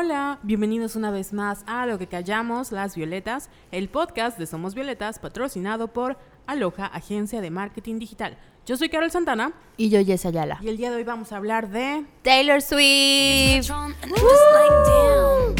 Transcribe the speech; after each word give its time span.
Hola, 0.00 0.38
bienvenidos 0.44 0.94
una 0.94 1.10
vez 1.10 1.32
más 1.32 1.64
a 1.66 1.84
Lo 1.84 1.98
que 1.98 2.06
callamos 2.06 2.70
las 2.70 2.94
violetas, 2.94 3.50
el 3.72 3.88
podcast 3.88 4.38
de 4.38 4.46
Somos 4.46 4.76
Violetas 4.76 5.18
patrocinado 5.18 5.88
por 5.92 6.16
Aloha, 6.46 6.86
agencia 6.86 7.40
de 7.40 7.50
marketing 7.50 7.98
digital. 7.98 8.38
Yo 8.64 8.76
soy 8.76 8.90
Carol 8.90 9.10
Santana 9.10 9.54
Y 9.76 9.88
yo, 9.90 9.98
Jess 10.04 10.24
Ayala. 10.24 10.60
y 10.62 10.68
el 10.68 10.76
día 10.76 10.92
de 10.92 10.98
hoy 10.98 11.02
vamos 11.02 11.32
a 11.32 11.36
hablar 11.38 11.68
de 11.70 12.06
Taylor 12.22 12.62
Swift. 12.62 13.68
And 13.72 13.96
I'm 14.04 14.10
just 14.12 14.52
like, 14.54 14.76
damn. 14.86 15.56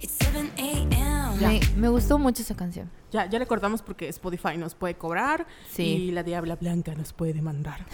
It's 0.00 0.16
7 0.20 0.50
a.m. 0.56 1.46
Me, 1.46 1.60
me 1.76 1.88
gustó 1.90 2.18
mucho 2.18 2.40
esa 2.40 2.56
canción. 2.56 2.90
ya 3.10 3.26
ya 3.26 3.38
le 3.38 3.44
cortamos 3.46 3.82
porque 3.82 4.08
Spotify 4.08 4.56
nos 4.56 4.74
puede 4.74 4.94
cobrar 4.94 5.46
Sí. 5.68 5.82
y 5.82 6.10
la 6.12 6.22
Diabla 6.22 6.56
Blanca 6.56 6.94
nos 6.94 7.12
puede 7.12 7.34
demandar. 7.34 7.84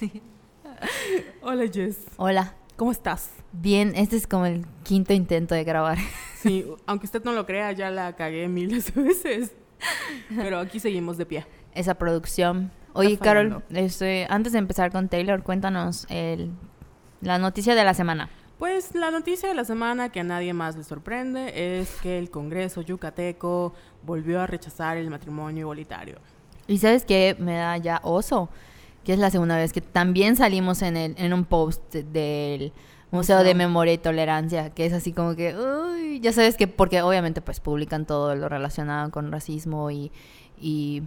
Hola 1.42 1.64
Jess, 1.66 2.06
Hola. 2.18 2.54
¿Cómo 2.80 2.92
estás? 2.92 3.28
Bien, 3.52 3.92
este 3.94 4.16
es 4.16 4.26
como 4.26 4.46
el 4.46 4.64
quinto 4.84 5.12
intento 5.12 5.54
de 5.54 5.64
grabar. 5.64 5.98
Sí, 6.40 6.64
aunque 6.86 7.04
usted 7.04 7.22
no 7.22 7.34
lo 7.34 7.44
crea, 7.44 7.70
ya 7.72 7.90
la 7.90 8.16
cagué 8.16 8.48
miles 8.48 8.94
de 8.94 9.02
veces. 9.02 9.52
Pero 10.34 10.58
aquí 10.58 10.80
seguimos 10.80 11.18
de 11.18 11.26
pie. 11.26 11.46
Esa 11.74 11.96
producción. 11.96 12.70
Oye, 12.94 13.18
Carol, 13.18 13.62
este, 13.68 14.26
antes 14.30 14.54
de 14.54 14.58
empezar 14.58 14.90
con 14.90 15.10
Taylor, 15.10 15.42
cuéntanos 15.42 16.06
el, 16.08 16.50
la 17.20 17.36
noticia 17.36 17.74
de 17.74 17.84
la 17.84 17.92
semana. 17.92 18.30
Pues 18.58 18.94
la 18.94 19.10
noticia 19.10 19.50
de 19.50 19.54
la 19.54 19.66
semana 19.66 20.08
que 20.08 20.20
a 20.20 20.24
nadie 20.24 20.54
más 20.54 20.76
le 20.76 20.84
sorprende 20.84 21.80
es 21.80 21.90
que 22.00 22.18
el 22.18 22.30
Congreso 22.30 22.80
yucateco 22.80 23.74
volvió 24.02 24.40
a 24.40 24.46
rechazar 24.46 24.96
el 24.96 25.10
matrimonio 25.10 25.60
igualitario. 25.60 26.20
Y 26.66 26.78
sabes 26.78 27.04
que 27.04 27.36
me 27.38 27.56
da 27.56 27.76
ya 27.76 28.00
oso, 28.02 28.48
que 29.04 29.12
es 29.12 29.18
la 29.18 29.30
segunda 29.30 29.56
vez 29.56 29.72
que 29.72 29.80
también 29.80 30.36
salimos 30.36 30.82
en, 30.82 30.96
el, 30.96 31.14
en 31.18 31.32
un 31.32 31.44
post 31.44 31.94
del 31.94 32.72
Museo 33.10 33.42
de. 33.42 33.54
Memoria 33.54 33.92
y 33.92 33.98
Tolerancia, 33.98 34.70
que 34.70 34.86
es 34.86 34.92
así 34.92 35.12
como 35.12 35.34
que, 35.34 35.56
uy, 35.56 36.20
ya 36.20 36.32
sabes 36.32 36.56
que, 36.56 36.68
porque 36.68 37.02
obviamente 37.02 37.40
pues 37.40 37.60
publican 37.60 38.06
todo 38.06 38.34
lo 38.36 38.48
relacionado 38.48 39.10
con 39.10 39.32
racismo 39.32 39.90
y, 39.90 40.12
y 40.60 41.02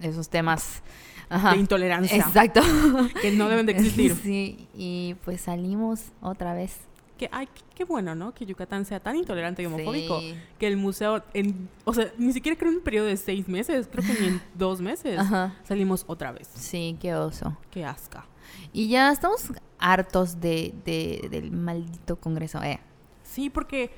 esos 0.00 0.28
temas. 0.28 0.82
Ajá. 1.28 1.52
De 1.52 1.58
intolerancia. 1.58 2.18
Exacto. 2.18 2.60
Que 3.22 3.32
no 3.32 3.48
deben 3.48 3.66
de 3.66 3.72
existir. 3.76 4.14
Sí, 4.22 4.68
y 4.74 5.16
pues 5.24 5.42
salimos 5.42 6.12
otra 6.20 6.54
vez. 6.54 6.76
Que, 7.22 7.28
ay, 7.30 7.48
qué, 7.76 7.84
bueno, 7.84 8.16
¿no? 8.16 8.34
Que 8.34 8.44
Yucatán 8.44 8.84
sea 8.84 8.98
tan 8.98 9.14
intolerante 9.14 9.62
y 9.62 9.66
homofóbico. 9.66 10.18
Sí. 10.18 10.34
Que 10.58 10.66
el 10.66 10.76
museo, 10.76 11.22
en, 11.34 11.68
o 11.84 11.94
sea, 11.94 12.12
ni 12.18 12.32
siquiera 12.32 12.58
creo 12.58 12.72
en 12.72 12.78
un 12.78 12.82
periodo 12.82 13.06
de 13.06 13.16
seis 13.16 13.46
meses, 13.46 13.88
creo 13.92 14.04
que 14.04 14.20
ni 14.20 14.26
en 14.26 14.42
dos 14.56 14.80
meses 14.80 15.20
Ajá. 15.20 15.54
salimos 15.62 16.02
otra 16.08 16.32
vez. 16.32 16.48
Sí, 16.52 16.96
qué 17.00 17.14
oso. 17.14 17.56
Qué 17.70 17.84
asca. 17.84 18.26
Y 18.72 18.88
ya 18.88 19.12
estamos 19.12 19.52
hartos 19.78 20.40
de, 20.40 20.74
de- 20.84 21.28
del 21.30 21.52
maldito 21.52 22.16
Congreso. 22.16 22.60
Eh. 22.64 22.80
Sí, 23.22 23.50
porque 23.50 23.92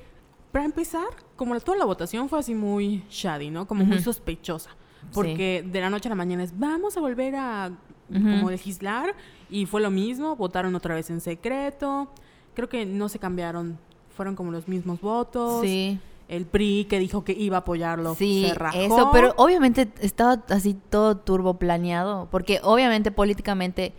para 0.51 0.65
empezar, 0.65 1.07
como 1.35 1.59
toda 1.61 1.79
la 1.79 1.85
votación 1.85 2.29
fue 2.29 2.37
así 2.37 2.53
muy 2.53 3.03
shady, 3.09 3.49
¿no? 3.49 3.65
Como 3.65 3.85
muy 3.85 4.01
sospechosa. 4.03 4.69
Porque 5.13 5.65
de 5.67 5.81
la 5.81 5.89
noche 5.89 6.09
a 6.09 6.11
la 6.11 6.15
mañana 6.15 6.43
es, 6.43 6.55
vamos 6.59 6.95
a 6.95 6.99
volver 6.99 7.35
a 7.37 7.71
como 8.07 8.51
legislar. 8.51 9.15
Y 9.49 9.65
fue 9.65 9.81
lo 9.81 9.89
mismo, 9.89 10.35
votaron 10.35 10.75
otra 10.75 10.93
vez 10.93 11.09
en 11.09 11.21
secreto. 11.21 12.11
Creo 12.55 12.69
que 12.69 12.85
no 12.85 13.09
se 13.09 13.19
cambiaron, 13.19 13.77
fueron 14.15 14.35
como 14.35 14.51
los 14.51 14.67
mismos 14.67 15.01
votos. 15.01 15.61
Sí. 15.61 15.99
El 16.27 16.45
PRI 16.45 16.85
que 16.89 16.97
dijo 16.97 17.23
que 17.23 17.33
iba 17.33 17.57
a 17.57 17.59
apoyarlo 17.59 18.15
Sí, 18.15 18.47
se 18.49 18.55
rajó. 18.55 18.79
eso, 18.79 19.09
pero 19.11 19.35
obviamente 19.37 19.89
estaba 20.01 20.43
así 20.49 20.75
todo 20.89 21.17
turbo 21.17 21.59
planeado, 21.59 22.27
porque 22.31 22.59
obviamente 22.63 23.11
políticamente 23.11 23.93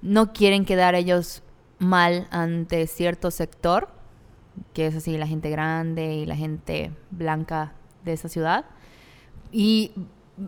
no 0.00 0.32
quieren 0.32 0.64
quedar 0.64 0.94
ellos 0.94 1.42
mal 1.78 2.28
ante 2.30 2.86
cierto 2.86 3.30
sector, 3.30 3.88
que 4.72 4.86
es 4.86 4.94
así 4.94 5.18
la 5.18 5.26
gente 5.26 5.50
grande 5.50 6.14
y 6.14 6.24
la 6.24 6.34
gente 6.34 6.92
blanca 7.10 7.74
de 8.06 8.14
esa 8.14 8.30
ciudad, 8.30 8.64
y 9.52 9.92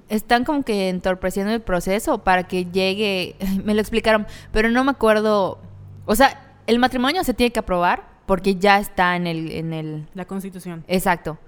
están 0.08 0.44
como 0.44 0.62
que 0.62 0.88
entorpeciendo 0.88 1.52
el 1.52 1.60
proceso 1.60 2.24
para 2.24 2.44
que 2.48 2.64
llegue, 2.66 3.36
me 3.64 3.74
lo 3.74 3.80
explicaron, 3.80 4.26
pero 4.50 4.70
no 4.70 4.82
me 4.82 4.92
acuerdo, 4.92 5.58
o 6.06 6.14
sea, 6.14 6.47
el 6.68 6.78
matrimonio 6.78 7.24
se 7.24 7.34
tiene 7.34 7.50
que 7.50 7.60
aprobar 7.60 8.04
porque 8.26 8.56
ya 8.56 8.78
está 8.78 9.16
en 9.16 9.26
el, 9.26 9.50
en 9.50 9.72
el, 9.72 10.06
La 10.14 10.26
constitución. 10.26 10.84
Exacto. 10.86 11.38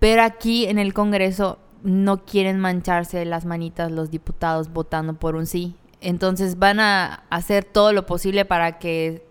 Pero 0.00 0.22
aquí 0.22 0.66
en 0.66 0.78
el 0.80 0.92
Congreso 0.92 1.60
no 1.84 2.24
quieren 2.24 2.58
mancharse 2.58 3.24
las 3.24 3.44
manitas 3.44 3.92
los 3.92 4.10
diputados 4.10 4.72
votando 4.72 5.14
por 5.14 5.36
un 5.36 5.46
sí. 5.46 5.76
Entonces 6.00 6.58
van 6.58 6.80
a 6.80 7.22
hacer 7.30 7.64
todo 7.64 7.92
lo 7.92 8.04
posible 8.04 8.44
para 8.44 8.78
que, 8.80 9.24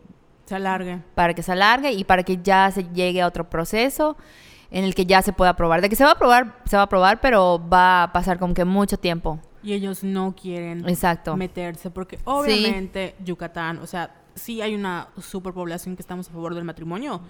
Se 0.45 0.55
alargue. 0.55 0.99
para 1.13 1.33
que 1.33 1.43
se 1.43 1.51
alargue 1.51 1.91
y 1.91 2.05
para 2.05 2.23
que 2.23 2.39
ya 2.41 2.71
se 2.71 2.85
llegue 2.93 3.21
a 3.21 3.27
otro 3.27 3.49
proceso 3.49 4.15
en 4.71 4.85
el 4.85 4.95
que 4.95 5.05
ya 5.05 5.21
se 5.21 5.33
pueda 5.33 5.51
aprobar. 5.51 5.81
De 5.81 5.89
que 5.89 5.97
se 5.97 6.05
va 6.05 6.11
a 6.11 6.13
aprobar, 6.13 6.61
se 6.65 6.77
va 6.77 6.83
a 6.83 6.85
aprobar, 6.85 7.19
pero 7.19 7.61
va 7.71 8.03
a 8.03 8.13
pasar 8.13 8.39
como 8.39 8.53
que 8.53 8.63
mucho 8.63 8.97
tiempo. 8.97 9.39
Y 9.61 9.73
ellos 9.73 10.05
no 10.05 10.33
quieren 10.41 10.87
Exacto. 10.87 11.35
meterse 11.35 11.91
porque 11.91 12.17
obviamente 12.23 13.15
Yucatán, 13.23 13.79
o 13.79 13.87
sea, 13.87 14.09
sí 14.35 14.61
hay 14.61 14.75
una 14.75 15.09
superpoblación 15.21 15.95
que 15.95 16.01
estamos 16.01 16.29
a 16.29 16.31
favor 16.31 16.55
del 16.55 16.63
matrimonio, 16.63 17.21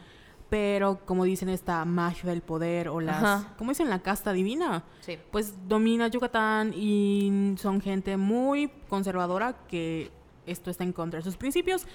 pero 0.49 0.99
como 1.05 1.23
dicen 1.23 1.49
esta 1.49 1.83
magia 1.85 2.29
del 2.29 2.41
poder 2.41 2.87
o 2.89 3.01
las, 3.01 3.23
Ajá. 3.23 3.53
como 3.57 3.71
dicen 3.71 3.89
la 3.89 3.99
casta 4.03 4.33
divina, 4.33 4.83
Sí. 5.01 5.17
pues 5.31 5.67
domina 5.67 6.07
Yucatán 6.07 6.73
y 6.75 7.55
son 7.57 7.81
gente 7.81 8.17
muy 8.17 8.69
conservadora 8.87 9.55
que 9.67 10.11
esto 10.45 10.69
está 10.69 10.83
en 10.83 10.93
contra 10.93 11.19
de 11.19 11.23
sus 11.23 11.37
principios. 11.37 11.85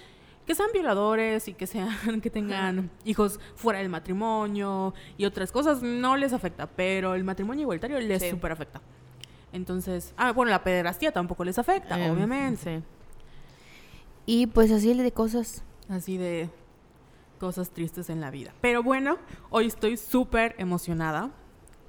Que 0.46 0.54
sean 0.54 0.70
violadores 0.72 1.46
y 1.46 1.52
que 1.52 1.66
sean 1.66 1.90
que 2.22 2.30
tengan 2.30 2.90
hijos 3.04 3.38
fuera 3.54 3.80
del 3.80 3.90
matrimonio 3.90 4.94
y 5.18 5.26
otras 5.26 5.52
cosas 5.52 5.82
no 5.82 6.16
les 6.16 6.32
afecta, 6.32 6.66
pero 6.66 7.14
el 7.14 7.22
matrimonio 7.22 7.62
igualitario 7.62 8.00
les 8.00 8.22
Sí. 8.22 8.30
super 8.30 8.52
afecta. 8.52 8.80
Entonces, 9.52 10.14
ah, 10.16 10.32
bueno, 10.32 10.50
la 10.50 10.62
pederastía 10.64 11.12
tampoco 11.12 11.44
les 11.44 11.58
afecta, 11.58 11.98
Em, 12.02 12.10
obviamente. 12.12 12.82
Y 14.30 14.46
pues 14.46 14.70
así 14.70 14.92
de 14.92 15.10
cosas. 15.10 15.62
Así 15.88 16.18
de 16.18 16.50
cosas 17.40 17.70
tristes 17.70 18.10
en 18.10 18.20
la 18.20 18.30
vida. 18.30 18.52
Pero 18.60 18.82
bueno, 18.82 19.16
hoy 19.48 19.66
estoy 19.66 19.96
súper 19.96 20.54
emocionada. 20.58 21.30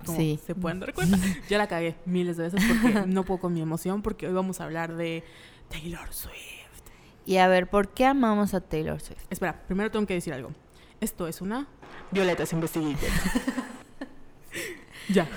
Como 0.05 0.17
Sí. 0.17 0.39
se 0.47 0.55
pueden 0.55 0.79
dar 0.79 0.94
cuenta. 0.94 1.17
Ya 1.49 1.57
la 1.57 1.67
cagué 1.67 1.97
miles 2.05 2.38
de 2.38 2.44
veces 2.44 2.63
porque 2.66 3.03
no 3.07 3.25
puedo 3.25 3.41
con 3.41 3.53
mi 3.53 3.59
emoción 3.59 4.01
porque 4.01 4.25
hoy 4.25 4.33
vamos 4.33 4.61
a 4.61 4.63
hablar 4.63 4.95
de 4.95 5.25
Taylor 5.67 6.13
Swift. 6.13 6.85
Y 7.25 7.35
a 7.38 7.49
ver, 7.49 7.69
¿por 7.69 7.89
qué 7.89 8.05
amamos 8.05 8.53
a 8.53 8.61
Taylor 8.61 9.01
Swift? 9.01 9.19
Espera, 9.29 9.61
primero 9.67 9.91
tengo 9.91 10.05
que 10.07 10.13
decir 10.13 10.33
algo. 10.33 10.51
Esto 11.01 11.28
es 11.28 11.41
una 11.41 11.67
Violetas 12.11 12.53
Investigated. 12.53 13.09
ya. 15.09 15.28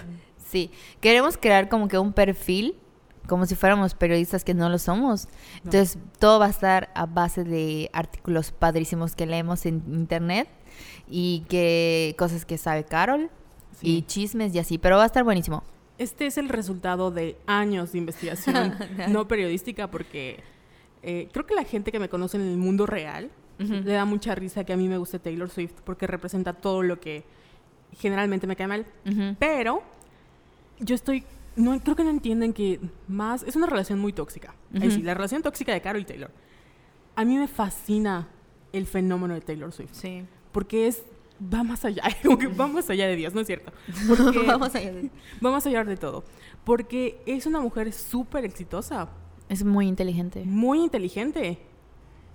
Sí, 0.48 0.70
queremos 1.00 1.36
crear 1.36 1.68
como 1.68 1.88
que 1.88 1.98
un 1.98 2.12
perfil, 2.12 2.76
como 3.28 3.46
si 3.46 3.54
fuéramos 3.54 3.94
periodistas 3.94 4.44
que 4.44 4.54
no 4.54 4.68
lo 4.68 4.78
somos. 4.78 5.26
No. 5.26 5.30
Entonces, 5.64 5.98
todo 6.18 6.38
va 6.38 6.46
a 6.46 6.50
estar 6.50 6.90
a 6.94 7.06
base 7.06 7.44
de 7.44 7.90
artículos 7.92 8.50
padrísimos 8.52 9.14
que 9.16 9.26
leemos 9.26 9.64
en 9.66 9.82
internet 9.88 10.48
y 11.08 11.44
que 11.48 12.14
cosas 12.18 12.44
que 12.44 12.58
sabe 12.58 12.84
Carol 12.84 13.30
y 13.80 13.96
Sí. 13.96 14.02
chismes 14.06 14.54
y 14.54 14.58
así, 14.58 14.78
pero 14.78 14.96
va 14.96 15.02
a 15.04 15.06
estar 15.06 15.24
buenísimo. 15.24 15.62
Este 15.98 16.26
es 16.26 16.38
el 16.38 16.48
resultado 16.48 17.10
de 17.10 17.36
años 17.46 17.92
de 17.92 17.98
investigación 17.98 18.74
no 19.08 19.28
periodística 19.28 19.90
porque 19.90 20.42
eh, 21.02 21.28
creo 21.32 21.46
que 21.46 21.54
la 21.54 21.64
gente 21.64 21.92
que 21.92 21.98
me 21.98 22.08
conoce 22.08 22.36
en 22.36 22.44
el 22.44 22.56
mundo 22.56 22.86
real 22.86 23.30
le 23.58 23.92
da 23.92 24.04
mucha 24.04 24.34
risa 24.34 24.64
que 24.64 24.72
a 24.72 24.76
mí 24.76 24.88
me 24.88 24.98
guste 24.98 25.20
Taylor 25.20 25.48
Swift 25.48 25.74
porque 25.84 26.08
representa 26.08 26.52
todo 26.52 26.82
lo 26.82 26.98
que 26.98 27.22
generalmente 27.96 28.48
me 28.48 28.56
cae 28.56 28.66
mal. 28.66 28.86
Ujú. 29.06 29.36
Pero 29.38 29.82
yo 30.80 30.96
estoy, 30.96 31.22
no 31.56 31.78
creo 31.80 31.96
que 31.96 32.04
no 32.04 32.10
entienden 32.10 32.52
que 32.52 32.80
más 33.08 33.42
es 33.42 33.56
una 33.56 33.66
relación 33.66 33.98
muy 33.98 34.12
tóxica. 34.12 34.54
Ahí 34.74 34.88
Ujú. 34.88 34.90
sí, 34.96 35.02
la 35.02 35.14
relación 35.14 35.42
tóxica 35.42 35.72
de 35.72 35.80
Carol 35.80 36.02
y 36.02 36.04
Taylor. 36.04 36.30
A 37.16 37.24
mí 37.24 37.36
me 37.36 37.48
fascina 37.48 38.28
el 38.72 38.86
fenómeno 38.86 39.34
de 39.34 39.40
Taylor 39.42 39.70
Swift 39.72 39.92
Sí. 39.92 40.24
porque 40.50 40.86
es 40.86 41.02
va 41.52 41.62
más 41.64 41.84
allá, 41.84 42.02
como 42.22 42.38
que 42.38 42.46
va 42.46 42.66
más 42.68 42.88
allá 42.88 43.06
de 43.06 43.16
Dios, 43.16 43.34
¿no 43.34 43.40
es 43.40 43.46
cierto? 43.46 43.72
Porque 44.08 44.46
Vamos 44.46 44.74
allá. 44.74 44.92
de- 44.92 45.10
Vamos 45.40 45.66
a 45.66 45.68
hablar 45.68 45.86
de 45.86 45.96
todo. 45.96 46.24
Porque 46.64 47.20
es 47.26 47.46
una 47.46 47.60
mujer 47.60 47.92
súper 47.92 48.44
exitosa, 48.44 49.08
Es 49.48 49.64
muy 49.64 49.88
inteligente. 49.88 50.44
muy 50.46 50.78
inteligente. 50.80 51.58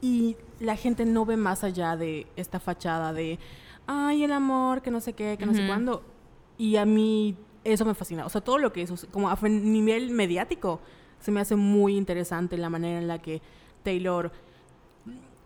Y 0.02 0.36
la 0.60 0.76
gente 0.76 1.06
no 1.06 1.26
ve 1.26 1.38
más 1.38 1.64
allá 1.64 1.96
de 1.96 2.28
esta 2.36 2.60
fachada 2.60 3.14
de, 3.14 3.40
ay, 3.88 4.24
el 4.26 4.32
amor, 4.34 4.82
que 4.82 4.92
no 4.92 5.00
sé 5.00 5.14
qué, 5.14 5.38
que 5.40 5.46
no 5.46 5.54
sé 5.54 5.66
cuándo. 5.66 6.04
Y 6.58 6.76
a 6.76 6.86
mí 6.86 7.36
eso 7.74 7.86
me 7.86 7.94
fascina. 7.94 8.26
O 8.26 8.30
sea, 8.30 8.42
todo 8.42 8.58
lo 8.58 8.72
que 8.74 8.82
es, 8.82 9.08
como 9.12 9.30
a 9.30 9.38
nivel 9.48 10.12
mediático, 10.12 10.80
se 11.20 11.32
me 11.32 11.40
hace 11.42 11.56
muy 11.56 11.96
interesante 11.98 12.58
la 12.58 12.70
manera 12.70 13.00
en 13.00 13.08
la 13.08 13.22
que 13.22 13.42
Taylor 13.84 14.32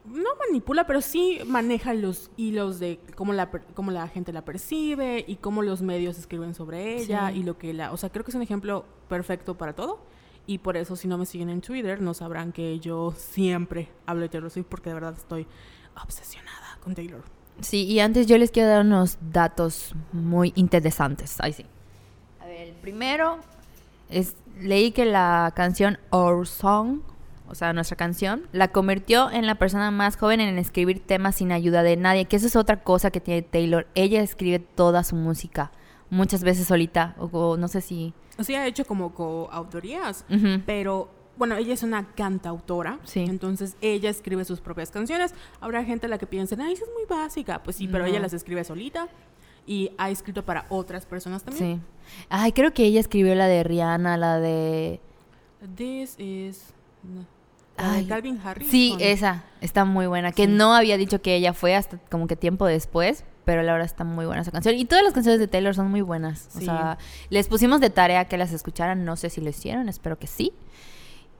no 0.06 0.30
manipula, 0.48 0.88
pero 0.88 1.00
sí 1.02 1.40
maneja 1.46 1.94
los 1.94 2.32
hilos 2.36 2.80
de 2.80 3.00
cómo 3.16 3.34
la, 3.34 3.52
cómo 3.52 3.92
la 3.92 4.08
gente 4.08 4.34
la 4.34 4.44
percibe 4.44 5.24
y 5.28 5.36
cómo 5.36 5.62
los 5.62 5.82
medios 5.82 6.18
escriben 6.18 6.56
sobre 6.56 6.98
ella 6.98 7.30
Sí. 7.32 7.40
y 7.40 7.44
lo 7.44 7.58
que 7.58 7.74
la... 7.74 7.92
O 7.92 7.98
sea, 7.98 8.10
creo 8.10 8.26
que 8.26 8.32
es 8.32 8.36
un 8.36 8.42
ejemplo 8.42 8.86
perfecto 9.08 9.56
para 9.58 9.74
todo. 9.74 10.00
Y 10.48 10.58
por 10.58 10.76
eso, 10.76 10.96
si 10.96 11.08
no 11.08 11.20
me 11.20 11.28
siguen 11.28 11.50
en 11.50 11.62
Twitter, 11.62 12.02
no 12.02 12.16
sabrán 12.16 12.52
que 12.52 12.80
yo 12.80 13.14
siempre 13.16 13.90
hablo 14.08 14.24
de 14.24 14.30
Taylor 14.30 14.50
Swift 14.50 14.66
porque 14.68 14.90
de 14.90 14.96
verdad 14.96 15.14
estoy 15.16 15.46
obsesionada 16.04 16.80
con 16.84 16.96
Taylor. 16.96 17.22
Sí, 17.60 17.84
y 17.86 18.00
antes 18.00 18.26
yo 18.26 18.40
les 18.40 18.50
quiero 18.50 18.70
dar 18.70 18.82
unos 18.84 19.20
datos 19.32 19.94
muy 20.12 20.52
interesantes. 20.56 21.40
Ahí 21.42 21.54
sí. 21.54 21.64
Primero 22.82 23.38
es 24.10 24.36
leí 24.60 24.92
que 24.92 25.06
la 25.06 25.52
canción 25.56 25.98
Our 26.12 26.48
Song, 26.48 27.00
o 27.48 27.56
sea, 27.56 27.74
nuestra 27.74 27.96
canción, 27.98 28.44
la 28.52 28.70
convirtió 28.70 29.30
en 29.32 29.46
la 29.46 29.56
persona 29.56 29.92
más 29.92 30.18
joven 30.18 30.40
en 30.42 30.58
escribir 30.58 31.00
temas 31.06 31.36
sin 31.36 31.52
ayuda 31.52 31.84
de 31.84 31.98
nadie, 31.98 32.26
que 32.26 32.36
eso 32.38 32.48
es 32.48 32.56
otra 32.56 32.84
cosa 32.84 33.12
que 33.12 33.20
tiene 33.22 33.42
Taylor. 33.42 33.88
Ella 33.96 34.22
escribe 34.22 34.60
toda 34.60 35.04
su 35.04 35.16
música, 35.16 35.72
muchas 36.10 36.44
veces 36.44 36.68
solita, 36.68 37.16
o, 37.18 37.26
o 37.26 37.58
no 37.58 37.68
sé 37.68 37.82
si... 37.82 38.14
Sí, 38.40 38.56
ha 38.56 38.66
hecho 38.66 38.86
como 38.86 39.14
coautorías, 39.14 40.26
pero 40.66 41.10
bueno, 41.38 41.56
ella 41.58 41.74
es 41.74 41.84
una 41.84 42.08
cantautora, 42.14 43.00
Sí. 43.04 43.22
entonces 43.28 43.76
ella 43.82 44.10
escribe 44.10 44.46
sus 44.46 44.62
propias 44.62 44.92
canciones. 44.92 45.34
Habrá 45.60 45.84
gente 45.84 46.06
a 46.06 46.10
la 46.10 46.18
que 46.18 46.28
piensen, 46.28 46.62
ay, 46.62 46.74
esa 46.74 46.84
es 46.86 46.90
muy 46.94 47.06
básica. 47.10 47.62
Pues 47.64 47.76
sí, 47.78 47.88
pero 47.88 48.04
No. 48.04 48.10
ella 48.10 48.20
las 48.20 48.34
escribe 48.34 48.64
solita 48.64 49.08
y 49.68 49.92
ha 49.98 50.10
escrito 50.10 50.44
para 50.44 50.66
otras 50.70 51.06
personas 51.06 51.44
también. 51.44 51.78
Sí. 51.78 52.14
Ay, 52.30 52.52
creo 52.52 52.74
que 52.74 52.84
ella 52.84 53.00
escribió 53.00 53.36
la 53.36 53.48
de 53.48 53.64
Rihanna, 53.64 54.18
la 54.18 54.40
de... 54.40 55.00
This 55.76 56.20
is. 56.20 56.74
la 57.78 57.92
de 57.92 57.98
Ay, 58.00 58.06
Calvin 58.06 58.40
Harris. 58.44 58.70
Sí, 58.70 58.96
esa 59.00 59.44
está 59.62 59.86
muy 59.86 60.08
buena. 60.08 60.32
Que 60.32 60.46
Sí. 60.46 60.52
no 60.52 60.74
había 60.74 60.98
dicho 60.98 61.22
que 61.22 61.36
ella 61.36 61.54
fue 61.54 61.76
hasta 61.76 61.98
como 62.10 62.28
que 62.28 62.36
tiempo 62.36 62.66
después, 62.66 63.24
pero 63.46 63.62
la 63.64 63.72
verdad 63.72 63.86
está 63.86 64.04
muy 64.04 64.26
buena 64.26 64.42
esa 64.42 64.52
canción. 64.52 64.76
Y 64.76 64.86
todas 64.86 65.04
las 65.04 65.14
canciones 65.14 65.40
de 65.40 65.48
Taylor 65.48 65.74
son 65.74 65.90
muy 65.90 66.02
buenas. 66.02 66.50
O 66.56 66.60
Sí. 66.60 66.66
sea, 66.66 66.98
les 67.30 67.48
pusimos 67.48 67.80
de 67.80 67.90
tarea 67.90 68.26
que 68.26 68.38
las 68.38 68.52
escucharan. 68.54 69.06
No 69.06 69.16
sé 69.16 69.30
si 69.30 69.42
lo 69.42 69.50
hicieron, 69.50 69.88
espero 69.90 70.18
que 70.20 70.28
sí. 70.28 70.54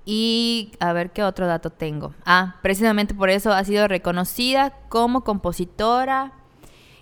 Y 0.06 0.72
a 0.80 0.94
ver 0.94 1.12
qué 1.12 1.24
otro 1.24 1.46
dato 1.48 1.70
tengo. 1.70 2.14
Ah, 2.26 2.56
precisamente 2.64 3.14
por 3.14 3.30
eso 3.30 3.52
ha 3.54 3.64
sido 3.64 3.88
reconocida 3.88 4.72
como 4.90 5.24
compositora 5.24 6.34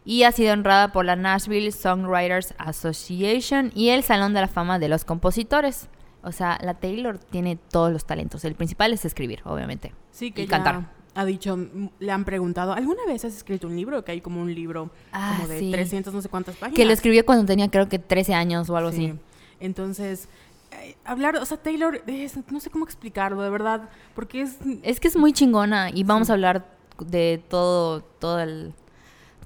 y 0.10 0.24
ha 0.24 0.32
sido 0.32 0.54
honrada 0.54 0.92
por 0.92 1.06
la 1.06 1.16
Nashville 1.16 1.72
Songwriters 1.72 2.56
Association 2.58 3.72
y 3.76 3.90
el 3.90 4.04
Salón 4.04 4.34
de 4.34 4.42
la 4.42 4.48
Fama 4.48 4.80
de 4.80 4.90
los 4.90 5.06
Compositores. 5.06 5.88
O 6.24 6.32
sea, 6.32 6.58
la 6.64 6.74
Taylor 6.74 7.20
tiene 7.20 7.58
todos 7.70 7.92
los 7.94 8.06
talentos. 8.06 8.44
El 8.44 8.56
principal 8.56 8.92
es 8.92 9.06
escribir, 9.06 9.42
obviamente. 9.46 9.94
Sí, 10.12 10.32
que 10.32 10.42
y 10.42 10.44
ella 10.46 10.52
cantar. 10.64 10.90
ha 11.14 11.26
dicho, 11.26 11.58
le 12.00 12.12
han 12.12 12.26
preguntado, 12.26 12.74
¿alguna 12.74 13.06
vez 13.06 13.24
has 13.24 13.36
escrito 13.36 13.68
un 13.68 13.76
libro? 13.76 14.04
Que 14.04 14.14
hay 14.14 14.22
como 14.22 14.42
un 14.42 14.52
libro 14.54 14.90
Ah, 15.12 15.36
como 15.38 15.48
de 15.48 15.60
sí. 15.60 15.70
300 15.72 16.12
no 16.12 16.22
sé 16.24 16.30
cuántas 16.30 16.56
páginas. 16.56 16.76
Que 16.76 16.86
lo 16.86 16.92
escribió 16.94 17.24
cuando 17.24 17.46
tenía 17.46 17.70
creo 17.70 17.88
que 17.88 18.00
13 18.00 18.34
años 18.34 18.68
o 18.72 18.78
algo 18.78 18.92
Sí. 18.92 19.06
así. 19.12 19.20
Entonces, 19.60 20.28
eh, 20.72 20.96
hablar, 21.06 21.36
o 21.38 21.46
sea, 21.46 21.58
Taylor, 21.58 22.02
es- 22.08 22.38
no 22.52 22.60
sé 22.60 22.70
cómo 22.72 22.84
explicarlo, 22.86 23.42
de 23.44 23.50
verdad, 23.52 23.90
porque 24.16 24.42
es... 24.42 24.58
Es 24.82 25.00
que 25.00 25.08
es 25.08 25.16
muy 25.16 25.34
chingona 25.34 25.90
y 25.92 26.04
vamos 26.04 26.28
Sí. 26.28 26.32
a 26.32 26.34
hablar 26.34 26.66
de 27.00 27.42
todo, 27.48 28.02
todo 28.02 28.40
el... 28.40 28.74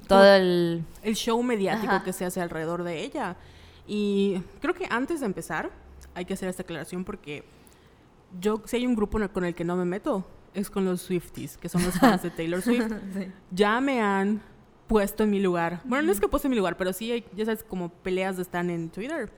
Todo 0.07 0.25
el... 0.25 0.83
el 1.01 1.15
show 1.15 1.41
mediático 1.41 1.93
Ajá. 1.93 2.03
que 2.03 2.13
se 2.13 2.25
hace 2.25 2.41
alrededor 2.41 2.83
de 2.83 3.01
ella. 3.01 3.35
Y 3.87 4.41
creo 4.61 4.73
que 4.73 4.87
antes 4.89 5.19
de 5.19 5.25
empezar, 5.25 5.69
hay 6.15 6.25
que 6.25 6.33
hacer 6.33 6.49
esta 6.49 6.63
aclaración 6.63 7.03
porque 7.03 7.43
yo, 8.39 8.61
si 8.65 8.77
hay 8.77 8.85
un 8.85 8.95
grupo 8.95 9.19
con 9.31 9.45
el 9.45 9.55
que 9.55 9.63
no 9.63 9.75
me 9.75 9.85
meto, 9.85 10.25
es 10.53 10.69
con 10.69 10.85
los 10.85 11.01
Swifties, 11.01 11.57
que 11.57 11.69
son 11.69 11.83
los 11.83 11.99
fans 11.99 12.23
de 12.23 12.29
Taylor 12.29 12.61
Swift. 12.63 12.91
Ya 13.51 13.79
me 13.81 14.01
han 14.01 14.41
puesto 14.87 15.23
en 15.23 15.31
mi 15.31 15.39
lugar. 15.39 15.81
Bueno, 15.85 16.03
no 16.03 16.11
es 16.11 16.19
que 16.19 16.27
puesto 16.27 16.47
en 16.47 16.51
mi 16.51 16.57
lugar, 16.57 16.77
pero 16.77 16.93
sí 16.93 17.11
hay, 17.11 17.25
ya 17.35 17.45
sabes, 17.45 17.63
como 17.63 17.89
peleas 17.89 18.37
están 18.39 18.69
en 18.69 18.89
Twitter. 18.89 19.31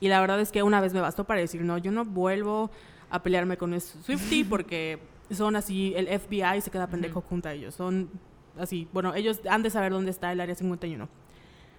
Y 0.00 0.08
la 0.08 0.20
verdad 0.20 0.40
es 0.40 0.52
que 0.52 0.62
una 0.62 0.80
vez 0.80 0.92
me 0.92 1.00
bastó 1.00 1.24
para 1.24 1.40
decir, 1.40 1.62
no, 1.62 1.78
yo 1.78 1.90
no 1.90 2.04
vuelvo 2.04 2.70
a 3.10 3.22
pelearme 3.22 3.56
con 3.56 3.70
los 3.70 3.84
Swiftie 3.84 4.44
porque 4.44 4.98
son 5.30 5.56
así, 5.56 5.94
el 5.96 6.06
FBI 6.06 6.60
se 6.60 6.70
queda 6.70 6.86
pendejo 6.86 7.20
junto 7.22 7.48
a 7.48 7.52
ellos. 7.52 7.74
Son 7.74 8.10
así, 8.58 8.88
bueno, 8.92 9.14
ellos 9.14 9.40
han 9.48 9.62
de 9.62 9.70
saber 9.70 9.92
dónde 9.92 10.10
está 10.10 10.32
el 10.32 10.40
área 10.40 10.54
51. 10.54 11.08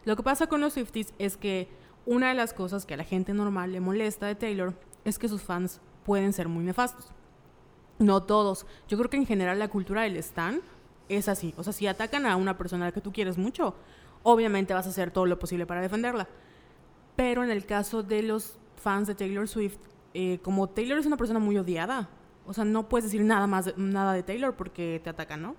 Lo 0.06 0.16
que 0.16 0.24
pasa 0.24 0.48
con 0.48 0.62
los 0.62 0.74
Swifties 0.74 1.14
es 1.20 1.38
que 1.38 1.68
una 2.06 2.30
de 2.30 2.36
las 2.36 2.54
cosas 2.54 2.86
que 2.86 2.94
a 2.94 2.98
la 2.98 3.04
gente 3.04 3.34
normal 3.34 3.72
le 3.72 3.80
molesta 3.80 4.28
de 4.28 4.36
Taylor 4.36 4.74
es 5.06 5.20
que 5.20 5.28
sus 5.28 5.42
fans 5.42 5.82
pueden 6.06 6.34
ser 6.34 6.48
muy 6.48 6.64
nefastos. 6.64 7.12
No 8.00 8.24
todos. 8.24 8.66
Yo 8.88 8.98
creo 8.98 9.10
que 9.10 9.18
en 9.18 9.26
general 9.26 9.60
la 9.60 9.68
cultura 9.68 10.04
del 10.04 10.18
stan 10.18 10.62
es 11.10 11.28
así. 11.28 11.54
O 11.58 11.64
sea, 11.64 11.74
si 11.74 11.88
atacan 11.88 12.26
a 12.26 12.36
una 12.36 12.58
persona 12.58 12.92
que 12.92 13.02
tú 13.02 13.12
quieres 13.12 13.38
mucho, 13.38 13.76
obviamente 14.24 14.74
vas 14.74 14.88
a 14.88 14.90
hacer 14.90 15.12
todo 15.12 15.26
lo 15.26 15.38
posible 15.38 15.66
para 15.66 15.82
defenderla. 15.82 16.28
Pero 17.16 17.44
en 17.44 17.52
el 17.52 17.66
caso 17.66 18.02
de 18.02 18.24
los 18.24 18.58
fans 18.78 19.08
de 19.08 19.16
Taylor 19.16 19.48
Swift, 19.48 19.78
eh, 20.14 20.40
como 20.42 20.70
Taylor 20.70 20.98
es 20.98 21.06
una 21.06 21.18
persona 21.18 21.40
muy 21.40 21.58
odiada, 21.58 22.10
o 22.50 22.54
sea, 22.54 22.66
no 22.66 22.90
puedes 22.90 23.06
decir 23.06 23.22
nada 23.24 23.46
más 23.48 23.66
de- 23.66 23.74
nada 23.78 24.12
de 24.14 24.24
Taylor 24.24 24.56
porque 24.56 25.00
te 25.04 25.10
atacan, 25.12 25.42
¿no? 25.42 25.56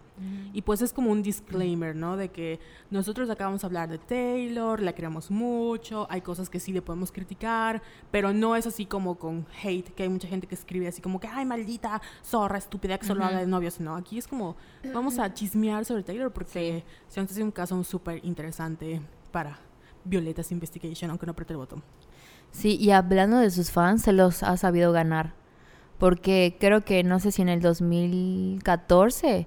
Y 0.52 0.62
pues 0.62 0.82
es 0.82 0.92
como 0.92 1.10
un 1.12 1.22
disclaimer, 1.22 1.94
¿no? 1.94 2.16
De 2.16 2.28
que 2.30 2.58
nosotros 2.90 3.30
acabamos 3.30 3.60
de 3.62 3.66
hablar 3.68 3.88
de 3.88 3.98
Taylor, 3.98 4.80
la 4.80 4.92
queremos 4.92 5.30
mucho, 5.30 6.06
hay 6.10 6.20
cosas 6.20 6.50
que 6.50 6.58
sí 6.60 6.72
le 6.72 6.82
podemos 6.82 7.12
criticar, 7.12 7.80
pero 8.10 8.32
no 8.32 8.56
es 8.56 8.66
así 8.66 8.84
como 8.86 9.14
con 9.14 9.46
hate, 9.62 9.88
que 9.94 10.02
hay 10.02 10.08
mucha 10.08 10.26
gente 10.28 10.46
que 10.46 10.54
escribe 10.56 10.88
así 10.88 11.00
como 11.00 11.20
que, 11.20 11.28
ay, 11.28 11.44
maldita 11.46 12.02
zorra 12.24 12.58
estúpida 12.58 12.98
que 12.98 13.06
solo 13.06 13.24
habla 13.24 13.38
de 13.40 13.46
novios. 13.46 13.80
No, 13.80 13.94
aquí 13.96 14.18
es 14.18 14.26
como, 14.26 14.56
vamos 14.92 15.18
a 15.20 15.32
chismear 15.32 15.84
sobre 15.84 16.02
Taylor 16.02 16.32
porque 16.32 16.84
se 17.08 17.20
ha 17.20 17.26
sido 17.28 17.44
un 17.46 17.52
caso 17.52 17.82
súper 17.84 18.22
interesante 18.24 19.00
para 19.30 19.58
Violetas 20.04 20.50
Investigation, 20.50 21.10
aunque 21.10 21.24
no 21.26 21.32
apriete 21.32 21.52
el 21.52 21.58
botón. 21.58 21.82
Sí, 22.50 22.76
y 22.80 22.90
hablando 22.90 23.38
de 23.38 23.50
sus 23.50 23.70
fans, 23.70 24.02
se 24.02 24.12
los 24.12 24.42
ha 24.42 24.56
sabido 24.56 24.90
ganar. 24.92 25.34
Porque 26.00 26.56
creo 26.58 26.80
que, 26.80 27.04
no 27.04 27.20
sé 27.20 27.30
si 27.30 27.42
en 27.42 27.50
el 27.50 27.60
2014 27.60 29.46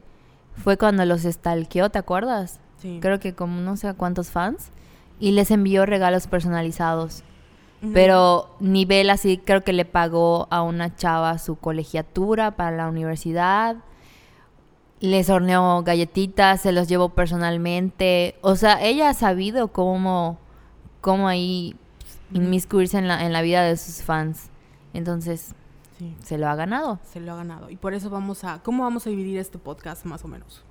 fue 0.55 0.77
cuando 0.77 1.03
los 1.03 1.23
stalkeó, 1.23 1.89
¿te 1.89 1.97
acuerdas? 1.97 2.59
Sí. 2.77 2.99
Creo 3.01 3.19
que 3.19 3.33
como 3.33 3.59
no 3.59 3.75
sé 3.75 3.87
a 3.87 3.95
cuántos 3.95 4.29
fans. 4.29 4.69
Y 5.19 5.31
les 5.31 5.49
envió 5.49 5.85
regalos 5.85 6.27
personalizados. 6.27 7.23
Pero 7.91 8.55
nivel 8.61 9.09
así, 9.09 9.37
creo 9.37 9.61
que 9.61 9.73
le 9.73 9.83
pagó 9.83 10.47
a 10.51 10.61
una 10.61 10.95
chava 10.95 11.37
su 11.37 11.57
colegiatura 11.57 12.51
para 12.51 12.77
la 12.77 12.87
universidad. 12.87 13.75
Les 15.01 15.29
horneó 15.29 15.83
galletitas, 15.83 16.61
se 16.61 16.71
los 16.71 16.87
llevó 16.87 17.09
personalmente. 17.09 18.35
O 18.41 18.55
sea, 18.55 18.81
ella 18.81 19.09
ha 19.09 19.13
sabido 19.13 19.69
cómo, 19.69 20.37
cómo 21.01 21.27
ahí 21.27 21.75
inmiscuirse 22.31 22.97
en 22.99 23.09
la, 23.09 23.25
en 23.25 23.33
la 23.33 23.41
vida 23.41 23.63
de 23.63 23.75
sus 23.75 24.01
fans. 24.01 24.49
Entonces, 24.93 25.53
Sí, 25.97 26.15
se 26.23 26.37
lo 26.37 26.47
ha 26.47 26.55
ganado. 26.55 26.99
se 27.11 27.19
lo 27.19 27.33
ha 27.33 27.35
ganado. 27.35 27.69
Y 27.69 27.75
por 27.75 27.93
eso 27.93 28.09
vamos 28.09 28.43
a, 28.43 28.61
¿cómo 28.63 28.83
vamos 28.83 29.05
a 29.07 29.09
dividir 29.09 29.37
este 29.37 29.57
podcast 29.59 30.05
más 30.05 30.23
o 30.23 30.27
menos? 30.27 30.63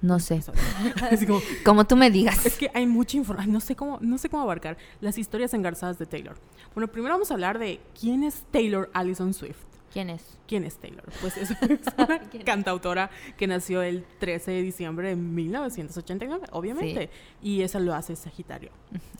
No 0.00 0.18
sé. 0.20 0.40
Como, 1.26 1.40
Como 1.64 1.84
tú 1.86 1.96
me 1.96 2.10
digas. 2.10 2.46
Es 2.46 2.56
que 2.56 2.70
hay 2.74 2.86
mucha 2.86 3.16
información, 3.16 3.52
no 3.52 3.60
sé 3.60 3.74
cómo, 3.74 3.98
no 4.00 4.18
sé 4.18 4.28
cómo 4.28 4.42
abarcar 4.42 4.76
las 5.00 5.18
historias 5.18 5.54
engarzadas 5.54 5.98
de 5.98 6.06
Taylor. 6.06 6.36
Bueno, 6.74 6.88
primero 6.88 7.14
vamos 7.14 7.30
a 7.30 7.34
hablar 7.34 7.58
de 7.58 7.80
quién 7.98 8.22
es 8.22 8.44
Taylor 8.50 8.90
Allison 8.92 9.34
Swift. 9.34 9.58
¿Quién 9.92 10.10
es? 10.10 10.22
¿Quién 10.46 10.64
es 10.64 10.76
Taylor? 10.76 11.04
Pues 11.20 11.36
es, 11.36 11.50
una 11.98 12.20
cantautora 12.44 13.10
que 13.36 13.46
nació 13.46 13.82
el 13.82 14.04
13 14.18 14.50
de 14.50 14.62
diciembre 14.62 15.08
de 15.10 15.16
1989, 15.16 16.46
obviamente. 16.52 17.10
Y 17.42 17.62
eso 17.62 17.78
lo 17.80 17.94
hace 17.94 18.14
Sagitario. 18.16 18.70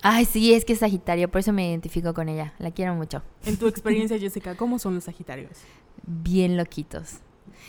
Ay, 0.02 0.24
sí, 0.24 0.52
es 0.52 0.64
que 0.64 0.74
es 0.74 0.80
Sagitario, 0.80 1.28
por 1.30 1.40
eso 1.40 1.52
me 1.52 1.68
identifico 1.68 2.12
con 2.14 2.28
ella. 2.28 2.52
La 2.58 2.70
quiero 2.70 2.94
mucho. 2.94 3.22
En 3.46 3.56
tu 3.56 3.66
experiencia, 3.66 4.18
Jessica, 4.20 4.54
¿cómo 4.56 4.78
son 4.78 4.94
los 4.94 5.04
Sagitarios? 5.04 5.52
bien 6.10 6.56
loquitos. 6.56 7.16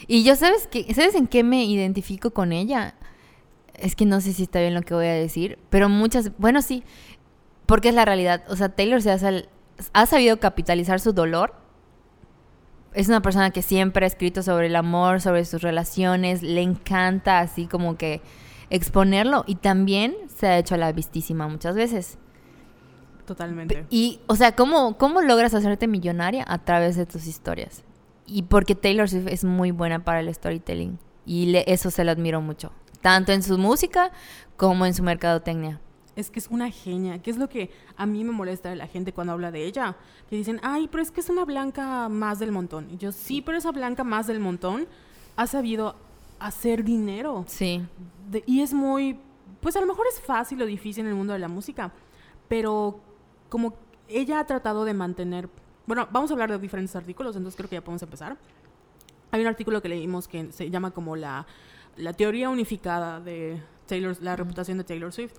Y 0.07 0.23
yo, 0.23 0.35
¿sabes 0.35 0.67
qué? 0.67 0.93
¿Sabes 0.93 1.15
en 1.15 1.27
qué 1.27 1.43
me 1.43 1.65
identifico 1.65 2.31
con 2.31 2.53
ella? 2.53 2.95
Es 3.73 3.95
que 3.95 4.05
no 4.05 4.21
sé 4.21 4.33
si 4.33 4.43
está 4.43 4.59
bien 4.61 4.73
lo 4.73 4.81
que 4.81 4.93
voy 4.93 5.07
a 5.07 5.13
decir, 5.13 5.57
pero 5.69 5.89
muchas, 5.89 6.31
bueno, 6.37 6.61
sí, 6.61 6.83
porque 7.65 7.89
es 7.89 7.95
la 7.95 8.05
realidad. 8.05 8.43
O 8.47 8.55
sea, 8.55 8.69
Taylor 8.69 9.01
se 9.01 9.11
ha, 9.11 9.17
sal- 9.17 9.49
ha 9.93 10.05
sabido 10.05 10.39
capitalizar 10.39 10.99
su 11.01 11.11
dolor. 11.11 11.53
Es 12.93 13.07
una 13.07 13.21
persona 13.21 13.51
que 13.51 13.61
siempre 13.61 14.05
ha 14.05 14.07
escrito 14.07 14.41
sobre 14.43 14.67
el 14.67 14.75
amor, 14.75 15.21
sobre 15.21 15.45
sus 15.45 15.61
relaciones, 15.61 16.41
le 16.41 16.61
encanta 16.61 17.39
así 17.39 17.65
como 17.67 17.97
que 17.97 18.21
exponerlo 18.71 19.43
y 19.47 19.55
también 19.55 20.15
se 20.35 20.47
ha 20.47 20.57
hecho 20.57 20.75
la 20.77 20.91
vistísima 20.91 21.47
muchas 21.47 21.75
veces. 21.75 22.17
Totalmente. 23.25 23.85
Y, 23.89 24.19
o 24.27 24.35
sea, 24.35 24.55
¿cómo, 24.55 24.97
¿cómo 24.97 25.21
logras 25.21 25.53
hacerte 25.53 25.87
millonaria 25.87 26.43
a 26.47 26.57
través 26.59 26.95
de 26.95 27.05
tus 27.05 27.27
historias? 27.27 27.83
Y 28.25 28.43
porque 28.43 28.73
Taylor 28.75 29.07
Swift 29.07 29.27
es 29.27 29.43
muy 29.43 29.71
buena 29.71 30.03
para 30.03 30.19
el 30.19 30.33
storytelling. 30.33 30.97
Y 31.25 31.47
le- 31.47 31.63
eso 31.67 31.91
se 31.91 32.03
lo 32.03 32.11
admiro 32.11 32.41
mucho. 32.41 32.71
Tanto 33.01 33.31
en 33.31 33.43
su 33.43 33.57
música 33.59 34.11
como 34.57 34.85
en 34.87 34.93
su 34.95 35.03
mercadotecnia. 35.03 35.79
Es 36.15 36.29
que 36.31 36.39
es 36.39 36.47
una 36.47 36.69
genia, 36.69 37.21
que 37.21 37.31
es 37.31 37.37
lo 37.37 37.47
que 37.47 37.71
a 37.95 38.05
mí 38.05 38.23
me 38.23 38.31
molesta 38.31 38.69
de 38.69 38.75
la 38.75 38.87
gente 38.87 39.13
cuando 39.13 39.33
habla 39.33 39.51
de 39.51 39.65
ella. 39.65 39.95
Que 40.29 40.35
dicen, 40.35 40.59
ay, 40.63 40.87
pero 40.89 41.01
es 41.01 41.11
que 41.11 41.21
es 41.21 41.29
una 41.29 41.45
blanca 41.45 42.09
más 42.09 42.39
del 42.39 42.51
montón. 42.51 42.89
Y 42.91 42.97
yo, 42.97 43.11
sí, 43.11 43.41
pero 43.41 43.57
esa 43.57 43.71
blanca 43.71 44.03
más 44.03 44.27
del 44.27 44.39
montón 44.39 44.87
ha 45.35 45.47
sabido 45.47 45.95
hacer 46.39 46.83
dinero. 46.83 47.45
Sí. 47.47 47.81
De- 48.29 48.43
y 48.45 48.61
es 48.61 48.73
muy, 48.73 49.17
pues 49.61 49.75
a 49.75 49.81
lo 49.81 49.87
mejor 49.87 50.07
es 50.11 50.19
fácil 50.19 50.61
o 50.61 50.65
difícil 50.65 51.03
en 51.05 51.09
el 51.09 51.15
mundo 51.15 51.33
de 51.33 51.39
la 51.39 51.47
música, 51.47 51.91
pero 52.47 52.99
como 53.49 53.75
ella 54.07 54.39
ha 54.39 54.45
tratado 54.47 54.85
de 54.85 54.93
mantener, 54.93 55.49
bueno, 55.85 56.07
vamos 56.11 56.31
a 56.31 56.33
hablar 56.33 56.51
de 56.51 56.57
diferentes 56.59 56.95
artículos, 56.95 57.35
entonces 57.35 57.55
creo 57.57 57.69
que 57.69 57.75
ya 57.77 57.81
podemos 57.81 58.01
empezar. 58.03 58.37
Hay 59.31 59.41
un 59.41 59.47
artículo 59.47 59.81
que 59.81 59.89
leímos 59.89 60.27
que 60.27 60.51
se 60.51 60.69
llama 60.69 60.91
como 60.91 61.15
la, 61.15 61.45
la 61.97 62.13
teoría 62.13 62.49
unificada 62.49 63.19
de 63.19 63.61
Taylor, 63.87 64.17
la 64.21 64.35
reputación 64.35 64.77
de 64.79 64.83
Taylor 64.83 65.13
Swift. 65.13 65.33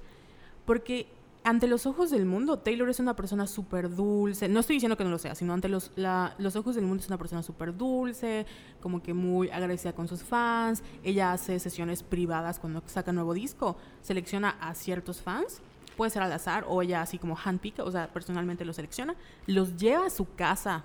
Porque 0.70 1.08
ante 1.42 1.66
los 1.66 1.84
ojos 1.84 2.10
del 2.12 2.26
mundo, 2.26 2.60
Taylor 2.60 2.88
es 2.88 3.00
una 3.00 3.16
persona 3.16 3.48
súper 3.48 3.92
dulce. 3.92 4.48
No 4.48 4.60
estoy 4.60 4.76
diciendo 4.76 4.96
que 4.96 5.02
no 5.02 5.10
lo 5.10 5.18
sea, 5.18 5.34
sino 5.34 5.52
ante 5.52 5.68
los, 5.68 5.90
la- 5.96 6.32
los 6.38 6.54
ojos 6.54 6.76
del 6.76 6.84
mundo 6.84 7.00
es 7.02 7.08
una 7.08 7.18
persona 7.18 7.42
súper 7.42 7.76
dulce, 7.76 8.46
como 8.80 9.02
que 9.02 9.12
muy 9.12 9.50
agradecida 9.50 9.92
con 9.92 10.06
sus 10.06 10.22
fans. 10.22 10.84
Ella 11.02 11.32
hace 11.32 11.58
sesiones 11.58 12.04
privadas 12.04 12.60
cuando 12.60 12.84
saca 12.86 13.10
nuevo 13.12 13.34
disco. 13.34 13.76
Selecciona 14.00 14.50
a 14.60 14.76
ciertos 14.76 15.20
fans. 15.22 15.60
Puede 15.96 16.12
ser 16.12 16.22
al 16.22 16.30
azar 16.30 16.64
o 16.68 16.82
ella 16.82 17.02
así 17.02 17.18
como 17.18 17.36
handpick, 17.42 17.80
o 17.80 17.90
sea, 17.90 18.06
personalmente 18.12 18.64
los 18.64 18.76
selecciona. 18.76 19.16
Los 19.48 19.76
lleva 19.76 20.06
a 20.06 20.10
su 20.10 20.32
casa. 20.36 20.84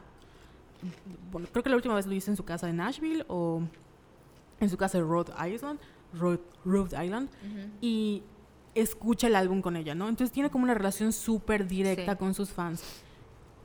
Bueno, 1.32 1.48
creo 1.52 1.62
que 1.64 1.70
la 1.70 1.76
última 1.76 1.94
vez 1.94 2.08
lo 2.08 2.14
hice 2.16 2.32
en 2.32 2.38
su 2.38 2.44
casa 2.44 2.66
de 2.66 2.74
Nashville 2.74 3.24
o 3.28 3.62
en 4.60 4.70
su 4.70 4.78
casa 4.78 4.98
de 4.98 5.04
Rhode 5.04 5.32
Island. 5.54 5.80
Rhode, 6.18 6.40
Rhode 6.64 7.06
Island 7.06 7.30
y 7.82 8.24
escucha 8.76 9.28
el 9.28 9.36
álbum 9.36 9.62
con 9.62 9.76
ella, 9.76 9.96
¿no? 9.96 10.08
Entonces 10.10 10.32
tiene 10.32 10.50
como 10.52 10.64
una 10.66 10.74
relación 10.74 11.12
súper 11.14 11.68
directa 11.68 12.12
Sí. 12.14 12.18
con 12.18 12.34
sus 12.34 12.52
fans. 12.52 12.84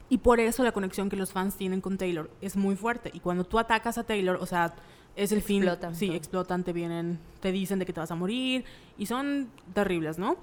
Y 0.09 0.19
por 0.19 0.41
eso 0.41 0.65
la 0.65 0.73
conexión 0.73 1.09
que 1.09 1.17
los 1.17 1.33
fans 1.33 1.57
tienen 1.57 1.81
con 1.81 1.99
Taylor 1.99 2.31
es 2.41 2.57
muy 2.57 2.75
fuerte. 2.77 3.11
Y 3.13 3.21
cuando 3.21 3.45
tú 3.45 3.59
atacas 3.59 3.99
a 3.99 4.05
Taylor, 4.05 4.39
o 4.41 4.47
sea, 4.47 4.75
es 5.17 5.31
el 5.33 5.43
fin. 5.43 5.63
Explotan 5.63 5.95
Sí, 5.95 6.07
todo. 6.07 6.17
explotan, 6.17 6.65
te 6.65 6.73
vienen, 6.73 7.19
te 7.41 7.53
dicen 7.53 7.79
de 7.79 7.87
que 7.87 7.93
te 7.93 8.01
vas 8.01 8.11
a 8.11 8.15
morir. 8.17 8.65
Y 8.99 9.07
son 9.07 9.49
terribles, 9.75 10.19
¿no? 10.19 10.37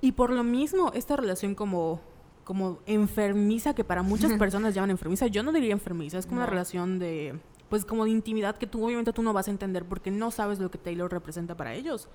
Y 0.00 0.12
por 0.12 0.30
lo 0.30 0.42
mismo, 0.44 0.90
esta 0.94 1.16
relación 1.16 1.54
como, 1.54 2.00
como 2.44 2.78
enfermiza, 2.86 3.74
que 3.74 3.84
para 3.84 4.02
muchas 4.02 4.32
personas 4.38 4.74
llaman 4.74 4.90
enfermiza, 4.90 5.26
yo 5.26 5.42
no 5.42 5.52
diría 5.52 5.72
enfermiza, 5.72 6.18
es 6.18 6.26
como 6.26 6.38
una 6.38 6.46
relación 6.46 6.98
de, 6.98 7.38
pues 7.68 7.84
como 7.84 8.04
de 8.04 8.10
intimidad 8.10 8.56
que 8.56 8.66
tú 8.66 8.84
obviamente 8.84 9.12
tú 9.12 9.22
no 9.22 9.32
vas 9.34 9.48
a 9.48 9.50
entender 9.50 9.84
porque 9.84 10.10
no 10.10 10.30
sabes 10.30 10.58
lo 10.58 10.70
que 10.70 10.78
Taylor 10.78 11.10
representa 11.12 11.56
para 11.56 11.74
ellos. 11.74 12.08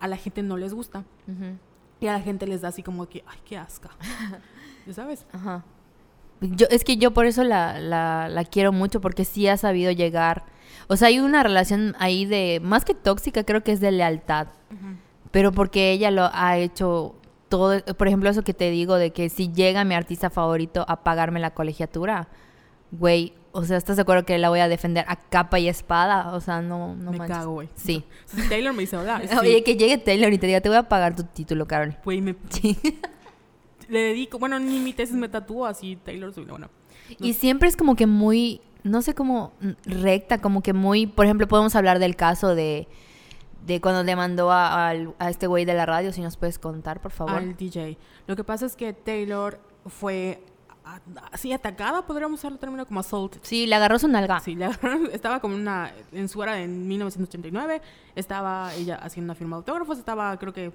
A 0.00 0.08
la 0.08 0.16
gente 0.16 0.42
no 0.42 0.56
les 0.56 0.74
gusta. 0.74 1.04
Y 2.00 2.06
a 2.06 2.12
la 2.12 2.20
gente 2.20 2.46
les 2.46 2.60
da 2.60 2.68
así 2.68 2.82
como 2.82 3.08
que, 3.08 3.24
ay, 3.26 3.38
qué 3.44 3.56
asca. 3.56 3.90
¿Ya 4.86 4.92
sabes? 4.92 5.26
Ajá. 5.32 5.64
Yo, 6.40 6.66
es 6.70 6.84
que 6.84 6.98
yo 6.98 7.12
por 7.12 7.26
eso 7.26 7.44
la, 7.44 7.80
la, 7.80 8.28
la 8.28 8.44
quiero 8.44 8.72
mucho, 8.72 9.00
porque 9.00 9.24
sí 9.24 9.48
ha 9.48 9.56
sabido 9.56 9.90
llegar. 9.90 10.44
O 10.88 10.96
sea, 10.96 11.08
hay 11.08 11.18
una 11.18 11.42
relación 11.42 11.96
ahí 11.98 12.26
de, 12.26 12.60
más 12.62 12.84
que 12.84 12.94
tóxica, 12.94 13.44
creo 13.44 13.64
que 13.64 13.72
es 13.72 13.80
de 13.80 13.90
lealtad. 13.90 14.48
Pero 15.30 15.52
porque 15.52 15.92
ella 15.92 16.10
lo 16.10 16.30
ha 16.32 16.56
hecho 16.58 17.14
todo, 17.48 17.82
por 17.96 18.08
ejemplo, 18.08 18.30
eso 18.30 18.42
que 18.42 18.54
te 18.54 18.70
digo 18.70 18.96
de 18.96 19.12
que 19.12 19.28
si 19.28 19.52
llega 19.52 19.84
mi 19.84 19.94
artista 19.94 20.30
favorito 20.30 20.84
a 20.88 21.02
pagarme 21.02 21.40
la 21.40 21.52
colegiatura, 21.52 22.28
güey, 22.92 23.34
o 23.56 23.64
sea, 23.64 23.76
¿estás 23.76 23.96
de 23.96 24.02
acuerdo 24.02 24.24
que 24.24 24.38
la 24.38 24.48
voy 24.48 24.60
a 24.60 24.68
defender 24.68 25.04
a 25.08 25.16
capa 25.16 25.58
y 25.58 25.68
espada? 25.68 26.34
O 26.34 26.40
sea, 26.40 26.60
no, 26.62 26.94
no 26.94 27.10
me 27.12 27.18
manches. 27.18 27.36
cago, 27.38 27.52
güey. 27.54 27.68
Sí. 27.74 28.04
Si 28.26 28.48
Taylor 28.48 28.72
me 28.74 28.80
dice, 28.82 28.96
hola, 28.96 29.20
sí, 29.28 29.36
Oye, 29.38 29.62
que 29.64 29.76
llegue 29.76 29.98
Taylor 29.98 30.32
y 30.32 30.38
te 30.38 30.46
diga, 30.46 30.60
te 30.60 30.68
voy 30.68 30.78
a 30.78 30.88
pagar 30.88 31.16
tu 31.16 31.24
título, 31.24 31.66
Carol. 31.66 31.96
güey, 32.04 32.20
me, 32.20 32.34
Sí. 32.50 32.76
le 33.88 33.98
dedico, 34.00 34.38
bueno, 34.38 34.58
ni 34.58 34.78
mi 34.80 34.92
tesis 34.92 35.14
me 35.16 35.28
tatúo 35.28 35.66
así, 35.66 35.96
Taylor 35.96 36.32
Swift, 36.32 36.48
bueno. 36.50 36.68
Y 37.20 37.34
siempre 37.34 37.68
es 37.68 37.76
como 37.76 37.94
que 37.94 38.06
muy, 38.06 38.60
no 38.82 39.00
sé 39.02 39.14
cómo 39.14 39.52
recta, 39.84 40.40
como 40.40 40.62
que 40.62 40.72
muy, 40.72 41.06
por 41.06 41.24
ejemplo, 41.24 41.46
podemos 41.46 41.76
hablar 41.76 41.98
del 42.00 42.16
caso 42.16 42.54
de, 42.56 42.88
de 43.64 43.80
cuando 43.80 44.02
demandó 44.02 44.50
a, 44.50 44.88
al- 44.88 45.14
a 45.20 45.30
este 45.30 45.46
güey 45.46 45.64
de 45.64 45.74
la 45.74 45.86
radio, 45.86 46.12
si 46.12 46.20
nos 46.20 46.36
puedes 46.36 46.58
contar, 46.58 47.00
por 47.00 47.12
favor. 47.12 47.34
Al 47.36 47.56
DJ. 47.56 47.96
Lo 48.26 48.34
que 48.34 48.42
pasa 48.42 48.66
es 48.66 48.74
que 48.74 48.92
Taylor 48.92 49.60
fue 49.86 50.42
a- 50.42 50.55
así 51.32 51.52
atacada, 51.52 52.06
podríamos 52.06 52.38
usar 52.40 52.52
el 52.52 52.58
término 52.58 52.86
como 52.86 53.00
assault. 53.00 53.36
Sí, 53.42 53.66
le 53.66 53.74
agarró 53.74 53.98
su 53.98 54.08
nalga. 54.08 54.40
Sí, 54.40 54.54
le 54.54 54.66
agarraron- 54.66 55.10
estaba 55.12 55.40
como 55.40 55.54
una, 55.54 55.92
en 56.12 56.28
su 56.28 56.42
era 56.42 56.60
en 56.60 56.86
1989, 56.88 57.82
estaba 58.14 58.72
ella 58.74 58.96
haciendo 58.96 59.32
una 59.32 59.34
firma 59.34 59.56
de 59.56 59.58
autógrafos, 59.60 59.98
estaba, 59.98 60.36
creo 60.38 60.52
que, 60.52 60.72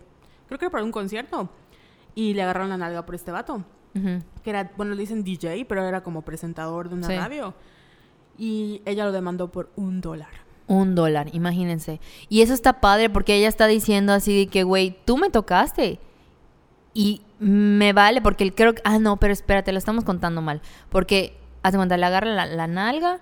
creo 0.47 0.59
que 0.59 0.65
era 0.65 0.71
para 0.71 0.83
un 0.83 0.91
concierto, 0.91 1.49
y 2.15 2.33
le 2.33 2.43
agarraron 2.43 2.69
la 2.69 2.77
nalga 2.77 3.05
por 3.05 3.15
este 3.15 3.31
vato, 3.31 3.63
que 3.93 4.49
era, 4.49 4.71
bueno, 4.77 4.93
le 4.95 5.01
dicen 5.01 5.23
DJ, 5.23 5.65
pero 5.65 5.83
era 5.85 6.01
como 6.03 6.21
presentador 6.23 6.89
de 6.89 6.95
una 6.95 7.07
Sí. 7.07 7.15
radio, 7.15 7.53
y 8.37 8.81
ella 8.85 9.05
lo 9.05 9.11
demandó 9.11 9.51
por 9.51 9.69
un 9.75 10.01
dólar. 10.01 10.29
Un 10.67 10.95
dólar, 10.95 11.29
imagínense. 11.33 11.99
Y 12.29 12.41
eso 12.41 12.53
está 12.53 12.79
padre 12.79 13.09
porque 13.09 13.35
ella 13.35 13.49
está 13.49 13.67
diciendo 13.67 14.13
así 14.13 14.37
de 14.45 14.47
que, 14.47 14.63
güey, 14.63 14.97
tú 15.05 15.17
me 15.17 15.29
tocaste. 15.29 15.99
Y 16.93 17.21
me 17.41 17.91
vale 17.91 18.21
porque 18.21 18.53
creo 18.53 18.75
que... 18.75 18.81
Ah, 18.85 18.99
no, 18.99 19.17
pero 19.17 19.33
espérate, 19.33 19.71
lo 19.71 19.79
estamos 19.79 20.03
contando 20.03 20.41
mal. 20.41 20.61
Porque, 20.89 21.37
hace 21.63 21.75
cuenta, 21.75 21.97
le 21.97 22.05
agarra 22.05 22.27
la, 22.27 22.45
la 22.45 22.67
nalga 22.67 23.19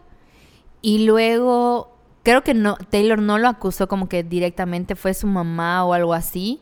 y 0.81 1.05
luego... 1.05 1.95
Creo 2.21 2.43
que 2.43 2.53
no, 2.53 2.75
Taylor 2.89 3.21
no 3.21 3.37
lo 3.37 3.47
acusó 3.47 3.87
como 3.87 4.09
que 4.09 4.23
directamente 4.23 4.97
fue 4.97 5.13
su 5.13 5.25
mamá 5.25 5.85
o 5.85 5.93
algo 5.93 6.13
así 6.13 6.59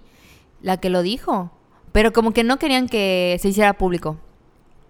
la 0.62 0.78
que 0.78 0.92
lo 0.92 1.02
dijo. 1.02 1.52
Pero 1.92 2.14
como 2.14 2.32
que 2.32 2.44
no 2.44 2.58
querían 2.60 2.88
que 2.88 3.38
se 3.42 3.50
hiciera 3.50 3.74
público. 3.74 4.18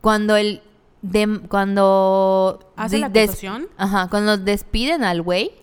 Cuando 0.02 0.36
el... 0.36 0.62
dem- 1.02 1.48
cuando... 1.48 2.60
¿Hace 2.76 2.98
la 2.98 3.08
acusación? 3.08 3.70
Ajá, 3.78 4.10
cuando 4.10 4.38
despiden 4.38 5.06
al 5.06 5.22
güey, 5.22 5.54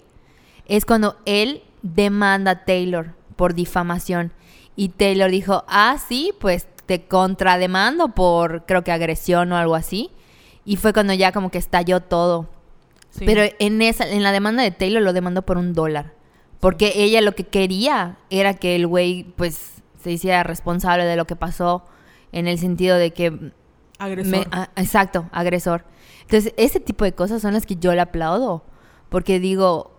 es 0.67 0.87
cuando 0.87 1.17
él 1.27 1.63
demanda 1.83 2.51
a 2.53 2.65
Taylor 2.65 3.15
por 3.37 3.53
difamación. 3.53 4.33
Y 4.75 4.89
Taylor 4.89 5.31
dijo, 5.31 5.65
ah, 5.69 5.99
sí, 5.99 6.33
pues 6.41 6.67
te 6.87 7.07
contrademando 7.07 8.09
por, 8.15 8.65
creo 8.67 8.85
que 8.85 8.93
agresión 8.93 9.53
o 9.53 9.57
algo 9.57 9.75
así. 9.75 10.11
Y 10.65 10.77
fue 10.77 10.93
cuando 10.93 11.13
ya 11.15 11.33
como 11.33 11.51
que 11.51 11.59
estalló 11.59 12.01
todo. 12.01 12.49
Sí. 13.11 13.25
Pero 13.27 13.43
en 13.59 13.81
esa, 13.83 14.09
en 14.09 14.23
la 14.23 14.33
demanda 14.33 14.63
de 14.63 14.71
Taylor 14.71 15.03
lo 15.03 15.13
demandó 15.13 15.43
por 15.43 15.57
un 15.59 15.73
dólar. 15.73 16.15
Porque 16.61 16.93
ella 16.97 17.21
lo 17.21 17.35
que 17.35 17.45
quería 17.45 18.17
era 18.31 18.55
que 18.55 18.75
el 18.77 18.87
güey, 18.87 19.25
pues, 19.37 19.83
se 20.03 20.11
hiciera 20.13 20.43
responsable 20.43 21.05
de 21.05 21.17
lo 21.17 21.27
que 21.27 21.37
pasó. 21.37 21.85
En 22.33 22.49
el 22.49 22.59
sentido 22.59 22.97
de 22.97 23.13
que 23.13 23.53
Agresor. 23.99 24.31
me- 24.31 24.47
ah, 24.51 24.71
exacto, 24.77 25.29
agresor. 25.31 25.85
Entonces, 26.23 26.53
ese 26.57 26.81
tipo 26.81 27.05
de 27.05 27.13
cosas 27.13 27.43
son 27.43 27.53
las 27.53 27.67
que 27.67 27.77
yo 27.77 27.95
le 27.95 28.01
aplaudo. 28.01 28.65
Porque 29.09 29.39
digo, 29.39 29.93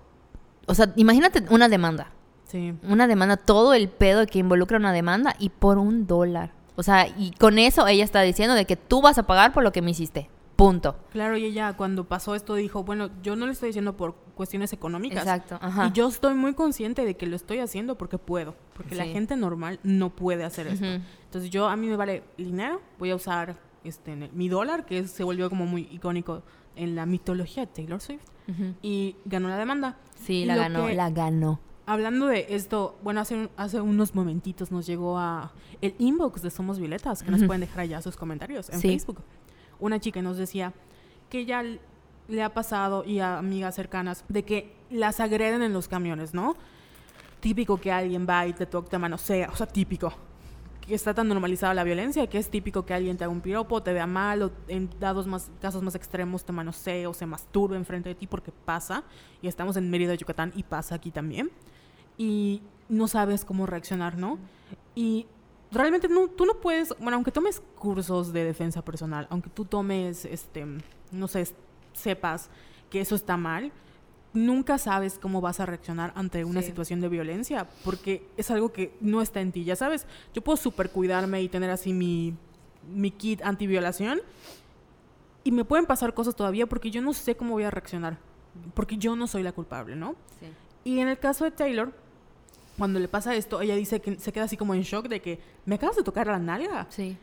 o 0.65 0.73
sea, 0.75 0.91
imagínate 0.95 1.43
una 1.49 1.69
demanda. 1.69 2.11
sí. 2.45 2.73
Una 2.87 3.07
demanda, 3.07 3.37
todo 3.37 3.73
el 3.73 3.87
pedo 3.89 4.25
que 4.25 4.39
involucra 4.39 4.77
una 4.77 4.91
demanda 4.91 5.35
y 5.39 5.49
por 5.49 5.77
un 5.77 6.07
dólar. 6.07 6.51
O 6.75 6.83
sea, 6.83 7.07
y 7.07 7.31
con 7.31 7.57
eso 7.59 7.87
ella 7.87 8.03
está 8.03 8.21
diciendo 8.21 8.53
de 8.55 8.65
que 8.65 8.75
tú 8.75 9.01
vas 9.01 9.17
a 9.17 9.23
pagar 9.23 9.53
por 9.53 9.63
lo 9.63 9.71
que 9.71 9.81
me 9.81 9.91
hiciste. 9.91 10.29
Punto. 10.55 10.95
Claro, 11.11 11.35
y 11.35 11.43
ella 11.45 11.73
cuando 11.75 12.05
pasó 12.05 12.33
esto 12.33 12.55
dijo, 12.55 12.83
bueno, 12.83 13.09
yo 13.21 13.35
no 13.35 13.45
le 13.45 13.51
estoy 13.51 13.67
diciendo 13.67 13.97
por 13.97 14.15
cuestiones 14.35 14.71
económicas. 14.71 15.19
Exacto, 15.23 15.57
ajá. 15.61 15.87
Y 15.87 15.91
yo 15.91 16.07
estoy 16.07 16.33
muy 16.33 16.53
consciente 16.53 17.03
de 17.03 17.15
que 17.17 17.27
lo 17.27 17.35
estoy 17.35 17.59
haciendo 17.59 17.97
porque 17.97 18.17
puedo. 18.17 18.55
Porque 18.73 18.95
la 18.95 19.03
gente 19.05 19.35
normal 19.35 19.79
no 19.83 20.11
puede 20.15 20.43
hacer 20.45 20.67
esto. 20.67 20.85
Entonces 20.85 21.49
yo, 21.49 21.67
a 21.67 21.75
mí 21.75 21.87
me 21.87 21.97
vale 21.97 22.23
dinero, 22.37 22.81
voy 22.99 23.11
a 23.11 23.15
usar 23.15 23.57
este, 23.83 24.15
mi 24.15 24.47
dólar, 24.47 24.85
que 24.85 25.05
se 25.07 25.23
volvió 25.25 25.49
como 25.49 25.65
muy 25.65 25.89
icónico 25.91 26.41
en 26.77 26.95
la 26.95 27.05
mitología 27.05 27.65
de 27.65 27.71
Taylor 27.73 27.99
Swift. 28.01 28.23
Y 28.81 29.15
ganó 29.25 29.49
la 29.49 29.57
demanda. 29.57 29.97
Sí, 30.15 30.43
Y 30.43 30.45
la 30.45 30.55
lo 30.55 30.61
ganó, 30.61 30.87
que- 30.87 30.93
la 30.95 31.09
ganó. 31.09 31.59
Hablando 31.87 32.27
de 32.27 32.47
esto, 32.49 32.97
bueno, 33.03 33.21
hace, 33.21 33.47
hace 33.57 33.79
unos 33.79 34.15
momentitos 34.15 34.71
nos 34.71 34.87
llegó 34.87 35.19
a 35.19 35.51
el 35.81 35.93
inbox 35.99 36.41
de 36.41 36.49
Somos 36.49 36.79
Violetas, 36.79 37.21
que 37.21 37.29
nos 37.29 37.43
pueden 37.43 37.61
dejar 37.61 37.81
allá 37.81 38.01
sus 38.01 38.15
comentarios 38.17 38.69
en 38.69 38.79
Sí. 38.79 38.87
Facebook. 38.87 39.21
Una 39.79 39.99
chica 39.99 40.21
nos 40.21 40.37
decía 40.37 40.73
que 41.29 41.45
ya 41.45 41.63
le 42.27 42.41
ha 42.43 42.53
pasado 42.53 43.03
y 43.05 43.19
a 43.19 43.37
amigas 43.37 43.75
cercanas 43.75 44.25
de 44.29 44.43
que 44.43 44.73
las 44.89 45.19
agreden 45.19 45.61
en 45.61 45.73
los 45.73 45.87
camiones, 45.87 46.33
¿no? 46.33 46.55
Típico 47.39 47.77
que 47.77 47.91
alguien 47.91 48.25
va 48.27 48.47
y 48.47 48.53
te 48.53 48.65
toca, 48.65 48.89
te 48.89 48.97
manosea, 48.97 49.49
o 49.51 49.55
sea, 49.55 49.67
típico. 49.67 50.11
Que 50.81 50.95
está 50.95 51.13
tan 51.13 51.27
normalizada 51.27 51.73
la 51.75 51.83
violencia 51.83 52.25
que 52.27 52.37
es 52.39 52.49
típico 52.49 52.83
que 52.85 52.93
alguien 52.95 53.17
te 53.17 53.23
haga 53.25 53.33
un 53.33 53.41
piropo, 53.41 53.83
te 53.83 53.93
vea 53.93 54.07
mal 54.07 54.41
o 54.43 54.51
en 54.67 54.89
dados 54.99 55.27
más, 55.27 55.51
casos 55.61 55.83
más 55.83 55.93
extremos 55.95 56.43
te 56.45 56.51
manosee 56.51 57.05
o 57.05 57.13
se 57.13 57.25
masturbe 57.27 57.75
enfrente 57.75 58.09
de 58.09 58.15
ti 58.15 58.25
porque 58.25 58.51
pasa. 58.51 59.03
Y 59.41 59.47
estamos 59.47 59.77
en 59.77 59.89
Mérida, 59.91 60.15
Yucatán 60.15 60.51
y 60.55 60.63
pasa 60.63 60.95
aquí 60.95 61.11
también 61.11 61.51
y 62.17 62.61
no 62.89 63.07
sabes 63.07 63.45
cómo 63.45 63.65
reaccionar, 63.65 64.17
¿no? 64.17 64.37
Y 64.95 65.25
realmente 65.71 66.07
no, 66.07 66.27
tú 66.27 66.45
no 66.45 66.55
puedes, 66.61 66.89
bueno, 66.99 67.15
aunque 67.15 67.31
tomes 67.31 67.61
cursos 67.77 68.31
de 68.31 68.43
defensa 68.43 68.83
personal, 68.83 69.27
aunque 69.29 69.49
tú 69.49 69.65
tomes, 69.65 70.25
este, 70.25 70.65
no 71.11 71.27
sé, 71.27 71.47
sepas 71.93 72.49
que 72.89 73.01
eso 73.01 73.15
está 73.15 73.35
mal, 73.37 73.71
nunca 74.33 74.77
sabes 74.77 75.17
cómo 75.17 75.41
vas 75.41 75.59
a 75.59 75.65
reaccionar 75.65 76.11
ante 76.15 76.43
una 76.45 76.61
Sí. 76.61 76.67
situación 76.67 76.99
de 77.01 77.09
violencia, 77.09 77.67
porque 77.83 78.27
es 78.37 78.51
algo 78.51 78.71
que 78.71 78.95
no 79.01 79.21
está 79.21 79.41
en 79.41 79.51
ti, 79.51 79.63
ya 79.63 79.75
sabes, 79.75 80.05
yo 80.33 80.41
puedo 80.43 80.57
super 80.57 80.91
cuidarme 80.91 81.41
y 81.41 81.49
tener 81.49 81.69
así 81.69 81.93
mi, 81.93 82.35
mi 82.87 83.11
kit 83.11 83.41
antiviolación 83.43 84.19
y 85.43 85.51
me 85.51 85.63
pueden 85.65 85.85
pasar 85.85 86.13
cosas 86.13 86.35
todavía 86.35 86.67
porque 86.67 86.91
yo 86.91 87.01
no 87.01 87.13
sé 87.13 87.35
cómo 87.35 87.51
voy 87.53 87.63
a 87.63 87.71
reaccionar, 87.71 88.17
porque 88.73 88.97
yo 88.97 89.15
no 89.15 89.25
soy 89.27 89.41
la 89.43 89.51
culpable, 89.53 89.95
¿no? 89.95 90.15
Y 90.83 90.99
en 90.99 91.07
el 91.07 91.17
caso 91.17 91.45
de 91.45 91.51
Taylor, 91.51 91.93
cuando 92.77 92.99
le 92.99 93.07
pasa 93.07 93.35
esto, 93.35 93.61
ella 93.61 93.75
dice 93.75 93.99
que 94.01 94.17
se 94.19 94.31
queda 94.33 94.45
así 94.45 94.57
como 94.57 94.73
en 94.73 94.81
shock 94.81 95.07
de 95.07 95.21
que 95.21 95.39
me 95.65 95.75
acabas 95.75 95.95
de 95.95 96.03
tocar 96.03 96.27
la 96.27 96.39
nalga. 96.39 96.87
Sí. 96.89 97.17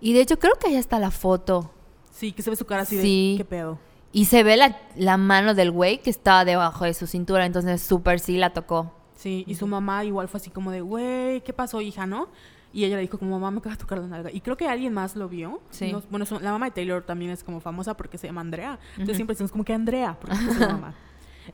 Y 0.00 0.12
de 0.12 0.20
hecho 0.20 0.38
creo 0.38 0.54
que 0.60 0.68
ahí 0.68 0.76
está 0.76 0.98
la 0.98 1.10
foto. 1.10 1.70
Sí, 2.10 2.32
que 2.32 2.42
se 2.42 2.50
ve 2.50 2.56
su 2.56 2.64
cara 2.66 2.82
así 2.82 3.00
Sí. 3.00 3.32
de 3.32 3.38
qué 3.38 3.44
pedo. 3.44 3.78
Y 4.12 4.24
se 4.26 4.42
ve 4.42 4.56
la, 4.56 4.78
la 4.96 5.16
mano 5.16 5.54
del 5.54 5.70
güey 5.70 6.00
que 6.00 6.10
estaba 6.10 6.44
debajo 6.44 6.84
de 6.84 6.94
su 6.94 7.06
cintura, 7.06 7.44
entonces 7.44 7.82
súper 7.82 8.20
sí 8.20 8.36
la 8.38 8.50
tocó. 8.54 8.92
Sí, 9.14 9.44
y 9.46 9.54
su 9.54 9.66
mamá 9.66 10.04
igual 10.04 10.28
fue 10.28 10.38
así 10.38 10.50
como 10.50 10.70
de, 10.70 10.80
güey, 10.80 11.40
¿qué 11.42 11.52
pasó, 11.52 11.80
hija, 11.80 12.06
no? 12.06 12.28
Y 12.72 12.84
ella 12.84 12.96
le 12.96 13.02
dijo 13.02 13.18
como, 13.18 13.32
mamá, 13.38 13.50
me 13.50 13.58
acaba 13.58 13.74
de 13.74 13.80
tocar 13.80 13.98
la 13.98 14.06
nalga. 14.06 14.30
Y 14.30 14.40
creo 14.42 14.56
que 14.56 14.68
alguien 14.68 14.92
más 14.92 15.16
lo 15.16 15.28
vio. 15.28 15.60
Sí. 15.70 15.92
No- 15.92 16.02
bueno, 16.10 16.26
la 16.40 16.52
mamá 16.52 16.66
de 16.66 16.72
Taylor 16.72 17.02
también 17.02 17.30
es 17.30 17.42
como 17.42 17.60
famosa 17.60 17.96
porque 17.96 18.18
se 18.18 18.26
llama 18.26 18.42
Andrea. 18.42 18.78
Entonces 18.92 19.16
siempre 19.16 19.32
decimos 19.34 19.50
como 19.52 19.64
que 19.64 19.72
Andrea, 19.72 20.16
porque 20.20 20.36
es 20.36 20.42
su 20.54 20.60
mamá. 20.60 20.94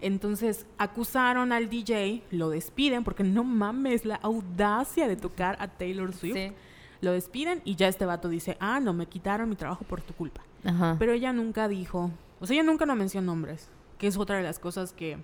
Entonces 0.00 0.66
acusaron 0.78 1.52
al 1.52 1.68
DJ, 1.68 2.22
lo 2.30 2.50
despiden 2.50 3.04
porque 3.04 3.24
no 3.24 3.44
mames 3.44 4.04
la 4.04 4.16
audacia 4.16 5.08
de 5.08 5.16
tocar 5.16 5.56
a 5.60 5.68
Taylor 5.68 6.12
Swift. 6.14 6.34
Sí. 6.34 6.52
Lo 7.00 7.12
despiden 7.12 7.60
y 7.64 7.74
ya 7.74 7.88
este 7.88 8.06
vato 8.06 8.28
dice, 8.28 8.56
ah, 8.60 8.78
no, 8.80 8.92
me 8.92 9.06
quitaron 9.06 9.48
mi 9.48 9.56
trabajo 9.56 9.84
por 9.84 10.00
tu 10.00 10.14
culpa. 10.14 10.42
Ajá. 10.64 10.96
Pero 10.98 11.12
ella 11.12 11.32
nunca 11.32 11.66
dijo, 11.66 12.10
o 12.40 12.46
sea, 12.46 12.54
ella 12.54 12.62
nunca 12.62 12.86
no 12.86 12.94
mencionó 12.94 13.32
nombres, 13.32 13.68
que 13.98 14.06
es 14.06 14.16
otra 14.16 14.36
de 14.36 14.42
las 14.42 14.58
cosas 14.58 14.92
que 14.92 15.18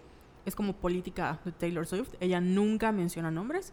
es 0.45 0.55
como 0.55 0.73
política 0.73 1.39
de 1.45 1.53
Taylor 1.53 1.87
Swift. 1.87 2.15
Ella 2.21 2.41
nunca 2.41 2.91
menciona 2.91 3.31
nombres. 3.31 3.73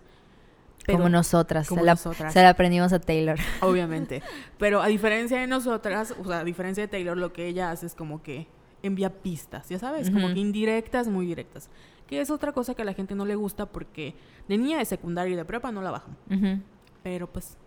Pero, 0.86 1.00
como 1.00 1.10
nosotras. 1.10 1.68
como 1.68 1.82
se, 1.82 1.86
la, 1.86 1.94
nosotras. 1.94 2.34
se 2.34 2.42
la 2.44 2.50
aprendimos 2.50 2.94
a 2.94 3.00
Taylor. 3.00 3.40
Obviamente. 3.62 4.22
Pero 4.60 4.82
a 4.82 4.88
diferencia 4.88 5.40
de 5.40 5.48
nosotras, 5.48 6.14
o 6.20 6.26
sea, 6.26 6.40
a 6.40 6.44
diferencia 6.44 6.84
de 6.84 6.88
Taylor, 6.88 7.18
lo 7.18 7.34
que 7.34 7.48
ella 7.48 7.72
hace 7.72 7.88
es 7.88 7.96
como 7.96 8.22
que 8.22 8.48
envía 8.84 9.10
pistas, 9.10 9.68
ya 9.70 9.80
sabes, 9.80 10.10
como 10.12 10.28
que 10.34 10.40
indirectas, 10.40 11.08
muy 11.08 11.26
directas. 11.26 11.70
Que 12.08 12.22
es 12.22 12.30
otra 12.30 12.52
cosa 12.52 12.76
que 12.76 12.84
a 12.84 12.86
la 12.86 12.94
gente 12.94 13.16
no 13.16 13.26
le 13.26 13.36
gusta 13.36 13.66
porque 13.66 14.14
de 14.48 14.58
niña 14.58 14.78
de 14.78 14.86
secundaria 14.86 15.34
y 15.34 15.36
de 15.36 15.46
prepa 15.46 15.72
no 15.72 15.82
la 15.82 15.92
bajan. 15.92 16.64
Pero 17.02 17.28
pues 17.32 17.58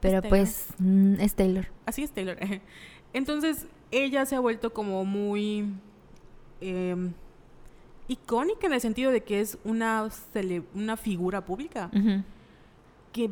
Pero 0.00 0.20
Taylor. 0.22 0.28
pues 0.28 0.66
mm, 0.78 1.14
es 1.20 1.34
Taylor. 1.34 1.66
Así 1.86 2.02
es 2.02 2.10
Taylor. 2.12 2.36
Entonces, 3.12 3.66
ella 3.90 4.26
se 4.26 4.34
ha 4.36 4.40
vuelto 4.40 4.72
como 4.72 5.04
muy 5.04 5.72
eh, 6.60 6.96
icónica 8.08 8.66
en 8.66 8.72
el 8.72 8.80
sentido 8.80 9.10
de 9.12 9.22
que 9.22 9.40
es 9.40 9.58
una, 9.64 10.04
cele- 10.34 10.64
una 10.74 10.96
figura 10.96 11.44
pública. 11.44 11.90
Que 13.12 13.30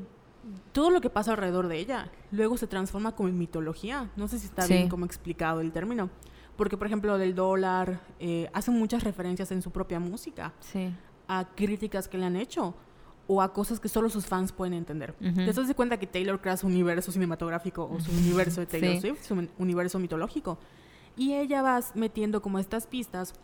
todo 0.72 0.90
lo 0.90 1.00
que 1.00 1.10
pasa 1.10 1.32
alrededor 1.32 1.66
de 1.68 1.78
ella 1.78 2.10
luego 2.30 2.56
se 2.56 2.66
transforma 2.68 3.12
como 3.16 3.28
en 3.28 3.36
mitología. 3.38 4.10
No 4.16 4.28
sé 4.28 4.38
si 4.38 4.46
está 4.46 4.62
Sí. 4.62 4.74
bien 4.74 4.88
como 4.88 5.04
explicado 5.04 5.60
el 5.60 5.72
término. 5.72 6.10
Porque, 6.56 6.76
por 6.76 6.86
ejemplo, 6.86 7.18
del 7.18 7.34
dólar, 7.34 8.00
eh, 8.18 8.48
hace 8.52 8.70
muchas 8.70 9.04
referencias 9.04 9.50
en 9.52 9.60
su 9.62 9.70
propia 9.70 10.00
música 10.00 10.52
Sí. 10.60 10.94
a 11.28 11.44
críticas 11.54 12.08
que 12.08 12.16
le 12.18 12.24
han 12.26 12.36
hecho 12.36 12.74
o 13.28 13.42
a 13.42 13.52
cosas 13.52 13.80
que 13.80 13.88
solo 13.88 14.08
sus 14.08 14.26
fans 14.26 14.52
pueden 14.52 14.72
entender. 14.74 15.14
Ujú. 15.20 15.34
¿Te 15.34 15.52
das 15.52 15.74
cuenta 15.74 15.98
que 15.98 16.06
Taylor 16.06 16.40
crea 16.40 16.56
su 16.56 16.66
universo 16.68 17.10
cinematográfico 17.12 17.88
o 17.92 18.00
su 18.00 18.10
universo 18.52 18.60
de 18.60 18.66
Taylor 18.66 18.92
Sí. 18.94 19.00
Swift, 19.00 19.22
su 19.24 19.34
un- 19.34 19.50
universo 19.58 19.98
mitológico? 19.98 20.58
Y 21.16 21.34
ella 21.34 21.62
va 21.62 21.80
metiendo 21.94 22.40
como 22.40 22.58
estas 22.58 22.86
pistas. 22.86 23.34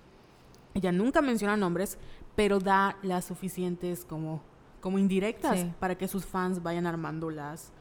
Ella 0.74 0.92
nunca 0.92 1.20
menciona 1.20 1.56
nombres, 1.56 1.98
pero 2.36 2.60
da 2.60 2.96
las 3.02 3.24
suficientes 3.26 4.04
como, 4.06 4.40
como 4.80 4.98
indirectas 4.98 5.60
Sí. 5.60 5.72
para 5.80 5.96
que 5.98 6.08
sus 6.08 6.24
fans 6.24 6.62
vayan 6.62 6.86
armando 6.86 7.28
las... 7.30 7.72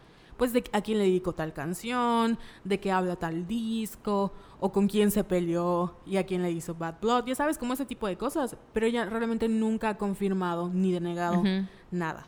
Pues 0.41 0.53
de 0.53 0.63
a 0.74 0.81
quién 0.81 0.98
le 0.98 1.03
dedicó 1.03 1.33
tal 1.33 1.53
canción, 1.53 2.39
de 2.63 2.79
qué 2.79 2.91
habla 2.91 3.15
tal 3.15 3.45
disco, 3.45 4.31
o 4.60 4.71
con 4.71 4.88
quién 4.88 5.12
se 5.12 5.24
peleó 5.24 5.93
y 6.03 6.17
a 6.17 6.25
quién 6.25 6.41
le 6.41 6.50
hizo 6.51 6.74
Bad 6.74 6.95
Blood, 7.00 7.25
ya 7.27 7.36
sabes, 7.36 7.60
como 7.60 7.74
ese 7.74 7.86
tipo 7.86 8.07
de 8.07 8.17
cosas. 8.17 8.55
Pero 8.74 8.88
ella 8.88 9.05
realmente 9.05 9.48
nunca 9.48 9.89
ha 9.89 9.98
confirmado 10.00 10.67
ni 10.74 10.91
denegado 10.91 11.43
nada. 11.91 12.25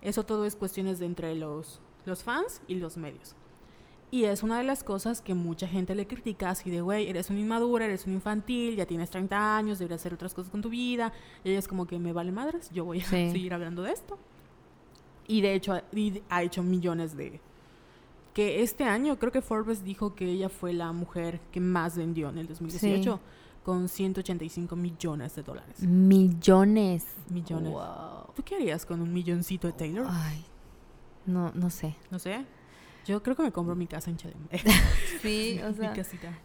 Eso 0.00 0.24
todo 0.24 0.46
es 0.46 0.54
cuestiones 0.54 1.00
de 1.00 1.06
entre 1.06 1.34
los, 1.34 1.80
los 2.04 2.22
fans 2.22 2.62
y 2.68 2.76
los 2.76 2.96
medios. 2.96 3.34
Y 4.12 4.26
es 4.26 4.44
una 4.44 4.58
de 4.58 4.62
las 4.62 4.84
cosas 4.84 5.20
que 5.20 5.34
mucha 5.34 5.66
gente 5.66 5.96
le 5.96 6.06
critica, 6.06 6.50
así 6.50 6.70
de, 6.70 6.82
güey, 6.82 7.08
eres 7.10 7.30
un 7.30 7.38
inmadura, 7.38 7.86
eres 7.86 8.06
un 8.06 8.12
infantil, 8.12 8.76
ya 8.76 8.86
tienes 8.86 9.10
30 9.10 9.56
años, 9.56 9.80
deberías 9.80 10.02
hacer 10.02 10.14
otras 10.14 10.34
cosas 10.34 10.52
con 10.52 10.62
tu 10.62 10.68
vida. 10.70 11.12
Y 11.42 11.50
ella 11.50 11.58
es 11.58 11.66
como 11.66 11.84
que 11.88 11.98
me 11.98 12.12
vale 12.12 12.30
madres, 12.30 12.70
yo 12.70 12.84
voy 12.84 13.00
a 13.00 13.04
Sí. 13.04 13.28
seguir 13.32 13.52
hablando 13.52 13.82
de 13.82 13.90
esto. 13.90 14.16
Y 15.26 15.40
de 15.40 15.54
hecho, 15.54 15.72
ha- 15.72 15.82
y 15.92 16.22
ha 16.30 16.44
hecho 16.44 16.62
millones 16.62 17.16
de... 17.16 17.40
Que 18.36 18.62
este 18.62 18.84
año 18.84 19.18
creo 19.18 19.32
que 19.32 19.40
Forbes 19.40 19.82
dijo 19.82 20.14
que 20.14 20.26
ella 20.26 20.50
fue 20.50 20.74
la 20.74 20.92
mujer 20.92 21.40
que 21.52 21.58
más 21.58 21.96
vendió 21.96 22.28
en 22.28 22.36
el 22.36 22.46
2018, 22.46 23.18
con 23.64 23.88
185 23.88 24.76
millones 24.76 25.34
de 25.36 25.42
dólares. 25.42 25.80
Millones. 25.80 27.06
Millones. 27.30 27.72
Wow. 27.72 28.34
¿Tú 28.34 28.42
qué 28.44 28.56
harías 28.56 28.84
con 28.84 29.00
un 29.00 29.10
milloncito 29.10 29.68
de 29.68 29.72
Taylor? 29.72 30.06
Ay. 30.10 30.44
No, 31.24 31.50
no 31.54 31.70
sé. 31.70 31.96
No 32.10 32.18
sé. 32.18 32.44
Yo 33.06 33.22
creo 33.22 33.36
que 33.36 33.42
me 33.42 33.52
compro 33.52 33.74
mi 33.74 33.86
casa 33.86 34.10
en 34.10 34.18
Chalem. 34.18 34.36
Sí, 35.22 35.58
o 35.64 35.70
mi 35.70 35.76
sea. 35.76 35.94
casita. 35.94 36.38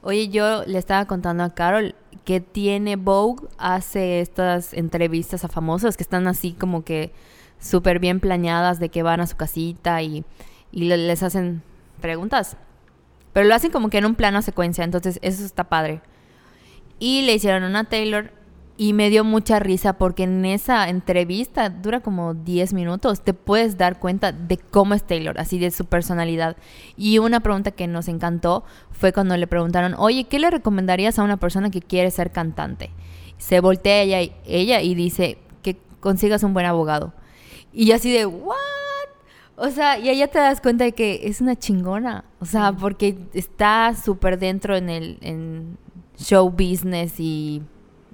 Oye, 0.00 0.28
yo 0.28 0.64
le 0.64 0.78
estaba 0.78 1.06
contando 1.06 1.42
a 1.42 1.50
Carol 1.50 1.96
que 2.24 2.40
tiene 2.40 2.94
Vogue, 2.94 3.48
hace 3.58 4.20
estas 4.20 4.74
entrevistas 4.74 5.44
a 5.44 5.48
famosos 5.48 5.96
que 5.96 6.04
están 6.04 6.28
así 6.28 6.52
como 6.52 6.84
que 6.84 7.12
súper 7.58 7.98
bien 7.98 8.20
planeadas 8.20 8.78
de 8.78 8.90
que 8.90 9.02
van 9.02 9.20
a 9.20 9.26
su 9.26 9.36
casita 9.36 10.02
y, 10.02 10.24
y 10.72 10.84
le- 10.86 10.96
les 10.96 11.22
hacen 11.22 11.62
preguntas. 12.00 12.56
Pero 13.32 13.46
lo 13.46 13.54
hacen 13.54 13.70
como 13.70 13.88
que 13.90 13.98
en 13.98 14.06
un 14.06 14.14
plano 14.14 14.42
secuencia, 14.42 14.84
entonces 14.84 15.18
eso 15.22 15.44
está 15.44 15.64
padre. 15.64 16.00
Y 16.98 17.22
le 17.22 17.34
hicieron 17.34 17.62
una 17.64 17.84
Taylor 17.84 18.30
y 18.76 18.92
me 18.94 19.10
dio 19.10 19.22
mucha 19.24 19.58
risa 19.58 19.94
porque 19.94 20.22
en 20.24 20.44
esa 20.44 20.88
entrevista 20.88 21.68
dura 21.68 22.00
como 22.00 22.34
10 22.34 22.72
minutos, 22.72 23.22
te 23.22 23.34
puedes 23.34 23.76
dar 23.76 23.98
cuenta 24.00 24.32
de 24.32 24.56
cómo 24.58 24.94
es 24.94 25.04
Taylor, 25.04 25.38
así 25.38 25.58
de 25.58 25.70
su 25.70 25.84
personalidad. 25.84 26.56
Y 26.96 27.18
una 27.18 27.40
pregunta 27.40 27.70
que 27.70 27.86
nos 27.86 28.08
encantó 28.08 28.64
fue 28.90 29.12
cuando 29.12 29.36
le 29.36 29.46
preguntaron, 29.46 29.94
oye, 29.98 30.24
¿qué 30.24 30.38
le 30.38 30.50
recomendarías 30.50 31.18
a 31.18 31.22
una 31.22 31.36
persona 31.36 31.70
que 31.70 31.80
quiere 31.82 32.10
ser 32.10 32.32
cantante? 32.32 32.90
Se 33.38 33.60
voltea 33.60 34.02
ella, 34.02 34.22
y- 34.22 34.32
ella 34.46 34.80
y 34.80 34.94
dice 34.94 35.38
que 35.62 35.76
consigas 36.00 36.42
un 36.42 36.54
buen 36.54 36.66
abogado. 36.66 37.12
Y 37.72 37.92
así 37.92 38.12
de, 38.12 38.26
¿what? 38.26 38.56
O 39.64 39.70
sea, 39.70 39.96
y 39.96 40.08
ahí 40.08 40.18
ya 40.18 40.26
te 40.26 40.40
das 40.40 40.60
cuenta 40.60 40.82
de 40.82 40.90
que 40.90 41.20
es 41.22 41.40
una 41.40 41.54
chingona. 41.54 42.24
O 42.40 42.44
sea, 42.44 42.72
porque 42.72 43.16
está 43.32 43.94
súper 43.94 44.36
dentro 44.36 44.74
en 44.74 44.90
el 44.90 45.18
en 45.20 45.78
show 46.16 46.50
business 46.50 47.20
y 47.20 47.62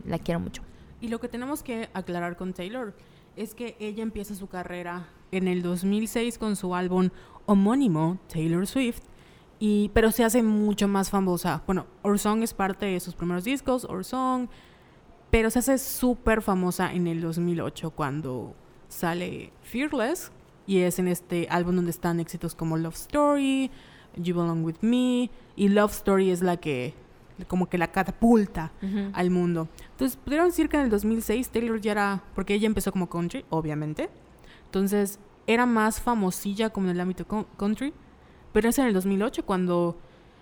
la 0.04 0.18
quiero 0.18 0.40
mucho. 0.40 0.61
Y 1.00 1.08
lo 1.08 1.20
que 1.20 1.28
tenemos 1.28 1.62
que 1.62 1.88
aclarar 1.94 2.37
con 2.37 2.52
Taylor 2.52 2.94
es 3.34 3.54
que 3.54 3.76
ella 3.80 4.02
empieza 4.02 4.34
su 4.34 4.46
carrera 4.48 5.08
en 5.32 5.48
el 5.48 5.62
2006 5.62 6.37
con 6.37 6.54
su 6.54 6.74
álbum 6.74 7.08
homónimo, 7.46 8.18
Taylor 8.30 8.66
Swift, 8.66 9.00
y, 9.58 9.90
pero 9.94 10.11
se 10.11 10.24
hace 10.24 10.42
mucho 10.42 10.87
más 10.87 11.08
famosa. 11.08 11.62
Bueno, 11.64 11.87
Our 12.02 12.18
Song 12.18 12.42
es 12.42 12.52
parte 12.52 12.84
de 12.84 13.00
sus 13.00 13.14
primeros 13.14 13.44
discos, 13.44 13.87
Our 13.87 14.04
Song, 14.04 14.48
pero 15.30 15.48
se 15.48 15.61
hace 15.61 15.78
súper 15.78 16.42
famosa 16.42 16.92
en 16.92 17.06
el 17.06 17.22
2008 17.22 17.90
cuando 17.92 18.54
sale 18.88 19.50
Fearless, 19.62 20.30
y 20.68 20.78
es 20.83 21.00
en 21.00 21.09
este 21.09 21.48
álbum 21.50 21.74
donde 21.74 21.90
están 21.90 22.20
éxitos 22.20 22.54
como 22.54 22.76
Love 22.76 22.94
Story, 22.94 23.70
You 24.16 24.37
Belong 24.37 24.62
With 24.64 24.76
Me, 24.83 25.31
y 25.57 25.68
Love 25.68 25.90
Story 25.92 26.31
es 26.31 26.42
la 26.42 26.57
que 26.59 26.94
como 27.48 27.68
que 27.68 27.78
la 27.78 27.90
catapulta 27.90 28.70
al 29.12 29.31
mundo. 29.31 29.68
Entonces, 29.92 30.16
pudieron 30.16 30.48
decir 30.48 30.68
que 30.68 30.76
en 30.76 30.85
el 30.85 30.90
2006 30.90 31.48
Taylor 31.50 31.81
ya 31.81 31.92
era, 31.92 32.22
porque 32.35 32.54
ella 32.54 32.66
empezó 32.66 32.92
como 32.92 33.09
country, 33.09 33.44
obviamente. 33.50 34.09
Entonces, 34.66 35.18
era 35.46 35.64
más 35.66 36.00
famosilla 36.00 36.70
como 36.70 36.87
en 36.88 36.92
el 36.96 37.00
ámbito 37.00 37.26
co- 37.26 37.46
country, 37.57 37.92
pero 38.52 38.68
es 38.68 38.78
en 38.78 38.87
el 38.87 38.92
2008 38.92 39.44
cuando 39.46 39.96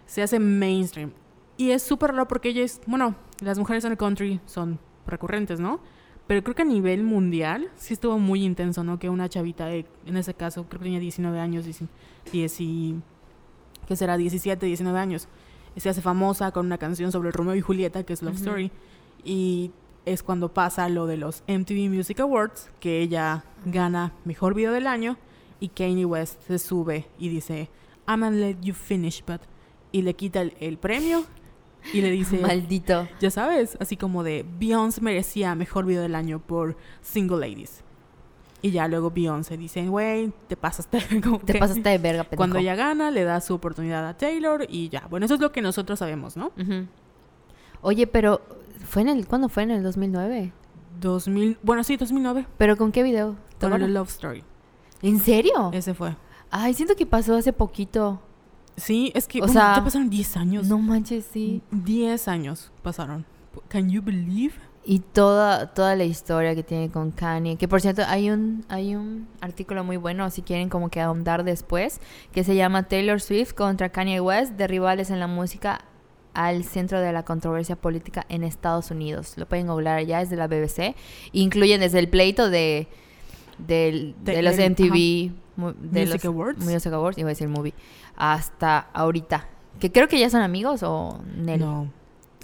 se 0.07 0.23
hace 0.23 0.39
mainstream. 0.39 1.12
Y 1.59 1.71
es 1.71 1.83
súper 1.83 2.11
raro 2.12 2.27
porque 2.29 2.49
ella 2.49 2.62
es, 2.65 2.81
bueno, 2.87 3.15
las 3.41 3.59
mujeres 3.59 3.85
en 3.85 3.93
el 3.93 3.99
country 3.99 4.41
son 4.47 4.79
recurrentes, 5.07 5.61
¿no? 5.61 5.81
Pero 6.27 6.43
creo 6.43 6.55
que 6.55 6.62
a 6.62 6.67
nivel 6.67 7.05
mundial 7.05 7.71
sí 7.77 7.95
estuvo 7.95 8.19
muy 8.19 8.45
intenso, 8.45 8.83
¿no? 8.83 8.99
Que 8.99 9.09
una 9.09 9.29
chavita, 9.29 9.67
de, 9.67 9.87
en 10.07 10.17
ese 10.17 10.35
caso, 10.35 10.65
creo 10.69 10.81
que 10.81 10.85
tenía 10.87 11.01
19 11.01 11.39
años, 11.39 11.65
10, 11.65 11.83
10 12.33 12.61
y, 12.61 13.01
¿qué 13.87 13.95
será? 13.97 14.17
17, 14.17 14.67
19 14.67 14.99
años. 14.99 15.29
Se 15.77 15.89
hace 15.89 16.03
famosa 16.03 16.51
con 16.53 16.67
una 16.67 16.79
canción 16.79 17.12
sobre 17.12 17.31
Romeo 17.31 17.55
y 17.55 17.61
Julieta, 17.61 18.03
que 18.03 18.15
es 18.15 18.23
Love. 18.23 18.37
Story. 18.37 18.73
Y 19.25 19.71
es 20.05 20.23
cuando 20.23 20.53
pasa 20.53 20.89
lo 20.89 21.07
de 21.07 21.17
los 21.17 21.43
MTV 21.47 21.91
Music 21.91 22.21
Awards, 22.21 22.71
que 22.81 23.01
ella 23.01 23.45
gana 23.65 24.12
Mejor 24.25 24.55
Video 24.55 24.73
del 24.73 24.87
Año 24.87 25.19
y 25.61 25.69
Kanye 25.69 26.05
West 26.05 26.43
se 26.47 26.59
sube 26.59 27.07
y 27.19 27.29
dice, 27.29 27.69
I'm 28.09 28.21
gonna 28.21 28.37
let 28.37 28.57
you 28.62 28.75
finish, 28.75 29.23
but... 29.27 29.43
Y 29.93 30.03
le 30.03 30.15
quita 30.15 30.43
el, 30.43 30.55
el 30.61 30.77
premio 30.77 31.25
y 31.92 32.01
le 32.03 32.11
dice, 32.11 32.38
Maldito. 32.38 33.09
ya 33.20 33.31
sabes, 33.31 33.77
así 33.81 33.96
como 33.96 34.22
de 34.22 34.44
Beyoncé 34.59 35.01
merecía 35.01 35.55
Mejor 35.55 35.85
Video 35.87 36.03
del 36.03 36.14
Año 36.14 36.38
por 36.40 36.77
Single 37.03 37.38
Ladies. 37.49 37.83
Y 38.62 38.70
ya 38.70 38.88
luego 38.88 39.11
Beyoncé 39.11 39.57
dice, 39.57 39.87
güey, 39.87 40.33
te 40.49 40.57
pasaste. 40.57 40.99
como 41.22 41.38
Te 41.40 41.53
que- 41.53 41.59
pasaste 41.59 41.88
de 41.88 41.99
verga, 41.99 42.25
pendejo. 42.25 42.38
Cuando 42.38 42.59
ella 42.59 42.75
gana, 42.75 43.11
le 43.11 43.22
da 43.25 43.40
su 43.40 43.55
oportunidad 43.55 44.07
a 44.09 44.16
Taylor 44.16 44.66
y 44.68 44.88
ya. 44.88 45.07
Bueno, 45.09 45.27
eso 45.27 45.35
es 45.35 45.40
lo 45.40 45.53
que 45.53 45.62
nosotros 45.62 45.99
sabemos, 45.99 46.37
¿no? 46.37 46.53
Oye, 47.83 48.07
pero 48.07 48.40
fue 48.85 49.03
en 49.03 49.09
el 49.09 49.27
¿cuándo 49.27 49.49
fue? 49.49 49.62
En 49.64 49.70
el 49.70 49.83
2009. 49.83 50.53
2000, 51.01 51.59
bueno, 51.62 51.85
sí, 51.85 51.96
2009. 51.96 52.46
¿Pero 52.57 52.77
con 52.77 52.90
qué 52.90 53.03
video? 53.03 53.37
¿Te 53.59 53.66
Con 53.66 53.68
el 53.68 53.75
acuerdas? 53.75 53.90
Love 53.90 54.09
Story. 54.09 54.42
¿En 55.03 55.20
serio? 55.20 55.70
Ese 55.72 55.92
fue. 55.94 56.16
Ay, 56.51 56.72
siento 56.75 56.96
que 56.96 57.05
pasó 57.07 57.37
hace 57.37 57.53
poquito. 57.53 58.20
Sí, 58.77 59.11
es 59.15 59.27
que 59.27 59.39
O 59.39 59.47
bueno, 59.47 59.53
sea, 59.55 59.77
ya 59.77 59.85
pasaron 59.85 60.11
10 60.11 60.37
años. 60.37 60.67
No 60.67 60.79
manches, 60.79 61.25
sí. 61.33 61.62
10 61.71 62.29
años 62.29 62.71
pasaron. 62.83 63.25
Can 63.69 63.89
you 63.91 64.03
believe? 64.03 64.55
Y 64.85 65.01
toda, 65.01 65.73
toda 65.75 65.97
la 65.97 66.05
historia 66.05 66.55
que 66.55 66.62
tiene 66.62 66.91
con 66.91 67.11
Kanye. 67.11 67.57
Que 67.57 67.67
por 67.67 67.81
cierto, 67.81 68.03
hay 68.07 68.31
un, 68.31 68.65
hay 68.69 68.95
un 68.95 69.27
artículo 69.41 69.83
muy 69.83 69.97
bueno, 69.97 70.31
si 70.31 70.43
quieren 70.43 70.69
como 70.69 70.91
que 70.91 71.01
ahondar 71.01 71.43
después, 71.43 72.01
que 72.33 72.45
se 72.45 72.55
llama 72.55 72.85
Taylor 72.85 73.21
Swift 73.21 73.55
contra 73.55 73.89
Kanye 73.89 74.21
West, 74.21 74.53
de 74.53 74.67
rivales 74.69 75.11
en 75.11 75.19
la 75.19 75.27
música 75.27 75.81
al 76.35 76.62
centro 76.65 77.01
de 77.01 77.12
la 77.12 77.25
controversia 77.25 77.75
política 77.77 78.27
en 78.29 78.45
Estados 78.45 78.91
Unidos. 78.93 79.33
Lo 79.39 79.49
pueden 79.49 79.67
googlear 79.67 80.05
ya, 80.05 80.21
es 80.21 80.31
de 80.31 80.37
la 80.37 80.47
BBC. 80.47 80.95
Incluyen 81.33 81.81
desde 81.81 81.99
el 81.99 82.09
pleito 82.09 82.49
de, 82.51 82.87
de, 83.59 84.15
De- 84.23 84.43
los 84.43 84.55
MTV, 84.57 85.33
de 85.81 86.01
Music 86.05 86.12
los 86.12 86.25
Awards. 86.27 86.65
Music 86.65 86.93
Awards, 86.93 87.19
iba 87.19 87.29
a 87.29 87.33
decir 87.33 87.49
movie, 87.49 87.73
hasta 88.17 88.79
ahorita. 88.93 89.49
Que 89.81 89.93
creo 89.93 90.09
que 90.09 90.19
ya 90.19 90.31
son 90.31 90.41
amigos 90.43 90.83
o 90.83 91.21
Nel. 91.37 91.61
No, 91.61 91.91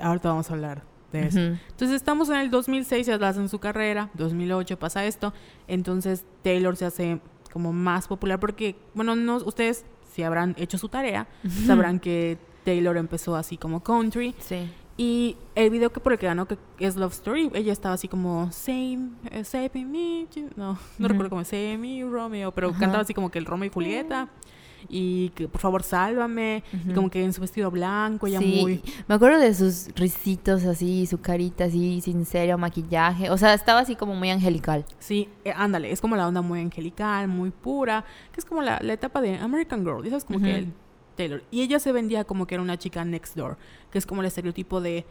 ahorita 0.01 0.29
vamos 0.29 0.51
a 0.51 0.55
hablar 0.55 0.83
de 1.13 1.27
eso. 1.27 1.39
Entonces 1.41 1.93
estamos 1.97 2.29
en 2.31 2.37
el 2.37 2.51
2006, 2.51 3.07
ya 3.07 3.15
hacen 3.17 3.49
su 3.49 3.59
carrera, 3.59 4.11
2008 4.15 4.79
pasa 4.79 5.05
esto, 5.05 5.33
entonces 5.69 6.25
Taylor 6.43 6.77
se 6.77 6.87
hace 6.87 7.21
como 7.53 7.73
más 7.73 8.09
popular 8.09 8.41
porque, 8.41 8.77
bueno, 8.95 9.15
no, 9.15 9.37
ustedes 9.37 9.85
si 10.15 10.23
habrán 10.23 10.55
hecho 10.59 10.79
su 10.79 10.89
tarea, 10.89 11.27
sabrán 11.67 12.01
que 12.01 12.39
Taylor 12.65 12.97
empezó 12.97 13.35
así 13.37 13.57
como 13.59 13.83
country 13.83 14.35
Sí. 14.39 14.71
y 14.97 15.37
el 15.55 15.71
video 15.71 15.91
que 15.93 16.01
por 16.01 16.13
el 16.13 16.19
que 16.19 16.27
ganó 16.27 16.47
que 16.47 16.57
es 16.79 16.97
Love 16.97 17.13
Story, 17.13 17.51
ella 17.55 17.73
estaba 17.73 17.95
así 17.95 18.09
como 18.09 18.51
Same, 18.53 19.11
eh, 19.31 19.45
save 19.45 19.71
me, 19.75 20.27
you-" 20.35 20.51
no, 20.57 20.79
no 20.99 21.09
recuerdo 21.09 21.31
cómo 21.31 21.45
Save 21.45 21.77
me, 21.79 22.03
Romeo, 22.05 22.53
pero 22.53 22.73
cantaba 22.73 23.01
así 23.03 23.13
como 23.15 23.31
que 23.31 23.39
el 23.39 23.45
Romeo 23.47 23.67
y 23.67 23.71
Julieta 23.73 24.29
y 24.89 25.31
que 25.31 25.49
por 25.49 25.61
favor 25.61 25.83
sálvame 25.83 26.63
y 26.89 26.93
como 26.93 27.11
que 27.11 27.23
en 27.25 27.33
su 27.33 27.41
vestido 27.41 27.71
blanco 27.71 28.27
ella 28.27 28.39
Sí, 28.39 28.59
muy 28.61 28.83
me 29.09 29.15
acuerdo 29.15 29.39
de 29.39 29.55
sus 29.55 29.89
risitos 29.95 30.65
así, 30.65 31.07
su 31.07 31.21
carita 31.21 31.65
así, 31.65 32.01
sin 32.01 32.25
serio, 32.25 32.59
maquillaje. 32.59 33.31
O 33.31 33.39
sea, 33.39 33.55
estaba 33.55 33.81
así 33.81 33.97
como 33.97 34.15
muy 34.15 34.31
angelical. 34.31 34.85
Sí, 34.99 35.29
eh, 35.45 35.53
ándale, 35.55 35.91
es 35.93 36.01
como 36.01 36.17
la 36.17 36.27
onda 36.27 36.43
muy 36.43 36.61
angelical, 36.61 37.29
muy 37.29 37.51
pura, 37.51 38.05
que 38.33 38.41
es 38.41 38.45
como 38.45 38.63
la, 38.63 38.79
la 38.83 38.93
etapa 38.93 39.21
de 39.21 39.37
American 39.37 39.85
Girl, 39.85 40.05
y 40.05 40.09
eso 40.09 40.17
es 40.17 40.25
como 40.25 40.41
que 40.41 40.57
el 40.57 40.73
Taylor. 41.17 41.43
Y 41.51 41.63
ella 41.63 41.79
se 41.79 41.93
vendía 41.93 42.25
como 42.25 42.47
que 42.47 42.55
era 42.55 42.63
una 42.63 42.79
chica 42.79 43.05
next 43.05 43.37
door, 43.37 43.57
que 43.91 43.99
es 43.99 44.07
como 44.07 44.23
el 44.23 44.27
estereotipo 44.27 44.81
de, 44.81 45.05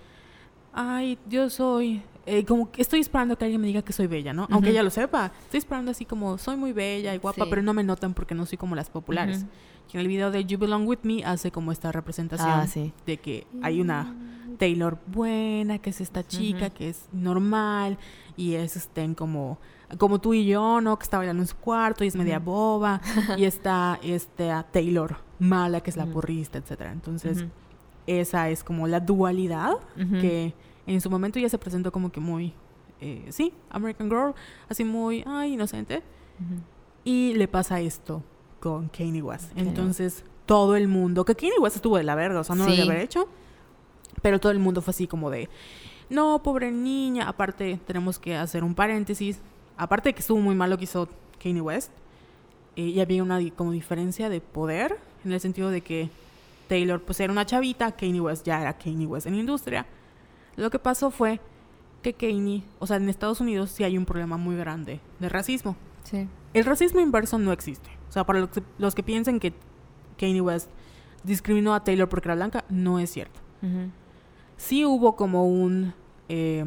ay, 0.73 1.17
yo 1.29 1.49
soy, 1.49 2.01
eh, 2.25 2.45
como 2.45 2.71
que 2.71 2.81
estoy 2.81 2.99
esperando 2.99 3.37
que 3.37 3.45
alguien 3.45 3.61
me 3.61 3.67
diga 3.67 3.81
que 3.81 3.93
soy 3.93 4.07
bella, 4.07 4.33
¿no? 4.33 4.47
Aunque 4.51 4.69
ella 4.69 4.83
lo 4.83 4.89
sepa, 4.89 5.31
estoy 5.43 5.57
esperando 5.59 5.91
así 5.91 6.05
como, 6.05 6.37
soy 6.37 6.55
muy 6.57 6.71
bella 6.73 7.13
y 7.13 7.17
guapa, 7.17 7.43
Sí. 7.45 7.49
pero 7.49 7.61
no 7.61 7.73
me 7.73 7.83
notan 7.83 8.13
porque 8.13 8.35
no 8.35 8.45
soy 8.45 8.57
como 8.57 8.75
las 8.75 8.89
populares. 8.89 9.45
Y 9.93 9.97
en 9.97 10.01
el 10.01 10.07
video 10.07 10.31
de 10.31 10.45
You 10.45 10.57
Belong 10.57 10.87
With 10.87 10.99
Me 11.03 11.23
hace 11.25 11.51
como 11.51 11.71
esta 11.73 11.91
representación 11.91 12.49
Ah, 12.49 12.67
sí. 12.67 12.93
de 13.05 13.17
que 13.17 13.45
hay 13.61 13.81
una 13.81 14.15
Taylor 14.57 14.97
buena, 15.07 15.79
que 15.79 15.89
es 15.89 15.99
esta 15.99 16.25
chica, 16.25 16.69
que 16.69 16.89
es 16.89 17.07
normal 17.11 17.97
y 18.37 18.53
es 18.53 18.75
estén 18.77 19.15
como 19.15 19.59
como 19.97 20.21
tú 20.21 20.33
y 20.33 20.45
yo, 20.45 20.79
¿no? 20.79 20.97
Que 20.97 21.03
está 21.03 21.17
bailando 21.17 21.43
en 21.43 21.47
su 21.47 21.57
cuarto 21.57 22.05
y 22.05 22.07
es 22.07 22.15
media 22.15 22.39
boba 22.39 23.01
y 23.37 23.43
está 23.43 23.99
esta 24.01 24.63
Taylor 24.71 25.17
mala, 25.39 25.81
que 25.81 25.89
es 25.89 25.97
la 25.97 26.05
porrista, 26.05 26.57
etcétera. 26.59 26.93
Entonces. 26.93 27.45
Esa 28.19 28.49
es 28.49 28.63
como 28.63 28.87
la 28.87 28.99
dualidad 28.99 29.77
que 29.95 30.53
en 30.87 30.99
su 30.99 31.09
momento 31.09 31.39
ya 31.39 31.47
se 31.49 31.57
presentó 31.57 31.91
como 31.91 32.11
que 32.11 32.19
muy 32.19 32.53
eh, 32.99 33.25
sí, 33.29 33.53
American 33.69 34.09
Girl, 34.09 34.33
así 34.69 34.83
muy 34.83 35.23
ay, 35.25 35.53
inocente 35.53 36.03
y 37.03 37.33
le 37.33 37.47
pasa 37.47 37.79
esto 37.79 38.23
con 38.59 38.89
Kanye 38.89 39.21
West. 39.21 39.51
Entonces, 39.55 40.23
todo 40.45 40.75
el 40.75 40.87
mundo, 40.87 41.25
que 41.25 41.35
Kanye 41.35 41.57
West 41.59 41.77
estuvo 41.77 41.97
de 41.97 42.03
la 42.03 42.15
verga, 42.15 42.39
o 42.39 42.43
sea, 42.43 42.55
no 42.55 42.65
lo 42.65 42.71
debe 42.71 42.83
haber 42.83 43.01
hecho, 43.01 43.27
pero 44.21 44.39
todo 44.39 44.51
el 44.51 44.59
mundo 44.59 44.81
fue 44.81 44.91
así 44.91 45.07
como 45.07 45.29
de, 45.29 45.49
no, 46.09 46.43
pobre 46.43 46.71
niña. 46.71 47.27
Aparte, 47.27 47.79
tenemos 47.87 48.19
que 48.19 48.35
hacer 48.35 48.63
un 48.63 48.75
paréntesis. 48.75 49.39
Aparte 49.77 50.09
de 50.09 50.13
que 50.13 50.19
estuvo 50.19 50.39
muy 50.39 50.55
mal 50.55 50.69
lo 50.69 50.77
que 50.77 50.83
hizo 50.83 51.09
Kanye 51.41 51.61
West, 51.61 51.91
eh, 52.75 52.83
y 52.83 52.99
había 53.01 53.23
una 53.23 53.39
como 53.55 53.71
diferencia 53.71 54.29
de 54.29 54.41
poder, 54.41 54.99
en 55.25 55.31
el 55.31 55.39
sentido 55.39 55.69
de 55.69 55.81
que 55.81 56.09
Taylor 56.71 57.01
pues 57.01 57.19
era 57.19 57.33
una 57.33 57.45
chavita, 57.45 57.91
Kanye 57.91 58.21
West 58.21 58.45
ya 58.45 58.61
era 58.61 58.77
Kanye 58.77 59.05
West 59.05 59.27
en 59.27 59.33
la 59.33 59.41
industria. 59.41 59.85
Lo 60.55 60.69
que 60.69 60.79
pasó 60.79 61.11
fue 61.11 61.41
que 62.01 62.13
Kanye, 62.13 62.63
o 62.79 62.87
sea, 62.87 62.95
en 62.95 63.09
Estados 63.09 63.41
Unidos 63.41 63.71
sí 63.71 63.83
hay 63.83 63.97
un 63.97 64.05
problema 64.05 64.37
muy 64.37 64.55
grande 64.55 65.01
de 65.19 65.27
racismo. 65.27 65.75
Sí. 66.05 66.29
El 66.53 66.63
racismo 66.63 67.01
inverso 67.01 67.37
no 67.37 67.51
existe. 67.51 67.89
O 68.07 68.11
sea, 68.13 68.25
para 68.25 68.39
los 68.39 68.51
que, 68.51 68.63
los 68.77 68.95
que 68.95 69.03
piensen 69.03 69.41
que 69.41 69.51
Kanye 70.17 70.39
West 70.39 70.69
discriminó 71.25 71.73
a 71.75 71.83
Taylor 71.83 72.07
porque 72.07 72.29
era 72.29 72.35
blanca, 72.35 72.63
no 72.69 72.99
es 72.99 73.11
cierto. 73.11 73.41
Sí 74.55 74.85
hubo 74.85 75.17
como 75.17 75.45
un... 75.45 75.93
eh, 76.29 76.65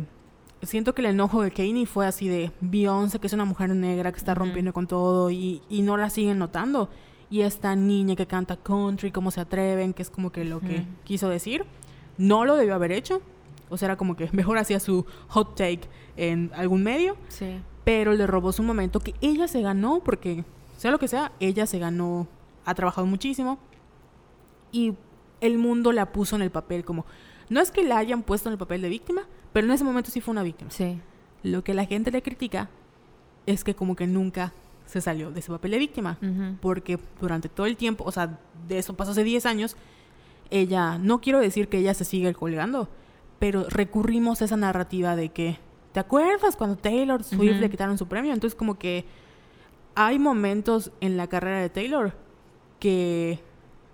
siento 0.60 0.94
que 0.94 1.00
el 1.00 1.06
enojo 1.06 1.40
de 1.40 1.50
Kanye 1.50 1.86
fue 1.86 2.06
así 2.06 2.28
de 2.28 2.52
Beyoncé, 2.60 3.18
que 3.20 3.26
es 3.26 3.32
una 3.32 3.46
mujer 3.46 3.70
negra 3.70 4.12
que 4.12 4.18
está 4.18 4.34
rompiendo 4.34 4.74
con 4.74 4.86
todo 4.86 5.30
y, 5.30 5.62
y 5.70 5.80
no 5.80 5.96
la 5.96 6.10
siguen 6.10 6.38
notando. 6.38 6.90
Y 7.34 7.42
esta 7.42 7.74
niña 7.74 8.14
que 8.14 8.28
canta 8.28 8.56
country, 8.56 9.10
cómo 9.10 9.32
se 9.32 9.40
atreven, 9.40 9.92
que 9.92 10.02
es 10.02 10.08
como 10.08 10.30
que 10.30 10.44
lo 10.44 10.60
que 10.60 10.86
quiso 11.02 11.28
decir. 11.28 11.64
No 12.16 12.44
lo 12.44 12.54
debió 12.54 12.76
haber 12.76 12.92
hecho. 12.92 13.22
O 13.70 13.76
sea, 13.76 13.86
era 13.86 13.96
como 13.96 14.14
que 14.14 14.28
mejor 14.32 14.56
hacía 14.56 14.78
su 14.78 15.04
hot 15.30 15.56
take 15.56 15.80
en 16.16 16.52
algún 16.54 16.84
medio 16.84 17.16
Sí. 17.26 17.60
pero 17.82 18.12
le 18.12 18.28
robó 18.28 18.52
su 18.52 18.62
momento 18.62 19.00
que 19.00 19.16
ella 19.20 19.48
se 19.48 19.62
ganó 19.62 19.98
porque 20.04 20.44
sea 20.76 20.92
lo 20.92 21.00
que 21.00 21.08
sea, 21.08 21.32
ella 21.40 21.66
se 21.66 21.80
ganó, 21.80 22.28
ha 22.64 22.72
trabajado 22.76 23.04
muchísimo 23.08 23.58
y 24.70 24.94
el 25.40 25.58
mundo 25.58 25.90
la 25.90 26.12
puso 26.12 26.36
en 26.36 26.42
el 26.42 26.52
papel 26.52 26.84
como 26.84 27.04
no 27.48 27.60
es 27.60 27.72
que 27.72 27.82
la 27.82 27.98
hayan 27.98 28.22
puesto 28.22 28.48
en 28.48 28.52
el 28.52 28.58
papel 28.58 28.80
de 28.80 28.90
víctima, 28.90 29.22
pero 29.52 29.66
en 29.66 29.72
ese 29.72 29.82
momento 29.82 30.12
sí 30.12 30.20
fue 30.20 30.30
una 30.30 30.44
víctima. 30.44 30.70
Sí. 30.70 31.00
Lo 31.42 31.64
que 31.64 31.74
la 31.74 31.84
gente 31.84 32.12
le 32.12 32.22
critica 32.22 32.70
es 33.46 33.64
que 33.64 33.74
como 33.74 33.96
que 33.96 34.06
nunca 34.06 34.52
se 34.86 35.00
salió 35.00 35.30
de 35.30 35.40
ese 35.40 35.50
papel 35.50 35.72
de 35.72 35.78
víctima, 35.78 36.18
porque 36.60 36.98
durante 37.20 37.48
todo 37.48 37.66
el 37.66 37.76
tiempo, 37.76 38.04
o 38.04 38.12
sea, 38.12 38.38
de 38.68 38.78
eso 38.78 38.94
pasó 38.94 39.12
hace 39.12 39.24
10 39.24 39.46
años, 39.46 39.76
ella, 40.50 40.98
no 40.98 41.20
quiero 41.20 41.40
decir 41.40 41.68
que 41.68 41.78
ella 41.78 41.94
se 41.94 42.04
sigue 42.04 42.32
colgando, 42.34 42.88
pero 43.38 43.66
recurrimos 43.68 44.42
a 44.42 44.44
esa 44.44 44.56
narrativa 44.56 45.16
de 45.16 45.30
que, 45.30 45.58
¿te 45.92 46.00
acuerdas 46.00 46.56
cuando 46.56 46.76
Taylor 46.76 47.24
Swift 47.24 47.60
le 47.60 47.70
quitaron 47.70 47.98
su 47.98 48.06
premio? 48.06 48.32
Entonces 48.32 48.56
como 48.56 48.78
que 48.78 49.04
hay 49.94 50.18
momentos 50.18 50.92
en 51.00 51.16
la 51.16 51.28
carrera 51.28 51.60
de 51.60 51.70
Taylor 51.70 52.12
que 52.78 53.40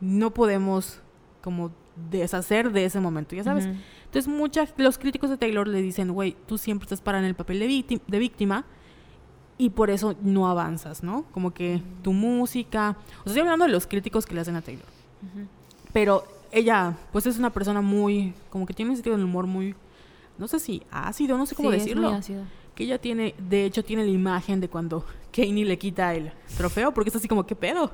no 0.00 0.32
podemos 0.32 1.00
como 1.42 1.72
deshacer 2.10 2.72
de 2.72 2.84
ese 2.84 3.00
momento, 3.00 3.36
ya 3.36 3.44
sabes. 3.44 3.68
Entonces, 4.06 4.26
muchas, 4.26 4.74
los 4.76 4.98
críticos 4.98 5.30
de 5.30 5.36
Taylor 5.36 5.68
le 5.68 5.82
dicen, 5.82 6.12
güey, 6.12 6.36
tú 6.46 6.58
siempre 6.58 6.84
estás 6.84 7.00
parada 7.00 7.22
en 7.22 7.28
el 7.28 7.36
papel 7.36 7.60
de 7.60 8.18
víctima 8.18 8.64
y 9.60 9.70
por 9.70 9.90
eso 9.90 10.14
no 10.22 10.48
avanzas, 10.48 11.02
¿no? 11.02 11.24
Como 11.32 11.52
que 11.52 11.82
tu 12.02 12.12
música. 12.12 12.96
O 13.20 13.24
sea, 13.24 13.26
estoy 13.26 13.40
hablando 13.40 13.66
de 13.66 13.70
los 13.72 13.86
críticos 13.86 14.24
que 14.24 14.34
le 14.34 14.40
hacen 14.40 14.56
a 14.56 14.62
Taylor. 14.62 14.86
Pero 15.92 16.24
ella, 16.52 16.96
pues 17.12 17.26
es 17.26 17.38
una 17.38 17.50
persona 17.50 17.80
muy. 17.80 18.32
Como 18.50 18.66
que 18.66 18.74
tiene 18.74 18.90
un 18.90 18.96
sentido 18.96 19.16
del 19.16 19.24
humor 19.24 19.46
muy. 19.46 19.74
No 20.38 20.48
sé 20.48 20.58
si 20.60 20.82
ácido, 20.90 21.36
no 21.36 21.44
sé 21.46 21.54
cómo 21.54 21.70
Sí, 21.70 21.76
es 21.76 21.82
muy 21.82 21.88
decirlo. 21.90 22.08
ácido. 22.10 22.42
Que 22.74 22.84
ella 22.84 22.98
tiene, 22.98 23.34
de 23.38 23.66
hecho, 23.66 23.84
tiene 23.84 24.04
la 24.04 24.10
imagen 24.10 24.60
de 24.60 24.68
cuando 24.68 25.04
Kanye 25.32 25.64
le 25.64 25.78
quita 25.78 26.14
el 26.14 26.32
trofeo, 26.56 26.94
porque 26.94 27.10
es 27.10 27.16
así 27.16 27.28
como, 27.28 27.44
¿qué 27.44 27.54
pedo? 27.54 27.90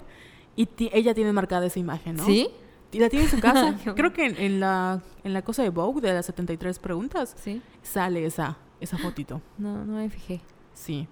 Y 0.54 0.68
ella 0.92 1.14
tiene 1.14 1.32
marcada 1.32 1.66
esa 1.66 1.78
imagen, 1.80 2.16
¿no? 2.16 2.24
¿Sí? 2.24 2.48
Y 2.92 2.98
la 3.00 3.08
tiene 3.08 3.24
en 3.24 3.30
su 3.30 3.40
casa. 3.40 3.76
Creo 3.96 4.12
que 4.12 4.24
en, 4.26 4.36
en 4.38 4.60
la, 4.60 5.02
en 5.24 5.32
la 5.32 5.42
cosa 5.42 5.62
de 5.64 5.70
Vogue, 5.70 6.00
de 6.00 6.14
las 6.14 6.26
73 6.26 6.78
preguntas, 6.78 7.34
Sí. 7.36 7.60
sale 7.82 8.24
esa, 8.24 8.56
esa 8.80 8.96
fotito. 8.96 9.42
No, 9.58 9.84
no 9.84 9.96
me 9.96 10.08
fijé. 10.08 10.40
Sí. 10.72 11.08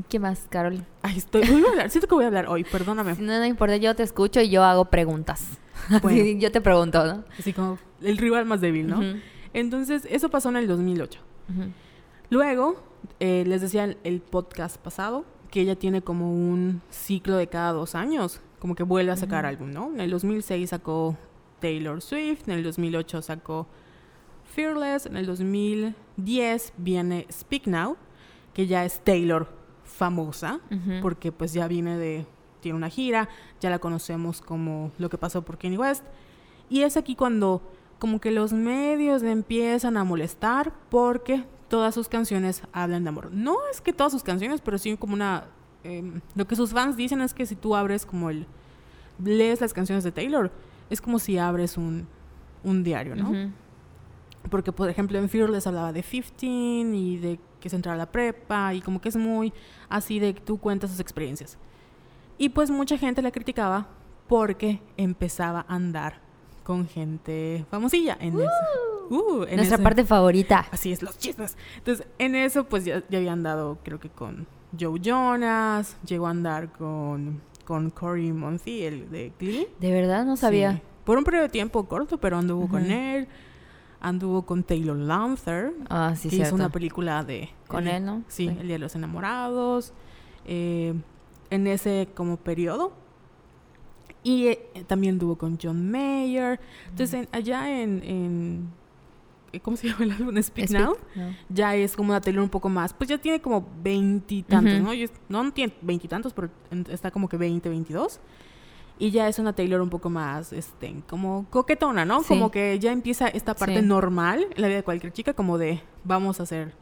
¿Y 0.00 0.02
qué 0.04 0.18
más, 0.18 0.46
Carol? 0.48 0.82
Ay, 1.02 1.18
estoy, 1.18 1.42
voy 1.46 1.62
a 1.62 1.68
hablar, 1.68 1.90
siento 1.90 2.08
que 2.08 2.14
voy 2.14 2.24
a 2.24 2.28
hablar 2.28 2.46
hoy, 2.48 2.64
perdóname. 2.64 3.16
No, 3.18 3.38
no 3.38 3.44
importa, 3.44 3.76
yo 3.76 3.94
te 3.94 4.02
escucho 4.02 4.40
y 4.40 4.48
yo 4.48 4.64
hago 4.64 4.86
preguntas. 4.86 5.46
Bueno. 6.02 6.38
Yo 6.38 6.50
te 6.52 6.60
pregunto, 6.60 7.04
¿no? 7.04 7.24
Así 7.38 7.52
como 7.52 7.78
el 8.00 8.16
rival 8.16 8.44
más 8.46 8.60
débil, 8.62 8.86
¿no? 8.86 9.00
Entonces, 9.52 10.06
eso 10.08 10.30
pasó 10.30 10.48
en 10.50 10.56
el 10.56 10.68
2008. 10.68 11.20
Ujú. 11.50 11.70
Luego, 12.30 12.82
eh, 13.18 13.44
les 13.46 13.60
decía 13.60 13.84
el, 13.84 13.98
el 14.04 14.20
podcast 14.20 14.76
pasado 14.78 15.24
que 15.50 15.60
ella 15.62 15.76
tiene 15.76 16.00
como 16.00 16.32
un 16.32 16.80
ciclo 16.90 17.36
de 17.36 17.48
cada 17.48 17.72
dos 17.72 17.94
años, 17.94 18.40
como 18.58 18.74
que 18.74 18.84
vuelve 18.84 19.10
a 19.12 19.16
sacar 19.16 19.44
Ujú. 19.44 19.48
álbum, 19.50 19.70
¿no? 19.72 19.92
En 19.92 20.00
el 20.00 20.10
2006 20.10 20.70
sacó 20.70 21.16
Taylor 21.60 22.00
Swift, 22.00 22.46
en 22.48 22.54
el 22.54 22.62
2008 22.62 23.20
sacó 23.22 23.66
Fearless, 24.54 25.06
en 25.06 25.16
el 25.16 25.26
2010 25.26 26.72
viene 26.76 27.26
Speak 27.32 27.66
Now, 27.66 27.96
que 28.54 28.66
ya 28.66 28.84
es 28.84 29.00
Taylor 29.00 29.48
famosa, 30.00 30.60
porque 31.02 31.30
pues 31.30 31.52
ya 31.52 31.68
viene 31.68 31.98
de, 31.98 32.24
tiene 32.60 32.74
una 32.74 32.88
gira, 32.88 33.28
ya 33.60 33.68
la 33.68 33.78
conocemos 33.78 34.40
como 34.40 34.92
lo 34.96 35.10
que 35.10 35.18
pasó 35.18 35.42
por 35.42 35.58
Kanye 35.58 35.76
West. 35.76 36.02
Y 36.70 36.84
es 36.84 36.96
aquí 36.96 37.14
cuando 37.14 37.60
como 37.98 38.18
que 38.18 38.30
los 38.30 38.54
medios 38.54 39.20
le 39.20 39.30
empiezan 39.30 39.98
a 39.98 40.04
molestar 40.04 40.72
porque 40.88 41.44
todas 41.68 41.94
sus 41.94 42.08
canciones 42.08 42.62
hablan 42.72 43.04
de 43.04 43.10
amor. 43.10 43.28
No 43.30 43.58
es 43.70 43.82
que 43.82 43.92
todas 43.92 44.10
sus 44.10 44.22
canciones, 44.22 44.62
pero 44.62 44.78
sí 44.78 44.96
como 44.96 45.12
una... 45.12 45.44
em, 45.84 46.22
lo 46.34 46.46
que 46.46 46.56
sus 46.56 46.70
fans 46.70 46.96
dicen 46.96 47.20
es 47.20 47.34
que 47.34 47.44
si 47.44 47.54
tú 47.54 47.76
abres 47.76 48.06
como 48.06 48.30
el... 48.30 48.46
lees 49.22 49.60
las 49.60 49.74
canciones 49.74 50.02
de 50.02 50.12
Taylor, 50.12 50.50
es 50.88 51.02
como 51.02 51.18
si 51.18 51.36
abres 51.36 51.76
un, 51.76 52.06
un 52.64 52.82
diario, 52.82 53.16
¿no? 53.16 53.52
Porque, 54.48 54.72
por 54.72 54.88
ejemplo, 54.88 55.18
en 55.18 55.28
Fearless 55.28 55.66
hablaba 55.66 55.92
de 55.92 56.02
15 56.02 56.46
y 56.46 57.18
de 57.18 57.38
que 57.60 57.68
se 57.68 57.76
entrara 57.76 57.94
a 57.94 57.98
la 57.98 58.10
prepa 58.10 58.74
y 58.74 58.80
como 58.80 59.00
que 59.00 59.08
es 59.10 59.16
muy 59.16 59.52
así 59.88 60.18
de 60.18 60.34
que 60.34 60.40
tú 60.40 60.58
cuentas 60.58 60.90
tus 60.90 61.00
experiencias. 61.00 61.58
Y 62.38 62.48
pues 62.48 62.70
mucha 62.70 62.96
gente 62.98 63.20
la 63.22 63.30
criticaba 63.30 63.86
porque 64.26 64.80
empezaba 64.96 65.66
a 65.68 65.74
andar 65.74 66.20
con 66.64 66.86
gente 66.88 67.64
famosilla 67.70 68.16
en 68.20 68.34
ese- 68.40 68.46
uh, 69.10 69.42
en 69.44 69.56
Nuestra 69.56 69.76
ese- 69.76 69.82
parte 69.82 70.04
favorita. 70.04 70.66
Así 70.70 70.92
es, 70.92 71.02
los 71.02 71.18
chismes. 71.18 71.56
Entonces, 71.76 72.06
en 72.18 72.34
eso, 72.34 72.64
pues 72.64 72.84
ya, 72.84 73.02
ya 73.08 73.18
había 73.18 73.32
andado, 73.32 73.78
creo 73.82 73.98
que 74.00 74.08
con 74.08 74.46
Joe 74.78 75.00
Jonas, 75.00 75.96
llegó 76.06 76.28
a 76.28 76.30
andar 76.30 76.70
con, 76.72 77.40
con 77.64 77.90
Cory 77.90 78.32
Monteith, 78.32 78.84
el 78.84 79.10
de 79.10 79.32
Glee. 79.38 79.66
De 79.80 79.92
verdad 79.92 80.24
no 80.24 80.36
sabía. 80.36 80.74
Sí. 80.74 80.82
Por 81.04 81.18
un 81.18 81.24
periodo 81.24 81.42
de 81.44 81.48
tiempo 81.48 81.84
corto, 81.88 82.18
pero 82.18 82.38
anduvo 82.38 82.68
con 82.68 82.82
Ujú. 82.82 82.92
él. 82.92 83.28
Anduvo 84.00 84.42
con 84.46 84.62
Taylor 84.62 84.96
Lautner, 84.96 85.72
Ah, 85.90 86.14
sí, 86.16 86.28
que 86.30 86.36
cierto. 86.36 86.48
hizo 86.48 86.54
una 86.56 86.70
película 86.70 87.22
de... 87.22 87.50
Con 87.68 87.86
el- 87.86 87.96
él, 87.96 88.04
¿no? 88.06 88.22
Sí, 88.28 88.48
Sí. 88.48 88.56
El 88.58 88.66
Día 88.66 88.74
de 88.76 88.78
los 88.78 88.94
Enamorados. 88.94 89.92
eh, 90.46 90.94
en 91.50 91.66
ese 91.66 92.08
como 92.14 92.36
periodo. 92.38 92.92
Y 94.22 94.46
eh, 94.48 94.84
también 94.86 95.14
anduvo 95.14 95.36
con 95.36 95.58
John 95.62 95.90
Mayer. 95.90 96.60
Entonces, 96.88 97.14
en- 97.22 97.28
allá 97.32 97.70
en, 97.82 98.02
en- 98.04 98.68
eh, 99.52 99.60
¿Cómo 99.60 99.76
se 99.76 99.88
llama 99.88 100.04
el 100.04 100.12
álbum? 100.12 100.40
Speak, 100.42 100.68
Speak, 100.68 100.70
Now. 100.80 100.96
no. 101.16 101.34
Ya 101.48 101.74
es 101.74 101.96
como 101.96 102.10
una 102.10 102.20
Taylor 102.20 102.42
un 102.42 102.48
poco 102.50 102.68
más. 102.68 102.92
Pues 102.94 103.08
ya 103.10 103.18
tiene 103.18 103.40
como 103.40 103.66
veintitantos. 103.82 104.80
¿no? 104.80 104.92
No, 105.28 105.42
no 105.44 105.52
tiene 105.52 105.74
veintitantos, 105.82 106.32
pero 106.32 106.50
está 106.88 107.10
como 107.10 107.28
que 107.28 107.36
veinte, 107.36 107.68
veintidós. 107.68 108.20
Y 109.00 109.10
ya 109.10 109.26
es 109.28 109.38
una 109.38 109.54
Taylor 109.54 109.80
un 109.80 109.88
poco 109.90 110.10
más, 110.10 110.52
este, 110.52 110.94
como 111.08 111.46
coquetona, 111.50 112.04
¿no? 112.04 112.20
Sí. 112.20 112.28
Como 112.28 112.50
que 112.52 112.78
ya 112.78 112.92
empieza 112.92 113.26
esta 113.28 113.54
parte 113.54 113.80
Sí. 113.80 113.86
normal 113.86 114.46
en 114.54 114.60
la 114.62 114.68
vida 114.68 114.76
de 114.76 114.82
cualquier 114.84 115.12
chica, 115.12 115.32
como 115.32 115.56
de 115.58 115.80
vamos 116.04 116.38
a 116.38 116.42
hacer. 116.44 116.74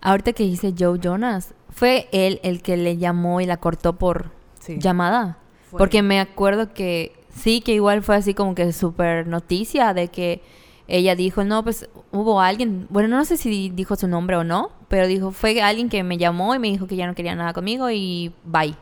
Ahorita 0.00 0.32
que 0.32 0.42
dice 0.42 0.74
Joe 0.78 0.98
Jonas, 1.00 1.54
fue 1.70 2.08
él 2.12 2.40
el 2.42 2.60
que 2.60 2.76
le 2.76 2.96
llamó 2.98 3.40
y 3.40 3.46
la 3.46 3.56
cortó 3.56 3.94
por 3.94 4.32
Sí. 4.60 4.78
llamada. 4.78 5.38
Fue- 5.70 5.78
Porque 5.78 6.02
me 6.02 6.18
acuerdo 6.20 6.74
que 6.74 7.12
sí, 7.30 7.60
que 7.60 7.72
igual 7.72 8.02
fue 8.02 8.16
así 8.16 8.34
como 8.34 8.54
que 8.56 8.72
súper 8.72 9.26
noticia 9.28 9.94
de 9.94 10.08
que 10.08 10.42
ella 10.88 11.14
dijo, 11.14 11.44
no, 11.44 11.62
pues 11.62 11.88
hubo 12.10 12.40
alguien, 12.40 12.86
bueno, 12.90 13.08
no 13.16 13.24
sé 13.24 13.36
si 13.36 13.68
dijo 13.70 13.94
su 13.94 14.08
nombre 14.08 14.36
o 14.36 14.42
no, 14.44 14.70
pero 14.88 15.06
dijo, 15.06 15.30
fue 15.32 15.60
alguien 15.62 15.88
que 15.88 16.02
me 16.02 16.16
llamó 16.18 16.54
y 16.54 16.58
me 16.58 16.68
dijo 16.68 16.86
que 16.88 16.96
ya 16.96 17.06
no 17.06 17.14
quería 17.14 17.34
nada 17.36 17.52
conmigo 17.52 17.90
y 17.90 18.32
bye. 18.44 18.74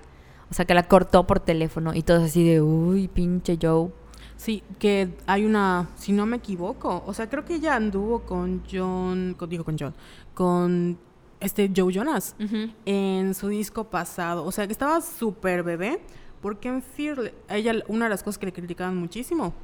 O 0.51 0.55
sea, 0.55 0.65
que 0.65 0.75
la 0.75 0.85
cortó 0.87 1.27
por 1.27 1.41
teléfono 1.41 1.95
y 1.95 2.03
todo 2.03 2.25
así 2.25 2.49
de, 2.49 2.61
uy, 2.63 3.09
pinche 3.09 3.59
Joe. 3.61 3.91
Sí, 4.37 4.63
que 4.79 5.09
hay 5.27 5.45
una, 5.45 5.89
si 5.97 6.13
no 6.13 6.27
me 6.27 6.37
equivoco, 6.37 7.03
o 7.07 7.15
sea, 7.15 7.29
creo 7.29 7.45
que 7.45 7.55
ella 7.55 7.75
anduvo 7.75 8.21
con 8.21 8.63
John, 8.71 9.35
con, 9.39 9.49
digo 9.49 9.65
con 9.65 9.77
John, 9.79 9.95
con 10.35 10.99
este 11.41 11.71
Joe 11.75 11.93
Jonas 11.93 12.37
en 12.85 13.35
su 13.35 13.49
disco 13.49 13.85
pasado. 13.85 14.45
O 14.45 14.53
sea, 14.53 14.67
que 14.67 14.73
estaba 14.73 15.01
súper 15.01 15.63
bebé, 15.63 16.01
porque 16.43 16.69
en 16.69 16.83
Fearless, 16.83 17.33
ella 17.49 17.75
una 17.89 18.05
de 18.07 18.11
las 18.11 18.23
cosas 18.23 18.39
que 18.39 18.47
le 18.47 18.53
criticaban 18.53 18.97
muchísimo 18.97 19.55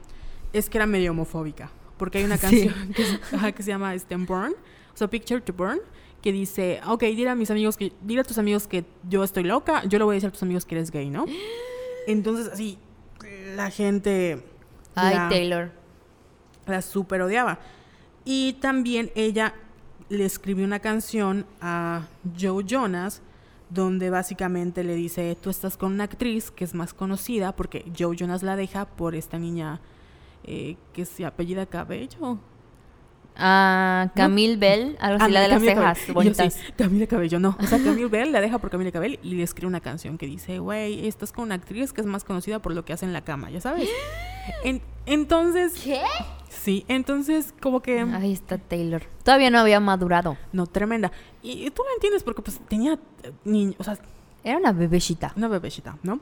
es 0.53 0.69
que 0.69 0.79
era 0.79 0.87
medio 0.87 1.11
homofóbica. 1.13 1.71
Porque 1.99 2.19
hay 2.19 2.25
una 2.25 2.37
Sí. 2.39 2.43
canción 2.69 2.93
que, 2.95 3.05
se- 3.05 3.37
ajá, 3.37 3.53
que 3.53 3.63
se 3.63 3.69
llama 3.71 3.95
este, 3.95 4.17
Burn, 4.17 4.53
o 4.53 4.97
sea, 4.97 5.09
Picture 5.09 5.41
to 5.43 5.53
Burn, 5.53 5.79
que 6.23 6.33
dice, 6.33 6.81
ok, 6.87 7.03
dile 7.03 7.31
a 7.31 7.35
mis 7.35 7.51
amigos 7.51 7.77
que, 7.77 7.93
dile 8.03 8.21
a 8.21 8.25
tus 8.25 8.39
amigos 8.39 8.67
que 8.67 8.85
yo 9.09 9.25
estoy 9.25 9.45
loca, 9.45 9.85
yo 9.85 9.99
le 9.99 10.05
voy 10.05 10.15
a 10.15 10.17
decir 10.17 10.29
a 10.29 10.33
tus 10.33 10.43
amigos 10.43 10.65
que 10.65 10.77
eres 10.77 10.91
gay, 10.91 11.11
¿no? 11.11 11.27
Entonces, 12.07 12.49
así, 12.53 12.79
la 13.57 13.71
gente... 13.71 14.43
Ay, 14.95 15.15
la- 15.15 15.29
Taylor. 15.29 15.73
la 16.67 16.83
super 16.83 17.23
odiaba. 17.23 17.59
Y 18.25 18.55
también 18.55 19.11
ella 19.15 19.55
le 20.09 20.25
escribió 20.25 20.65
una 20.65 20.79
canción 20.79 21.47
a 21.61 22.07
Joe 22.39 22.65
Jonas 22.65 23.23
donde 23.71 24.11
básicamente 24.11 24.85
le 24.85 24.95
dice, 24.95 25.35
tú 25.41 25.49
estás 25.49 25.79
con 25.79 25.93
una 25.93 26.05
actriz 26.05 26.51
que 26.51 26.65
es 26.65 26.75
más 26.75 26.93
conocida 26.93 27.57
porque 27.57 27.91
Joe 27.99 28.15
Jonas 28.15 28.43
la 28.43 28.55
deja 28.55 28.85
por 28.85 29.15
esta 29.15 29.39
niña 29.39 29.81
eh, 30.45 30.77
que 30.93 31.07
se 31.07 31.25
apellida 31.25 31.65
Cabello. 31.65 32.39
Ah, 33.37 34.11
Camille 34.15 34.57
Bell, 34.57 34.97
algo 35.01 35.17
así, 35.17 35.25
Ah, 35.25 35.29
la 35.29 35.41
de 35.43 35.49
las 35.49 35.63
cejas 35.63 35.99
Cabello. 35.99 36.07
Yo, 36.09 36.15
bonitas. 36.15 36.55
sí, 36.55 36.73
Camila 36.77 37.07
Cabello, 37.07 37.41
no. 37.41 37.57
O 37.59 37.67
sea, 37.67 37.79
Camille 37.85 38.07
Bell 38.09 38.31
la 38.33 38.41
deja 38.41 38.59
por 38.59 38.71
Camila 38.71 38.93
Cabello 38.93 39.19
y 39.23 39.35
le 39.35 39.43
escribe 39.43 39.69
una 39.69 39.81
canción 39.81 40.19
que 40.19 40.27
dice, 40.27 40.59
güey, 40.59 41.07
estás 41.07 41.33
con 41.33 41.45
una 41.45 41.55
actriz 41.55 41.93
que 41.93 42.01
es 42.01 42.07
más 42.07 42.25
conocida 42.25 42.61
por 42.61 42.75
lo 42.75 42.85
que 42.85 42.93
hace 42.93 43.05
en 43.07 43.13
la 43.13 43.23
cama, 43.23 43.51
ya 43.51 43.61
sabes. 43.61 43.89
En- 44.65 44.83
entonces... 45.07 45.75
¿Qué? 45.85 46.01
Sí, 46.49 46.85
entonces 46.89 47.55
como 47.61 47.81
que... 47.81 48.01
Ahí 48.01 48.33
está 48.33 48.59
Taylor. 48.59 49.03
Todavía 49.25 49.51
no 49.51 49.59
había 49.61 49.79
madurado. 49.81 50.37
No, 50.53 50.67
tremenda. 50.67 51.13
Y, 51.43 51.67
y 51.67 51.71
tú 51.71 51.83
lo 51.87 51.95
entiendes 51.95 52.23
porque 52.25 52.43
pues 52.43 52.59
tenía 52.69 52.95
eh, 53.23 53.33
niño, 53.45 53.75
o 53.79 53.85
sea, 53.85 53.97
Era 54.45 54.59
una 54.59 54.73
bebecita. 54.73 55.33
una 55.37 55.47
bebecita, 55.49 55.97
¿no? 56.03 56.21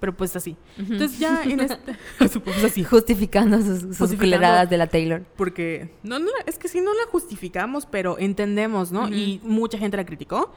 Pero 0.00 0.16
pues 0.16 0.36
así. 0.36 0.56
Entonces 0.78 1.18
ya 1.18 1.42
en 1.42 1.58
este... 1.60 1.96
pues 2.44 2.64
así. 2.64 2.84
Justificando 2.84 3.58
sus, 3.60 3.80
sus 3.80 3.98
Justificando. 3.98 4.66
de 4.66 4.76
la 4.76 4.86
Taylor. 4.86 5.24
Porque, 5.36 5.90
no, 6.04 6.18
no, 6.20 6.28
es 6.46 6.56
que 6.58 6.68
sí 6.68 6.80
no 6.80 6.94
la 6.94 7.10
justificamos, 7.10 7.84
pero 7.86 8.16
entendemos, 8.18 8.92
¿no? 8.92 9.02
Ujú. 9.04 9.12
Y 9.14 9.40
mucha 9.42 9.76
gente 9.76 9.96
la 9.96 10.04
criticó. 10.06 10.52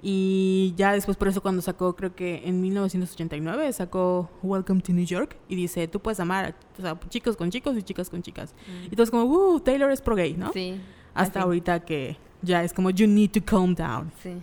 Y 0.00 0.74
ya 0.76 0.92
después 0.92 1.16
por 1.16 1.28
eso 1.28 1.42
cuando 1.42 1.60
sacó, 1.60 1.96
creo 1.96 2.14
que 2.14 2.42
en 2.44 2.60
1989, 2.60 3.72
sacó 3.72 4.30
Welcome 4.42 4.80
to 4.82 4.92
New 4.92 5.04
York. 5.04 5.36
Y 5.48 5.56
dice, 5.56 5.88
tú 5.88 6.00
puedes 6.00 6.20
amar, 6.20 6.44
a- 6.46 6.56
o 6.78 6.82
sea, 6.82 6.98
chicos 7.08 7.36
con 7.36 7.50
chicos 7.50 7.76
y 7.76 7.82
chicas 7.82 8.08
con 8.08 8.22
chicas. 8.22 8.54
Y 8.90 8.94
todos 8.96 9.10
como, 9.10 9.24
uh, 9.24 9.60
Taylor 9.60 9.90
es 9.90 10.00
pro 10.00 10.14
gay, 10.14 10.34
¿no? 10.34 10.52
Sí. 10.52 10.80
Hasta 11.14 11.42
ahorita 11.42 11.80
que 11.84 12.16
ya 12.42 12.62
es 12.62 12.72
como, 12.72 12.90
you 12.90 13.06
need 13.08 13.30
to 13.32 13.44
calm 13.44 13.74
down. 13.74 14.12
Sí. 14.22 14.34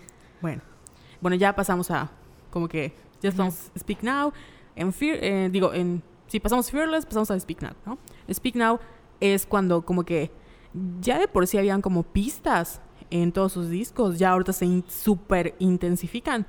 Bueno, 0.42 0.62
bueno, 1.22 1.36
ya 1.38 1.56
pasamos 1.56 1.90
a 1.90 2.12
como 2.52 2.68
que 2.68 2.94
ya 3.21 3.30
estamos 3.30 3.71
Speak 3.78 4.04
Now. 4.04 4.34
En 4.75 4.91
Fear, 4.93 5.17
eh, 5.23 5.49
digo, 5.51 5.73
en 5.73 6.04
si 6.28 6.39
pasamos 6.39 6.69
Fearless, 6.71 7.06
pasamos 7.06 7.32
a 7.32 7.39
Speak 7.39 7.62
Now, 7.62 7.73
¿no? 7.86 7.97
Speak 8.34 8.56
Now 8.56 8.80
es 9.19 9.45
cuando 9.45 9.84
como 9.86 10.04
que 10.04 10.32
ya 10.99 11.17
de 11.19 11.28
por 11.28 11.47
sí 11.47 11.58
habían 11.58 11.82
como 11.82 12.04
pistas 12.04 12.82
en 13.10 13.32
todos 13.32 13.54
sus 13.54 13.69
discos, 13.69 14.17
ya 14.19 14.32
ahorita 14.32 14.51
se 14.51 14.65
in- 14.65 14.84
súper 14.88 15.56
intensifican 15.60 16.45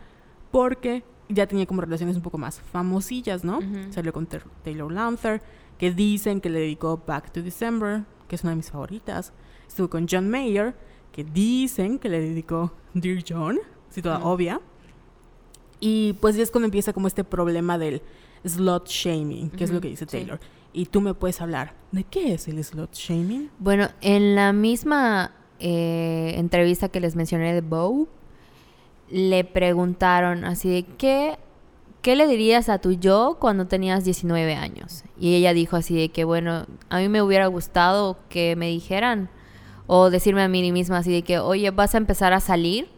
porque 0.51 1.05
ya 1.29 1.47
tenía 1.47 1.67
como 1.67 1.81
relaciones 1.83 2.17
un 2.17 2.23
poco 2.23 2.39
más 2.39 2.61
famosillas, 2.61 3.45
¿no? 3.45 3.59
Ujú. 3.59 3.91
Salió 3.93 4.13
con 4.13 4.27
Taylor 4.65 4.91
Lautner, 4.91 5.43
que 5.79 5.91
dicen 5.93 6.41
que 6.41 6.49
le 6.49 6.61
dedicó 6.61 7.03
Back 7.07 7.31
to 7.33 7.43
December, 7.43 8.05
que 8.29 8.37
es 8.37 8.43
una 8.43 8.51
de 8.51 8.57
mis 8.57 8.71
favoritas. 8.71 9.33
Estuvo 9.69 9.91
con 9.91 10.07
John 10.11 10.31
Mayer, 10.31 10.75
que 11.13 11.23
dicen 11.25 11.99
que 11.99 12.09
le 12.09 12.21
dedicó 12.21 12.73
Dear 12.95 13.23
John, 13.29 13.59
si 13.91 14.03
toda 14.03 14.19
obvia. 14.25 14.61
Y 15.81 16.15
pues 16.15 16.37
ya 16.37 16.43
es 16.43 16.51
cuando 16.51 16.67
empieza 16.67 16.93
como 16.93 17.07
este 17.07 17.25
problema 17.25 17.79
del 17.79 18.03
slot 18.45 18.89
shaming, 18.89 19.51
que 19.51 19.65
es 19.65 19.71
lo 19.71 19.81
que 19.81 19.89
dice 19.89 20.05
sí. 20.05 20.11
Taylor. 20.11 20.41
Y 20.73 20.87
tú 20.87 21.01
me 21.01 21.15
puedes 21.15 21.41
hablar, 21.41 21.75
¿de 21.93 22.05
qué 22.05 22.35
es 22.35 22.49
el 22.49 22.63
slot 22.63 22.95
shaming? 22.95 23.51
Bueno, 23.59 23.89
en 24.01 24.35
la 24.35 24.53
misma 24.53 25.33
eh, 25.59 26.35
entrevista 26.37 26.89
que 26.89 27.01
les 27.01 27.17
mencioné 27.17 27.55
de 27.55 27.63
Bow, 27.63 28.09
le 29.09 29.45
preguntaron 29.45 30.45
así 30.45 30.69
de 30.69 30.83
qué, 30.85 31.39
¿qué 32.03 32.17
le 32.17 32.27
dirías 32.27 32.69
a 32.69 32.79
tu 32.79 32.93
yo 32.93 33.39
cuando 33.41 33.67
tenías 33.67 34.05
19 34.05 34.55
años? 34.55 35.05
Y 35.19 35.35
ella 35.37 35.55
dijo 35.55 35.77
así 35.77 35.97
de 35.97 36.11
que, 36.11 36.25
bueno, 36.25 36.67
a 36.89 36.99
mí 36.99 37.09
me 37.09 37.23
hubiera 37.23 37.47
gustado 37.47 38.19
que 38.29 38.55
me 38.57 38.69
dijeran 38.69 39.31
o 39.87 40.11
decirme 40.11 40.43
a 40.43 40.49
mí 40.49 40.73
misma 40.73 40.99
así 40.99 41.13
de 41.13 41.23
que, 41.23 41.39
oye, 41.39 41.71
vas 41.71 41.95
a 41.95 41.99
empezar 41.99 42.33
a 42.33 42.41
salir 42.41 42.89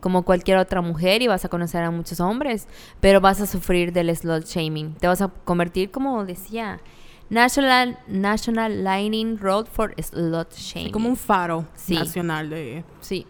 como 0.00 0.22
cualquier 0.24 0.58
otra 0.58 0.80
mujer 0.82 1.22
y 1.22 1.26
vas 1.26 1.44
a 1.44 1.48
conocer 1.48 1.82
a 1.82 1.90
muchos 1.90 2.20
hombres, 2.20 2.68
pero 3.00 3.20
vas 3.20 3.40
a 3.40 3.46
sufrir 3.46 3.92
del 3.92 4.14
slot 4.14 4.44
shaming. 4.44 4.94
Te 4.94 5.06
vas 5.08 5.22
a 5.22 5.28
convertir, 5.28 5.90
como 5.90 6.24
decía, 6.24 6.80
National, 7.28 7.98
National 8.06 8.84
Lining 8.84 9.38
Road 9.38 9.66
for 9.66 9.94
Slot 10.00 10.54
Shaming. 10.54 10.92
Como 10.92 11.08
un 11.08 11.16
faro 11.16 11.66
Sí. 11.74 11.94
nacional 11.94 12.50
de... 12.50 12.84
Sí. 13.00 13.26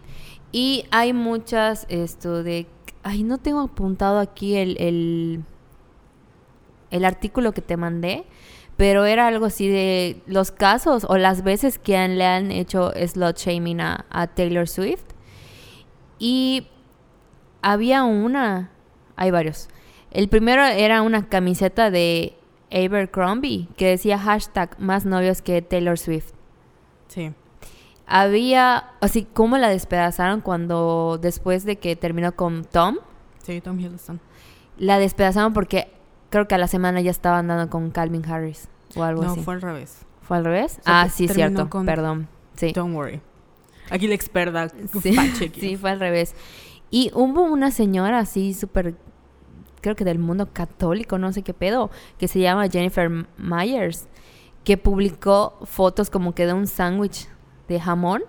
Y 0.51 0.85
hay 0.91 1.13
muchas, 1.13 1.85
esto 1.89 2.43
de... 2.43 2.67
Ay, 3.01 3.23
no 3.23 3.37
tengo 3.39 3.61
apuntado 3.61 4.19
aquí 4.19 4.55
el, 4.55 4.77
el, 4.79 5.41
el 6.91 7.05
artículo 7.05 7.53
que 7.53 7.61
te 7.61 7.75
mandé, 7.77 8.25
pero 8.75 9.05
era 9.05 9.27
algo 9.27 9.45
así 9.45 9.67
de 9.67 10.21
los 10.27 10.51
casos 10.51 11.05
o 11.09 11.17
las 11.17 11.43
veces 11.43 11.79
que 11.79 11.97
han- 11.97 12.17
le 12.17 12.25
han 12.25 12.51
hecho 12.51 12.91
slot 13.07 13.37
shaming 13.37 13.81
a, 13.81 14.05
a 14.09 14.27
Taylor 14.27 14.67
Swift. 14.67 15.03
Y 16.19 16.67
había 17.61 18.03
una, 18.03 18.71
hay 19.15 19.31
varios. 19.31 19.69
El 20.11 20.29
primero 20.29 20.63
era 20.63 21.01
una 21.01 21.27
camiseta 21.29 21.91
de 21.91 22.37
Abercrombie 22.71 23.67
que 23.77 23.87
decía 23.87 24.17
hashtag 24.17 24.79
más 24.79 25.05
novios 25.05 25.41
que 25.41 25.61
Taylor 25.61 25.97
Swift 25.97 26.31
Sí. 27.07 27.31
había, 28.05 28.91
así 29.01 29.23
como 29.23 29.57
la 29.57 29.69
despedazaron 29.69 30.41
cuando 30.41 31.17
después 31.21 31.63
de 31.65 31.77
que 31.77 31.95
terminó 31.95 32.35
con 32.35 32.63
Tom, 32.65 32.97
Sí, 33.43 33.61
Tom 33.61 33.79
Hiddleston. 33.79 34.19
la 34.77 34.99
despedazaron 34.99 35.53
porque 35.53 35.91
creo 36.29 36.47
que 36.47 36.55
a 36.55 36.57
la 36.57 36.67
semana 36.67 36.99
ya 37.01 37.11
estaba 37.11 37.39
andando 37.39 37.69
con 37.69 37.91
Calvin 37.91 38.25
Harris 38.29 38.67
o 38.95 39.03
algo 39.03 39.23
No, 39.23 39.31
así. 39.31 39.41
fue 39.43 39.53
al 39.55 39.61
revés. 39.61 39.99
¿Fue 40.21 40.37
al 40.37 40.43
revés? 40.45 40.79
O 40.81 40.83
sea, 40.83 41.01
ah, 41.01 41.09
sí, 41.09 41.27
cierto, 41.27 41.69
con- 41.69 41.85
perdón. 41.85 42.27
Sí. 42.55 42.73
Don't 42.73 42.93
worry. 42.95 43.21
Aquí 43.89 44.07
la 44.07 44.15
experta 44.15 44.69
Sí, 45.01 45.15
sí, 45.59 45.77
fue 45.77 45.91
al 45.91 45.99
revés. 45.99 46.35
Y 46.89 47.11
hubo 47.13 47.43
una 47.43 47.71
señora 47.71 48.19
así 48.19 48.53
súper, 48.53 48.95
creo 49.81 49.95
que 49.95 50.05
del 50.05 50.19
mundo 50.19 50.49
católico, 50.53 51.17
no 51.17 51.33
sé 51.33 51.41
qué 51.43 51.53
pedo, 51.53 51.89
que 52.17 52.27
se 52.27 52.39
llama 52.39 52.69
Jennifer 52.69 53.09
Myers, 53.37 54.07
que 54.63 54.77
publicó 54.77 55.57
fotos 55.63 56.09
como 56.09 56.33
que 56.33 56.45
de 56.45 56.53
un 56.53 56.67
sándwich 56.67 57.27
de 57.67 57.79
jamón, 57.79 58.23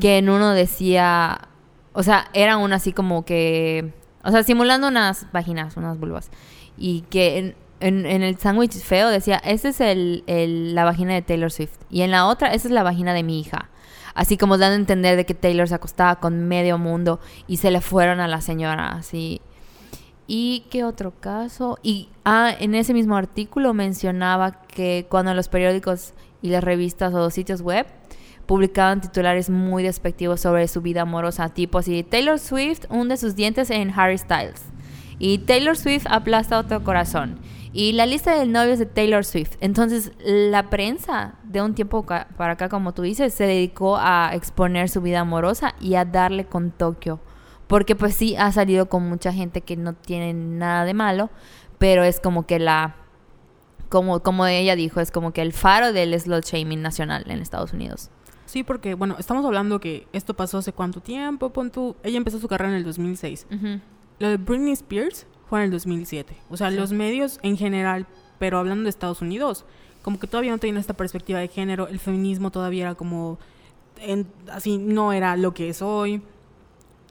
que 0.00 0.18
en 0.18 0.28
uno 0.28 0.50
decía, 0.52 1.48
o 1.92 2.02
sea, 2.02 2.28
era 2.34 2.56
uno 2.58 2.74
así 2.74 2.92
como 2.92 3.24
que, 3.24 3.92
o 4.22 4.30
sea, 4.30 4.42
simulando 4.42 4.88
unas 4.88 5.26
vaginas, 5.32 5.76
unas 5.76 5.98
vulvas, 5.98 6.30
y 6.78 7.02
que 7.10 7.38
en, 7.38 7.54
en- 7.80 8.06
en 8.06 8.22
el 8.22 8.38
sándwich 8.38 8.74
feo 8.74 9.08
decía, 9.08 9.36
esta 9.38 9.68
es 9.70 9.80
el, 9.80 10.24
el- 10.26 10.74
la 10.74 10.84
vagina 10.84 11.14
de 11.14 11.22
Taylor 11.22 11.50
Swift, 11.50 11.78
y 11.90 12.02
en 12.02 12.10
la 12.12 12.26
otra, 12.26 12.52
esa 12.54 12.68
es 12.68 12.72
la 12.72 12.82
vagina 12.82 13.12
de 13.14 13.22
mi 13.22 13.40
hija. 13.40 13.70
Así 14.14 14.36
como 14.36 14.58
dando 14.58 14.74
a 14.74 14.78
entender 14.78 15.16
de 15.16 15.26
que 15.26 15.34
Taylor 15.34 15.68
se 15.68 15.74
acostaba 15.74 16.16
con 16.16 16.48
medio 16.48 16.78
mundo 16.78 17.20
y 17.46 17.58
se 17.58 17.70
le 17.70 17.80
fueron 17.80 18.20
a 18.20 18.28
la 18.28 18.40
señora, 18.40 18.88
así. 18.92 19.40
¿Y 20.26 20.64
qué 20.70 20.84
otro 20.84 21.12
caso? 21.18 21.78
Y 21.82 22.08
ah, 22.24 22.50
en 22.58 22.74
ese 22.74 22.94
mismo 22.94 23.16
artículo 23.16 23.74
mencionaba 23.74 24.62
que 24.62 25.06
cuando 25.08 25.34
los 25.34 25.48
periódicos 25.48 26.14
y 26.40 26.50
las 26.50 26.64
revistas 26.64 27.12
o 27.14 27.30
sitios 27.30 27.62
web 27.62 27.86
publicaban 28.46 29.00
titulares 29.00 29.50
muy 29.50 29.82
despectivos 29.82 30.40
sobre 30.40 30.68
su 30.68 30.80
vida 30.80 31.02
amorosa, 31.02 31.48
tipo 31.48 31.78
así, 31.78 32.02
Taylor 32.02 32.38
Swift 32.38 32.84
hunde 32.90 33.16
sus 33.16 33.34
dientes 33.34 33.70
en 33.70 33.92
Harry 33.94 34.18
Styles. 34.18 34.62
Y 35.18 35.38
Taylor 35.38 35.76
Swift 35.76 36.06
aplasta 36.08 36.58
otro 36.58 36.82
corazón. 36.82 37.38
Y 37.72 37.92
la 37.92 38.06
lista 38.06 38.38
de 38.38 38.46
novios 38.46 38.78
de 38.78 38.86
Taylor 38.86 39.24
Swift. 39.24 39.56
Entonces, 39.60 40.12
la 40.24 40.68
prensa 40.68 41.36
de 41.52 41.62
un 41.62 41.74
tiempo 41.74 42.04
para 42.04 42.52
acá, 42.52 42.68
como 42.68 42.92
tú 42.94 43.02
dices, 43.02 43.34
se 43.34 43.44
dedicó 43.46 43.96
a 43.98 44.30
exponer 44.34 44.88
su 44.88 45.00
vida 45.02 45.20
amorosa 45.20 45.74
y 45.80 45.94
a 45.94 46.04
darle 46.04 46.46
con 46.46 46.70
Tokio. 46.70 47.20
Porque 47.66 47.94
pues 47.96 48.14
sí, 48.14 48.36
ha 48.36 48.50
salido 48.52 48.86
con 48.88 49.08
mucha 49.08 49.32
gente 49.32 49.60
que 49.62 49.76
no 49.76 49.92
tiene 49.94 50.34
nada 50.34 50.84
de 50.84 50.94
malo, 50.94 51.30
pero 51.78 52.04
es 52.04 52.20
como 52.20 52.46
que 52.46 52.58
la... 52.58 52.96
Como, 53.88 54.22
como 54.22 54.46
ella 54.46 54.74
dijo, 54.74 55.00
es 55.00 55.10
como 55.10 55.32
que 55.32 55.42
el 55.42 55.52
faro 55.52 55.92
del 55.92 56.18
slot 56.18 56.44
shaming 56.46 56.80
nacional 56.80 57.24
en 57.28 57.40
Estados 57.40 57.74
Unidos. 57.74 58.10
Sí, 58.46 58.62
porque, 58.62 58.94
bueno, 58.94 59.16
estamos 59.18 59.44
hablando 59.44 59.80
que 59.80 60.06
esto 60.12 60.34
pasó 60.34 60.58
hace 60.58 60.72
cuánto 60.72 61.00
tiempo, 61.00 61.50
pon 61.52 61.70
tú- 61.70 61.96
Ella 62.02 62.16
empezó 62.16 62.38
su 62.38 62.48
carrera 62.48 62.70
en 62.70 62.76
el 62.78 62.84
2006. 62.84 63.46
Lo 64.18 64.28
de 64.28 64.36
Britney 64.38 64.72
Spears 64.72 65.26
fue 65.48 65.58
en 65.60 65.66
el 65.66 65.70
2007. 65.72 66.36
O 66.48 66.56
sea, 66.56 66.70
Sí. 66.70 66.76
los 66.76 66.92
medios 66.92 67.38
en 67.42 67.56
general, 67.58 68.06
pero 68.38 68.58
hablando 68.58 68.84
de 68.84 68.90
Estados 68.90 69.20
Unidos, 69.20 69.66
como 70.02 70.18
que 70.18 70.26
todavía 70.26 70.50
no 70.52 70.58
tenían 70.58 70.78
esta 70.78 70.94
perspectiva 70.94 71.38
de 71.38 71.48
género. 71.48 71.88
El 71.88 71.98
feminismo 71.98 72.50
todavía 72.50 72.82
era 72.84 72.94
como... 72.94 73.38
en- 73.98 74.26
así, 74.50 74.78
no 74.78 75.12
era 75.12 75.36
lo 75.36 75.54
que 75.54 75.68
es 75.68 75.82
hoy. 75.82 76.22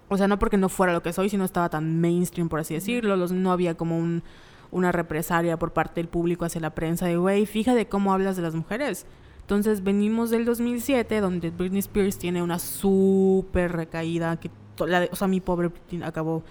O 0.09 0.17
sea, 0.17 0.27
no 0.27 0.37
porque 0.39 0.57
no 0.57 0.67
fuera 0.69 0.91
lo 0.93 1.01
que 1.01 1.09
es 1.09 1.19
hoy, 1.19 1.29
sino 1.29 1.45
estaba 1.45 1.69
tan 1.69 1.99
mainstream, 2.01 2.49
por 2.49 2.59
así 2.59 2.73
decirlo. 2.73 3.15
Los, 3.15 3.31
no 3.31 3.51
había 3.51 3.75
como 3.75 3.97
un, 3.97 4.23
una 4.71 4.91
represalia 4.91 5.57
por 5.57 5.71
parte 5.71 6.01
del 6.01 6.09
público 6.09 6.43
hacia 6.45 6.59
la 6.61 6.75
prensa 6.75 7.05
de, 7.05 7.15
güey, 7.17 7.45
fíjate 7.45 7.87
cómo 7.87 8.11
hablas 8.13 8.35
de 8.35 8.41
las 8.41 8.53
mujeres. 8.55 9.05
Entonces 9.41 9.83
venimos 9.83 10.29
del 10.29 10.43
2007, 10.45 11.21
donde 11.21 11.49
Britney 11.49 11.79
Spears 11.79 12.17
tiene 12.17 12.41
una 12.43 12.59
súper 12.59 13.71
recaída, 13.71 14.37
que 14.39 14.49
la 14.85 15.07
o 15.11 15.15
sea, 15.15 15.27
mi 15.27 15.39
pobre 15.41 15.69
Britney 15.69 16.03
acabó 16.03 16.43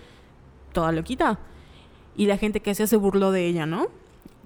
toda 0.73 0.93
loquita. 0.93 1.39
Y 2.17 2.27
la 2.27 2.37
gente 2.37 2.61
que 2.61 2.75
se 2.75 2.97
burló 2.97 3.31
de 3.33 3.47
ella, 3.47 3.67
¿no? 3.67 3.87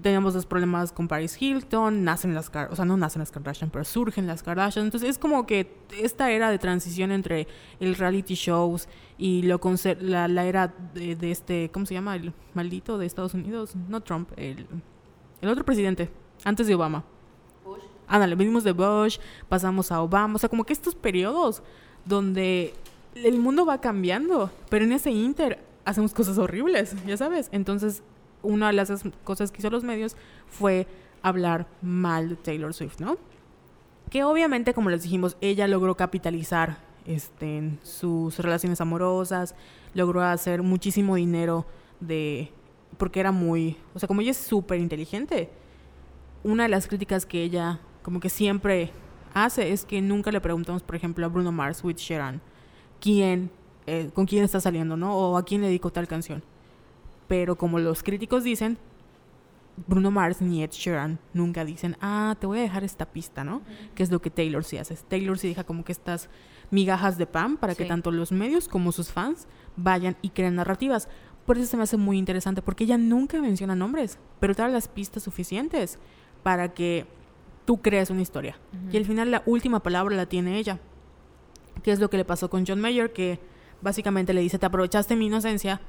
Teníamos 0.02 0.34
los 0.34 0.44
problemas 0.44 0.90
con 0.90 1.06
Paris 1.06 1.40
Hilton, 1.40 2.02
nacen 2.02 2.34
las 2.34 2.50
Kar- 2.50 2.68
o 2.70 2.76
sea, 2.76 2.84
no 2.84 2.96
nacen 2.96 3.20
las 3.20 3.30
Kardashian, 3.30 3.70
pero 3.70 3.84
surgen 3.84 4.26
las 4.26 4.42
Kardashian. 4.42 4.84
Entonces 4.84 5.08
es 5.08 5.18
como 5.18 5.46
que 5.46 5.72
esta 5.96 6.32
era 6.32 6.50
de 6.50 6.58
transición 6.58 7.12
entre 7.12 7.46
el 7.78 7.94
reality 7.94 8.34
shows 8.34 8.88
y 9.18 9.42
lo 9.42 9.60
la, 10.00 10.26
la 10.26 10.44
era 10.46 10.74
de, 10.94 11.14
de 11.14 11.30
este, 11.30 11.70
¿cómo 11.72 11.86
se 11.86 11.94
llama? 11.94 12.16
El 12.16 12.32
maldito 12.54 12.98
de 12.98 13.06
Estados 13.06 13.34
Unidos, 13.34 13.76
no 13.88 14.00
Trump, 14.00 14.30
el, 14.36 14.66
el 15.40 15.48
otro 15.48 15.64
presidente, 15.64 16.10
antes 16.44 16.66
de 16.66 16.74
Obama. 16.74 17.04
Ándale, 18.08 18.34
venimos 18.34 18.64
de 18.64 18.72
Bush, 18.72 19.18
pasamos 19.48 19.92
a 19.92 20.02
Obama, 20.02 20.34
o 20.34 20.38
sea, 20.38 20.48
como 20.48 20.64
que 20.64 20.72
estos 20.72 20.94
periodos 20.94 21.62
donde 22.04 22.74
el 23.14 23.38
mundo 23.38 23.64
va 23.64 23.80
cambiando, 23.80 24.50
pero 24.68 24.84
en 24.84 24.92
ese 24.92 25.10
inter 25.12 25.64
hacemos 25.84 26.12
cosas 26.12 26.36
horribles, 26.36 26.96
ya 27.06 27.16
sabes. 27.16 27.48
Entonces, 27.52 28.02
una 28.44 28.68
de 28.68 28.74
las 28.74 29.04
cosas 29.24 29.50
que 29.50 29.58
hizo 29.58 29.70
los 29.70 29.82
medios 29.82 30.16
fue 30.46 30.86
hablar 31.22 31.66
mal 31.82 32.28
de 32.28 32.36
Taylor 32.36 32.72
Swift, 32.72 33.00
¿no? 33.00 33.16
Que 34.10 34.22
obviamente, 34.22 34.74
como 34.74 34.90
les 34.90 35.02
dijimos, 35.02 35.36
ella 35.40 35.66
logró 35.66 35.96
capitalizar 35.96 36.78
este, 37.06 37.56
en 37.56 37.78
sus 37.82 38.38
relaciones 38.38 38.80
amorosas, 38.80 39.54
logró 39.94 40.22
hacer 40.22 40.62
muchísimo 40.62 41.16
dinero 41.16 41.66
de... 42.00 42.52
porque 42.98 43.20
era 43.20 43.32
muy... 43.32 43.76
O 43.94 43.98
sea, 43.98 44.06
como 44.06 44.20
ella 44.20 44.30
es 44.30 44.36
súper 44.36 44.78
inteligente, 44.78 45.50
una 46.42 46.64
de 46.64 46.68
las 46.68 46.86
críticas 46.86 47.26
que 47.26 47.42
ella 47.42 47.80
como 48.02 48.20
que 48.20 48.28
siempre 48.28 48.92
hace 49.32 49.72
es 49.72 49.84
que 49.84 50.00
nunca 50.02 50.30
le 50.30 50.40
preguntamos, 50.40 50.82
por 50.82 50.94
ejemplo, 50.94 51.24
a 51.24 51.28
Bruno 51.28 51.50
Mars 51.50 51.82
with 51.82 51.96
Sheeran, 51.96 52.40
quién, 53.00 53.50
eh, 53.86 54.10
con 54.14 54.26
quién 54.26 54.44
está 54.44 54.60
saliendo, 54.60 54.96
¿no? 54.96 55.16
O 55.16 55.36
a 55.38 55.44
quién 55.44 55.62
le 55.62 55.68
dedicó 55.68 55.90
tal 55.90 56.06
canción. 56.06 56.42
Pero 57.28 57.56
como 57.56 57.78
los 57.78 58.02
críticos 58.02 58.44
dicen, 58.44 58.78
Bruno 59.86 60.10
Mars 60.10 60.40
ni 60.40 60.62
Ed 60.62 60.70
Sheeran 60.70 61.18
nunca 61.32 61.64
dicen, 61.64 61.96
ah, 62.00 62.36
te 62.38 62.46
voy 62.46 62.58
a 62.58 62.62
dejar 62.62 62.84
esta 62.84 63.06
pista, 63.06 63.44
¿no? 63.44 63.62
Que 63.94 64.02
es 64.02 64.10
lo 64.10 64.20
que 64.20 64.30
Taylor 64.30 64.62
sí 64.64 64.76
hace. 64.76 64.94
Taylor 64.96 65.38
sí 65.38 65.48
deja 65.48 65.64
como 65.64 65.84
que 65.84 65.92
estas 65.92 66.28
migajas 66.70 67.18
de 67.18 67.26
pan 67.26 67.56
para 67.56 67.74
que 67.74 67.84
tanto 67.84 68.10
los 68.10 68.32
medios 68.32 68.68
como 68.68 68.92
sus 68.92 69.10
fans 69.10 69.46
vayan 69.76 70.16
y 70.22 70.30
creen 70.30 70.56
narrativas. 70.56 71.08
Por 71.46 71.58
eso 71.58 71.66
se 71.66 71.76
me 71.76 71.82
hace 71.82 71.96
muy 71.96 72.18
interesante, 72.18 72.62
porque 72.62 72.84
ella 72.84 72.96
nunca 72.96 73.40
menciona 73.40 73.74
nombres, 73.74 74.18
pero 74.40 74.54
te 74.54 74.62
da 74.62 74.68
las 74.68 74.88
pistas 74.88 75.22
suficientes 75.22 75.98
para 76.42 76.72
que 76.72 77.06
tú 77.64 77.82
crees 77.82 78.10
una 78.10 78.22
historia. 78.22 78.56
Y 78.90 78.96
al 78.96 79.04
final 79.04 79.30
la 79.30 79.42
última 79.46 79.82
palabra 79.82 80.16
la 80.16 80.26
tiene 80.26 80.58
ella. 80.58 80.80
Que 81.82 81.92
es 81.92 81.98
lo 81.98 82.08
que 82.08 82.16
le 82.16 82.24
pasó 82.24 82.48
con 82.48 82.64
John 82.66 82.80
Mayer, 82.80 83.12
que 83.12 83.40
básicamente 83.82 84.32
le 84.32 84.40
dice, 84.40 84.58
te 84.58 84.66
aprovechaste 84.66 85.16
mi 85.16 85.26
inocencia. 85.26 85.80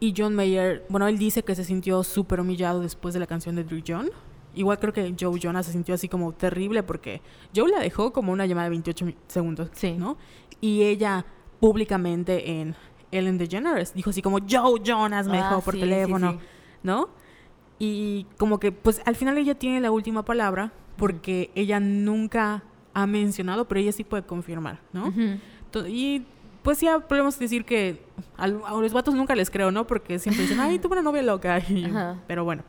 Y 0.00 0.14
John 0.16 0.34
Mayer, 0.34 0.84
bueno, 0.88 1.06
él 1.08 1.18
dice 1.18 1.42
que 1.42 1.54
se 1.54 1.64
sintió 1.64 2.02
súper 2.02 2.40
humillado 2.40 2.80
después 2.80 3.12
de 3.14 3.20
la 3.20 3.26
canción 3.26 3.54
de 3.54 3.64
Drew 3.64 3.82
John. 3.86 4.08
Igual 4.54 4.78
creo 4.80 4.92
que 4.92 5.14
Joe 5.18 5.38
Jonas 5.38 5.66
se 5.66 5.72
sintió 5.72 5.94
así 5.94 6.08
como 6.08 6.32
terrible 6.32 6.82
porque 6.82 7.20
Joe 7.54 7.70
la 7.70 7.78
dejó 7.80 8.12
como 8.12 8.32
una 8.32 8.46
llamada 8.46 8.64
de 8.64 8.70
28 8.70 9.04
mi- 9.04 9.14
segundos, 9.28 9.68
Sí. 9.74 9.92
¿no? 9.92 10.16
Y 10.60 10.82
ella 10.82 11.24
públicamente 11.60 12.50
en 12.60 12.74
Ellen 13.12 13.38
DeGeneres 13.38 13.92
dijo 13.94 14.10
así 14.10 14.22
como 14.22 14.38
Joe 14.38 14.80
Jonas 14.82 15.28
me 15.28 15.38
Ah, 15.38 15.50
dejó 15.50 15.60
por 15.60 15.74
sí, 15.74 15.80
teléfono, 15.80 16.32
sí. 16.32 16.38
¿no? 16.82 17.10
Y 17.78 18.26
como 18.38 18.58
que 18.58 18.72
pues 18.72 19.00
al 19.04 19.14
final 19.16 19.36
ella 19.38 19.54
tiene 19.54 19.80
la 19.80 19.90
última 19.90 20.24
palabra 20.24 20.72
porque 20.96 21.50
ella 21.54 21.78
nunca 21.80 22.64
ha 22.94 23.06
mencionado, 23.06 23.66
pero 23.68 23.80
ella 23.80 23.92
sí 23.92 24.02
puede 24.04 24.24
confirmar, 24.24 24.80
¿no? 24.92 25.08
Ujú. 25.08 25.38
To- 25.70 25.86
Y 25.86 26.26
pues 26.62 26.80
ya 26.80 27.00
podemos 27.00 27.38
decir 27.38 27.64
que 27.64 28.02
a, 28.36 28.46
los 28.48 28.92
vatos 28.92 29.14
nunca 29.14 29.34
les 29.34 29.50
creo, 29.50 29.70
¿no? 29.70 29.86
Porque 29.86 30.18
siempre 30.18 30.42
dicen, 30.42 30.60
ay, 30.60 30.78
tuve 30.78 30.92
una 30.92 31.02
novia 31.02 31.22
loca. 31.22 31.58
y- 31.60 31.86
pero 32.26 32.44
bueno. 32.44 32.62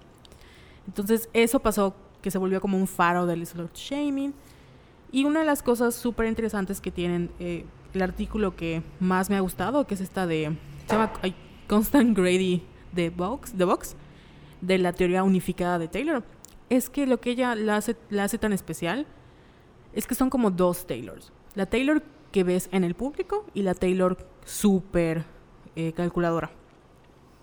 Entonces 0.88 1.30
eso 1.34 1.60
pasó, 1.60 1.96
que 2.22 2.32
se 2.32 2.38
volvió 2.38 2.62
como 2.62 2.78
un 2.78 2.88
faro 2.88 3.26
del 3.26 3.46
slut 3.46 3.74
shaming. 3.76 4.34
Y 5.12 5.26
una 5.26 5.42
de 5.42 5.46
las 5.46 5.62
cosas 5.62 5.94
súper 5.96 6.28
interesantes 6.28 6.80
que 6.80 6.92
tienen 6.92 7.32
eh, 7.40 7.66
el 7.94 8.02
artículo 8.02 8.56
que 8.56 8.82
más 9.00 9.30
me 9.30 9.36
ha 9.36 9.42
gustado, 9.42 9.86
que 9.86 9.96
es 9.96 10.02
esta 10.02 10.26
de, 10.26 10.56
se 10.88 10.94
llama 10.94 11.12
ay, 11.22 11.36
Constant 11.68 12.18
Grady 12.18 12.64
de 12.94 13.10
Vox, 13.10 13.58
de 13.58 13.66
Vox, 13.66 13.96
de 14.62 14.78
la 14.78 14.94
teoría 14.94 15.24
unificada 15.24 15.80
de 15.80 15.88
Taylor, 15.90 16.24
es 16.70 16.90
que 16.90 17.06
lo 17.06 17.20
que 17.20 17.32
ella 17.32 17.56
la 17.56 17.76
hace, 17.78 17.98
la 18.10 18.24
hace 18.24 18.38
tan 18.38 18.54
especial 18.54 19.06
es 19.94 20.08
que 20.08 20.16
son 20.16 20.30
como 20.30 20.52
dos 20.52 20.88
Taylors. 20.88 21.34
La 21.56 21.66
Taylor 21.66 22.02
que 22.32 22.44
ves 22.44 22.70
en 22.72 22.84
el 22.84 22.96
público 22.96 23.46
y 23.54 23.62
la 23.64 23.74
Taylor 23.74 24.18
súper 24.46 25.26
eh, 25.76 25.94
calculadora. 25.94 26.52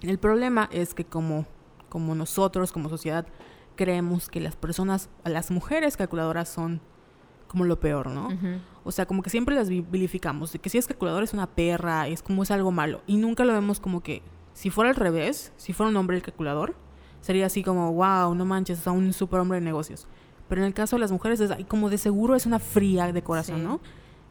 El 0.01 0.19
problema 0.19 0.69
es 0.73 0.95
que 0.95 1.05
como, 1.05 1.47
como 1.89 2.15
nosotros, 2.15 2.73
como 2.73 2.89
sociedad, 2.89 3.27
creemos 3.77 4.29
que 4.29 4.41
las 4.41 4.57
personas, 4.57 5.09
las 5.25 5.51
mujeres 5.51 5.97
calculadoras 5.97 6.49
son 6.49 6.81
como 7.49 7.65
lo 7.65 7.81
peor, 7.81 8.09
¿no? 8.11 8.29
O 8.85 8.93
sea, 8.93 9.07
como 9.07 9.23
que 9.23 9.31
siempre 9.31 9.55
las 9.55 9.69
vi- 9.71 9.81
vilificamos, 9.81 10.53
de 10.53 10.59
que 10.59 10.69
si 10.69 10.77
es 10.79 10.87
calculadora 10.87 11.25
es 11.25 11.33
una 11.33 11.47
perra, 11.47 12.07
es 12.07 12.23
como 12.23 12.43
es 12.43 12.51
algo 12.51 12.71
malo. 12.73 13.01
Y 13.07 13.17
nunca 13.17 13.45
lo 13.45 13.53
vemos 13.55 13.81
como 13.81 14.03
que, 14.03 14.23
si 14.53 14.69
fuera 14.71 14.91
al 14.91 14.97
revés, 14.97 15.53
si 15.57 15.73
fuera 15.73 15.89
un 15.91 15.97
hombre 15.97 16.17
el 16.17 16.23
calculador, 16.23 16.75
sería 17.21 17.47
así 17.47 17.63
como, 17.63 17.93
wow, 17.95 18.35
no 18.35 18.45
manches, 18.45 18.79
es 18.81 18.87
un 18.87 19.13
super 19.13 19.41
hombre 19.41 19.59
de 19.61 19.65
negocios. 19.65 20.07
Pero 20.49 20.61
en 20.61 20.67
el 20.67 20.75
caso 20.75 20.97
de 20.97 21.01
las 21.01 21.11
mujeres 21.13 21.41
es 21.41 21.51
como 21.67 21.89
de 21.91 21.99
seguro 21.99 22.35
es 22.35 22.45
una 22.47 22.59
fría 22.59 23.11
de 23.13 23.23
corazón, 23.23 23.57
Sí. 23.57 23.63
¿no? 23.63 23.81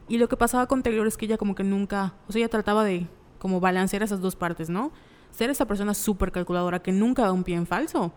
Y 0.08 0.18
lo 0.18 0.28
que 0.28 0.36
pasaba 0.36 0.66
con 0.66 0.82
Taylor 0.82 1.06
es 1.06 1.16
que 1.16 1.26
ella 1.26 1.36
como 1.38 1.54
que 1.54 1.64
nunca, 1.64 2.14
o 2.28 2.32
sea, 2.32 2.40
ella 2.40 2.48
trataba 2.48 2.84
de 2.84 3.06
como 3.38 3.60
balancear 3.60 4.02
esas 4.02 4.20
dos 4.20 4.36
partes, 4.36 4.70
¿no? 4.70 4.90
Ser 5.30 5.50
esa 5.50 5.66
persona 5.66 5.94
súper 5.94 6.32
calculadora 6.32 6.80
que 6.82 6.92
nunca 6.92 7.22
da 7.22 7.32
un 7.32 7.44
pie 7.44 7.56
en 7.56 7.66
falso 7.66 8.12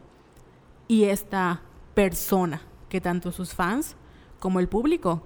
y 0.88 1.04
esta 1.04 1.62
persona 1.94 2.62
que 2.90 3.02
tanto 3.02 3.32
sus 3.32 3.54
fans 3.54 3.96
como 4.40 4.60
el 4.60 4.68
público 4.68 5.22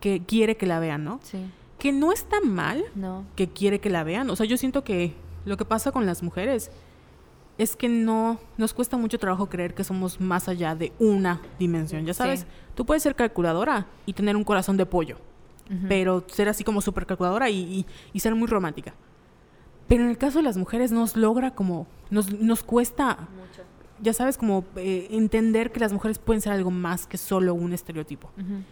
que 0.00 0.22
quiere 0.24 0.56
que 0.56 0.66
la 0.66 0.80
vean, 0.80 1.04
¿no? 1.04 1.20
Sí. 1.22 1.38
Que 1.78 1.92
no 1.92 2.12
está 2.12 2.40
mal 2.40 2.84
No. 2.94 3.24
que 3.36 3.48
quiere 3.48 3.80
que 3.80 3.88
la 3.90 4.02
vean. 4.04 4.28
O 4.30 4.36
sea, 4.36 4.46
yo 4.46 4.56
siento 4.56 4.82
que 4.84 5.14
lo 5.44 5.56
que 5.56 5.64
pasa 5.64 5.92
con 5.92 6.04
las 6.06 6.22
mujeres 6.22 6.70
es 7.56 7.74
que 7.76 7.88
no 7.88 8.38
nos 8.56 8.74
cuesta 8.74 8.96
mucho 8.96 9.18
trabajo 9.18 9.48
creer 9.48 9.74
que 9.74 9.82
somos 9.84 10.20
más 10.20 10.48
allá 10.48 10.74
de 10.74 10.92
una 10.98 11.40
dimensión. 11.58 12.04
Ya 12.04 12.14
sabes, 12.14 12.40
Sí. 12.40 12.46
tú 12.74 12.84
puedes 12.84 13.02
ser 13.02 13.14
calculadora 13.14 13.86
y 14.06 14.12
tener 14.12 14.36
un 14.36 14.44
corazón 14.44 14.76
de 14.76 14.86
pollo, 14.86 15.18
Pero 15.88 16.24
ser 16.28 16.48
así 16.48 16.64
como 16.64 16.80
súper 16.80 17.04
calculadora 17.06 17.50
y, 17.50 17.56
y- 17.58 17.86
y 18.12 18.20
ser 18.20 18.34
muy 18.34 18.46
romántica. 18.48 18.94
Pero 19.86 20.04
en 20.04 20.10
el 20.10 20.18
caso 20.18 20.38
de 20.38 20.44
las 20.44 20.56
mujeres 20.56 20.92
nos 20.92 21.16
logra 21.16 21.50
como, 21.54 21.86
nos, 22.10 22.32
nos 22.32 22.62
cuesta, 22.62 23.28
ya 24.02 24.12
sabes, 24.12 24.38
como 24.38 24.64
eh, 24.76 25.08
entender 25.10 25.72
que 25.72 25.80
las 25.80 25.92
mujeres 25.92 26.18
pueden 26.18 26.40
ser 26.40 26.52
algo 26.52 26.70
más 26.70 27.06
que 27.06 27.18
solo 27.18 27.54
un 27.54 27.72
estereotipo. 27.72 28.30
Ujú. 28.38 28.62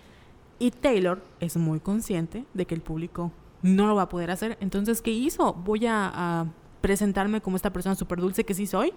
Y 0.59 0.71
Taylor 0.71 1.23
es 1.41 1.57
muy 1.57 1.81
consciente 1.81 2.45
de 2.55 2.65
que 2.67 2.75
el 2.75 2.81
público 2.81 3.31
no 3.63 3.87
lo 3.87 3.95
va 3.95 4.03
a 4.03 4.09
poder 4.09 4.31
hacer. 4.31 4.57
Entonces, 4.61 5.03
¿qué 5.03 5.11
hizo? 5.11 5.53
Voy 5.53 5.87
a, 5.87 6.11
a 6.41 6.47
presentarme 6.81 7.41
como 7.41 7.57
esta 7.57 7.71
persona 7.73 7.95
súper 7.95 8.21
dulce 8.21 8.45
que 8.45 8.55
sí 8.55 8.67
soy, 8.67 8.93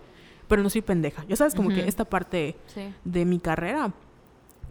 pero 0.48 0.62
no 0.64 0.70
soy 0.70 0.82
pendeja. 0.82 1.26
Ya 1.28 1.36
sabes, 1.36 1.56
como 1.56 1.70
que 1.70 1.88
esta 1.88 2.06
parte 2.06 2.56
Sí. 2.68 2.94
de 3.04 3.26
mi 3.26 3.40
carrera. 3.40 3.92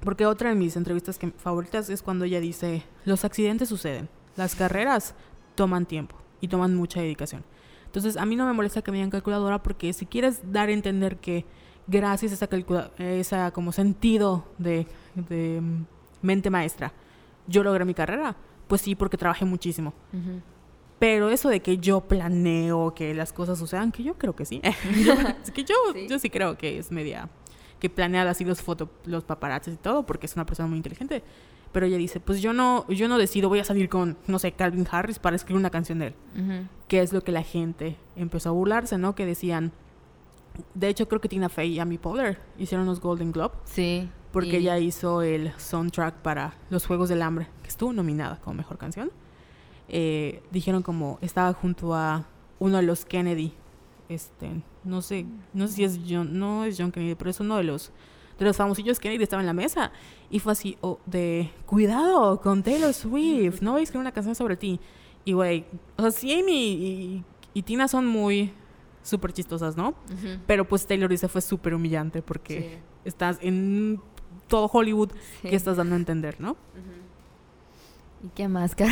Porque 0.01 0.26
otra 0.26 0.51
de 0.51 0.55
mis 0.55 0.76
entrevistas 0.76 1.18
que, 1.18 1.30
favoritas 1.32 1.90
es 1.90 2.03
cuando 2.03 2.24
ella 2.24 2.40
dice, 2.40 2.84
los 3.05 3.24
accidentes 3.24 3.68
suceden, 3.68 4.09
las 4.36 4.55
carreras 4.55 5.14
toman 5.55 5.86
tiempo 5.86 6.16
y 6.40 6.49
toman 6.49 6.74
mucha 6.74 7.01
dedicación. 7.01 7.44
Entonces, 7.86 8.16
a 8.16 8.24
mí 8.26 8.36
no 8.36 8.46
me 8.46 8.53
molesta 8.53 8.82
que 8.82 8.90
me 8.92 8.99
digan 8.99 9.11
calculadora 9.11 9.62
porque 9.62 9.92
si 9.92 10.07
quieres 10.07 10.40
dar 10.53 10.68
a 10.68 10.72
entender 10.72 11.16
que 11.16 11.44
gracias 11.86 12.32
a 12.32 12.34
esa, 12.36 12.46
calcula 12.46 12.90
esa 12.99 13.51
como 13.51 13.72
sentido 13.72 14.44
de, 14.59 14.86
de 15.14 15.61
mm, 15.61 15.84
mente 16.22 16.51
maestra, 16.51 16.92
yo 17.46 17.62
logré 17.64 17.84
mi 17.84 17.94
carrera, 17.94 18.36
pues 18.68 18.82
sí, 18.82 18.94
porque 18.94 19.16
trabajé 19.16 19.44
muchísimo. 19.46 19.94
Ujú. 20.12 20.40
Pero 20.99 21.30
eso 21.30 21.49
de 21.49 21.61
que 21.61 21.78
yo 21.78 22.01
planeo 22.03 22.92
que 22.94 23.14
las 23.14 23.32
cosas 23.32 23.59
sucedan, 23.59 23.90
que 23.90 24.03
yo 24.03 24.14
creo 24.18 24.36
que 24.36 24.44
sí. 24.44 24.61
yo, 25.05 25.14
es 25.42 25.51
que 25.51 25.64
yo, 25.64 25.74
Sí. 25.94 26.07
yo 26.09 26.18
sí 26.18 26.28
creo 26.28 26.59
que 26.59 26.78
es 26.78 26.92
media 26.92 27.28
que 27.81 27.89
planea 27.91 28.29
así 28.29 28.45
los 28.45 28.61
foto, 28.62 28.89
los 29.05 29.24
paparazzis 29.24 29.74
y 29.74 29.76
todo, 29.76 30.05
porque 30.07 30.26
es 30.26 30.35
una 30.35 30.47
persona 30.47 30.68
muy 30.68 30.76
inteligente. 30.76 31.22
Pero 31.72 31.85
ella 31.87 31.99
dice, 31.99 32.18
pues 32.18 32.41
yo 32.41 32.53
no, 32.55 32.87
yo 32.89 33.09
no 33.09 33.18
decido, 33.18 33.49
voy 33.51 33.59
a 33.61 33.64
salir 33.64 33.89
con, 33.91 34.16
no 34.26 34.39
sé, 34.39 34.53
Calvin 34.53 34.87
Harris 34.91 35.18
para 35.18 35.37
escribir 35.37 35.61
una 35.61 35.70
canción 35.70 35.99
de 35.99 36.07
él. 36.09 36.14
Ujú. 36.35 36.66
Que 36.89 37.03
es 37.03 37.12
lo 37.12 37.22
que 37.22 37.31
la 37.31 37.43
gente 37.43 37.97
empezó 38.16 38.49
a 38.49 38.53
burlarse, 38.53 38.97
¿no? 38.97 39.14
Que 39.14 39.26
decían, 39.26 39.72
de 40.74 40.89
hecho 40.89 41.07
creo 41.09 41.20
que 41.20 41.29
Tina 41.29 41.49
Fey 41.51 41.74
y 41.74 41.79
Amy 41.79 41.99
Poehler 41.99 42.39
hicieron 42.59 42.87
los 42.87 43.01
Golden 43.01 43.33
Globe, 43.33 43.55
Sí. 43.64 44.09
porque 44.33 44.55
y- 44.55 44.57
ella 44.57 44.79
hizo 44.79 45.20
el 45.22 45.53
soundtrack 45.59 46.16
para 46.22 46.55
Los 46.70 46.87
Juegos 46.87 47.11
del 47.11 47.20
Hambre, 47.22 47.49
que 47.62 47.68
estuvo 47.68 47.93
nominada 47.93 48.41
como 48.41 48.55
mejor 48.55 48.79
canción. 48.79 49.11
Eh, 49.89 50.43
dijeron 50.51 50.83
como 50.83 51.18
estaba 51.20 51.53
junto 51.53 51.95
a 51.95 52.26
uno 52.59 52.76
de 52.79 52.83
los 52.83 53.05
Kennedy, 53.05 53.53
este, 54.09 54.48
no 54.84 55.02
sé, 55.02 55.26
no 55.52 55.66
sé 55.68 55.74
si 55.74 55.84
es 55.84 56.00
John, 56.09 56.38
no 56.38 56.64
es 56.64 56.76
John 56.78 56.90
Kennedy, 56.92 57.14
pero 57.14 57.30
es 57.30 57.40
uno 57.40 57.56
de 57.56 57.64
los 57.64 57.92
de 58.38 58.44
los 58.44 58.56
famosillos 58.56 59.00
Kennedy 59.00 59.24
estaba 59.24 59.42
en 59.42 59.46
la 59.46 59.52
mesa 59.52 59.90
y 60.30 60.38
fue 60.38 60.52
así 60.52 60.78
oh, 60.80 61.00
de 61.06 61.50
cuidado 61.66 62.40
con 62.40 62.62
Taylor 62.62 62.94
Swift, 62.94 63.61
no 63.62 63.72
voy 63.72 63.80
a 63.80 63.82
escribir 63.82 64.02
una 64.02 64.12
canción 64.12 64.34
sobre 64.36 64.56
ti. 64.56 64.78
Y 65.24 65.32
güey, 65.32 65.64
o 65.96 66.02
sea, 66.02 66.11
sí 66.12 66.32
Amy 66.32 66.52
y, 66.72 67.24
y 67.52 67.62
Tina 67.62 67.88
son 67.88 68.06
muy 68.06 68.52
súper 69.02 69.32
chistosas, 69.32 69.76
¿no? 69.76 69.94
Pero 70.46 70.66
pues 70.68 70.86
Taylor 70.86 71.11
dice 71.11 71.26
fue 71.28 71.40
súper 71.40 71.74
humillante 71.74 72.22
porque 72.22 72.61
Sí. 72.61 72.68
estás 73.04 73.38
en 73.42 74.00
todo 74.46 74.70
Hollywood 74.72 75.11
Sí. 75.42 75.48
que 75.50 75.56
estás 75.56 75.76
dando 75.76 75.96
a 75.96 75.98
entender, 75.98 76.40
¿no? 76.40 76.56
¿Y 78.22 78.28
qué 78.34 78.48
más? 78.48 78.74
Yo 78.76 78.86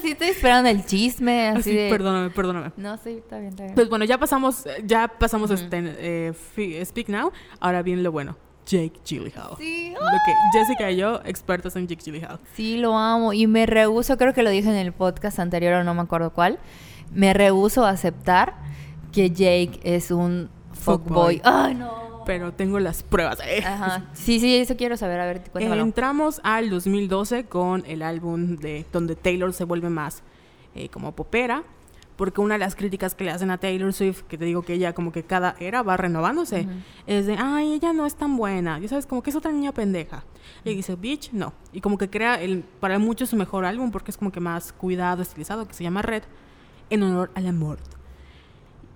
sí 0.00 0.12
estoy 0.12 0.28
esperando 0.28 0.70
el 0.70 0.84
chisme, 0.86 1.48
así, 1.48 1.58
Así, 1.60 1.74
de... 1.74 1.90
perdóname, 1.90 2.30
perdóname. 2.30 2.72
No, 2.76 2.96
sí, 2.96 3.10
está 3.10 3.38
bien, 3.38 3.50
está 3.50 3.64
bien. 3.64 3.74
Pues 3.74 3.88
bueno, 3.90 4.04
ya 4.06 4.16
pasamos, 4.18 4.64
ya 4.84 5.06
pasamos 5.08 5.50
Ujú. 5.50 5.62
este, 5.62 6.32
eh, 6.56 6.84
Speak 6.84 7.08
Now. 7.08 7.30
Ahora 7.60 7.82
viene 7.82 8.02
lo 8.02 8.12
bueno. 8.12 8.36
Jake 8.64 8.94
Gyllenhaal. 9.04 9.50
sí, 9.58 9.92
Lo 9.94 10.00
que 10.00 10.58
Jessica 10.58 10.90
y 10.90 10.96
yo, 10.96 11.20
expertos 11.24 11.76
en 11.76 11.86
Jake 11.86 12.02
Gyllenhaal. 12.04 12.40
sí, 12.54 12.78
lo 12.78 12.96
amo. 12.98 13.32
Y 13.32 13.46
me 13.46 13.64
rehuso, 13.66 14.16
creo 14.16 14.32
que 14.34 14.42
lo 14.42 14.50
dije 14.50 14.68
en 14.68 14.76
el 14.76 14.92
podcast 14.92 15.38
anterior 15.38 15.74
o 15.74 15.84
no 15.84 15.94
me 15.94 16.00
acuerdo 16.00 16.32
cuál. 16.32 16.58
Me 17.12 17.32
rehuso 17.32 17.84
a 17.84 17.90
aceptar 17.90 18.54
que 19.12 19.30
Jake 19.30 19.78
es 19.84 20.10
un 20.10 20.50
Fuckboy. 20.72 21.36
fuckboy. 21.36 21.42
¡Ay, 21.44 21.74
no! 21.76 22.05
Pero 22.26 22.52
tengo 22.52 22.78
las 22.78 23.02
pruebas. 23.02 23.38
Ajá. 23.64 24.04
Sí, 24.12 24.40
sí, 24.40 24.56
eso 24.56 24.76
quiero 24.76 24.96
saber. 24.96 25.20
A 25.20 25.26
ver, 25.26 25.42
cuéntamelo. 25.50 25.82
Entramos 25.82 26.40
al 26.44 26.68
2012 26.68 27.44
con 27.44 27.84
el 27.86 28.02
álbum 28.02 28.56
de 28.56 28.84
donde 28.92 29.16
Taylor 29.16 29.52
se 29.52 29.64
vuelve 29.64 29.88
más 29.88 30.22
eh, 30.74 30.90
como 30.90 31.12
popera, 31.12 31.62
porque 32.16 32.40
una 32.40 32.54
de 32.54 32.58
las 32.58 32.76
críticas 32.76 33.14
que 33.14 33.24
le 33.24 33.30
hacen 33.30 33.50
a 33.50 33.58
Taylor 33.58 33.92
Swift, 33.92 34.22
que 34.22 34.36
te 34.36 34.44
digo 34.44 34.62
que 34.62 34.74
ella 34.74 34.92
como 34.92 35.12
que 35.12 35.22
cada 35.22 35.54
era 35.58 35.82
va 35.82 35.96
renovándose, 35.96 36.66
es 37.06 37.26
de, 37.26 37.36
ay, 37.38 37.74
ella 37.74 37.92
no 37.92 38.06
es 38.06 38.14
tan 38.14 38.36
buena, 38.36 38.78
ya 38.78 38.88
sabes, 38.88 39.06
como 39.06 39.22
que 39.22 39.30
es 39.30 39.36
otra 39.36 39.52
niña 39.52 39.72
pendeja. 39.72 40.24
Y 40.64 40.74
dice, 40.74 40.96
bitch, 40.96 41.32
no. 41.32 41.52
Y 41.72 41.80
como 41.80 41.98
que 41.98 42.10
crea 42.10 42.40
el, 42.40 42.64
para 42.80 42.98
muchos 42.98 43.30
su 43.30 43.36
mejor 43.36 43.64
álbum, 43.64 43.90
porque 43.90 44.10
es 44.10 44.16
como 44.16 44.32
que 44.32 44.40
más 44.40 44.72
cuidado, 44.72 45.22
estilizado, 45.22 45.66
que 45.66 45.74
se 45.74 45.84
llama 45.84 46.02
Red, 46.02 46.22
en 46.90 47.02
honor 47.02 47.30
al 47.34 47.46
amor. 47.46 47.78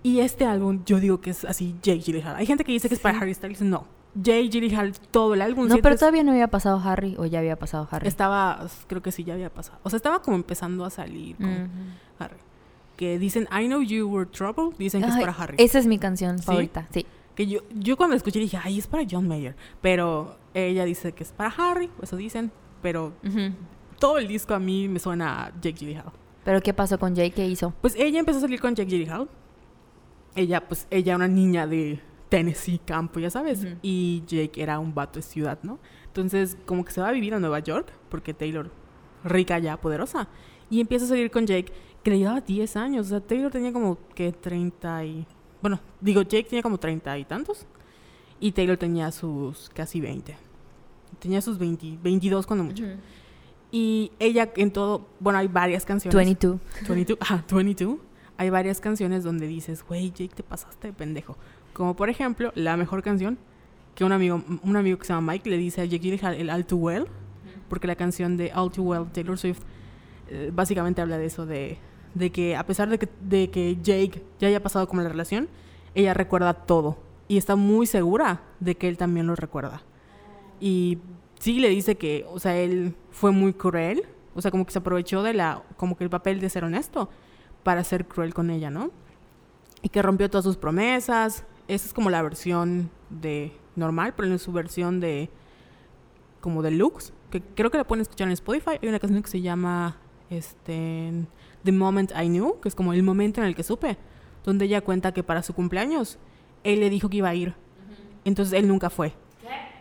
Y 0.03 0.21
este 0.21 0.45
álbum, 0.45 0.83
yo 0.85 0.99
digo 1.01 1.21
que 1.21 1.31
es 1.31 1.45
así, 1.45 1.77
Jake 1.83 2.01
Gyllenhaal. 2.01 2.37
Hay 2.37 2.47
gente 2.47 2.65
que 2.65 2.73
dice 2.73 2.89
que 2.89 2.95
es 2.95 3.01
para 3.01 3.19
Harry 3.19 3.35
Styles, 3.35 3.61
no. 3.61 3.87
Jake 4.15 4.49
Gyllenhaal, 4.49 4.93
todo 5.11 5.35
el 5.35 5.43
álbum. 5.43 5.69
No, 5.69 5.79
pero 5.79 5.97
todavía 5.97 6.25
no 6.25 6.33
había 6.33 6.49
pasado 6.49 6.81
Harry 6.83 7.15
o 7.19 7.27
ya 7.27 7.39
había 7.39 7.57
pasado 7.57 7.87
Harry. 7.91 8.09
estaba, 8.09 8.67
creo 8.87 9.03
que 9.03 9.13
sí, 9.13 9.25
ya 9.25 9.35
había 9.35 9.51
pasado. 9.51 9.79
O 9.83 9.91
sea, 9.91 9.99
estaba 9.99 10.23
como 10.23 10.37
empezando 10.37 10.85
a 10.85 10.91
salir 10.91 11.37
con. 11.37 11.69
Harry. 12.19 12.37
Que 12.97 13.19
dicen, 13.19 13.49
I 13.51 13.67
know 13.67 13.81
you 13.81 14.07
were 14.09 14.29
trouble, 14.31 14.77
dicen 14.79 15.01
que 15.01 15.07
Ay, 15.07 15.13
es 15.13 15.21
para 15.21 15.33
Harry. 15.33 15.57
Esa 15.59 15.79
es 15.79 15.87
mi 15.87 15.99
canción 15.99 16.39
¿Sí? 16.39 16.45
favorita, 16.45 16.87
sí. 16.93 17.07
Que 17.35 17.47
yo, 17.47 17.61
yo 17.75 17.97
cuando 17.97 18.13
la 18.15 18.19
escuché 18.19 18.39
dije, 18.39 18.59
ay, 18.63 18.79
es 18.79 18.87
para 18.87 19.05
John 19.11 19.27
Mayer. 19.27 19.57
Pero 19.81 20.37
ella 20.53 20.85
dice 20.85 21.13
que 21.13 21.23
es 21.23 21.33
para 21.33 21.51
Harry, 21.51 21.89
eso 22.03 22.17
dicen. 22.17 22.51
Pero 22.83 23.13
todo 23.99 24.19
el 24.19 24.29
disco 24.29 24.55
a 24.55 24.59
mí 24.59 24.89
me 24.89 24.99
suena 24.99 25.47
a 25.47 25.51
Jake 25.61 25.73
Gyllenhaal. 25.79 26.13
Pero 26.45 26.61
¿qué 26.61 26.75
pasó 26.75 26.99
con 26.99 27.15
Jake? 27.15 27.33
¿Qué 27.33 27.47
hizo? 27.47 27.73
Pues 27.81 27.95
ella 27.97 28.19
empezó 28.19 28.39
a 28.39 28.41
salir 28.43 28.61
con 28.61 28.75
Jake 28.75 28.91
Gyllenhaal. 28.91 29.29
Ella, 30.35 30.67
pues, 30.67 30.87
ella 30.91 31.17
una 31.17 31.29
niña 31.29 31.67
de 31.67 32.01
Tennessee, 32.29 32.81
campo, 32.85 33.21
ya 33.21 33.31
sabes. 33.31 33.65
Ujú. 33.65 33.75
Y 33.83 34.23
Jake 34.27 34.63
era 34.63 34.79
un 34.79 34.95
vato 34.95 35.19
de 35.19 35.23
ciudad, 35.23 35.59
¿no? 35.63 35.79
Entonces, 36.07 36.57
como 36.67 36.85
que 36.85 36.93
se 36.93 37.01
va 37.01 37.09
a 37.09 37.13
vivir 37.13 37.35
a 37.35 37.41
Nueva 37.41 37.59
York, 37.61 37.93
porque 38.09 38.35
Taylor, 38.35 38.71
rica 39.25 39.59
ya, 39.59 39.77
poderosa. 39.77 40.29
Y 40.71 40.81
empieza 40.81 41.05
a 41.05 41.09
salir 41.09 41.31
con 41.31 41.47
Jake, 41.47 41.73
que 42.03 42.11
le 42.11 42.19
llevaba 42.19 42.41
10 42.41 42.77
años. 42.77 43.07
O 43.07 43.09
sea, 43.11 43.21
Taylor 43.21 43.51
tenía 43.51 43.73
como 43.73 43.99
que 44.15 44.33
30 44.33 45.05
y... 45.05 45.27
Bueno, 45.61 45.81
digo, 46.01 46.23
Jake 46.23 46.45
tenía 46.45 46.63
como 46.63 46.79
30 46.79 47.19
y 47.19 47.25
tantos. 47.25 47.67
Y 48.39 48.53
Taylor 48.53 48.77
tenía 48.77 49.13
sus 49.13 49.69
casi 49.71 50.01
20. 50.01 50.37
Tenía 51.19 51.43
sus 51.43 51.59
20, 51.59 51.99
22 52.03 52.47
cuando 52.47 52.65
mucho. 52.65 52.85
Y 53.71 54.11
ella 54.19 54.51
en 54.57 54.73
todo... 54.73 55.07
Bueno, 55.19 55.39
hay 55.39 55.49
varias 55.49 55.85
canciones. 55.85 56.15
22. 56.15 56.59
22, 56.89 57.19
ajá, 57.21 57.45
22. 57.53 57.99
Hay 58.41 58.49
varias 58.49 58.81
canciones 58.81 59.23
donde 59.23 59.47
dices, 59.47 59.85
güey, 59.87 60.13
Jake, 60.13 60.35
te 60.35 60.43
pasaste 60.43 60.87
de 60.87 60.93
pendejo. 60.95 61.37
Como 61.75 61.95
por 61.95 62.09
ejemplo, 62.09 62.53
la 62.55 62.79
mejor 62.79 63.03
canción 63.03 63.37
que 63.95 64.03
un 64.03 64.13
amigo, 64.13 64.43
un 64.63 64.77
amigo 64.79 64.97
que 64.97 65.05
se 65.05 65.13
llama 65.13 65.35
Mike 65.35 65.51
le 65.51 65.59
dice 65.59 65.83
a 65.83 65.85
Jake 65.85 65.99
Gyllenhaal, 65.99 66.37
el 66.37 66.49
All 66.49 66.65
Too 66.65 66.79
Well, 66.79 67.07
porque 67.69 67.87
la 67.87 67.97
canción 67.97 68.39
de 68.39 68.51
All 68.55 68.73
Too 68.73 68.83
Well, 68.83 69.09
Taylor 69.13 69.37
Swift, 69.37 69.61
eh, 70.31 70.51
básicamente 70.55 71.03
habla 71.03 71.19
de 71.19 71.27
eso, 71.27 71.45
de, 71.45 71.77
de 72.15 72.33
que 72.33 72.57
a 72.57 72.65
pesar 72.65 72.89
de 72.89 72.99
que, 72.99 73.11
de 73.21 73.51
que 73.51 73.77
Jake 73.77 74.25
ya 74.39 74.49
haya 74.49 74.63
pasado 74.63 74.89
como 74.89 75.03
la 75.03 75.11
relación, 75.11 75.47
ella 75.95 76.15
recuerda 76.15 76.55
todo 76.55 76.97
y 77.29 77.37
está 77.37 77.57
muy 77.57 77.85
segura 77.85 78.41
de 78.59 78.75
que 78.75 78.89
él 78.89 78.97
también 78.97 79.27
lo 79.27 79.37
recuerda. 79.37 79.83
Y 80.61 80.97
sí 81.39 81.61
le 81.61 81.69
dice 81.69 81.97
que, 81.97 82.25
o 82.27 82.41
sea, 82.41 82.57
él 82.57 82.95
fue 83.11 83.33
muy 83.33 83.53
cruel, 83.53 84.05
o 84.35 84.41
sea, 84.41 84.51
como 84.51 84.65
que 84.65 84.73
se 84.73 84.79
aprovechó 84.79 85.23
de 85.23 85.35
la, 85.35 85.63
como 85.77 85.95
que 85.95 86.05
el 86.05 86.11
papel 86.11 86.41
de 86.41 86.49
ser 86.49 86.65
honesto 86.65 87.11
para 87.63 87.85
ser 87.85 88.07
cruel 88.07 88.35
con 88.35 88.51
ella, 88.51 88.71
¿no? 88.71 88.91
Y 89.83 89.89
que 89.89 90.03
rompió 90.03 90.29
todas 90.31 90.45
sus 90.45 90.57
promesas. 90.57 91.45
Esa 91.69 91.87
es 91.87 91.95
como 91.95 92.11
la 92.11 92.23
versión 92.23 92.91
de 93.09 93.53
normal, 93.77 94.15
pero 94.17 94.29
en 94.29 94.39
su 94.39 94.53
versión 94.53 95.01
de 95.01 95.31
como 96.41 96.63
deluxe, 96.63 97.13
que 97.31 97.43
creo 97.43 97.71
que 97.71 97.79
la 97.79 97.85
pueden 97.85 98.03
escuchar 98.03 98.29
en 98.29 98.33
Spotify. 98.33 98.79
Hay 98.83 98.89
una 98.89 98.99
canción 98.99 99.23
que 99.23 99.31
se 99.31 99.41
llama 99.41 99.97
este 100.31 101.13
The 101.65 101.73
Moment 101.73 102.13
I 102.13 102.29
Knew, 102.29 102.61
que 102.61 102.69
es 102.69 102.75
como 102.75 102.93
el 102.93 103.03
momento 103.03 103.41
en 103.41 103.47
el 103.47 103.55
que 103.55 103.63
supe, 103.63 103.99
donde 104.45 104.65
ella 104.65 104.81
cuenta 104.81 105.13
que 105.13 105.23
para 105.23 105.43
su 105.43 105.55
cumpleaños 105.55 106.19
él 106.65 106.81
le 106.81 106.91
dijo 106.91 107.09
que 107.09 107.19
iba 107.19 107.29
a 107.29 107.35
ir. 107.35 107.55
Entonces 108.25 108.59
él 108.59 108.69
nunca 108.69 108.91
fue. 108.91 109.15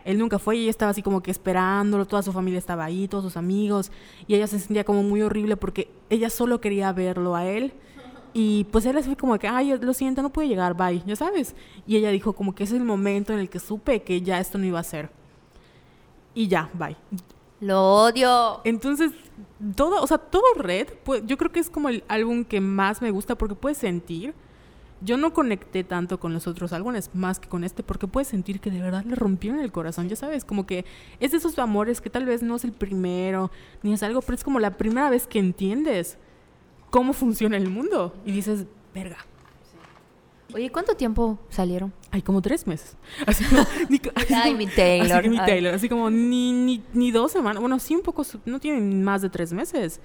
Él 0.04 0.18
nunca 0.18 0.38
fue 0.38 0.56
y 0.56 0.62
ella 0.62 0.70
estaba 0.70 0.90
así 0.90 1.02
como 1.02 1.22
que 1.22 1.30
esperándolo, 1.30 2.06
toda 2.06 2.22
su 2.22 2.32
familia 2.32 2.58
estaba 2.58 2.84
ahí, 2.84 3.08
todos 3.08 3.24
sus 3.24 3.36
amigos, 3.36 3.90
y 4.26 4.34
ella 4.34 4.46
se 4.46 4.58
sentía 4.58 4.84
como 4.84 5.02
muy 5.02 5.22
horrible 5.22 5.56
porque 5.56 5.90
ella 6.08 6.30
solo 6.30 6.60
quería 6.60 6.92
verlo 6.92 7.36
a 7.36 7.46
él. 7.46 7.72
Y 8.32 8.64
pues 8.70 8.86
él 8.86 8.96
así 8.96 9.16
como 9.16 9.38
que, 9.38 9.48
ay, 9.48 9.76
lo 9.80 9.92
siento, 9.92 10.22
no 10.22 10.30
pude 10.30 10.46
llegar, 10.48 10.74
bye, 10.74 11.02
ya 11.04 11.16
sabes. 11.16 11.56
Y 11.86 11.96
ella 11.96 12.10
dijo 12.10 12.32
como 12.32 12.54
que 12.54 12.64
ese 12.64 12.76
es 12.76 12.80
el 12.80 12.86
momento 12.86 13.32
en 13.32 13.40
el 13.40 13.48
que 13.48 13.58
supe 13.58 14.02
que 14.02 14.22
ya 14.22 14.38
esto 14.38 14.56
no 14.56 14.66
iba 14.66 14.78
a 14.78 14.84
ser. 14.84 15.10
Y 16.34 16.46
ya, 16.46 16.70
bye. 16.74 16.96
Lo 17.60 18.04
odio. 18.04 18.60
Entonces, 18.64 19.12
todo, 19.76 20.02
o 20.02 20.06
sea, 20.06 20.18
todo 20.18 20.44
Red, 20.56 20.88
pues, 21.04 21.22
yo 21.26 21.36
creo 21.36 21.52
que 21.52 21.60
es 21.60 21.68
como 21.68 21.88
el 21.88 22.04
álbum 22.08 22.44
que 22.44 22.60
más 22.60 23.02
me 23.02 23.10
gusta 23.10 23.36
porque 23.36 23.54
puedes 23.54 23.78
sentir. 23.78 24.34
Yo 25.02 25.16
no 25.16 25.32
conecté 25.32 25.82
tanto 25.82 26.20
con 26.20 26.34
los 26.34 26.46
otros 26.46 26.72
álbumes 26.74 27.10
más 27.14 27.40
que 27.40 27.48
con 27.48 27.64
este 27.64 27.82
porque 27.82 28.06
puedes 28.06 28.28
sentir 28.28 28.60
que 28.60 28.70
de 28.70 28.80
verdad 28.82 29.04
le 29.04 29.14
rompieron 29.14 29.60
el 29.60 29.72
corazón, 29.72 30.08
ya 30.10 30.16
sabes, 30.16 30.44
como 30.44 30.66
que 30.66 30.84
es 31.20 31.30
de 31.30 31.38
esos 31.38 31.58
amores 31.58 32.00
que 32.02 32.10
tal 32.10 32.26
vez 32.26 32.42
no 32.42 32.56
es 32.56 32.64
el 32.64 32.72
primero 32.72 33.50
ni 33.82 33.94
es 33.94 34.02
algo, 34.02 34.20
pero 34.20 34.34
es 34.34 34.44
como 34.44 34.58
la 34.60 34.76
primera 34.76 35.08
vez 35.08 35.26
que 35.26 35.38
entiendes 35.38 36.18
cómo 36.90 37.12
funciona 37.14 37.56
el 37.56 37.70
mundo 37.70 38.14
y 38.26 38.32
dices, 38.32 38.66
verga, 38.94 39.16
Oye, 40.52 40.70
¿cuánto 40.72 40.96
tiempo 40.96 41.38
salieron? 41.48 41.92
hay 42.10 42.22
como 42.22 42.42
tres 42.42 42.66
meses. 42.66 42.96
Así 43.26 43.44
como, 43.44 43.62
ni- 43.88 44.00
así 44.16 44.34
Ay, 44.34 44.50
como- 44.50 44.58
mi 44.58 44.66
Taylor. 44.66 45.12
Así 45.12 45.22
que 45.22 45.30
mi 45.30 45.38
Ay. 45.38 45.46
Taylor, 45.46 45.74
así 45.74 45.88
como 45.88 46.10
ni, 46.10 46.52
ni, 46.52 46.82
ni 46.92 47.10
dos 47.12 47.30
semanas, 47.30 47.60
bueno, 47.60 47.78
sí 47.78 47.94
un 47.94 48.02
poco, 48.02 48.24
no 48.46 48.58
tienen 48.58 49.04
más 49.04 49.22
de 49.22 49.30
tres 49.30 49.52
meses, 49.52 50.00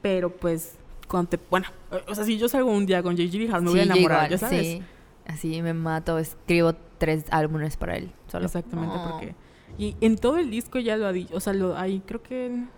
pero 0.00 0.34
pues, 0.34 0.78
cuando 1.10 1.30
te, 1.30 1.40
bueno, 1.50 1.66
o 2.08 2.14
sea, 2.14 2.24
si 2.24 2.38
yo 2.38 2.48
salgo 2.48 2.70
un 2.70 2.86
día 2.86 3.02
con 3.02 3.16
J.G. 3.16 3.30
Gyllenhaal, 3.30 3.62
me 3.62 3.70
voy 3.70 3.80
a 3.80 3.82
enamorar, 3.82 4.24
igual, 4.26 4.30
ya 4.30 4.38
sabes. 4.38 4.66
sí. 4.66 4.82
Así 5.26 5.62
me 5.62 5.74
mato, 5.74 6.18
escribo 6.18 6.72
tres 6.98 7.24
álbumes 7.30 7.76
para 7.76 7.96
él. 7.96 8.10
Solo. 8.26 8.46
Exactamente, 8.46 8.96
porque... 9.08 9.34
Y 9.78 9.96
en 10.00 10.16
todo 10.16 10.38
el 10.38 10.50
disco 10.50 10.78
ya 10.78 10.96
lo 10.96 11.06
ha 11.06 11.12
dicho, 11.12 11.34
o 11.36 11.40
sea, 11.40 11.52
lo 11.52 11.76
hay, 11.76 12.00
creo 12.00 12.22
que 12.22 12.46
en, 12.46 12.68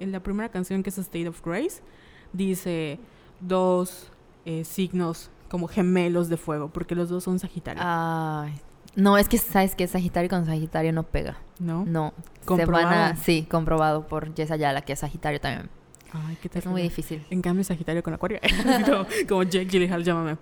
en 0.00 0.12
la 0.12 0.20
primera 0.20 0.48
canción 0.50 0.82
que 0.82 0.90
es 0.90 0.98
State 0.98 1.28
of 1.28 1.40
Grace, 1.44 1.82
dice 2.32 2.98
dos 3.40 4.10
eh, 4.44 4.64
signos 4.64 5.30
como 5.48 5.68
gemelos 5.68 6.28
de 6.28 6.36
fuego, 6.36 6.68
porque 6.68 6.94
los 6.94 7.08
dos 7.08 7.24
son 7.24 7.38
Sagitario, 7.38 7.82
Ay. 7.84 8.52
No, 8.94 9.16
es 9.16 9.28
que 9.28 9.38
sabes 9.38 9.74
que 9.74 9.86
Sagitario 9.86 10.28
con 10.28 10.44
Sagitario 10.44 10.92
no 10.92 11.02
pega. 11.04 11.38
¿no? 11.58 11.84
No. 11.86 12.12
Se 12.40 12.46
Comprobado. 12.46 12.86
van 12.86 13.12
a. 13.12 13.16
Sí, 13.16 13.46
comprobado 13.50 14.06
por 14.06 14.34
Jess 14.34 14.50
Ayala, 14.50 14.82
que 14.82 14.92
es 14.92 14.98
Sagitario 14.98 15.40
también. 15.40 15.70
Ay, 16.12 16.36
qué 16.42 16.50
Es 16.58 16.66
muy 16.66 16.82
difícil. 16.82 17.24
En 17.30 17.40
cambio, 17.42 17.64
Sagitario 17.64 18.02
con 18.02 18.12
Acuario. 18.14 18.38
Como, 18.86 19.06
como 19.28 19.42
Jake 19.44 19.66
Gyllenhaal, 19.66 20.04
llámame. 20.04 20.36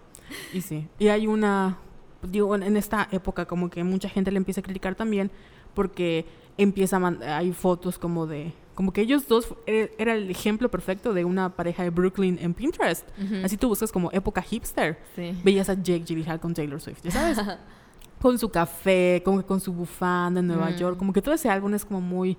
Y 0.52 0.60
sí. 0.60 0.86
Y 0.98 1.08
hay 1.08 1.26
una... 1.26 1.78
Digo, 2.22 2.54
en 2.54 2.62
en 2.62 2.76
esta 2.76 3.08
época 3.12 3.46
como 3.46 3.70
que 3.70 3.82
mucha 3.84 4.08
gente 4.08 4.30
le 4.30 4.36
empieza 4.36 4.60
a 4.60 4.64
criticar 4.64 4.94
también 4.94 5.30
porque 5.74 6.26
empieza 6.58 6.96
a 6.96 6.98
man- 6.98 7.22
hay 7.22 7.52
fotos 7.52 7.98
como 7.98 8.26
de... 8.26 8.52
Como 8.74 8.92
que 8.92 9.00
ellos 9.02 9.26
dos 9.28 9.54
e- 9.66 9.92
era 9.98 10.14
el 10.14 10.30
ejemplo 10.30 10.70
perfecto 10.70 11.14
de 11.14 11.24
una 11.24 11.54
pareja 11.56 11.82
de 11.82 11.90
Brooklyn 11.90 12.38
en 12.40 12.52
Pinterest. 12.54 13.06
Así 13.44 13.56
tú 13.56 13.68
buscas 13.68 13.92
como 13.92 14.10
época 14.12 14.42
hipster. 14.42 14.98
Sí. 15.16 15.38
Veías 15.44 15.68
a 15.68 15.74
Jake 15.74 16.00
Gyllenhaal 16.04 16.40
con 16.40 16.52
Taylor 16.54 16.80
Swift, 16.80 17.00
¿ya 17.02 17.10
sabes? 17.10 17.38
con 18.20 18.38
su 18.38 18.48
café, 18.50 19.22
como 19.24 19.38
que 19.38 19.44
con 19.46 19.60
su 19.60 19.72
bufanda 19.72 20.40
en 20.40 20.46
Nueva 20.46 20.70
Mm. 20.70 20.76
York. 20.76 20.98
Como 20.98 21.12
que 21.12 21.22
todo 21.22 21.34
ese 21.34 21.48
álbum 21.48 21.72
es 21.74 21.84
como 21.84 22.00
muy 22.00 22.36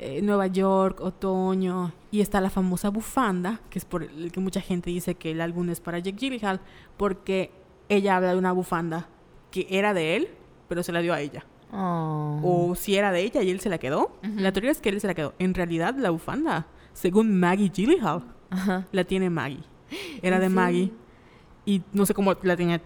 eh, 0.00 0.20
Nueva 0.22 0.46
York, 0.46 1.00
otoño. 1.00 1.92
Y 2.10 2.20
está 2.20 2.40
la 2.40 2.50
famosa 2.50 2.88
bufanda, 2.88 3.60
que 3.70 3.78
es 3.78 3.84
por 3.84 4.02
el 4.02 4.32
que 4.32 4.40
mucha 4.40 4.60
gente 4.60 4.90
dice 4.90 5.14
que 5.14 5.32
el 5.32 5.40
álbum 5.40 5.68
es 5.70 5.80
para 5.80 5.98
Jake 5.98 6.16
Gyllenhaal, 6.18 6.60
porque 6.96 7.50
ella 7.88 8.16
habla 8.16 8.32
de 8.32 8.38
una 8.38 8.52
bufanda 8.52 9.08
que 9.50 9.66
era 9.70 9.94
de 9.94 10.16
él, 10.16 10.28
pero 10.68 10.82
se 10.82 10.92
la 10.92 11.00
dio 11.00 11.12
a 11.14 11.20
ella. 11.20 11.44
Oh. 11.72 12.40
O 12.42 12.74
si 12.74 12.96
era 12.96 13.12
de 13.12 13.20
ella 13.20 13.42
y 13.42 13.50
él 13.50 13.60
se 13.60 13.68
la 13.68 13.78
quedó. 13.78 14.12
La 14.22 14.52
teoría 14.52 14.70
es 14.70 14.80
que 14.80 14.88
él 14.88 15.00
se 15.00 15.06
la 15.06 15.14
quedó. 15.14 15.34
En 15.38 15.54
realidad, 15.54 15.94
la 15.96 16.10
bufanda, 16.10 16.66
según 16.92 17.38
Maggie 17.38 17.68
Gyllenhaal, 17.68 18.22
la 18.90 19.04
tiene 19.04 19.30
Maggie. 19.30 19.64
Era 20.22 20.36
¿En 20.36 20.42
de? 20.42 20.48
Maggie. 20.48 20.92
Y 21.66 21.82
no 21.92 22.06
sé 22.06 22.14
cómo 22.14 22.34
la 22.42 22.56
tenía 22.56 22.80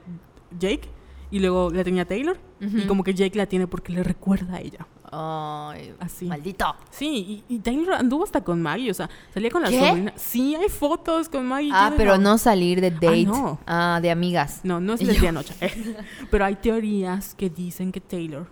Jake. 0.58 0.88
Y 1.30 1.38
luego 1.38 1.70
la 1.70 1.84
tenía 1.84 2.04
Taylor. 2.04 2.38
Y 2.60 2.86
como 2.86 3.02
que 3.02 3.14
Jake 3.14 3.36
la 3.36 3.46
tiene 3.46 3.66
porque 3.66 3.92
le 3.92 4.02
recuerda 4.02 4.56
a 4.56 4.60
ella. 4.60 4.86
Ay, 5.14 5.94
Así. 6.00 6.24
Maldito. 6.24 6.74
Sí, 6.90 7.44
y, 7.48 7.54
y 7.56 7.58
Taylor 7.58 7.92
anduvo 7.92 8.24
hasta 8.24 8.42
con 8.42 8.62
Maggie. 8.62 8.90
O 8.90 8.94
sea, 8.94 9.10
salía 9.34 9.50
con 9.50 9.60
la 9.60 9.68
¿Qué? 9.68 9.78
sobrina. 9.78 10.12
Sí, 10.16 10.54
hay 10.54 10.70
fotos 10.70 11.28
con 11.28 11.46
Maggie. 11.46 11.70
Ah, 11.72 11.92
pero 11.98 12.16
no 12.16 12.38
salir 12.38 12.80
de 12.80 12.90
date. 12.90 13.24
no. 13.26 13.58
Ah, 13.66 13.98
de 14.00 14.10
amigas. 14.10 14.60
No, 14.64 14.80
no 14.80 14.94
es 14.94 15.00
día 15.00 15.30
noche. 15.30 15.54
pero 16.30 16.46
hay 16.46 16.56
teorías 16.56 17.34
que 17.34 17.50
dicen 17.50 17.92
que 17.92 18.00
Taylor 18.00 18.46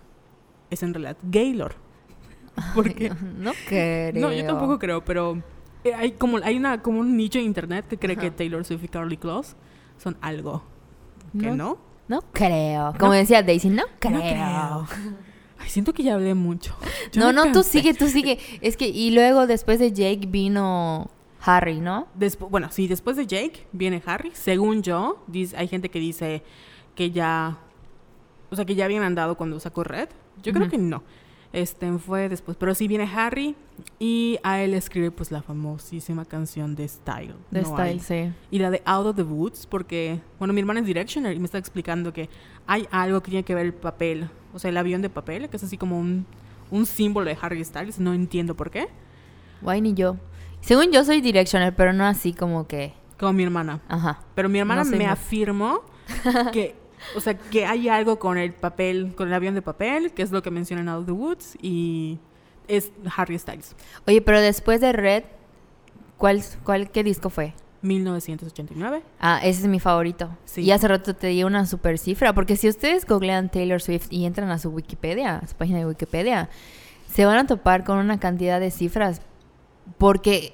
es 0.69 0.83
en 0.83 0.93
realidad 0.93 1.17
Gaylor. 1.23 1.73
Porque 2.75 3.11
No 3.37 3.53
creo. 3.67 4.13
No, 4.27 4.31
yo 4.31 4.45
tampoco 4.45 4.77
creo, 4.77 5.03
pero 5.03 5.41
eh, 5.83 5.95
hay 5.95 6.11
como 6.11 6.37
hay 6.43 6.57
una 6.57 6.81
como 6.83 6.99
un 6.99 7.17
nicho 7.17 7.39
en 7.39 7.45
internet 7.45 7.87
que 7.87 7.97
cree 7.97 8.15
que. 8.15 8.29
Taylor 8.29 8.63
Swift 8.63 8.83
y 8.83 8.87
Carly 8.87 9.17
Close 9.17 9.55
son 9.97 10.15
algo 10.21 10.63
que 11.31 11.47
No, 11.47 11.55
no. 11.55 11.77
No 12.07 12.21
creo. 12.33 12.93
Como 12.99 13.13
decía 13.13 13.41
Daisy, 13.41 13.69
no 13.69 13.83
creo. 13.99 14.11
No 14.11 14.19
creo. 14.19 14.87
Ay, 15.61 15.69
siento 15.69 15.93
que 15.93 16.03
ya 16.03 16.15
hablé 16.15 16.33
mucho. 16.33 16.75
Ya 17.11 17.21
No, 17.21 17.31
no, 17.33 17.43
tú 17.47 17.53
cansé. 17.61 17.69
sigue, 17.81 17.93
tú 17.93 18.07
sigue. 18.07 18.39
Es 18.61 18.75
que, 18.77 18.87
y 18.87 19.11
luego 19.11 19.47
después 19.47 19.79
de 19.79 19.91
Jake 19.91 20.25
vino 20.27 21.09
Harry, 21.43 21.79
¿no? 21.79 22.07
Despu- 22.19 22.49
bueno, 22.49 22.69
sí, 22.71 22.87
después 22.87 23.15
de 23.17 23.27
Jake 23.27 23.67
viene 23.71 24.01
Harry. 24.05 24.31
Según 24.33 24.81
yo, 24.83 25.23
dice, 25.27 25.55
hay 25.57 25.67
gente 25.67 25.89
que 25.89 25.99
dice 25.99 26.43
que 26.95 27.11
ya, 27.11 27.57
o 28.49 28.55
sea, 28.55 28.65
que 28.65 28.75
ya 28.75 28.85
habían 28.85 29.03
andado 29.03 29.35
cuando 29.37 29.59
sacó 29.59 29.83
Red. 29.83 30.09
Yo 30.43 30.51
creo 30.51 30.63
Ujú. 30.67 30.71
que 30.71 30.77
no. 30.77 31.03
Este 31.53 31.91
fue 31.97 32.29
después, 32.29 32.55
pero 32.57 32.73
sí 32.73 32.87
viene 32.87 33.09
Harry 33.13 33.55
y 33.99 34.39
a 34.41 34.61
él 34.61 34.73
escribe 34.73 35.11
pues 35.11 35.31
la 35.31 35.41
famosísima 35.41 36.23
canción 36.23 36.75
de 36.75 36.87
Style. 36.87 37.35
De 37.51 37.61
No 37.63 37.77
hay. 37.77 37.99
Style, 37.99 38.29
sí. 38.29 38.33
Y 38.51 38.59
la 38.59 38.71
de 38.71 38.81
Out 38.85 39.07
of 39.07 39.15
the 39.17 39.23
Woods, 39.23 39.67
porque, 39.67 40.21
bueno, 40.39 40.53
mi 40.53 40.61
hermana 40.61 40.79
es 40.79 40.85
Directioner 40.85 41.35
y 41.35 41.39
me 41.39 41.45
está 41.45 41.57
explicando 41.57 42.13
que 42.13 42.29
hay 42.67 42.87
algo 42.89 43.21
que 43.21 43.31
tiene 43.31 43.43
que 43.43 43.53
ver 43.53 43.65
el 43.65 43.73
papel, 43.73 44.29
o 44.53 44.59
sea, 44.59 44.69
el 44.69 44.77
avión 44.77 45.01
de 45.01 45.09
papel, 45.09 45.49
que 45.49 45.57
es 45.57 45.63
así 45.63 45.77
como 45.77 45.99
un, 45.99 46.25
un 46.69 46.85
símbolo 46.85 47.25
de 47.27 47.37
Harry 47.41 47.63
Styles, 47.63 47.99
no 47.99 48.13
entiendo 48.13 48.55
por 48.55 48.69
qué, 48.71 48.87
Guay, 49.61 49.81
ni 49.81 49.93
yo. 49.93 50.17
Según 50.61 50.91
yo 50.91 51.03
soy 51.03 51.21
directioner, 51.21 51.75
pero 51.75 51.93
no 51.93 52.05
así 52.05 52.33
como 52.33 52.67
que. 52.67 52.93
como 53.19 53.33
mi 53.33 53.43
hermana. 53.43 53.81
Ajá. 53.87 54.19
Pero 54.35 54.49
mi 54.49 54.59
hermana 54.59 54.83
No 54.83 54.89
me 54.91 55.05
mu- 55.05 55.11
afirmó 55.11 55.81
que, 56.51 56.75
o 57.15 57.19
sea, 57.21 57.37
que 57.37 57.65
hay 57.65 57.87
algo 57.89 58.17
con 58.19 58.37
el 58.37 58.53
papel, 58.53 59.13
con 59.15 59.27
el 59.27 59.33
avión 59.33 59.53
de 59.55 59.61
papel, 59.61 60.11
que 60.13 60.21
es 60.23 60.31
lo 60.31 60.41
que 60.41 60.49
menciona 60.51 60.81
en 60.81 60.89
Out 60.89 60.99
of 61.01 61.05
the 61.05 61.11
Woods, 61.11 61.57
y 61.61 62.19
es 62.67 62.91
Harry 63.15 63.37
Styles, 63.37 63.75
Oye, 64.07 64.21
pero 64.21 64.39
después 64.41 64.81
de 64.81 64.91
Red, 64.93 65.23
¿cuál, 66.17 66.41
cuál, 66.63 66.89
qué 66.91 67.03
disco 67.03 67.29
fue? 67.29 67.53
1989. 67.81 69.03
Ah, 69.19 69.39
ese 69.43 69.61
es 69.61 69.67
mi 69.67 69.79
favorito. 69.79 70.29
Sí. 70.45 70.61
Y 70.61 70.71
hace 70.71 70.87
rato 70.87 71.15
te 71.15 71.27
di 71.27 71.43
una 71.43 71.65
super 71.65 71.97
cifra, 71.97 72.33
porque 72.33 72.55
si 72.55 72.69
ustedes 72.69 73.05
googlean 73.05 73.49
Taylor 73.49 73.81
Swift 73.81 74.07
y 74.09 74.25
entran 74.25 74.49
a 74.51 74.59
su 74.59 74.69
Wikipedia, 74.69 75.37
a 75.37 75.47
su 75.47 75.55
página 75.55 75.79
de 75.79 75.87
Wikipedia, 75.87 76.49
se 77.07 77.25
van 77.25 77.37
a 77.37 77.47
topar 77.47 77.83
con 77.83 77.97
una 77.97 78.19
cantidad 78.19 78.59
de 78.59 78.71
cifras, 78.71 79.21
porque 79.97 80.53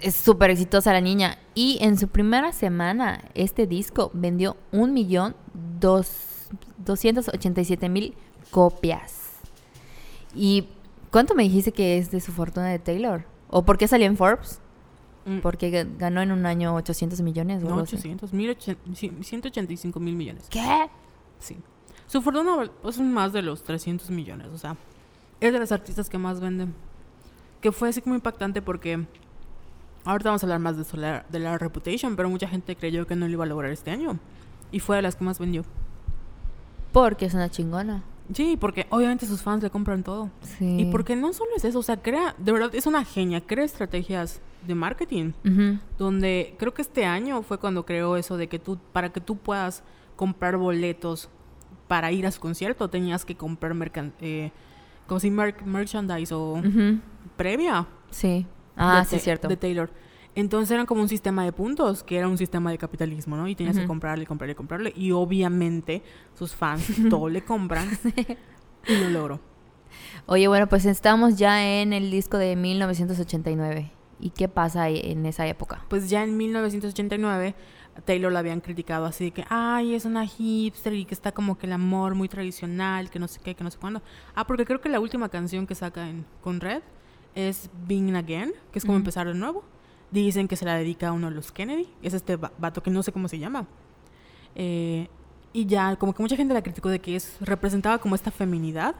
es 0.00 0.14
súper 0.14 0.50
exitosa 0.50 0.92
la 0.92 1.00
niña. 1.00 1.38
Y 1.54 1.78
en 1.80 1.98
su 1.98 2.08
primera 2.08 2.52
semana, 2.52 3.24
este 3.34 3.66
disco 3.66 4.10
vendió 4.14 4.56
un 4.72 4.94
millón 4.94 5.34
dos, 5.80 6.48
287 6.78 7.88
mil 7.88 8.14
copias. 8.50 9.30
¿Y 10.34 10.68
cuánto 11.10 11.34
me 11.34 11.42
dijiste 11.42 11.72
que 11.72 11.98
es 11.98 12.10
de 12.10 12.20
su 12.20 12.32
fortuna 12.32 12.68
de 12.68 12.78
Taylor? 12.78 13.24
¿O 13.48 13.64
por 13.64 13.78
qué 13.78 13.88
salió 13.88 14.06
en 14.06 14.16
Forbes? 14.16 14.60
Mm, 15.26 15.38
Porque 15.40 15.70
ga- 15.70 15.98
ganó 15.98 16.22
en 16.22 16.32
un 16.32 16.46
año 16.46 16.74
800 16.74 17.20
millones. 17.20 17.58
o 17.62 17.66
no, 17.66 17.68
algo 17.74 17.82
así. 17.82 17.96
800, 17.96 18.32
1800, 18.32 18.98
sí, 18.98 19.12
185 19.22 20.00
mil 20.00 20.14
millones. 20.16 20.46
¿Qué? 20.50 20.88
Sí. 21.38 21.56
Su 22.06 22.22
fortuna 22.22 22.70
pues, 22.82 22.96
son 22.96 23.12
más 23.12 23.32
de 23.32 23.42
los 23.42 23.62
300 23.62 24.10
millones, 24.10 24.48
o 24.48 24.58
sea, 24.58 24.76
es 25.40 25.52
de 25.52 25.58
las 25.58 25.72
artistas 25.72 26.08
que 26.10 26.18
más 26.18 26.40
venden. 26.40 26.74
Que 27.60 27.70
fue 27.72 27.90
así 27.90 28.00
como 28.00 28.14
impactante 28.14 28.62
porque 28.62 29.06
ahorita 30.04 30.30
vamos 30.30 30.42
a 30.42 30.46
hablar 30.46 30.58
más 30.60 30.76
de, 30.76 30.82
eso, 30.82 30.96
la- 30.96 31.24
de 31.28 31.38
la 31.38 31.58
Reputation, 31.58 32.16
pero 32.16 32.28
mucha 32.30 32.48
gente 32.48 32.74
creyó 32.76 33.06
que 33.06 33.14
no 33.16 33.26
lo 33.26 33.32
iba 33.32 33.44
a 33.44 33.48
lograr 33.48 33.70
este 33.70 33.90
año. 33.90 34.18
Y 34.72 34.80
fue 34.80 34.96
de 34.96 35.02
las 35.02 35.16
que 35.16 35.24
más 35.24 35.38
vendió. 35.38 35.64
Porque 36.92 37.26
es 37.26 37.34
una 37.34 37.48
chingona. 37.50 38.02
Sí, 38.34 38.56
porque 38.58 38.86
obviamente 38.90 39.26
sus 39.26 39.42
fans 39.42 39.62
le 39.62 39.70
compran 39.70 40.02
todo. 40.02 40.30
Sí. 40.58 40.80
Y 40.82 40.84
porque 40.90 41.16
no 41.16 41.32
solo 41.32 41.50
es 41.56 41.64
eso, 41.64 41.80
o 41.80 41.82
sea, 41.82 42.00
crea, 42.00 42.34
de 42.38 42.52
verdad, 42.52 42.74
es 42.74 42.86
una 42.86 43.04
genia, 43.04 43.40
crea 43.40 43.64
estrategias 43.64 44.40
de 44.66 44.74
marketing 44.74 45.32
donde 45.98 46.54
creo 46.58 46.72
que 46.74 46.82
este 46.82 47.04
año 47.04 47.42
fue 47.42 47.58
cuando 47.58 47.84
creó 47.86 48.16
eso 48.16 48.36
de 48.36 48.48
que 48.48 48.58
tú, 48.58 48.78
para 48.92 49.10
que 49.12 49.20
tú 49.20 49.36
puedas 49.36 49.82
comprar 50.16 50.56
boletos 50.56 51.28
para 51.88 52.12
ir 52.12 52.26
a 52.26 52.30
su 52.30 52.40
concierto, 52.40 52.88
tenías 52.88 53.24
que 53.24 53.34
comprar 53.36 53.74
mercan 53.74 54.12
eh, 54.20 54.50
como 55.06 55.18
si 55.20 55.30
mer- 55.30 55.64
merchandise 55.64 56.32
o 56.34 56.54
Ujú. 56.54 56.98
previa. 57.36 57.86
Sí. 58.10 58.46
Ah, 58.76 59.04
sí, 59.06 59.18
cierto. 59.18 59.48
De 59.48 59.56
Taylor. 59.56 59.90
Entonces 60.36 60.70
era 60.70 60.84
como 60.86 61.00
un 61.02 61.08
sistema 61.08 61.44
de 61.44 61.52
puntos, 61.52 62.04
que 62.04 62.16
era 62.16 62.28
un 62.28 62.38
sistema 62.38 62.70
de 62.70 62.78
capitalismo, 62.78 63.36
¿no? 63.36 63.48
Y 63.48 63.56
tenías 63.56 63.76
que 63.76 63.86
comprarle, 63.86 64.24
comprarle, 64.26 64.54
comprarle. 64.54 64.92
Y 64.96 65.10
obviamente 65.10 66.02
sus 66.34 66.54
fans 66.54 66.86
todo 67.10 67.28
le 67.28 67.42
compran. 67.42 67.88
y 68.88 68.96
lo 68.96 69.10
logró. 69.10 69.40
Oye, 70.26 70.46
bueno, 70.46 70.68
pues 70.68 70.84
estamos 70.86 71.36
ya 71.36 71.80
en 71.80 71.92
el 71.92 72.10
disco 72.12 72.38
de 72.38 72.54
1989. 72.54 73.90
¿Y 74.20 74.30
qué 74.30 74.48
pasa 74.48 74.82
ahí 74.82 75.00
en 75.04 75.24
esa 75.26 75.46
época? 75.46 75.84
Pues 75.88 76.10
ya 76.10 76.22
en 76.22 76.36
1989 76.36 77.54
Taylor 78.04 78.30
la 78.32 78.38
habían 78.38 78.60
criticado 78.60 79.04
así 79.06 79.24
de 79.24 79.30
que, 79.32 79.44
ay, 79.48 79.94
es 79.94 80.04
una 80.04 80.26
hipster 80.26 80.92
y 80.94 81.04
que 81.04 81.14
está 81.14 81.32
como 81.32 81.58
que 81.58 81.66
el 81.66 81.72
amor 81.72 82.14
muy 82.14 82.28
tradicional, 82.28 83.10
que 83.10 83.18
no 83.18 83.28
sé 83.28 83.40
qué, 83.42 83.54
que 83.54 83.64
no 83.64 83.70
sé 83.70 83.78
cuándo. 83.78 84.00
Ah, 84.34 84.46
porque 84.46 84.64
creo 84.64 84.80
que 84.80 84.88
la 84.88 85.00
última 85.00 85.28
canción 85.28 85.66
que 85.66 85.74
saca 85.74 86.08
en, 86.08 86.24
con 86.42 86.60
Red 86.60 86.82
es 87.34 87.68
Being 87.86 88.14
Again, 88.16 88.52
que 88.72 88.78
es 88.78 88.84
como 88.84 88.96
empezar 88.96 89.26
de 89.26 89.34
nuevo. 89.34 89.64
Dicen 90.10 90.48
que 90.48 90.56
se 90.56 90.64
la 90.64 90.74
dedica 90.76 91.08
a 91.08 91.12
uno 91.12 91.28
de 91.28 91.34
los 91.36 91.52
Kennedy. 91.52 91.88
Es 92.02 92.14
este 92.14 92.36
va- 92.36 92.52
vato 92.58 92.82
que 92.82 92.90
no 92.90 93.02
sé 93.02 93.12
cómo 93.12 93.28
se 93.28 93.38
llama. 93.38 93.66
Eh, 94.54 95.08
y 95.52 95.66
ya, 95.66 95.96
como 95.96 96.12
que 96.14 96.22
mucha 96.22 96.36
gente 96.36 96.54
la 96.54 96.62
criticó 96.62 96.88
de 96.88 97.00
que 97.00 97.16
es 97.16 97.36
representaba 97.40 97.98
como 97.98 98.14
esta 98.14 98.30
feminidad 98.30 98.94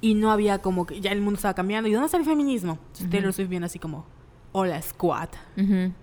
y 0.00 0.14
no 0.14 0.30
había 0.30 0.58
como 0.60 0.86
que 0.86 1.00
ya 1.00 1.10
el 1.12 1.20
mundo 1.20 1.36
estaba 1.36 1.54
cambiando. 1.54 1.88
¿Y 1.88 1.92
dónde 1.92 2.06
está 2.06 2.18
el 2.18 2.24
feminismo? 2.24 2.72
Entonces 2.74 3.02
Ujú. 3.02 3.10
Taylor 3.10 3.32
Swift 3.32 3.48
viene 3.48 3.66
así 3.66 3.78
como, 3.78 4.06
hola 4.52 4.80
squad. 4.82 5.28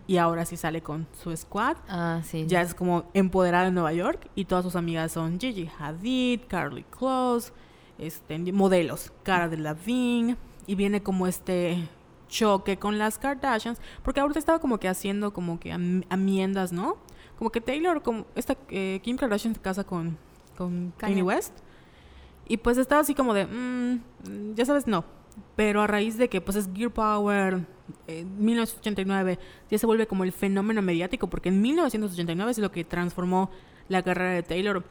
Y 0.07 0.17
ahora 0.17 0.45
sí 0.45 0.57
sale 0.57 0.81
con 0.81 1.07
su 1.21 1.35
squad. 1.35 1.77
Ah, 1.87 2.21
sí. 2.23 2.45
Ya 2.47 2.61
es 2.61 2.73
como 2.73 3.05
empoderada 3.13 3.67
en 3.67 3.73
Nueva 3.75 3.93
York 3.93 4.29
y 4.35 4.45
todas 4.45 4.63
sus 4.65 4.75
amigas 4.75 5.11
son 5.11 5.39
Gigi 5.39 5.69
Hadid, 5.79 6.41
Carly 6.47 6.83
Close, 6.83 7.51
este, 7.97 8.37
modelos, 8.51 9.11
Cara 9.23 9.47
Delevingne 9.49 10.37
y 10.67 10.75
viene 10.75 11.01
como 11.03 11.27
este 11.27 11.87
choque 12.27 12.77
con 12.77 12.97
las 12.99 13.17
Kardashians 13.17 13.79
porque 14.03 14.19
ahorita 14.19 14.37
estaba 14.39 14.59
como 14.59 14.77
que 14.79 14.87
haciendo 14.87 15.33
como 15.33 15.59
que 15.59 15.71
am- 15.71 16.03
amiendas, 16.09 16.71
¿no? 16.71 16.97
Como 17.37 17.49
que 17.51 17.61
Taylor, 17.61 18.01
como 18.03 18.25
esta 18.35 18.55
eh, 18.69 18.99
Kim 19.03 19.17
Kardashian 19.17 19.55
se 19.55 19.61
casa 19.61 19.83
con, 19.83 20.17
con 20.57 20.91
Kanye 20.97 21.15
Kanye. 21.15 21.23
West 21.23 21.53
y 22.47 22.57
pues 22.57 22.77
estaba 22.77 23.01
así 23.01 23.13
como 23.15 23.33
de, 23.33 23.45
mm, 23.45 24.53
ya 24.55 24.65
sabes, 24.65 24.87
no. 24.87 25.03
Pero 25.55 25.81
a 25.81 25.87
raíz 25.87 26.17
de 26.17 26.29
que 26.29 26.41
pues 26.41 26.57
es 26.57 26.69
Gear 26.73 26.91
Power, 26.91 27.65
eh, 28.07 28.23
1989, 28.25 29.39
ya 29.69 29.77
se 29.77 29.85
vuelve 29.85 30.07
como 30.07 30.23
el 30.23 30.31
fenómeno 30.31 30.81
mediático, 30.81 31.27
porque 31.29 31.49
en 31.49 31.61
1989 31.61 32.51
es 32.51 32.57
lo 32.59 32.71
que 32.71 32.83
transformó 32.83 33.49
la 33.87 34.03
carrera 34.03 34.31
de 34.31 34.43
Taylor, 34.43 34.83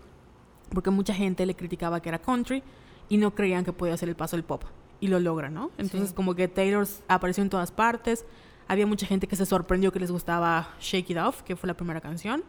porque 0.72 0.90
mucha 0.90 1.14
gente 1.14 1.46
le 1.46 1.54
criticaba 1.54 2.00
que 2.00 2.08
era 2.08 2.18
country 2.18 2.62
y 3.08 3.16
no 3.16 3.34
creían 3.34 3.64
que 3.64 3.72
podía 3.72 3.94
hacer 3.94 4.08
el 4.08 4.16
paso 4.16 4.36
del 4.36 4.44
pop. 4.44 4.64
Y 5.00 5.08
lo 5.08 5.20
logra, 5.20 5.48
¿no? 5.48 5.70
Entonces 5.78 6.10
Sí. 6.10 6.14
como 6.14 6.34
que 6.34 6.48
Taylor 6.48 6.86
apareció 7.06 7.42
en 7.42 7.50
todas 7.50 7.70
partes. 7.70 8.24
Había 8.66 8.86
mucha 8.86 9.06
gente 9.06 9.28
que 9.28 9.36
se 9.36 9.46
sorprendió 9.46 9.92
que 9.92 10.00
les 10.00 10.10
gustaba 10.10 10.70
Shake 10.80 11.10
It 11.10 11.18
Off, 11.18 11.42
que 11.42 11.56
fue 11.56 11.68
la 11.68 11.74
primera 11.74 12.00
canción, 12.00 12.42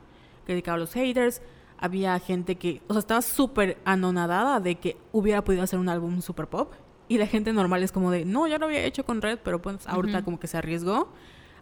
que 0.45 0.53
dedicaba 0.53 0.75
a 0.75 0.79
los 0.79 0.93
haters. 0.93 1.41
Había 1.77 2.17
gente 2.19 2.55
que, 2.55 2.81
o 2.87 2.93
sea, 2.93 2.99
estaba 2.99 3.21
súper 3.21 3.77
anonadada 3.85 4.59
de 4.59 4.75
que 4.75 4.97
hubiera 5.13 5.43
podido 5.43 5.63
hacer 5.63 5.79
un 5.79 5.87
álbum 5.87 6.21
super 6.21 6.47
pop. 6.47 6.73
Y 7.09 7.17
la 7.17 7.27
gente 7.27 7.51
normal 7.51 7.83
es 7.83 7.91
como 7.91 8.11
de, 8.11 8.23
no, 8.23 8.47
ya 8.47 8.57
lo 8.59 8.67
había 8.67 8.83
hecho 8.85 9.03
con 9.03 9.21
Red, 9.21 9.39
pero 9.43 9.61
pues 9.61 9.85
ahorita 9.87 10.19
Ujú. 10.19 10.25
como 10.25 10.39
que 10.39 10.47
se 10.47 10.57
arriesgó. 10.57 11.11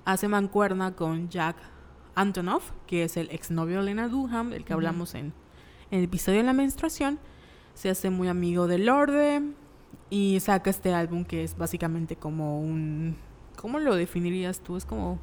Hace 0.06 0.28
mancuerna 0.28 0.96
con 0.96 1.30
Jack 1.30 1.56
Antonoff, 2.16 2.72
que 2.86 3.04
es 3.04 3.18
el 3.18 3.30
exnovio 3.32 3.80
de 3.80 3.86
Lena 3.86 4.08
Dunham, 4.10 4.50
del 4.52 4.64
que 4.66 4.74
Ujú. 4.74 4.80
hablamos 4.80 5.16
en, 5.16 5.34
en 5.90 6.00
el 6.00 6.04
episodio 6.04 6.40
de 6.40 6.44
la 6.44 6.54
menstruación. 6.54 7.18
Se 7.74 7.90
hace 7.90 8.10
muy 8.10 8.28
amigo 8.28 8.68
de 8.68 8.78
Lorde 8.78 9.42
y 10.10 10.40
saca 10.42 10.70
este 10.70 10.94
álbum 10.94 11.24
que 11.26 11.44
es 11.44 11.58
básicamente 11.58 12.16
como 12.18 12.60
un... 12.62 13.16
¿Cómo 13.56 13.80
lo 13.80 13.96
definirías 13.96 14.60
tú? 14.60 14.76
Es 14.78 14.86
como, 14.86 15.18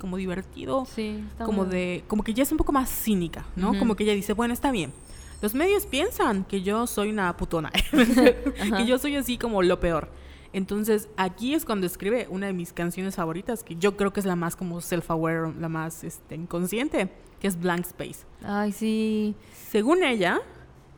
como 0.00 0.16
divertido 0.16 0.84
Sí, 0.86 1.24
está 1.28 1.44
como 1.44 1.62
muy- 1.64 1.70
de 1.72 2.04
como 2.06 2.22
que 2.24 2.34
ya 2.34 2.42
es 2.42 2.50
un 2.52 2.58
poco 2.58 2.72
más 2.72 2.90
cínica, 2.90 3.46
¿no? 3.56 3.70
Ujú. 3.70 3.78
Como 3.78 3.94
que 3.96 4.04
ella 4.04 4.12
dice, 4.14 4.32
bueno, 4.32 4.52
está 4.54 4.70
bien. 4.72 4.92
Los 5.40 5.54
medios 5.54 5.86
piensan 5.86 6.44
que 6.44 6.62
yo 6.62 6.86
soy 6.86 7.10
una 7.10 7.36
putona, 7.36 7.70
que 7.92 8.86
yo 8.86 8.98
soy 8.98 9.16
así 9.16 9.38
como 9.38 9.62
lo 9.62 9.78
peor. 9.80 10.10
Entonces, 10.52 11.08
aquí 11.16 11.54
es 11.54 11.64
cuando 11.64 11.86
escribe 11.86 12.26
una 12.30 12.46
de 12.46 12.52
mis 12.54 12.72
canciones 12.72 13.16
favoritas, 13.16 13.62
que 13.62 13.76
yo 13.76 13.96
creo 13.96 14.12
que 14.12 14.20
es 14.20 14.26
la 14.26 14.34
más 14.34 14.56
como 14.56 14.80
self-aware, 14.80 15.54
la 15.60 15.68
más 15.68 16.02
este, 16.04 16.34
inconsciente, 16.34 17.10
que 17.38 17.46
es 17.46 17.60
Blank 17.60 17.84
Space. 17.86 18.24
Ay, 18.42 18.72
sí. 18.72 19.34
Según 19.70 20.02
ella, 20.02 20.40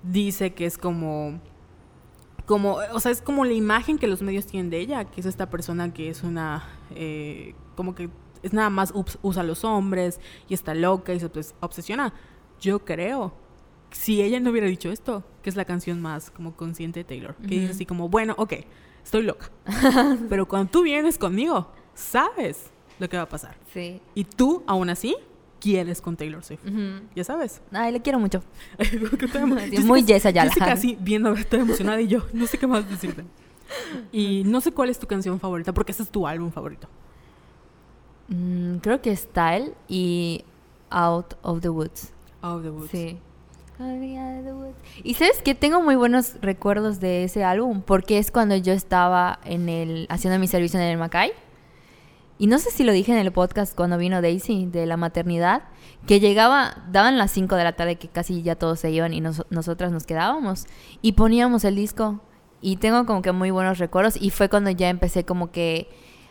dice 0.02 0.54
que 0.54 0.66
es 0.66 0.78
como 0.78 1.40
como, 2.46 2.78
o 2.92 2.98
sea, 2.98 3.12
es 3.12 3.22
como 3.22 3.44
la 3.44 3.52
imagen 3.52 3.96
que 3.96 4.08
los 4.08 4.22
medios 4.22 4.44
tienen 4.46 4.70
de 4.70 4.80
ella, 4.80 5.04
que 5.04 5.20
es 5.20 5.26
esta 5.26 5.48
persona 5.50 5.92
que 5.92 6.08
es 6.08 6.24
una, 6.24 6.64
eh, 6.92 7.54
como 7.76 7.94
que 7.94 8.08
es 8.42 8.52
nada 8.52 8.70
más 8.70 8.92
ups- 8.92 9.18
usa 9.22 9.42
a 9.42 9.44
los 9.44 9.62
hombres 9.64 10.18
y 10.48 10.54
está 10.54 10.74
loca 10.74 11.12
y 11.14 11.20
se 11.20 11.30
obses- 11.30 11.54
obsesiona. 11.60 12.12
Yo 12.60 12.84
creo, 12.84 13.32
si 13.90 14.22
ella 14.22 14.40
no 14.40 14.50
hubiera 14.50 14.66
dicho 14.66 14.90
esto, 14.90 15.24
que 15.42 15.50
es 15.50 15.56
la 15.56 15.64
canción 15.64 16.00
más 16.00 16.30
como 16.30 16.54
consciente 16.54 17.00
de 17.00 17.04
Taylor, 17.04 17.34
que 17.36 17.60
dice 17.60 17.72
así 17.72 17.86
como, 17.86 18.08
bueno, 18.08 18.34
ok, 18.38 18.54
estoy 19.02 19.22
loca, 19.22 19.50
pero 20.28 20.46
cuando 20.46 20.70
tú 20.70 20.82
vienes 20.82 21.18
conmigo, 21.18 21.70
sabes 21.94 22.70
lo 22.98 23.08
que 23.08 23.16
va 23.16 23.24
a 23.24 23.28
pasar. 23.28 23.56
Sí. 23.72 24.00
Y 24.14 24.24
tú, 24.24 24.62
aún 24.66 24.90
así, 24.90 25.16
quieres 25.58 26.00
con 26.00 26.16
Taylor 26.16 26.42
Swift. 26.44 26.60
Ya 27.14 27.24
sabes. 27.24 27.60
Ay, 27.72 27.92
le 27.92 28.00
quiero 28.00 28.18
mucho. 28.18 28.42
Jessica- 28.78 29.80
muy 29.86 30.04
Jess 30.04 30.26
Ayala. 30.26 30.50
Jessica 30.50 30.72
así 30.72 30.96
viendo, 31.00 31.34
toda 31.48 31.62
emocionada 31.62 32.00
y 32.00 32.06
yo, 32.08 32.26
no 32.32 32.46
sé 32.46 32.58
qué 32.58 32.66
más 32.66 32.88
decirte. 32.88 33.24
Y 34.12 34.42
no 34.46 34.60
sé 34.60 34.72
cuál 34.72 34.90
es 34.90 34.98
tu 34.98 35.06
canción 35.06 35.38
favorita, 35.40 35.72
porque 35.72 35.92
ese 35.92 36.02
es 36.02 36.10
tu 36.10 36.26
álbum 36.26 36.50
favorito. 36.50 36.88
Mm, 38.28 38.76
creo 38.78 39.00
que 39.00 39.14
Style 39.16 39.74
y 39.88 40.44
Out 40.90 41.34
of 41.42 41.60
the 41.60 41.68
Woods. 41.68 42.12
Out 42.42 42.58
of 42.58 42.62
the 42.62 42.70
Woods. 42.70 42.90
Sí. 42.90 43.18
Y 45.02 45.14
sabes 45.14 45.42
que 45.42 45.54
tengo 45.54 45.80
muy 45.80 45.96
buenos 45.96 46.34
recuerdos 46.42 47.00
de 47.00 47.24
ese 47.24 47.44
álbum 47.44 47.82
porque 47.82 48.18
es 48.18 48.30
cuando 48.30 48.56
yo 48.56 48.72
estaba 48.72 49.40
en 49.44 49.68
el 49.68 50.06
haciendo 50.10 50.38
mi 50.38 50.46
servicio 50.46 50.78
en 50.80 50.86
el 50.86 50.98
Macay. 50.98 51.32
Y 52.38 52.46
no 52.46 52.58
sé 52.58 52.70
si 52.70 52.84
lo 52.84 52.92
dije 52.92 53.12
en 53.12 53.18
el 53.18 53.32
podcast 53.32 53.76
cuando 53.76 53.98
vino 53.98 54.22
Daisy 54.22 54.64
de 54.66 54.86
la 54.86 54.96
maternidad, 54.96 55.64
que 56.06 56.20
llegaba, 56.20 56.84
daban 56.90 57.18
las 57.18 57.30
5 57.32 57.54
de 57.56 57.64
la 57.64 57.72
tarde 57.74 57.96
que 57.96 58.08
casi 58.08 58.42
ya 58.42 58.56
todos 58.56 58.80
se 58.80 58.90
iban 58.90 59.12
y 59.12 59.20
nos- 59.20 59.44
nosotras 59.50 59.92
nos 59.92 60.06
quedábamos 60.06 60.66
y 61.02 61.12
poníamos 61.12 61.64
el 61.64 61.76
disco. 61.76 62.20
Y 62.62 62.76
tengo 62.76 63.04
como 63.06 63.20
que 63.22 63.32
muy 63.32 63.50
buenos 63.50 63.78
recuerdos 63.78 64.16
y 64.20 64.30
fue 64.30 64.48
cuando 64.48 64.70
ya 64.70 64.88
empecé 64.88 65.24
como 65.24 65.50
que 65.50 65.88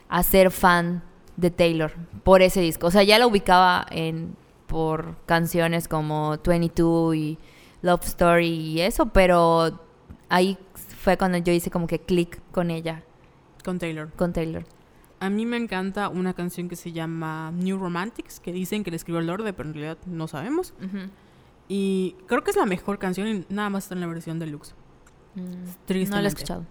a 0.09 0.23
ser 0.23 0.49
fan 0.49 1.03
de 1.37 1.51
Taylor 1.51 1.91
por 2.23 2.41
ese 2.41 2.59
disco. 2.61 2.87
O 2.87 2.91
sea, 2.91 3.03
ya 3.03 3.19
lo 3.19 3.27
ubicaba 3.27 3.85
en 3.91 4.35
por 4.69 5.17
canciones 5.25 5.89
como 5.89 6.37
22 6.45 7.15
y 7.15 7.37
Love 7.81 8.05
Story 8.05 8.47
y 8.47 8.81
eso, 8.81 9.07
pero 9.07 9.79
ahí 10.29 10.57
fue 10.73 11.17
cuando 11.17 11.37
yo 11.39 11.51
hice 11.51 11.69
como 11.69 11.87
que 11.87 11.99
click 11.99 12.39
con 12.51 12.71
ella, 12.71 13.03
Con 13.65 13.79
Taylor. 13.79 14.09
con 14.15 14.31
Taylor. 14.31 14.63
A 15.19 15.29
mí 15.29 15.45
me 15.45 15.57
encanta 15.57 16.07
una 16.07 16.33
canción 16.33 16.69
que 16.69 16.77
se 16.77 16.93
llama 16.93 17.51
New 17.51 17.77
Romantics, 17.77 18.39
que 18.39 18.53
dicen 18.53 18.85
que 18.85 18.91
le 18.91 18.95
escribió 18.97 19.19
Lorde, 19.21 19.51
pero 19.51 19.67
en 19.67 19.73
realidad 19.75 19.97
no 20.05 20.27
sabemos. 20.29 20.73
Y 21.67 22.15
creo 22.27 22.43
que 22.43 22.51
es 22.51 22.57
la 22.57 22.65
mejor 22.65 22.99
canción 22.99 23.27
y 23.27 23.45
nada 23.49 23.69
más 23.69 23.83
está 23.85 23.95
en 23.95 24.01
la 24.01 24.07
versión 24.07 24.39
deluxe. 24.39 24.73
Mm, 25.35 25.39
No 25.41 25.45
lo 25.55 25.71
Tristemente. 25.85 26.25
he 26.25 26.27
escuchado. 26.29 26.65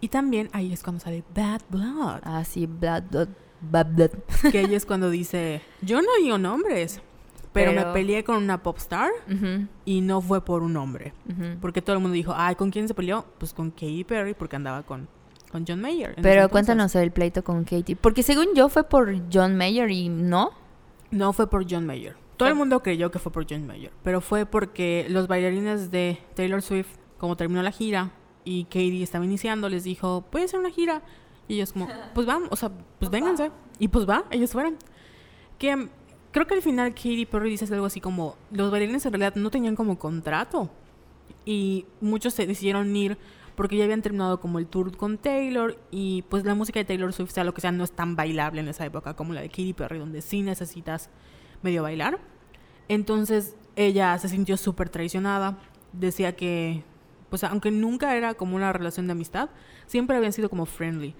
Y 0.00 0.08
también 0.08 0.48
ahí 0.52 0.72
es 0.72 0.82
cuando 0.82 1.00
sale 1.00 1.22
Bad 1.34 1.62
Blood. 1.70 2.20
Ah, 2.24 2.42
sí, 2.44 2.66
Blood, 2.66 3.04
Blood, 3.10 3.28
Bad 3.60 3.86
Blood. 3.94 4.10
que 4.50 4.60
ella 4.60 4.76
es 4.76 4.84
cuando 4.84 5.08
dice, 5.10 5.62
yo 5.80 6.02
no 6.02 6.08
digo 6.20 6.38
nombres, 6.38 7.00
pero, 7.52 7.72
Pero- 7.72 7.86
me 7.88 7.92
peleé 7.92 8.24
con 8.24 8.36
una 8.36 8.62
pop 8.62 8.78
star 8.78 9.10
Ujú, 9.30 9.66
y 9.84 10.00
no 10.00 10.20
fue 10.20 10.44
por 10.44 10.62
un 10.62 10.76
hombre. 10.76 11.12
Porque 11.60 11.82
todo 11.82 11.96
el 11.96 12.02
mundo 12.02 12.14
dijo, 12.14 12.32
ay, 12.36 12.54
¿con 12.54 12.70
quién 12.70 12.88
se 12.88 12.94
peleó? 12.94 13.24
Pues 13.38 13.52
con 13.52 13.70
Katy 13.70 14.04
Perry, 14.04 14.34
porque 14.34 14.56
andaba 14.56 14.82
con, 14.82 15.08
con 15.50 15.64
John 15.66 15.80
Mayer. 15.80 16.16
Pero 16.22 16.48
cuéntanos 16.48 16.94
el 16.94 17.10
pleito 17.10 17.44
con 17.44 17.64
Katie. 17.64 17.96
Porque 17.96 18.22
según 18.22 18.46
yo 18.54 18.68
fue 18.68 18.84
por 18.84 19.14
John 19.32 19.56
Mayer 19.56 19.90
y 19.90 20.08
no. 20.08 20.50
No 21.10 21.32
fue 21.34 21.48
por 21.50 21.70
John 21.70 21.84
Mayer. 21.86 22.16
Todo 22.38 22.48
el 22.48 22.54
mundo 22.54 22.82
creyó 22.82 23.10
que 23.10 23.18
fue 23.18 23.30
por 23.30 23.46
John 23.48 23.66
Mayer, 23.66 23.92
pero 24.02 24.20
fue 24.20 24.46
porque 24.46 25.06
los 25.10 25.28
bailarines 25.28 25.90
de 25.90 26.18
Taylor 26.34 26.60
Swift, 26.62 26.88
como 27.18 27.36
terminó 27.36 27.62
la 27.62 27.70
gira 27.70 28.10
y 28.44 28.64
Katy 28.64 29.02
estaba 29.02 29.24
iniciando, 29.24 29.68
les 29.68 29.84
dijo, 29.84 30.22
puede 30.30 30.48
ser 30.48 30.58
una 30.58 30.70
gira. 30.70 31.02
Y 31.46 31.54
ellos 31.56 31.72
como, 31.72 31.86
pues 32.14 32.26
vamos, 32.26 32.48
o 32.50 32.56
sea, 32.56 32.72
pues 32.98 33.10
vénganse. 33.10 33.50
Y 33.78 33.88
pues 33.88 34.08
va, 34.08 34.24
ellos 34.30 34.50
fueron. 34.52 34.76
Que 35.58 35.88
creo 36.32 36.46
que 36.46 36.54
al 36.54 36.62
final 36.62 36.94
Katy 36.94 37.26
Perry 37.26 37.50
dice 37.50 37.72
algo 37.72 37.86
así 37.86 38.00
como, 38.00 38.36
los 38.50 38.70
bailarines 38.70 39.06
en 39.06 39.12
realidad 39.12 39.36
no 39.36 39.50
tenían 39.50 39.76
como 39.76 39.98
contrato. 39.98 40.70
Y 41.44 41.86
muchos 42.00 42.34
se 42.34 42.46
decidieron 42.46 42.94
ir 42.96 43.18
porque 43.54 43.76
ya 43.76 43.84
habían 43.84 44.02
terminado 44.02 44.40
como 44.40 44.58
el 44.58 44.66
tour 44.66 44.96
con 44.96 45.18
Taylor 45.18 45.78
y 45.90 46.22
pues 46.22 46.44
la 46.44 46.54
música 46.54 46.80
de 46.80 46.84
Taylor 46.84 47.12
Swift, 47.12 47.30
sea 47.30 47.44
lo 47.44 47.52
que 47.52 47.60
sea, 47.60 47.70
no 47.70 47.84
es 47.84 47.92
tan 47.92 48.16
bailable 48.16 48.60
en 48.60 48.68
esa 48.68 48.86
época 48.86 49.14
como 49.14 49.34
la 49.34 49.42
de 49.42 49.48
Katy 49.48 49.74
Perry, 49.74 49.98
donde 49.98 50.22
sí 50.22 50.42
necesitas 50.42 51.10
medio 51.62 51.82
bailar. 51.82 52.18
Entonces 52.88 53.56
ella 53.76 54.16
se 54.18 54.28
sintió 54.28 54.56
súper 54.56 54.88
traicionada, 54.88 55.58
decía 55.92 56.34
que, 56.34 56.82
pues 57.30 57.44
aunque 57.44 57.70
nunca 57.70 58.16
era 58.16 58.34
como 58.34 58.56
una 58.56 58.72
relación 58.72 59.06
de 59.06 59.12
amistad, 59.12 59.50
siempre 59.86 60.16
habían 60.16 60.32
sido 60.32 60.48
como 60.48 60.66
friendly. 60.66 61.14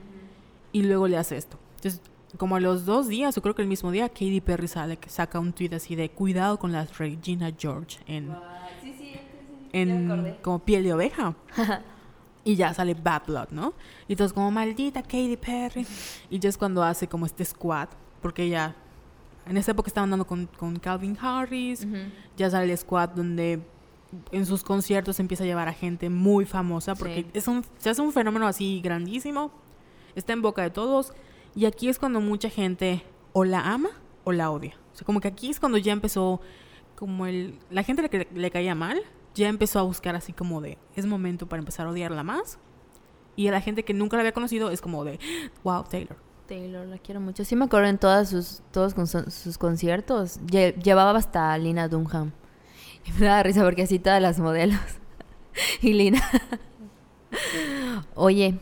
Y 0.72 0.84
luego 0.84 1.06
le 1.06 1.18
hace 1.18 1.36
esto. 1.36 1.58
Entonces, 1.76 2.00
como 2.38 2.56
a 2.56 2.60
los 2.60 2.84
dos 2.86 3.08
días, 3.08 3.36
o 3.36 3.42
creo 3.42 3.54
que 3.54 3.62
el 3.62 3.68
mismo 3.68 3.90
día, 3.90 4.08
Katy 4.08 4.40
Perry 4.40 4.68
sale, 4.68 4.96
que 4.96 5.08
saca 5.10 5.38
un 5.38 5.52
tweet 5.52 5.74
así 5.74 5.94
de 5.96 6.10
cuidado 6.10 6.58
con 6.58 6.72
la 6.72 6.84
Regina 6.86 7.52
George 7.56 7.98
en, 8.06 8.30
en 9.72 10.36
como 10.42 10.58
piel 10.60 10.84
de 10.84 10.92
oveja. 10.94 11.34
Y 12.44 12.56
ya 12.56 12.74
sale 12.74 12.94
Bad 12.94 13.22
Blood, 13.28 13.48
¿no? 13.52 13.72
Y 14.08 14.14
entonces 14.14 14.32
como 14.32 14.50
maldita 14.50 15.00
Katy 15.02 15.36
Perry. 15.36 15.86
Y 16.28 16.38
ya 16.40 16.48
es 16.48 16.58
cuando 16.58 16.82
hace 16.82 17.06
como 17.06 17.24
este 17.24 17.44
squad, 17.44 17.88
porque 18.20 18.42
ella 18.44 18.74
en 19.46 19.56
esa 19.56 19.70
época 19.70 19.88
estaba 19.88 20.04
andando 20.04 20.26
con, 20.26 20.46
con 20.46 20.76
Calvin 20.78 21.16
Harris. 21.20 21.86
Ya 22.36 22.50
sale 22.50 22.70
el 22.72 22.76
squad 22.76 23.10
donde 23.10 23.60
en 24.32 24.44
sus 24.44 24.64
conciertos 24.64 25.20
empieza 25.20 25.44
a 25.44 25.46
llevar 25.46 25.68
a 25.68 25.72
gente 25.72 26.10
muy 26.10 26.44
famosa 26.44 26.94
porque 26.96 27.22
Sí. 27.22 27.26
es 27.32 27.46
un, 27.48 27.64
se 27.78 27.90
hace 27.90 28.02
un 28.02 28.12
fenómeno 28.12 28.46
así 28.46 28.80
grandísimo. 28.82 29.50
está 30.16 30.32
en 30.32 30.42
boca 30.42 30.62
de 30.62 30.70
todos. 30.70 31.12
Y 31.54 31.66
aquí 31.66 31.88
es 31.88 31.98
cuando 31.98 32.20
mucha 32.20 32.48
gente 32.50 33.02
o 33.32 33.44
la 33.44 33.72
ama 33.72 33.90
o 34.24 34.32
la 34.32 34.50
odia. 34.50 34.76
O 34.92 34.96
sea, 34.96 35.04
como 35.04 35.20
que 35.20 35.28
aquí 35.28 35.50
es 35.50 35.60
cuando 35.60 35.78
ya 35.78 35.92
empezó, 35.92 36.40
como 36.96 37.26
el, 37.26 37.58
la 37.70 37.82
gente 37.82 38.08
que 38.08 38.28
le 38.34 38.50
caía 38.50 38.74
mal, 38.74 39.00
ya 39.34 39.48
empezó 39.48 39.78
a 39.78 39.82
buscar 39.82 40.14
así 40.14 40.32
como 40.32 40.60
de, 40.60 40.78
es 40.96 41.06
momento 41.06 41.46
para 41.48 41.60
empezar 41.60 41.86
a 41.86 41.90
odiarla 41.90 42.22
más. 42.22 42.58
Y 43.36 43.48
a 43.48 43.52
la 43.52 43.60
gente 43.60 43.84
que 43.84 43.94
nunca 43.94 44.16
la 44.16 44.22
había 44.22 44.32
conocido 44.32 44.70
es 44.70 44.80
como 44.82 45.04
de, 45.04 45.18
wow, 45.64 45.84
Taylor. 45.84 46.16
Taylor, 46.46 46.86
la 46.86 46.98
quiero 46.98 47.20
mucho. 47.20 47.44
Sí 47.44 47.56
me 47.56 47.64
acuerdo 47.64 47.88
en 47.88 47.96
todas 47.98 48.28
sus, 48.28 48.62
todos 48.72 48.94
sus 49.32 49.56
conciertos. 49.56 50.38
Lle- 50.46 50.74
llevaba 50.82 51.16
hasta 51.18 51.56
Lina 51.58 51.88
Dunham. 51.88 52.32
Y 53.04 53.10
me 53.18 53.26
daba 53.26 53.42
risa 53.42 53.64
porque 53.64 53.82
así 53.82 53.98
todas 53.98 54.22
las 54.22 54.38
modelos. 54.38 54.78
y 55.82 55.92
Lina. 55.94 56.22
Oye, 58.14 58.58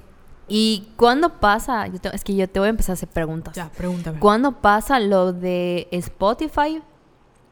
¿y 0.50 0.88
cuándo 0.96 1.40
pasa? 1.40 1.86
Yo 1.86 1.98
te- 2.00 2.14
es 2.14 2.22
que 2.24 2.34
yo 2.34 2.46
te 2.48 2.58
voy 2.60 2.66
a 2.66 2.70
empezar 2.70 2.92
a 2.92 2.94
hacer 2.94 3.08
preguntas. 3.08 3.54
Ya, 3.54 3.70
pregúntame. 3.70 4.18
¿Cuándo 4.18 4.60
pasa 4.60 5.00
lo 5.00 5.32
de 5.32 5.88
Spotify 5.92 6.82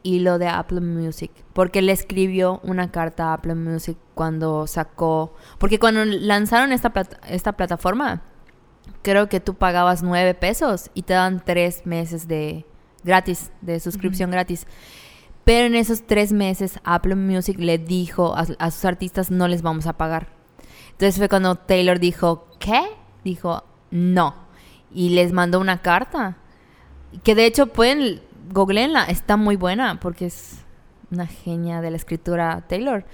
y 0.03 0.19
lo 0.19 0.37
de 0.37 0.47
Apple 0.47 0.81
Music? 0.81 1.31
Porque 1.53 1.81
le 1.81 1.91
escribió 1.93 2.59
una 2.63 2.91
carta 2.91 3.29
a 3.29 3.33
Apple 3.33 3.55
Music 3.55 3.97
cuando 4.13 4.67
sacó... 4.67 5.33
Porque 5.57 5.79
cuando 5.79 6.05
lanzaron 6.05 6.71
esta, 6.71 6.93
esta 7.27 7.53
plataforma, 7.53 8.21
creo 9.01 9.29
que 9.29 9.39
tú 9.39 9.55
pagabas 9.55 10.03
nueve 10.03 10.33
pesos 10.35 10.91
y 10.93 11.03
te 11.03 11.13
dan 11.13 11.41
tres 11.43 11.85
meses 11.85 12.27
de 12.27 12.65
gratis, 13.03 13.51
de 13.61 13.79
suscripción 13.79 14.29
gratis. 14.29 14.67
Pero 15.45 15.67
en 15.67 15.75
esos 15.75 16.05
tres 16.05 16.31
meses 16.31 16.79
Apple 16.83 17.15
Music 17.15 17.57
le 17.59 17.77
dijo 17.77 18.35
a, 18.35 18.45
a 18.59 18.71
sus 18.71 18.85
artistas 18.85 19.31
no 19.31 19.47
les 19.47 19.61
vamos 19.61 19.87
a 19.87 19.93
pagar. 19.93 20.37
Entonces 20.99 21.17
fue 21.17 21.29
cuando 21.29 21.55
Taylor 21.55 21.97
dijo, 21.97 22.45
¿qué? 22.59 22.81
Dijo, 23.23 23.63
no. 23.89 24.35
Y 24.93 25.11
les 25.11 25.31
mandó 25.31 25.61
una 25.61 25.81
carta. 25.81 26.35
Que 27.23 27.35
de 27.35 27.45
hecho 27.45 27.67
pueden, 27.67 28.21
googleenla, 28.51 29.05
está 29.05 29.37
muy 29.37 29.55
buena 29.55 30.01
porque 30.01 30.25
es 30.25 30.65
una 31.09 31.25
genia 31.25 31.79
de 31.79 31.91
la 31.91 31.95
escritura 31.95 32.65
Taylor. 32.67 33.05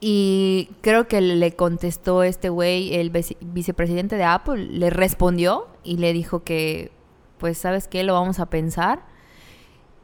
Y 0.00 0.68
creo 0.82 1.08
que 1.08 1.22
le 1.22 1.56
contestó 1.56 2.22
este 2.22 2.50
güey, 2.50 2.94
el 2.94 3.08
vice- 3.08 3.38
vicepresidente 3.40 4.16
de 4.16 4.24
Apple, 4.24 4.66
le 4.66 4.90
respondió 4.90 5.68
y 5.82 5.96
le 5.96 6.12
dijo 6.12 6.44
que, 6.44 6.92
pues, 7.38 7.56
¿sabes 7.56 7.88
qué? 7.88 8.02
Lo 8.04 8.12
vamos 8.12 8.38
a 8.38 8.50
pensar. 8.50 9.06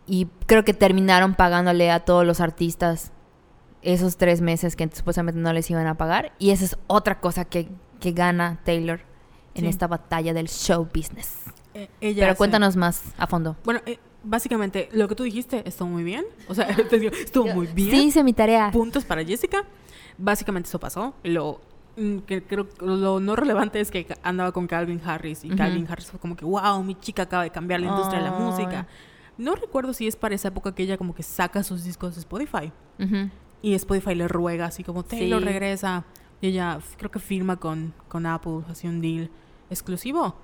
Y 0.07 0.26
creo 0.47 0.64
que 0.64 0.72
terminaron 0.72 1.34
pagándole 1.34 1.91
a 1.91 2.01
todos 2.07 2.24
los 2.24 2.41
artistas 2.41 3.12
esos 3.83 4.16
tres 4.16 4.41
meses 4.41 4.76
que 4.76 4.89
supuestamente 4.93 5.41
no 5.41 5.53
les 5.53 5.70
iban 5.70 5.87
a 5.87 5.97
pagar. 5.97 6.33
Y 6.39 6.51
esa 6.51 6.64
es 6.64 6.76
otra 6.87 7.20
cosa 7.20 7.45
que, 7.45 7.68
que 8.01 8.12
gana 8.12 8.61
Taylor 8.64 9.01
en 9.55 9.62
Sí. 9.62 9.66
esta 9.68 9.87
batalla 9.87 10.33
del 10.35 10.49
show 10.49 10.87
business. 10.95 11.37
Eh, 11.74 11.89
ella 12.01 12.20
Pero 12.22 12.33
hace- 12.33 12.39
cuéntanos 12.39 12.76
más 12.76 13.03
a 13.18 13.26
fondo. 13.26 13.57
Bueno, 13.64 13.81
eh, 13.87 13.99
básicamente, 14.22 14.89
lo 14.93 15.09
que 15.09 15.14
tú 15.14 15.22
dijiste 15.24 15.62
estuvo 15.66 15.89
muy 15.89 16.05
bien. 16.05 16.24
O 16.49 16.55
sea, 16.55 16.66
te 16.91 16.99
digo, 16.99 17.12
estuvo 17.14 17.47
muy 17.55 17.66
bien. 17.68 17.91
Sí, 17.91 18.05
hice 18.09 18.22
mi 18.24 18.33
tarea. 18.33 18.70
Puntos 18.70 19.05
para 19.05 19.24
Jessica. 19.24 19.64
Básicamente 20.18 20.68
eso 20.68 20.78
pasó. 20.78 21.14
Lo 21.24 21.61
mm, 21.97 22.18
que 22.18 22.43
creo 22.43 22.66
lo 22.81 23.18
no 23.20 23.35
relevante 23.37 23.81
es 23.81 23.91
que 23.91 24.07
andaba 24.22 24.53
con 24.53 24.66
Calvin 24.66 25.01
Harris 25.05 25.45
y 25.45 25.49
Ujú. 25.49 25.57
Calvin 25.57 25.87
Harris 25.91 26.11
fue 26.11 26.20
como 26.20 26.37
que, 26.37 26.45
wow, 26.45 26.83
mi 26.83 26.95
chica 26.97 27.22
acaba 27.22 27.43
de 27.45 27.51
cambiar 27.51 27.81
la 27.81 27.87
industria 27.89 28.18
de 28.22 28.26
la 28.26 28.33
música. 28.33 28.87
No 29.39 29.55
recuerdo 29.55 29.95
si 29.95 30.07
es 30.07 30.16
para 30.16 30.35
esa 30.35 30.49
época 30.49 30.74
que 30.74 30.83
ella 30.83 30.99
como 30.99 31.14
que 31.14 31.22
saca 31.22 31.62
sus 31.62 31.83
discos 31.85 32.14
de 32.14 32.20
Spotify 32.20 32.70
Ujú. 32.99 33.31
Y 33.63 33.75
Spotify 33.75 34.15
le 34.15 34.29
ruega 34.29 34.67
así 34.67 34.83
como, 34.85 35.03
Taylor 35.03 35.41
Sí. 35.41 35.45
regresa. 35.47 36.05
Y 36.41 36.49
ella 36.49 36.79
creo 36.97 37.11
que 37.11 37.19
firma 37.19 37.57
con, 37.57 37.93
con 38.09 38.25
Apple, 38.27 38.61
así 38.69 38.87
un 38.89 39.01
deal 39.01 39.31
exclusivo. 39.69 40.37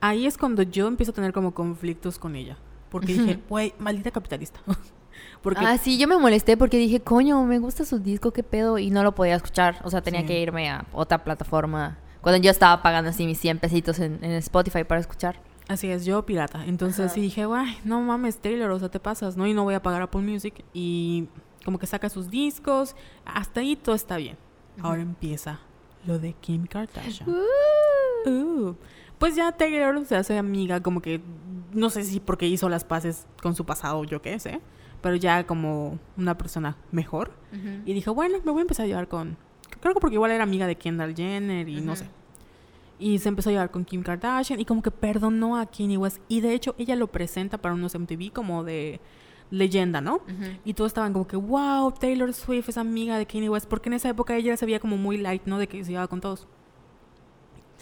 Ahí 0.00 0.26
es 0.26 0.38
cuando 0.38 0.62
yo 0.62 0.86
empiezo 0.86 1.10
a 1.12 1.14
tener 1.14 1.32
como 1.32 1.52
conflictos 1.52 2.18
con 2.18 2.36
ella. 2.36 2.56
Porque 2.90 3.14
dije, 3.14 3.38
güey, 3.48 3.74
maldita 3.78 4.10
capitalista. 4.10 4.60
porque 5.42 5.64
Ah, 5.64 5.76
sí, 5.78 5.98
yo 5.98 6.06
me 6.08 6.16
molesté 6.18 6.56
porque 6.56 6.78
dije, 6.78 7.00
coño, 7.00 7.42
me 7.44 7.58
gusta 7.58 7.84
su 7.84 7.98
disco, 7.98 8.32
qué 8.32 8.42
pedo, 8.42 8.78
y 8.78 8.90
no 8.90 9.02
lo 9.02 9.14
podía 9.14 9.34
escuchar. 9.34 9.80
O 9.84 9.90
sea, 9.90 10.02
tenía 10.02 10.20
Sí. 10.20 10.26
que 10.26 10.40
irme 10.40 10.70
a 10.70 10.86
otra 10.92 11.22
plataforma. 11.24 11.98
Cuando 12.20 12.40
yo 12.42 12.50
estaba 12.50 12.82
pagando 12.82 13.10
así 13.10 13.26
mis 13.26 13.38
100 13.40 13.58
pesitos 13.58 13.98
en, 13.98 14.22
en 14.22 14.32
Spotify 14.32 14.84
para 14.84 15.00
escuchar. 15.00 15.40
Así 15.68 15.88
es, 15.88 16.04
yo 16.04 16.24
pirata. 16.26 16.64
Entonces 16.66 17.06
Ajá. 17.06 17.14
sí 17.14 17.20
dije, 17.20 17.46
guay, 17.46 17.78
no 17.84 18.00
mames, 18.00 18.38
Taylor, 18.38 18.70
o 18.70 18.78
sea, 18.78 18.88
te 18.88 19.00
pasas, 19.00 19.36
¿no? 19.36 19.46
Y 19.46 19.54
no 19.54 19.64
voy 19.64 19.74
a 19.74 19.82
pagar 19.82 20.02
Apple 20.02 20.20
Music. 20.22 20.64
Y 20.74 21.28
como 21.64 21.78
que 21.78 21.86
saca 21.86 22.08
sus 22.08 22.30
discos. 22.30 22.96
Hasta 23.24 23.60
ahí 23.60 23.76
todo 23.76 23.94
está 23.94 24.16
bien. 24.16 24.36
Ahora 24.82 25.02
empieza 25.02 25.60
lo 26.06 26.18
de 26.18 26.32
Kim 26.34 26.66
Kardashian. 26.66 27.28
Uh. 27.28 28.74
Pues 29.18 29.36
ya 29.36 29.52
Taylor 29.52 30.04
se 30.06 30.16
hace 30.16 30.38
amiga, 30.38 30.82
como 30.82 31.02
que, 31.02 31.20
no 31.72 31.90
sé 31.90 32.04
si 32.04 32.20
porque 32.20 32.46
hizo 32.46 32.68
las 32.68 32.84
paces 32.84 33.26
con 33.42 33.54
su 33.54 33.66
pasado, 33.66 34.04
yo 34.04 34.22
qué 34.22 34.38
sé. 34.38 34.60
Pero 35.02 35.16
ya 35.16 35.46
como 35.46 35.98
una 36.16 36.36
persona 36.36 36.76
mejor. 36.90 37.32
Y 37.84 37.92
dijo, 37.92 38.14
bueno, 38.14 38.38
me 38.44 38.50
voy 38.50 38.60
a 38.60 38.62
empezar 38.62 38.84
a 38.84 38.86
llevar 38.86 39.08
con... 39.08 39.36
Creo 39.80 39.94
que 39.94 40.00
porque 40.00 40.14
igual 40.14 40.30
era 40.30 40.42
amiga 40.42 40.66
de 40.66 40.76
Kendall 40.76 41.14
Jenner 41.14 41.68
y 41.68 41.80
no 41.80 41.96
sé. 41.96 42.06
Y 42.98 43.18
se 43.18 43.30
empezó 43.30 43.48
a 43.48 43.52
llevar 43.52 43.70
con 43.70 43.84
Kim 43.86 44.02
Kardashian 44.02 44.60
y 44.60 44.66
como 44.66 44.82
que 44.82 44.90
perdonó 44.90 45.56
a 45.56 45.64
Kanye 45.66 45.96
West. 45.96 46.18
Y 46.28 46.42
de 46.42 46.52
hecho 46.52 46.74
ella 46.76 46.96
lo 46.96 47.06
presenta 47.06 47.56
para 47.56 47.74
unos 47.74 47.98
MTV 47.98 48.30
como 48.32 48.62
de 48.62 49.00
leyenda, 49.50 50.00
¿no? 50.00 50.20
Y 50.64 50.74
todos 50.74 50.90
estaban 50.90 51.12
como 51.12 51.26
que, 51.26 51.36
wow, 51.36 51.92
Taylor 51.92 52.32
Swift 52.32 52.68
es 52.68 52.78
amiga 52.78 53.18
de 53.18 53.26
Kanye 53.26 53.48
West. 53.48 53.68
Porque 53.68 53.88
en 53.88 53.94
esa 53.94 54.08
época 54.08 54.36
ella 54.36 54.56
se 54.56 54.64
veía 54.66 54.78
como 54.80 54.96
muy 54.96 55.16
light, 55.18 55.42
¿no? 55.46 55.58
De 55.58 55.66
que 55.68 55.84
se 55.84 55.90
llevaba 55.90 56.08
con 56.08 56.20
todos. 56.20 56.46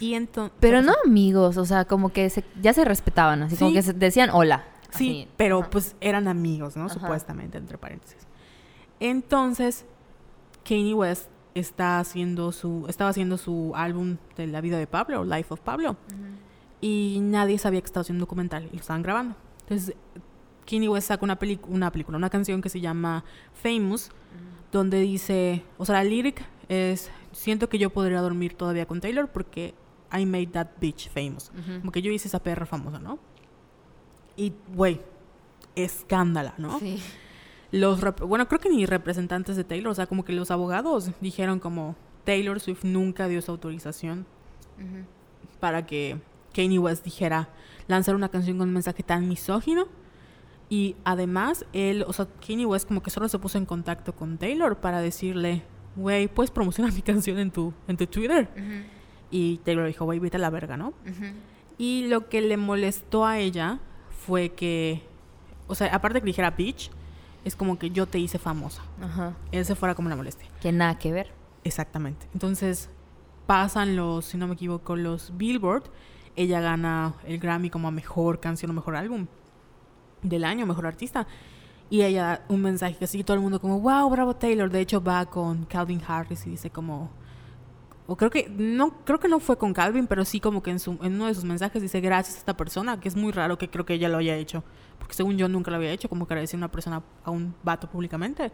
Y 0.00 0.14
entonces... 0.14 0.56
Pero 0.60 0.80
no 0.80 0.92
amigos, 1.04 1.56
o 1.56 1.64
sea, 1.64 1.84
como 1.84 2.10
que 2.10 2.30
se- 2.30 2.44
ya 2.62 2.72
se 2.72 2.84
respetaban, 2.84 3.42
así 3.42 3.56
como 3.56 3.72
que 3.72 3.82
se 3.82 3.92
decían 3.92 4.30
hola. 4.30 4.64
Sí, 4.90 5.22
así. 5.22 5.28
pero 5.36 5.60
Ajá. 5.60 5.70
pues 5.70 5.96
eran 6.00 6.28
amigos, 6.28 6.76
¿no? 6.76 6.84
Ajá. 6.86 6.94
Supuestamente, 6.94 7.58
entre 7.58 7.76
paréntesis. 7.78 8.16
Entonces, 9.00 9.84
Kanye 10.66 10.94
West 10.94 11.26
está 11.54 11.98
haciendo 11.98 12.52
su, 12.52 12.86
estaba 12.88 13.10
haciendo 13.10 13.36
su 13.38 13.72
álbum 13.74 14.16
de 14.36 14.46
la 14.46 14.60
vida 14.60 14.78
de 14.78 14.86
Pablo, 14.86 15.24
Life 15.24 15.52
of 15.54 15.60
Pablo, 15.60 15.96
y 16.80 17.18
nadie 17.20 17.58
sabía 17.58 17.80
que 17.80 17.86
estaba 17.86 18.02
haciendo 18.02 18.22
un 18.22 18.26
documental 18.26 18.68
y 18.72 18.76
lo 18.76 18.80
estaban 18.80 19.02
grabando. 19.02 19.34
Entonces, 19.62 19.96
Kanye 20.68 20.88
West 20.88 21.08
saca 21.08 21.24
una, 21.24 21.38
película, 21.38 22.16
una 22.16 22.30
canción 22.30 22.60
que 22.60 22.68
se 22.68 22.80
llama 22.80 23.24
Famous, 23.54 24.10
donde 24.70 25.00
dice, 25.00 25.64
o 25.78 25.86
sea, 25.86 25.94
la 25.96 26.04
lyric 26.04 26.44
es, 26.68 27.10
siento 27.32 27.68
que 27.68 27.78
yo 27.78 27.90
podría 27.90 28.20
dormir 28.20 28.54
todavía 28.54 28.86
con 28.86 29.00
Taylor 29.00 29.28
porque 29.28 29.74
I 30.12 30.26
made 30.26 30.48
that 30.48 30.68
bitch 30.80 31.08
famous. 31.08 31.50
Ujú. 31.58 31.80
Como 31.80 31.92
que 31.92 32.02
yo 32.02 32.10
hice 32.12 32.28
esa 32.28 32.42
perra 32.42 32.66
famosa, 32.66 32.98
¿no? 32.98 33.18
Y, 34.36 34.52
güey, 34.74 35.00
escándala, 35.74 36.54
¿no? 36.58 36.78
Sí. 36.78 37.00
Los 37.70 38.00
bueno, 38.20 38.48
creo 38.48 38.60
que 38.60 38.70
ni 38.70 38.86
representantes 38.86 39.56
de 39.56 39.64
Taylor, 39.64 39.92
o 39.92 39.94
sea, 39.94 40.06
como 40.06 40.24
que 40.24 40.32
los 40.32 40.50
abogados 40.50 41.10
dijeron 41.20 41.60
como 41.60 41.96
Taylor 42.24 42.60
Swift 42.60 42.84
nunca 42.84 43.28
dio 43.28 43.42
su 43.42 43.50
autorización 43.50 44.26
para 45.60 45.86
que 45.86 46.18
Kanye 46.54 46.78
West 46.78 47.04
dijera 47.04 47.48
lanzar 47.88 48.14
una 48.14 48.28
canción 48.28 48.58
con 48.58 48.68
un 48.68 48.74
mensaje 48.74 49.02
tan 49.02 49.28
misógino. 49.28 49.86
Y 50.70 50.96
además, 51.04 51.64
él, 51.72 52.04
o 52.06 52.12
sea, 52.12 52.26
Kanye 52.46 52.66
West 52.66 52.86
como 52.86 53.02
que 53.02 53.10
solo 53.10 53.28
se 53.28 53.38
puso 53.38 53.56
en 53.58 53.64
contacto 53.64 54.14
con 54.14 54.36
Taylor 54.36 54.76
para 54.76 55.00
decirle, 55.00 55.62
güey, 55.96 56.28
puedes 56.28 56.50
promocionar 56.50 56.92
mi 56.94 57.02
canción 57.02 57.38
en 57.38 57.50
tu, 57.50 57.72
en 57.86 57.96
tu 57.96 58.06
Twitter. 58.06 58.48
Y 59.30 59.58
Taylor 59.58 59.86
dijo, 59.86 60.04
güey, 60.04 60.18
vete 60.18 60.36
a 60.36 60.40
la 60.40 60.50
verga, 60.50 60.76
¿no? 60.76 60.92
Y 61.78 62.06
lo 62.08 62.28
que 62.28 62.40
le 62.40 62.56
molestó 62.56 63.24
a 63.24 63.38
ella 63.38 63.78
fue 64.26 64.50
que, 64.50 65.02
o 65.68 65.74
sea, 65.74 65.94
aparte 65.94 66.20
que 66.20 66.26
dijera 66.26 66.50
bitch, 66.50 66.90
es 67.44 67.56
como 67.56 67.78
que 67.78 67.90
yo 67.90 68.06
te 68.06 68.18
hice 68.18 68.38
famosa. 68.38 68.82
Ajá. 69.00 69.34
Ese 69.52 69.74
fuera 69.74 69.94
como 69.94 70.08
la 70.08 70.16
molestia. 70.16 70.48
Que 70.60 70.72
nada 70.72 70.98
que 70.98 71.12
ver. 71.12 71.30
Exactamente. 71.64 72.26
Entonces, 72.34 72.90
pasan 73.46 73.96
los, 73.96 74.26
si 74.26 74.36
no 74.36 74.48
me 74.48 74.54
equivoco, 74.54 74.96
los 74.96 75.32
Billboard. 75.36 75.84
Ella 76.36 76.60
gana 76.60 77.14
el 77.26 77.38
Grammy 77.38 77.70
como 77.70 77.90
mejor 77.90 78.38
canción 78.40 78.70
o 78.70 78.74
mejor 78.74 78.96
álbum 78.96 79.26
del 80.22 80.44
año, 80.44 80.66
mejor 80.66 80.86
artista. 80.86 81.26
Y 81.90 82.02
ella 82.02 82.44
un 82.48 82.60
mensaje 82.62 82.96
que 82.96 83.06
sigue 83.06 83.24
todo 83.24 83.34
el 83.34 83.42
mundo 83.42 83.60
como, 83.60 83.80
wow, 83.80 84.08
bravo 84.10 84.36
Taylor. 84.36 84.70
De 84.70 84.80
hecho, 84.80 85.02
va 85.02 85.26
con 85.26 85.64
Calvin 85.64 86.02
Harris 86.06 86.46
y 86.46 86.50
dice 86.50 86.70
como, 86.70 87.10
o 88.06 88.16
creo 88.16 88.30
que 88.30 88.48
no, 88.48 89.04
creo 89.04 89.18
que 89.20 89.28
no 89.28 89.38
fue 89.38 89.58
con 89.58 89.72
Calvin, 89.74 90.06
pero 90.06 90.24
sí 90.24 90.40
como 90.40 90.62
que 90.62 90.70
en, 90.70 90.80
su, 90.80 90.92
en 91.02 91.14
uno 91.14 91.26
de 91.26 91.34
sus 91.34 91.44
mensajes 91.44 91.82
dice 91.82 92.00
gracias 92.00 92.36
a 92.36 92.38
esta 92.38 92.56
persona, 92.56 92.98
que 93.00 93.08
es 93.08 93.16
muy 93.16 93.32
raro 93.32 93.58
que 93.58 93.68
creo 93.68 93.84
que 93.84 93.94
ella 93.94 94.08
lo 94.08 94.18
haya 94.18 94.34
hecho. 94.36 94.64
Porque 94.98 95.14
según 95.14 95.36
yo 95.36 95.48
nunca 95.48 95.70
lo 95.70 95.76
había 95.76 95.92
hecho, 95.92 96.08
como 96.08 96.26
que 96.26 96.34
agradecer 96.34 96.56
a 96.56 96.58
una 96.58 96.70
persona, 96.70 97.02
a 97.24 97.30
un 97.30 97.54
vato 97.62 97.88
públicamente. 97.88 98.50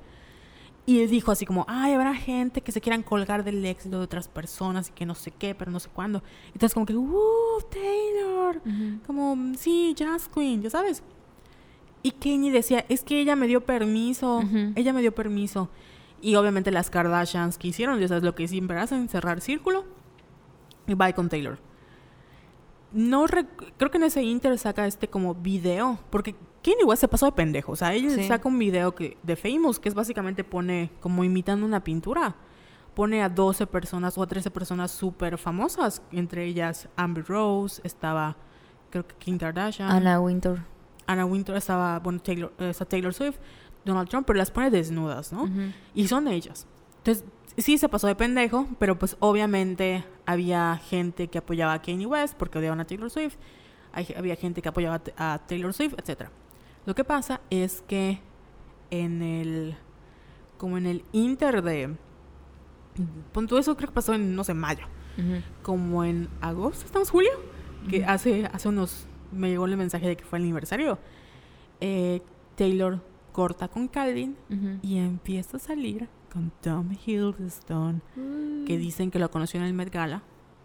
Y 0.87 1.01
él 1.01 1.09
dijo 1.09 1.31
así 1.31 1.47
como, 1.47 1.65
ay, 1.69 1.95
habrá 1.95 2.15
gente 2.15 2.61
que 2.61 2.71
se 2.71 2.81
quieran 2.81 3.03
colgar 3.03 3.43
del 3.43 3.65
éxito 3.65 3.99
de 3.99 4.05
otras 4.05 4.29
personas 4.29 4.91
y 4.91 4.93
que 4.93 5.07
no 5.07 5.15
sé 5.15 5.31
qué, 5.31 5.55
pero 5.55 5.71
no 5.71 5.81
sé 5.81 5.89
cuándo. 5.89 6.23
Entonces 6.49 6.75
como 6.75 6.85
que, 6.85 6.95
¡uh, 6.95 7.61
Taylor! 7.71 8.61
Como, 9.07 9.55
sí, 9.57 9.95
Jazz 9.97 10.29
Queen, 10.29 10.63
ya 10.63 10.71
sabes. 10.71 11.03
Y 12.05 12.13
Kanye 12.13 12.53
decía, 12.53 12.85
es 12.89 13.03
que 13.03 13.21
ella 13.21 13.35
me 13.35 13.49
dio 13.49 13.63
permiso, 13.63 14.37
Ujú. 14.39 14.73
ella 14.77 14.93
me 14.93 15.01
dio 15.01 15.13
permiso. 15.13 15.71
Y 16.21 16.37
obviamente 16.37 16.71
las 16.71 16.89
Kardashians 16.91 17.59
que 17.59 17.69
hicieron, 17.69 17.99
ya 17.99 18.07
sabes 18.09 18.23
lo 18.23 18.35
que 18.37 18.47
siempre 18.47 18.79
hacen, 18.79 19.09
cerrar 19.09 19.41
círculo 19.41 19.85
y 20.87 20.95
bye 20.95 21.13
con 21.15 21.29
Taylor. 21.29 21.59
no 22.93 23.25
creo 23.27 23.91
que 23.91 23.97
en 23.97 24.05
ese 24.05 24.23
Inter 24.23 24.57
saca 24.57 24.87
este 24.87 25.09
como 25.09 25.35
video, 25.35 25.99
porque 26.11 26.37
Kanye 26.63 26.85
West 26.85 27.01
se 27.01 27.09
pasó 27.09 27.27
de 27.27 27.33
pendejo, 27.33 27.73
o 27.73 27.77
sea, 27.77 27.93
ella 27.93 28.09
Sí. 28.11 28.23
saca 28.29 28.47
un 28.49 28.57
video 28.59 28.95
que 28.95 29.17
de 29.25 29.35
Famous 29.35 29.81
que 29.81 29.89
es 29.89 29.97
básicamente 29.97 30.45
pone 30.45 30.91
como 31.01 31.25
imitando 31.25 31.67
una 31.67 31.83
pintura. 31.83 32.37
Pone 32.95 33.21
a 33.25 33.29
12 33.29 33.67
personas 33.67 34.17
o 34.17 34.23
a 34.23 34.29
13 34.29 34.49
personas 34.53 34.93
súper 34.93 35.37
famosas, 35.39 36.03
entre 36.13 36.45
ellas 36.45 36.89
Amber 36.95 37.25
Rose, 37.27 37.81
estaba 37.83 38.37
creo 38.91 39.05
que 39.05 39.17
Kim 39.17 39.39
Kardashian, 39.39 39.91
Anna 39.91 40.21
Wintour. 40.21 40.61
Anna 41.07 41.25
Wintour, 41.27 41.57
estaba 41.57 41.99
bueno, 42.01 42.21
Taylor, 42.21 42.53
eh, 42.59 42.71
está 42.71 42.85
Taylor 42.85 43.13
Swift, 43.15 43.37
Donald 43.85 44.09
Trump, 44.09 44.27
pero 44.27 44.39
las 44.39 44.51
pone 44.51 44.71
desnudas, 44.71 45.33
¿no? 45.33 45.49
Y 45.95 46.09
son 46.09 46.29
ellas. 46.29 46.67
Entonces, 46.99 47.25
sí 47.59 47.77
se 47.79 47.89
pasó 47.89 48.07
de 48.07 48.15
pendejo, 48.15 48.67
pero 48.79 48.99
pues 48.99 49.17
obviamente 49.21 50.05
había 50.27 50.77
gente 50.79 51.29
que 51.29 51.39
apoyaba 51.39 51.75
a 51.75 51.83
Kanye 51.83 52.07
West 52.07 52.35
porque 52.39 52.59
odiaban 52.59 52.81
a 52.81 52.85
Taylor 52.87 53.11
Swift. 53.11 53.37
Hay- 53.93 54.15
había 54.17 54.37
gente 54.37 54.63
que 54.63 54.69
apoyaba 54.69 55.01
a 55.19 55.39
Taylor 55.47 55.73
Swift, 55.75 55.95
etc. 55.99 56.29
Lo 56.87 56.95
que 56.95 57.05
pasa 57.05 57.41
es 57.51 57.83
que 57.87 58.21
en 58.91 59.23
el. 59.23 59.77
Como 60.57 60.79
en 60.79 60.87
el 60.87 61.05
inter 61.13 61.63
de. 61.63 61.95
Pon 63.33 63.47
tú 63.47 63.59
eso, 63.59 63.77
creo 63.77 63.89
que 63.89 63.95
pasó 63.95 64.15
en, 64.15 64.35
no 64.35 64.45
sé, 64.45 64.55
mayo. 64.55 64.87
Como 65.63 66.05
en 66.05 66.29
agosto, 66.41 66.87
¿estamos 66.87 67.11
julio? 67.11 67.31
Que 67.89 68.05
hace, 68.05 68.47
hace 68.53 68.69
unos. 68.69 69.07
Me 69.35 69.49
llegó 69.49 69.67
el 69.67 69.77
mensaje 69.77 70.09
de 70.09 70.17
que 70.17 70.25
fue 70.25 70.39
el 70.39 70.45
aniversario. 70.45 70.99
Eh, 71.81 72.23
Taylor 72.57 73.01
corta 73.33 73.69
con 73.69 73.89
Calvin 73.89 74.37
y 74.81 74.99
empieza 74.99 75.57
a 75.57 75.61
salir 75.61 76.09
con 76.33 76.53
Tom 76.61 76.91
Hiddleston, 77.05 78.03
que 78.67 78.79
dicen 78.79 79.11
que 79.11 79.19
lo 79.19 79.31
conoció 79.31 79.61
en 79.61 79.67
el 79.67 79.75
Met 79.75 79.93
Gala, 79.93 80.23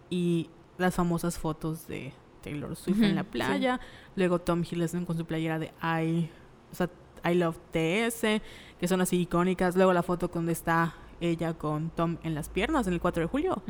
y 0.09 0.49
las 0.77 0.95
famosas 0.95 1.37
fotos 1.37 1.87
de 1.87 2.13
Taylor 2.41 2.75
Swift 2.75 3.01
en 3.01 3.15
la 3.15 3.23
sí. 3.23 3.27
playa, 3.31 3.79
luego 4.15 4.39
Tom 4.39 4.63
Hiddleston 4.63 5.05
con 5.05 5.17
su 5.17 5.25
playera 5.25 5.59
de 5.59 5.71
I, 5.83 6.29
o 6.71 6.75
sea, 6.75 6.89
I 7.23 7.35
Love 7.35 7.57
TS, 7.71 8.41
que 8.79 8.87
son 8.87 9.01
así 9.01 9.19
icónicas, 9.19 9.75
luego 9.75 9.93
la 9.93 10.03
foto 10.03 10.27
donde 10.27 10.53
está 10.53 10.95
ella 11.21 11.53
con 11.53 11.89
Tom 11.89 12.17
en 12.23 12.33
las 12.35 12.49
piernas 12.49 12.87
en 12.87 12.93
el 12.93 12.99
4 13.01 13.21
de 13.23 13.27
julio, 13.27 13.61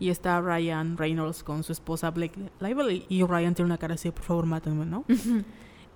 y 0.00 0.08
está 0.10 0.40
Ryan 0.40 0.96
Reynolds 0.96 1.42
con 1.42 1.62
su 1.62 1.72
esposa 1.72 2.10
Blake 2.10 2.38
Lively, 2.60 3.06
y 3.08 3.22
Ryan 3.24 3.54
tiene 3.54 3.66
una 3.66 3.78
cara 3.78 3.94
así, 3.94 4.10
por 4.10 4.22
favor, 4.24 4.46
mátenme, 4.46 4.86
¿no? 4.86 5.04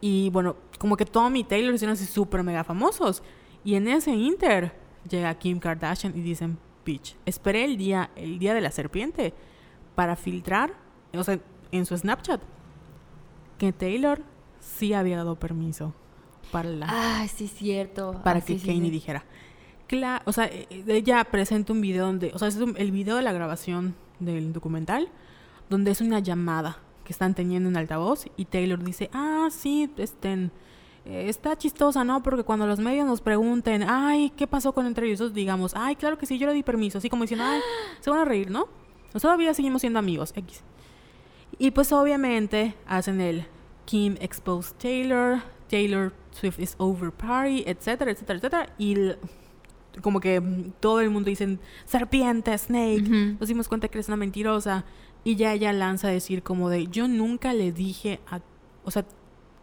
Y 0.00 0.30
bueno, 0.30 0.56
como 0.78 0.96
que 0.96 1.04
Tom 1.04 1.34
y 1.36 1.44
Taylor 1.44 1.74
hicieron 1.74 1.94
así 1.94 2.04
súper 2.06 2.42
mega 2.44 2.62
famosos. 2.62 3.22
Y 3.64 3.74
en 3.74 3.88
ese 3.88 4.12
inter 4.12 4.72
llega 5.08 5.34
Kim 5.34 5.58
Kardashian 5.58 6.16
y 6.16 6.20
dicen, 6.20 6.56
bitch, 6.86 7.16
esperé 7.26 7.64
el 7.64 7.76
día, 7.76 8.10
el 8.14 8.38
día 8.38 8.54
de 8.54 8.60
la 8.60 8.70
serpiente 8.70 9.34
para 9.96 10.14
filtrar, 10.14 10.74
o 11.12 11.24
sea, 11.24 11.40
en 11.72 11.84
su 11.84 11.96
Snapchat, 11.96 12.40
que 13.58 13.72
Taylor 13.72 14.22
sí 14.60 14.92
había 14.92 15.16
dado 15.16 15.34
permiso 15.36 15.92
para 16.52 16.68
la 16.70 16.86
Ah, 16.88 17.26
sí, 17.28 17.48
cierto. 17.48 18.20
para 18.22 18.38
Ah, 18.38 18.42
que 18.42 18.54
sí, 18.54 18.58
sí, 18.60 18.66
Kanye 18.68 18.84
sí. 18.86 18.90
dijera. 18.90 19.24
Claro, 19.88 20.22
o 20.26 20.32
sea, 20.32 20.44
eh, 20.46 20.66
eh, 20.70 20.84
ella 20.88 21.24
presenta 21.24 21.72
un 21.72 21.80
video 21.80 22.06
donde, 22.06 22.30
o 22.34 22.38
sea, 22.38 22.48
es 22.48 22.56
un- 22.56 22.76
el 22.76 22.92
video 22.92 23.16
de 23.16 23.22
la 23.22 23.32
grabación 23.32 23.94
del 24.20 24.52
documental, 24.52 25.08
donde 25.70 25.90
es 25.90 26.00
una 26.00 26.18
llamada 26.20 26.78
que 27.04 27.12
están 27.12 27.34
teniendo 27.34 27.68
en 27.70 27.76
altavoz 27.76 28.26
y 28.36 28.44
Taylor 28.44 28.82
dice, 28.84 29.08
ah, 29.14 29.48
sí, 29.50 29.90
este, 29.96 30.50
eh, 31.06 31.28
está 31.28 31.56
chistosa, 31.56 32.04
¿no? 32.04 32.22
Porque 32.22 32.42
cuando 32.44 32.66
los 32.66 32.80
medios 32.80 33.06
nos 33.06 33.22
pregunten, 33.22 33.82
ay, 33.88 34.30
¿qué 34.36 34.46
pasó 34.46 34.72
con 34.74 34.84
entre 34.86 35.10
ellos? 35.10 35.32
Digamos, 35.32 35.72
ay, 35.74 35.96
claro 35.96 36.18
que 36.18 36.26
sí, 36.26 36.38
yo 36.38 36.46
le 36.46 36.52
di 36.52 36.62
permiso, 36.62 36.98
así 36.98 37.08
como 37.08 37.22
diciendo, 37.22 37.46
ay, 37.48 37.60
se 38.00 38.10
van 38.10 38.20
a 38.20 38.24
reír, 38.26 38.50
¿no? 38.50 38.66
Pues 39.10 39.22
todavía 39.22 39.54
seguimos 39.54 39.80
siendo 39.80 39.98
amigos, 39.98 40.34
X. 40.36 40.62
Y 41.58 41.70
pues 41.70 41.92
obviamente 41.92 42.74
hacen 42.86 43.22
el 43.22 43.46
Kim 43.86 44.16
exposed 44.20 44.76
Taylor, 44.76 45.40
Taylor 45.70 46.12
Swift 46.32 46.58
is 46.60 46.74
over 46.76 47.10
party, 47.10 47.64
etcétera, 47.66 48.10
etcétera, 48.10 48.38
etcétera. 48.38 48.68
Y 48.76 48.96
como 50.02 50.20
que 50.20 50.42
todo 50.80 51.00
el 51.00 51.10
mundo 51.10 51.28
dice 51.30 51.58
serpiente, 51.84 52.56
snake. 52.56 53.08
Nos 53.38 53.48
dimos 53.48 53.68
cuenta 53.68 53.88
que 53.88 53.98
eres 53.98 54.08
una 54.08 54.16
mentirosa. 54.16 54.84
Y 55.24 55.36
ya 55.36 55.52
ella 55.52 55.72
lanza 55.72 56.08
a 56.08 56.10
decir 56.10 56.42
como 56.42 56.70
de, 56.70 56.86
yo 56.88 57.08
nunca 57.08 57.52
le 57.52 57.72
dije 57.72 58.20
a... 58.28 58.40
O 58.84 58.90
sea, 58.90 59.04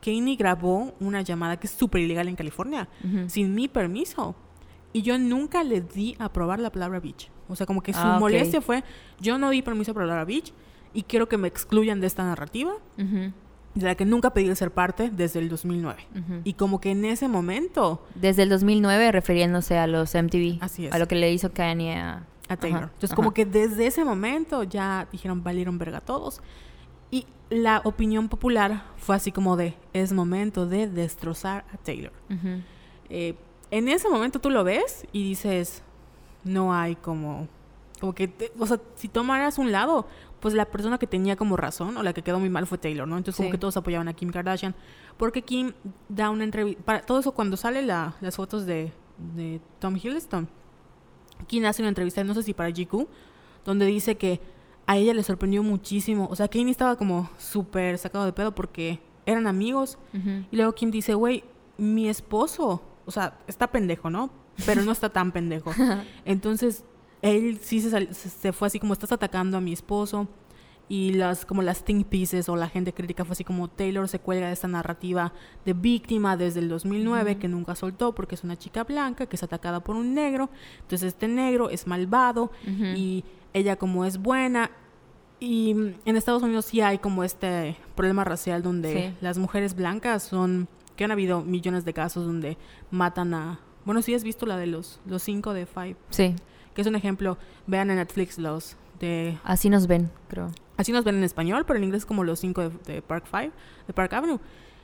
Kanye 0.04 0.36
grabó 0.36 0.94
una 1.00 1.22
llamada 1.22 1.58
que 1.58 1.66
es 1.68 1.74
súper 1.74 2.02
ilegal 2.02 2.28
en 2.28 2.36
California, 2.36 2.88
sin 3.28 3.56
mi 3.56 3.68
permiso. 3.68 4.36
Y 4.94 5.02
yo 5.02 5.18
nunca 5.18 5.64
le 5.64 5.82
di 5.82 6.16
a 6.20 6.32
probar 6.32 6.60
la 6.60 6.70
palabra 6.72 7.00
bitch. 7.00 7.30
O 7.48 7.56
sea, 7.56 7.66
como 7.66 7.82
que 7.82 7.94
su 7.94 8.00
Ah, 8.02 8.18
molestia 8.20 8.62
fue, 8.62 8.84
yo 9.20 9.38
no 9.38 9.50
di 9.50 9.62
permiso 9.62 9.94
para 9.94 10.04
hablar 10.04 10.20
a 10.20 10.26
bitch 10.26 10.54
y 10.94 11.04
quiero 11.04 11.28
que 11.28 11.38
me 11.38 11.48
excluyan 11.48 12.00
de 12.02 12.08
esta 12.08 12.24
narrativa 12.24 12.74
Ujú. 12.98 13.32
De 13.76 13.86
la 13.86 13.96
que 13.96 14.06
nunca 14.06 14.32
pedí 14.34 14.54
ser 14.56 14.72
parte 14.72 15.10
desde 15.12 15.40
el 15.40 15.50
2009. 15.50 16.08
Ujú. 16.12 16.42
Y 16.44 16.54
como 16.54 16.80
que 16.82 16.92
en 16.92 17.06
ese 17.06 17.28
momento 17.28 18.04
Desde 18.16 18.44
el 18.44 18.50
2009 18.50 19.12
refiriéndose 19.12 19.78
a 19.78 19.86
los 19.86 20.16
MTV. 20.16 20.58
Así 20.62 20.88
es. 20.88 20.94
A 20.94 20.98
lo 21.00 21.08
que 21.08 21.16
le 21.16 21.32
hizo 21.32 21.52
Kanye 21.54 21.96
a... 21.98 22.26
a 22.48 22.58
Taylor. 22.58 22.78
Ajá, 22.86 22.92
Entonces, 22.94 23.12
ajá. 23.12 23.16
como 23.18 23.34
que 23.34 23.46
desde 23.46 23.86
ese 23.88 24.04
momento 24.06 24.64
ya 24.64 25.08
dijeron, 25.12 25.44
valieron 25.44 25.78
verga 25.78 26.00
todos. 26.02 26.42
Y 27.12 27.28
la 27.50 27.82
opinión 27.84 28.30
popular 28.30 28.84
fue 28.98 29.16
así 29.16 29.32
como 29.32 29.58
de, 29.58 29.76
es 29.94 30.12
momento 30.14 30.66
de 30.66 30.88
destrozar 30.88 31.66
a 31.74 31.78
Taylor. 31.78 32.12
Eh, 33.10 33.36
en 33.72 33.88
ese 33.90 34.10
momento 34.10 34.40
tú 34.40 34.50
lo 34.50 34.64
ves 34.64 35.06
y 35.12 35.24
dices, 35.24 35.84
no 36.44 36.74
hay 36.74 36.96
como, 36.96 37.48
como 38.00 38.14
que, 38.16 38.28
te- 38.28 38.52
o 38.58 38.66
sea, 38.66 38.80
si 38.96 39.08
tomaras 39.10 39.58
un 39.58 39.72
lado, 39.72 40.08
pues 40.46 40.54
la 40.54 40.66
persona 40.66 41.00
que 41.00 41.08
tenía 41.08 41.36
como 41.36 41.58
razón 41.58 41.98
o 41.98 42.04
la 42.04 42.14
que 42.14 42.22
quedó 42.22 42.40
muy 42.40 42.52
mal 42.52 42.68
fue 42.68 42.78
Taylor, 42.78 43.08
¿no? 43.08 43.18
Entonces 43.18 43.38
como 43.38 43.50
que 43.50 43.58
todos 43.58 43.78
apoyaban 43.78 44.08
a 44.10 44.14
Kim 44.14 44.30
Kardashian, 44.30 44.76
porque 45.18 45.42
Kim 45.42 45.74
da 46.08 46.30
una 46.30 46.44
entrevista, 46.44 46.84
para 46.84 47.02
todo 47.02 47.18
eso 47.18 47.32
cuando 47.32 47.58
sale 47.58 47.82
la, 47.82 48.14
las 48.22 48.36
fotos 48.36 48.68
de, 48.68 48.92
de 49.36 49.60
Tom 49.80 49.96
Hiddleston, 49.96 50.48
Kim 51.48 51.66
hace 51.66 51.82
una 51.82 51.90
entrevista, 51.90 52.24
no 52.24 52.36
sé 52.36 52.44
si 52.44 52.54
para 52.54 52.70
GQ, 52.70 53.08
donde 53.66 53.88
dice 53.88 54.18
que 54.18 54.40
a 54.86 54.98
ella 54.98 55.16
le 55.16 55.24
sorprendió 55.24 55.64
muchísimo, 55.64 56.28
o 56.30 56.36
sea, 56.36 56.48
Kanye 56.48 56.70
estaba 56.70 56.96
como 56.96 57.28
súper 57.40 57.98
sacado 57.98 58.26
de 58.26 58.32
pedo 58.32 58.54
porque 58.54 59.00
eran 59.26 59.48
amigos 59.48 59.98
y 60.52 60.56
luego 60.56 60.76
Kim 60.76 60.92
dice, 60.92 61.16
güey, 61.16 61.44
mi 61.80 62.08
esposo, 62.08 62.84
o 63.08 63.10
sea, 63.10 63.40
está 63.48 63.66
pendejo, 63.72 64.12
¿no? 64.12 64.30
Pero 64.64 64.84
no 64.84 64.92
está 64.92 65.10
tan 65.10 65.32
pendejo. 65.32 65.72
Entonces, 66.24 66.84
él 67.30 67.60
sí 67.62 67.82
se, 67.82 67.90
sal- 67.90 68.14
se- 68.14 68.54
fue 68.54 68.68
así 68.68 68.80
como, 68.80 68.94
estás 68.94 69.12
atacando 69.12 69.58
a 69.58 69.62
mi 69.62 69.74
esposo. 69.74 70.28
Y 70.88 71.14
las, 71.14 71.48
como 71.48 71.64
las 71.64 71.84
think 71.84 72.06
pieces 72.06 72.48
o 72.48 72.56
la 72.56 72.70
gente 72.70 72.94
crítica 72.94 73.26
fue 73.26 73.34
así 73.34 73.44
como 73.44 73.68
Taylor 73.68 74.08
se 74.08 74.20
cuelga 74.20 74.48
de 74.48 74.54
esta 74.54 74.68
narrativa 74.68 75.34
de 75.66 75.74
víctima 75.74 76.38
desde 76.38 76.60
el 76.60 76.70
2009 76.70 77.32
Ujú. 77.32 77.40
que 77.40 77.48
nunca 77.48 77.74
soltó 77.76 78.14
porque 78.14 78.36
es 78.36 78.44
una 78.44 78.56
chica 78.56 78.84
blanca 78.84 79.26
que 79.26 79.36
es 79.36 79.42
atacada 79.42 79.80
por 79.80 79.96
un 79.96 80.14
negro. 80.14 80.52
Entonces 80.82 81.08
este 81.08 81.28
negro 81.28 81.72
es 81.72 81.88
malvado 81.88 82.52
y 82.68 83.24
ella 83.54 83.78
como 83.78 84.06
es 84.06 84.20
buena. 84.20 84.70
Y 85.40 85.72
en 86.06 86.16
Estados 86.18 86.44
Unidos 86.44 86.66
sí 86.66 86.82
hay 86.82 87.00
como 87.00 87.24
este 87.24 87.78
problema 87.96 88.24
racial 88.24 88.62
donde 88.62 88.94
Sí. 89.10 89.18
las 89.22 89.40
mujeres 89.40 89.76
blancas 89.76 90.22
son, 90.22 90.68
que 90.96 91.04
han 91.04 91.10
habido 91.12 91.42
millones 91.42 91.84
de 91.84 91.94
casos 91.94 92.28
donde 92.28 92.60
matan 92.92 93.34
a... 93.34 93.60
Bueno, 93.86 94.04
si 94.04 94.14
has 94.14 94.24
visto 94.24 94.46
la 94.46 94.56
de 94.58 94.68
los, 94.68 95.00
los 95.08 95.24
cinco 95.24 95.54
de 95.56 95.66
Five, 95.66 95.96
Sí, 96.12 96.36
que 96.76 96.82
es 96.82 96.88
un 96.88 96.96
ejemplo, 96.96 97.38
vean 97.66 97.90
en 97.90 97.96
Netflix 97.96 98.38
los 98.38 98.76
de... 99.00 99.40
así 99.44 99.70
nos 99.70 99.88
ven, 99.88 100.12
creo. 100.28 100.52
Así 100.78 100.92
nos 100.92 101.04
ven 101.04 101.16
en 101.16 101.24
español, 101.24 101.64
pero 101.66 101.78
en 101.78 101.86
inglés 101.86 102.06
como 102.06 102.24
los 102.24 102.40
cinco 102.40 102.62
de, 102.70 102.94
de 102.94 103.02
Park 103.02 103.26
Five, 103.32 103.52
de 103.88 103.94
Park 103.94 104.14
Avenue, 104.14 104.40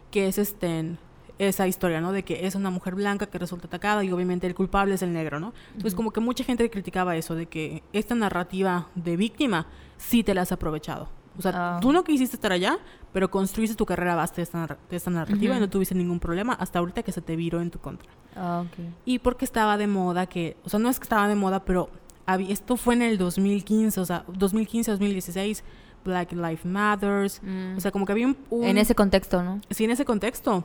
que 0.09 0.27
es 0.27 0.37
este 0.39 0.97
esa 1.37 1.67
historia, 1.67 2.01
¿no? 2.01 2.11
De 2.11 2.21
que 2.23 2.45
es 2.45 2.53
una 2.53 2.69
mujer 2.69 2.93
blanca 2.93 3.25
que 3.25 3.39
resulta 3.39 3.65
atacada 3.65 4.03
y 4.03 4.11
obviamente 4.11 4.45
el 4.45 4.53
culpable 4.53 4.93
es 4.93 5.01
el 5.01 5.11
negro, 5.11 5.39
¿no? 5.39 5.53
Entonces 5.69 5.95
como 5.95 6.11
que 6.11 6.19
mucha 6.19 6.43
gente 6.43 6.69
criticaba 6.69 7.15
eso, 7.15 7.33
de 7.33 7.47
que 7.47 7.81
esta 7.93 8.13
narrativa 8.13 8.89
de 8.93 9.17
víctima 9.17 9.65
sí 9.97 10.23
te 10.23 10.35
la 10.35 10.43
has 10.43 10.51
aprovechado. 10.51 11.09
O 11.37 11.41
sea, 11.41 11.51
Ah. 11.55 11.79
tú 11.81 11.91
no 11.93 12.03
quisiste 12.03 12.35
estar 12.35 12.51
allá, 12.51 12.77
pero 13.11 13.31
construiste 13.31 13.75
tu 13.75 13.85
carrera 13.87 14.13
a 14.13 14.17
base 14.17 14.35
de 14.35 14.41
esta, 14.43 14.77
de 14.89 14.95
esta 14.95 15.09
narrativa 15.09 15.57
y 15.57 15.59
no 15.59 15.67
tuviste 15.69 15.95
ningún 15.95 16.19
problema 16.19 16.53
hasta 16.53 16.77
ahorita 16.77 17.01
que 17.01 17.11
se 17.11 17.21
te 17.21 17.35
viró 17.35 17.59
en 17.59 17.71
tu 17.71 17.79
contra. 17.79 18.07
Ah. 18.35 18.63
Y 19.05 19.19
porque 19.19 19.45
estaba 19.45 19.77
de 19.77 19.87
moda 19.87 20.25
que, 20.27 20.55
o 20.63 20.69
sea, 20.69 20.79
no 20.79 20.89
es 20.89 20.99
que 20.99 21.03
estaba 21.03 21.27
de 21.27 21.35
moda, 21.35 21.63
pero 21.65 21.89
había- 22.25 22.51
esto 22.53 22.77
fue 22.77 22.93
en 22.95 23.01
el 23.01 23.17
2015, 23.17 23.99
o 23.99 24.05
sea, 24.05 24.23
2015, 24.27 24.91
2016, 24.91 25.63
Black 26.05 26.31
Lives 26.31 26.65
Matters, 26.65 27.41
Mm. 27.43 27.77
o 27.77 27.79
sea, 27.79 27.91
como 27.91 28.05
que 28.05 28.11
había 28.13 28.27
un... 28.27 28.37
un- 28.49 28.63
en 28.65 28.77
ese 28.77 28.95
contexto, 28.95 29.43
¿no? 29.43 29.59
Sí, 29.69 29.83
en 29.83 29.91
ese 29.91 30.05
contexto, 30.05 30.63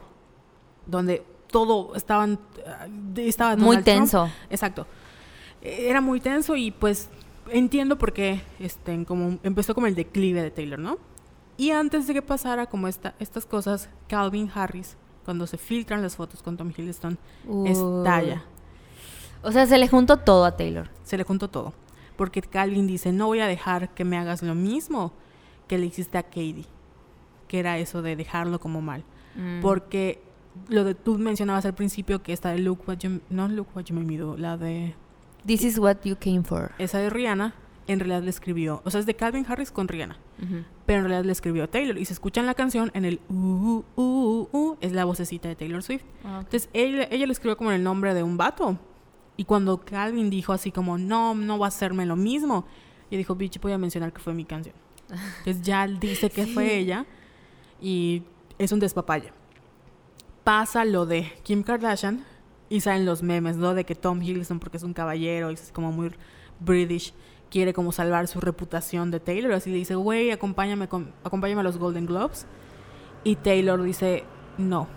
donde 0.87 1.25
todo 1.51 1.95
estaban, 1.95 2.39
de- 3.13 3.29
estaba 3.29 3.57
Muy 3.57 3.77
Trump. 3.77 3.85
tenso. 3.85 4.31
Exacto. 4.51 4.87
Eh, 5.63 5.87
Era 5.89 6.01
muy 6.01 6.21
tenso 6.21 6.57
y 6.57 6.71
pues 6.71 7.09
entiendo 7.51 7.97
por 7.99 8.13
qué 8.13 8.43
este, 8.59 9.05
como 9.05 9.39
empezó 9.43 9.75
como 9.75 9.87
el 9.87 9.95
declive 9.95 10.43
de 10.43 10.51
Taylor, 10.51 10.79
¿no? 10.79 10.99
Y 11.57 11.71
antes 11.71 12.07
de 12.07 12.15
que 12.15 12.23
pasara 12.23 12.67
como 12.67 12.87
esta, 12.89 13.15
estas 13.19 13.47
cosas, 13.47 13.89
Calvin 14.09 14.51
Harris, 14.55 14.97
cuando 15.27 15.47
se 15.47 15.59
filtran 15.59 16.01
las 16.01 16.17
fotos 16.17 16.43
con 16.43 16.57
Tom 16.57 16.71
Hiddleston, 16.71 17.19
estalla. 17.67 18.45
O 19.43 19.53
sea, 19.53 19.67
se 19.67 19.77
le 19.77 19.89
juntó 19.89 20.17
todo 20.17 20.47
a 20.47 20.57
Taylor. 20.57 20.89
Se 21.03 21.19
le 21.19 21.25
juntó 21.25 21.49
todo. 21.51 21.75
Porque 22.17 22.41
Calvin 22.41 22.87
dice, 22.87 23.13
no 23.13 23.27
voy 23.27 23.41
a 23.41 23.47
dejar 23.47 23.91
que 23.91 24.05
me 24.05 24.17
hagas 24.17 24.43
lo 24.43 24.55
mismo 24.55 25.13
que 25.69 25.77
le 25.77 25.87
hiciste 25.87 26.17
a 26.17 26.23
Katie. 26.23 26.65
que 27.49 27.59
era 27.59 27.79
eso 27.79 28.03
de 28.03 28.17
dejarlo 28.17 28.59
como 28.59 28.81
mal. 28.81 29.05
Mm. 29.37 29.61
Porque 29.61 30.23
lo 30.69 30.85
de 30.85 30.95
tú 30.95 31.19
mencionabas 31.19 31.65
al 31.67 31.75
principio 31.75 32.23
que 32.23 32.33
esta 32.33 32.51
de 32.51 32.59
Look 32.61 32.81
What 32.87 32.99
You, 32.99 33.21
no 33.29 33.49
Look 33.49 33.69
What 33.75 33.85
You 33.85 33.95
Made 33.95 34.07
Me 34.07 34.17
Do, 34.17 34.37
la 34.37 34.57
de 34.57 34.95
This 35.47 35.63
is 35.63 35.79
what 35.79 35.99
you 36.05 36.17
came 36.17 36.43
for. 36.43 36.73
esa 36.79 36.99
de 36.99 37.11
Rihanna, 37.11 37.55
en 37.87 38.01
realidad 38.01 38.23
le 38.23 38.31
escribió, 38.31 38.83
o 38.85 38.91
sea, 38.91 39.01
es 39.01 39.07
de 39.07 39.15
Calvin 39.15 39.47
Harris 39.49 39.71
con 39.71 39.87
Rihanna, 39.89 40.17
Ujú. 40.43 40.65
pero 40.87 40.99
en 40.99 41.05
realidad 41.05 41.25
le 41.25 41.33
escribió 41.33 41.69
Taylor. 41.69 41.97
Y 41.99 42.05
se 42.05 42.13
escucha 42.13 42.41
en 42.41 42.47
la 42.47 42.55
canción, 42.55 42.91
en 42.95 43.05
el 43.05 43.21
uh, 43.29 43.83
uh, 43.97 44.03
uh, 44.03 44.49
uh, 44.53 44.77
es 44.81 44.93
la 44.93 45.05
vocecita 45.05 45.49
de 45.49 45.55
Taylor 45.57 45.83
Swift. 45.83 46.03
Ah, 46.25 46.39
ok. 46.39 46.45
Entonces 46.45 46.69
ella, 46.73 47.09
ella 47.11 47.27
le 47.27 47.33
escribió 47.33 47.57
como 47.57 47.71
en 47.71 47.77
el 47.77 47.83
nombre 47.85 48.13
de 48.15 48.23
un 48.23 48.37
vato. 48.37 48.79
Y 49.37 49.45
cuando 49.45 49.79
Calvin 49.85 50.31
dijo 50.31 50.53
así 50.53 50.73
como, 50.73 50.99
no, 50.99 51.35
no 51.35 51.59
va 51.59 51.67
a 51.67 51.69
hacerme 51.69 52.07
lo 52.07 52.17
mismo, 52.17 52.67
y 53.11 53.17
dijo, 53.17 53.35
bitch, 53.35 53.61
voy 53.61 53.73
a 53.73 53.79
mencionar 53.79 54.13
que 54.13 54.21
fue 54.21 54.35
mi 54.35 54.45
canción. 54.45 54.75
Entonces 55.39 55.63
ya 55.63 55.87
dice 55.87 56.31
que 56.31 56.47
fue 56.47 56.77
ella 56.77 57.07
y 57.81 58.23
es 58.59 58.73
un 58.73 58.81
despapalle. 58.81 59.31
Pasa 60.43 60.85
lo 60.85 61.07
de 61.07 61.33
Kim 61.43 61.63
Kardashian 61.63 62.25
y 62.69 62.81
salen 62.81 63.05
los 63.05 63.23
memes, 63.23 63.57
¿no? 63.57 63.75
De 63.75 63.85
que 63.85 63.95
Tom 63.95 64.23
Hiddleston, 64.23 64.59
porque 64.59 64.77
es 64.77 64.83
un 64.83 64.93
caballero 64.93 65.51
y 65.51 65.55
es 65.55 65.71
como 65.73 65.93
muy 65.93 66.13
British, 66.61 67.13
quiere 67.57 67.73
como 67.73 67.91
salvar 67.91 68.29
su 68.29 68.39
reputación 68.39 69.11
de 69.11 69.19
Taylor. 69.19 69.51
Así 69.55 69.71
le 69.71 69.79
dice, 69.79 69.95
güey, 69.95 70.31
acompáñame, 70.31 70.89
con- 70.89 71.11
acompáñame 71.25 71.63
a 71.63 71.65
los 71.65 71.79
Golden 71.79 72.05
Globes. 72.05 72.45
Y 73.25 73.37
Taylor 73.37 73.83
dice, 73.83 74.25
no, 74.59 74.89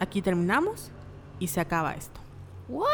aquí 0.00 0.20
terminamos 0.20 0.90
y 1.38 1.46
se 1.46 1.60
acaba 1.60 1.94
esto. 1.94 2.18
What? 2.68 2.88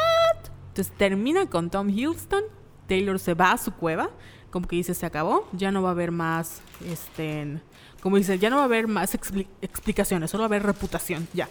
Entonces 0.67 0.93
termina 0.95 1.47
con 1.49 1.71
Tom 1.71 1.89
Hiddleston, 1.89 2.43
Taylor 2.87 3.17
se 3.17 3.33
va 3.33 3.53
a 3.53 3.57
su 3.57 3.71
cueva, 3.73 4.11
como 4.51 4.67
que 4.67 4.75
dice 4.75 4.93
se 4.93 5.07
acabó, 5.07 5.47
ya 5.51 5.71
no 5.71 5.81
va 5.81 5.89
a 5.89 5.93
haber 5.93 6.11
más, 6.11 6.61
este, 6.85 7.59
como 8.03 8.17
dice, 8.17 8.37
ya 8.37 8.51
no 8.51 8.57
va 8.57 8.61
a 8.61 8.65
haber 8.65 8.87
más 8.87 9.15
expli- 9.15 9.47
explicaciones, 9.63 10.29
solo 10.29 10.41
va 10.43 10.45
a 10.45 10.49
haber 10.49 10.61
reputación, 10.63 11.27
ya. 11.33 11.49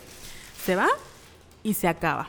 Se 0.65 0.77
va 0.77 0.87
y 1.65 1.75
se 1.75 1.89
acaba. 1.89 2.29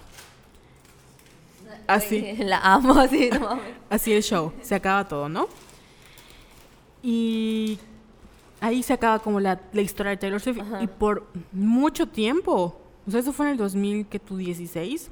Así, 1.88 2.34
La 2.39 2.59
amo, 2.59 2.93
así, 2.99 3.29
no 3.32 3.39
mames. 3.41 3.63
así 3.89 4.13
el 4.13 4.23
show, 4.23 4.53
se 4.61 4.75
acaba 4.75 5.07
todo, 5.07 5.27
¿no? 5.29 5.47
Y 7.03 7.79
ahí 8.59 8.84
se 8.84 8.93
acaba 8.93 9.19
como 9.19 9.39
la, 9.39 9.59
la 9.73 9.82
historia 9.82 10.11
de 10.11 10.17
Taylor 10.17 10.39
Swift 10.39 10.59
Ajá. 10.59 10.84
y 10.84 10.88
por 10.88 11.27
mucho 11.51 12.07
tiempo, 12.07 12.79
o 13.07 13.11
sea, 13.11 13.19
eso 13.19 13.34
fue 13.34 13.47
en 13.47 13.53
el 13.53 13.57
2000, 13.57 14.05
que 14.07 14.19
tú 14.19 14.38
16, 14.38 15.09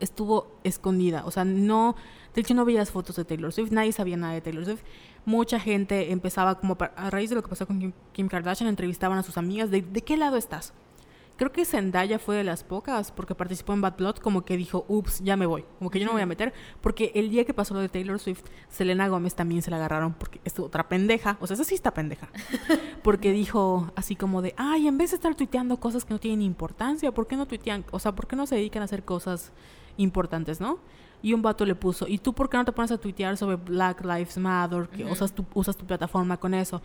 estuvo 0.00 0.48
escondida, 0.64 1.22
o 1.24 1.30
sea, 1.30 1.44
no, 1.44 1.96
de 2.34 2.40
hecho 2.40 2.54
no 2.54 2.64
veías 2.64 2.90
fotos 2.90 3.16
de 3.16 3.24
Taylor 3.24 3.52
Swift, 3.52 3.70
nadie 3.70 3.92
sabía 3.92 4.16
nada 4.16 4.34
de 4.34 4.40
Taylor 4.40 4.64
Swift. 4.64 4.82
Mucha 5.24 5.60
gente 5.60 6.10
empezaba 6.10 6.58
como 6.58 6.76
a 6.96 7.08
raíz 7.10 7.30
de 7.30 7.36
lo 7.36 7.42
que 7.42 7.48
pasó 7.48 7.66
con 7.66 7.78
Kim, 7.78 7.92
Kim 8.12 8.28
Kardashian, 8.28 8.68
entrevistaban 8.68 9.18
a 9.18 9.22
sus 9.22 9.38
amigas 9.38 9.70
de, 9.70 9.80
¿de 9.82 10.02
qué 10.02 10.16
lado 10.16 10.36
estás? 10.36 10.72
Creo 11.42 11.50
que 11.50 11.64
Zendaya 11.64 12.20
fue 12.20 12.36
de 12.36 12.44
las 12.44 12.62
pocas 12.62 13.10
porque 13.10 13.34
participó 13.34 13.72
en 13.72 13.80
Bad 13.80 13.96
Blood, 13.96 14.16
como 14.18 14.44
que 14.44 14.56
dijo, 14.56 14.84
ups, 14.86 15.24
ya 15.24 15.36
me 15.36 15.44
voy, 15.44 15.64
como 15.80 15.90
que 15.90 15.98
yo 15.98 16.06
no 16.06 16.12
me 16.12 16.18
voy 16.18 16.22
a 16.22 16.26
meter, 16.26 16.52
porque 16.80 17.10
el 17.16 17.30
día 17.30 17.44
que 17.44 17.52
pasó 17.52 17.74
lo 17.74 17.80
de 17.80 17.88
Taylor 17.88 18.20
Swift, 18.20 18.44
Selena 18.68 19.08
Gómez 19.08 19.34
también 19.34 19.60
se 19.60 19.68
la 19.68 19.78
agarraron 19.78 20.14
porque 20.14 20.40
es 20.44 20.56
otra 20.60 20.88
pendeja, 20.88 21.38
o 21.40 21.48
sea, 21.48 21.54
esa 21.54 21.64
sí 21.64 21.74
está 21.74 21.92
pendeja, 21.92 22.28
porque 23.02 23.32
dijo 23.32 23.90
así 23.96 24.14
como 24.14 24.40
de, 24.40 24.54
ay, 24.56 24.86
en 24.86 24.96
vez 24.96 25.10
de 25.10 25.16
estar 25.16 25.34
tuiteando 25.34 25.80
cosas 25.80 26.04
que 26.04 26.14
no 26.14 26.20
tienen 26.20 26.42
importancia, 26.42 27.10
¿por 27.10 27.26
qué 27.26 27.34
no 27.34 27.46
tuitean, 27.46 27.84
o 27.90 27.98
sea, 27.98 28.14
por 28.14 28.28
qué 28.28 28.36
no 28.36 28.46
se 28.46 28.54
dedican 28.54 28.82
a 28.82 28.84
hacer 28.84 29.02
cosas 29.02 29.50
importantes, 29.96 30.60
no? 30.60 30.78
Y 31.22 31.32
un 31.32 31.42
vato 31.42 31.66
le 31.66 31.74
puso, 31.74 32.06
¿y 32.06 32.18
tú 32.18 32.34
por 32.34 32.50
qué 32.50 32.56
no 32.56 32.64
te 32.64 32.70
pones 32.70 32.92
a 32.92 32.98
tuitear 32.98 33.36
sobre 33.36 33.56
Black 33.56 34.04
Lives 34.04 34.38
Matter, 34.38 34.88
que 34.88 35.04
usas, 35.06 35.32
tu, 35.32 35.44
usas 35.54 35.76
tu 35.76 35.86
plataforma 35.86 36.36
con 36.36 36.54
eso? 36.54 36.80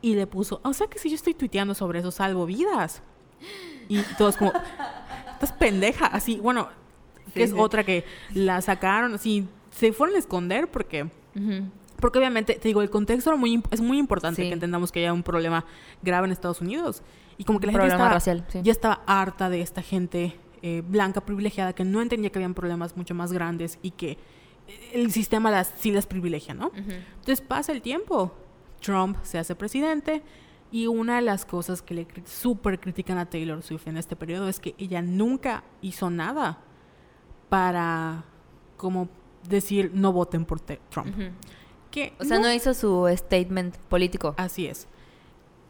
Y 0.00 0.14
le 0.14 0.26
puso, 0.26 0.58
o 0.64 0.72
sea 0.72 0.86
que 0.86 0.98
si 0.98 1.10
yo 1.10 1.16
estoy 1.16 1.34
tuiteando 1.34 1.74
sobre 1.74 1.98
eso, 1.98 2.10
salvo 2.10 2.46
vidas. 2.46 3.02
Y 3.90 4.00
todos 4.16 4.36
como, 4.38 4.52
estás 5.32 5.52
pendeja, 5.52 6.06
así, 6.06 6.36
bueno, 6.40 6.68
que 7.34 7.40
Sí, 7.40 7.42
es 7.42 7.50
sí. 7.50 7.56
otra 7.58 7.84
que 7.84 8.04
la 8.34 8.60
sacaron, 8.62 9.14
así, 9.14 9.46
se 9.70 9.92
fueron 9.92 10.16
a 10.16 10.18
esconder 10.18 10.70
porque, 10.70 11.08
porque 12.00 12.18
obviamente, 12.18 12.54
te 12.54 12.68
digo, 12.68 12.80
el 12.82 12.88
contexto 12.90 13.30
era 13.30 13.36
muy, 13.36 13.62
es 13.70 13.80
muy 13.80 13.98
importante 13.98 14.42
Sí. 14.42 14.48
que 14.48 14.54
entendamos 14.54 14.90
que 14.90 15.00
haya 15.00 15.12
un 15.12 15.22
problema 15.22 15.64
grave 16.02 16.26
en 16.26 16.32
Estados 16.32 16.60
Unidos. 16.60 17.02
Y 17.36 17.44
como 17.44 17.58
que 17.60 17.66
la 17.66 17.72
gente 17.72 17.88
estaba, 17.88 18.08
racial, 18.10 18.44
sí. 18.48 18.60
ya 18.62 18.72
estaba 18.72 19.02
harta 19.06 19.48
de 19.50 19.60
esta 19.60 19.82
gente 19.82 20.36
eh, 20.62 20.82
blanca 20.86 21.20
privilegiada 21.22 21.72
que 21.72 21.84
no 21.84 22.02
entendía 22.02 22.30
que 22.30 22.38
habían 22.38 22.54
problemas 22.54 22.96
mucho 22.96 23.14
más 23.14 23.32
grandes 23.32 23.78
y 23.82 23.92
que 23.92 24.10
eh, 24.68 24.90
el 24.92 25.10
sistema 25.10 25.50
las, 25.50 25.72
sí 25.78 25.90
las 25.90 26.06
privilegia, 26.06 26.52
¿no? 26.54 26.70
Entonces 26.76 27.40
pasa 27.40 27.72
el 27.72 27.80
tiempo, 27.80 28.34
Trump 28.80 29.16
se 29.22 29.38
hace 29.38 29.54
presidente 29.54 30.22
y 30.72 30.86
una 30.86 31.16
de 31.16 31.22
las 31.22 31.44
cosas 31.44 31.82
que 31.82 31.94
le 31.94 32.06
súper 32.24 32.78
critican 32.80 33.18
a 33.18 33.26
Taylor 33.26 33.62
Swift 33.62 33.86
en 33.88 33.96
este 33.96 34.14
periodo 34.16 34.48
es 34.48 34.60
que 34.60 34.74
ella 34.78 35.02
nunca 35.02 35.64
hizo 35.82 36.10
nada 36.10 36.58
para 37.48 38.24
como 38.76 39.08
decir 39.48 39.90
no 39.94 40.12
voten 40.12 40.44
por 40.44 40.60
Trump. 40.60 41.14
Que 41.90 42.12
O 42.20 42.24
sea, 42.24 42.38
no 42.38 42.52
hizo 42.52 42.72
su 42.74 43.08
statement 43.16 43.76
político. 43.88 44.34
Así 44.36 44.66
es. 44.66 44.86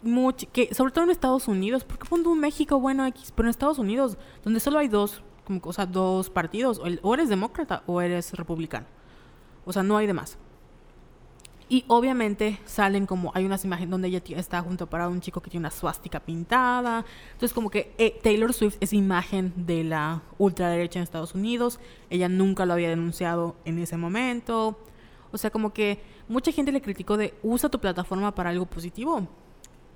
Much- 0.04 0.48
que, 0.52 0.74
sobre 0.74 0.92
todo 0.92 1.04
en 1.04 1.10
Estados 1.10 1.48
Unidos, 1.48 1.84
porque 1.84 2.06
un 2.28 2.40
México, 2.40 2.78
bueno, 2.80 3.06
X, 3.06 3.32
pero 3.34 3.46
en 3.46 3.50
Estados 3.50 3.78
Unidos, 3.78 4.18
donde 4.44 4.60
solo 4.60 4.78
hay 4.78 4.88
dos, 4.88 5.22
como, 5.44 5.60
o 5.64 5.72
sea, 5.72 5.86
dos 5.86 6.30
partidos, 6.30 6.78
o, 6.78 6.86
el- 6.86 7.00
o 7.02 7.14
eres 7.14 7.28
demócrata 7.28 7.82
o 7.86 8.00
eres 8.00 8.32
republicano. 8.34 8.86
O 9.64 9.72
sea, 9.72 9.82
no 9.82 9.96
hay 9.96 10.06
de 10.06 10.14
más. 10.14 10.38
Y 11.72 11.84
obviamente 11.86 12.58
salen 12.64 13.06
como, 13.06 13.30
hay 13.32 13.44
unas 13.46 13.64
imágenes 13.64 13.90
donde 13.90 14.08
ella 14.08 14.20
está 14.36 14.60
junto 14.60 14.88
para 14.88 15.08
un 15.08 15.20
chico 15.20 15.40
que 15.40 15.50
tiene 15.50 15.62
una 15.62 15.70
suástica 15.70 16.18
pintada. 16.18 17.04
Entonces 17.32 17.54
como 17.54 17.70
que 17.70 17.94
eh, 17.96 18.18
Taylor 18.22 18.52
Swift 18.52 18.76
es 18.80 18.92
imagen 18.92 19.52
de 19.56 19.84
la 19.84 20.22
ultraderecha 20.36 20.98
en 20.98 21.04
Estados 21.04 21.32
Unidos. 21.34 21.78
Ella 22.10 22.28
nunca 22.28 22.66
lo 22.66 22.72
había 22.72 22.88
denunciado 22.88 23.54
en 23.64 23.78
ese 23.78 23.96
momento. 23.96 24.80
O 25.30 25.38
sea, 25.38 25.50
como 25.50 25.72
que 25.72 26.00
mucha 26.28 26.50
gente 26.50 26.72
le 26.72 26.82
criticó 26.82 27.16
de 27.16 27.34
usa 27.44 27.68
tu 27.68 27.78
plataforma 27.78 28.34
para 28.34 28.50
algo 28.50 28.66
positivo. 28.66 29.28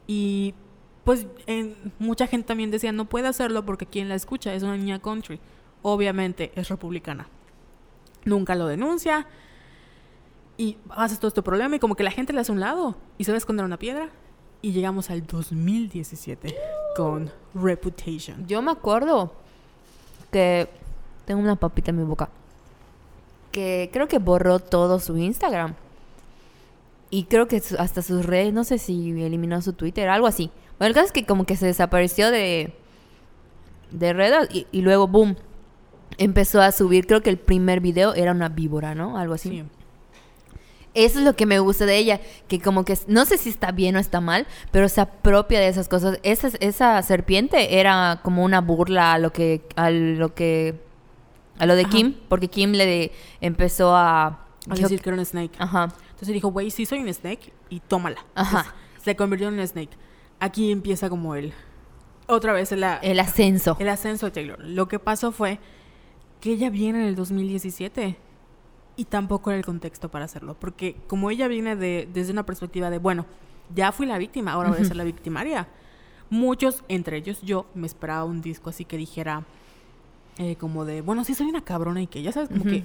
Y 0.07 0.55
pues 1.03 1.27
en- 1.47 1.75
mucha 1.99 2.29
gente 2.29 2.47
también 2.47 2.71
decía 2.71 2.93
no 2.93 3.07
puede 3.07 3.27
hacerlo 3.27 3.67
porque 3.67 3.85
quien 3.87 4.09
la 4.09 4.15
escucha 4.15 4.55
es 4.55 4.63
una 4.63 4.77
niña 4.77 5.01
country. 5.01 5.41
Obviamente 5.83 6.53
es 6.55 6.69
republicana. 6.69 7.27
Nunca 8.25 8.55
lo 8.55 8.69
denuncia. 8.69 9.27
Y 10.57 10.77
haces 10.91 11.19
todo 11.19 11.29
este 11.29 11.43
problema 11.43 11.77
y 11.77 11.79
como 11.79 11.97
que 11.97 12.05
la 12.05 12.11
gente 12.11 12.33
le 12.33 12.41
hace 12.41 12.53
un 12.53 12.61
lado 12.61 12.97
y 13.19 13.25
se 13.25 13.33
va 13.33 13.37
a 13.37 13.39
esconder 13.39 13.65
una 13.65 13.79
piedra. 13.79 14.09
Y 14.63 14.73
llegamos 14.73 15.11
al 15.11 15.27
2017 15.27 16.55
con 16.97 17.31
Reputation. 17.55 18.47
Yo 18.47 18.63
me 18.63 18.71
acuerdo 18.71 19.33
que 20.31 20.69
tengo 21.27 21.41
una 21.41 21.57
papita 21.57 21.91
en 21.91 21.99
mi 21.99 22.05
boca. 22.05 22.31
Que 23.53 23.91
creo 23.93 24.09
que 24.09 24.19
borró 24.19 24.59
todo 24.61 25.01
su 25.01 25.17
Instagram. 25.17 25.75
Y 27.11 27.25
creo 27.25 27.47
que 27.47 27.63
hasta 27.79 28.03
sus 28.03 28.25
redes, 28.25 28.53
no 28.53 28.65
sé 28.65 28.79
si 28.79 29.11
eliminó 29.23 29.61
su 29.61 29.73
Twitter, 29.73 30.09
algo 30.09 30.27
así. 30.27 30.51
Bueno, 30.79 30.89
el 30.89 30.95
caso 30.95 31.07
es 31.07 31.13
que 31.13 31.27
como 31.27 31.45
que 31.45 31.57
se 31.57 31.67
desapareció 31.67 32.31
de, 32.31 32.75
de 33.91 34.13
redes 34.13 34.49
y, 34.53 34.67
y 34.73 34.81
luego, 34.81 35.07
boom, 35.07 35.37
empezó 36.19 36.61
a 36.61 36.73
subir. 36.73 37.07
Creo 37.07 37.23
que 37.23 37.31
el 37.31 37.39
primer 37.39 37.81
video 37.81 38.15
era 38.15 38.33
una 38.33 38.49
víbora, 38.49 38.95
¿no? 38.95 39.19
Algo 39.19 39.35
así. 39.35 39.51
Sí. 39.51 39.65
Eso 40.95 41.19
es 41.19 41.25
lo 41.25 41.35
que 41.35 41.45
me 41.47 41.59
gusta 41.59 41.87
de 41.87 41.97
ella, 41.97 42.21
que 42.49 42.61
como 42.61 42.85
que 42.85 42.97
no 43.09 43.25
sé 43.25 43.37
si 43.37 43.51
está 43.51 43.73
bien 43.73 43.97
o 43.97 43.99
está 43.99 44.21
mal, 44.21 44.47
pero 44.71 44.89
se 44.89 45.01
apropia 45.01 45.59
de 45.59 45.67
esas 45.69 45.89
cosas. 45.89 46.19
Esa, 46.23 46.49
esa 46.61 47.03
serpiente 47.03 47.81
era 47.81 48.21
como 48.23 48.45
una 48.45 48.61
burla 48.61 49.13
a 49.15 49.19
lo 49.19 49.33
que 49.33 49.67
a 49.77 49.91
lo 49.91 50.35
que 50.35 50.81
a 51.59 51.67
lo 51.67 51.75
de 51.75 51.83
Ajá. 51.83 51.91
Kim, 51.91 52.15
porque 52.29 52.49
Kim 52.49 52.73
le 52.73 53.11
empezó 53.41 53.95
a 53.97 54.27
A 54.27 54.75
decir 54.75 55.01
que- 55.01 55.11
era 55.11 55.19
un 55.19 55.25
snake. 55.27 55.53
ajá, 55.59 55.89
Entonces 56.11 56.29
dijo, 56.35 56.49
güey, 56.53 56.71
sí 56.71 56.87
soy 56.87 57.01
un 57.01 57.13
snake 57.13 57.53
y 57.71 57.81
tómala. 57.81 58.25
Ajá. 58.35 58.59
Entonces, 58.61 59.03
se 59.05 59.17
convirtió 59.17 59.49
en 59.49 59.59
un 59.59 59.67
snake. 59.67 59.91
Aquí 60.41 60.71
empieza 60.73 61.09
como 61.11 61.35
el... 61.35 61.53
Otra 62.27 62.53
vez 62.53 62.73
la- 62.73 62.97
el 62.99 63.21
ascenso. 63.21 63.77
el 63.81 63.89
ascenso 63.89 64.27
de 64.27 64.33
Taylor. 64.33 64.59
Lo 64.65 64.89
que 64.89 64.99
pasó 64.99 65.31
fue 65.33 65.59
que 66.41 66.53
ella 66.53 66.71
viene 66.71 67.01
en 67.03 67.07
el 67.07 67.15
2017 67.17 68.17
y 68.97 69.07
tampoco 69.07 69.51
era 69.51 69.59
el 69.59 69.65
contexto 69.65 70.11
para 70.11 70.25
hacerlo. 70.25 70.57
Porque 70.59 70.97
como 71.07 71.31
ella 71.31 71.49
viene 71.49 71.77
de, 71.77 72.09
desde 72.13 72.33
una 72.33 72.45
perspectiva 72.45 72.91
de, 72.91 72.99
bueno, 72.99 73.27
ya 73.75 73.93
fui 73.93 74.07
la 74.07 74.19
víctima, 74.19 74.53
ahora 74.53 74.71
voy 74.71 74.81
a 74.81 74.85
ser 74.85 74.97
la 74.97 75.05
victimaria. 75.05 75.69
Muchos, 76.31 76.85
entre 76.89 77.17
ellos 77.19 77.41
yo, 77.43 77.67
me 77.75 77.87
esperaba 77.87 78.25
un 78.25 78.41
disco 78.41 78.71
así 78.71 78.85
que 78.85 78.97
dijera 78.97 79.45
eh, 80.39 80.57
como 80.57 80.85
de, 80.85 81.01
bueno, 81.01 81.25
sí 81.25 81.35
soy 81.35 81.49
una 81.49 81.63
cabrona 81.63 82.03
y 82.03 82.07
que, 82.07 82.23
ya 82.23 82.33
sabes, 82.33 82.49
como 82.49 82.65
que... 82.65 82.85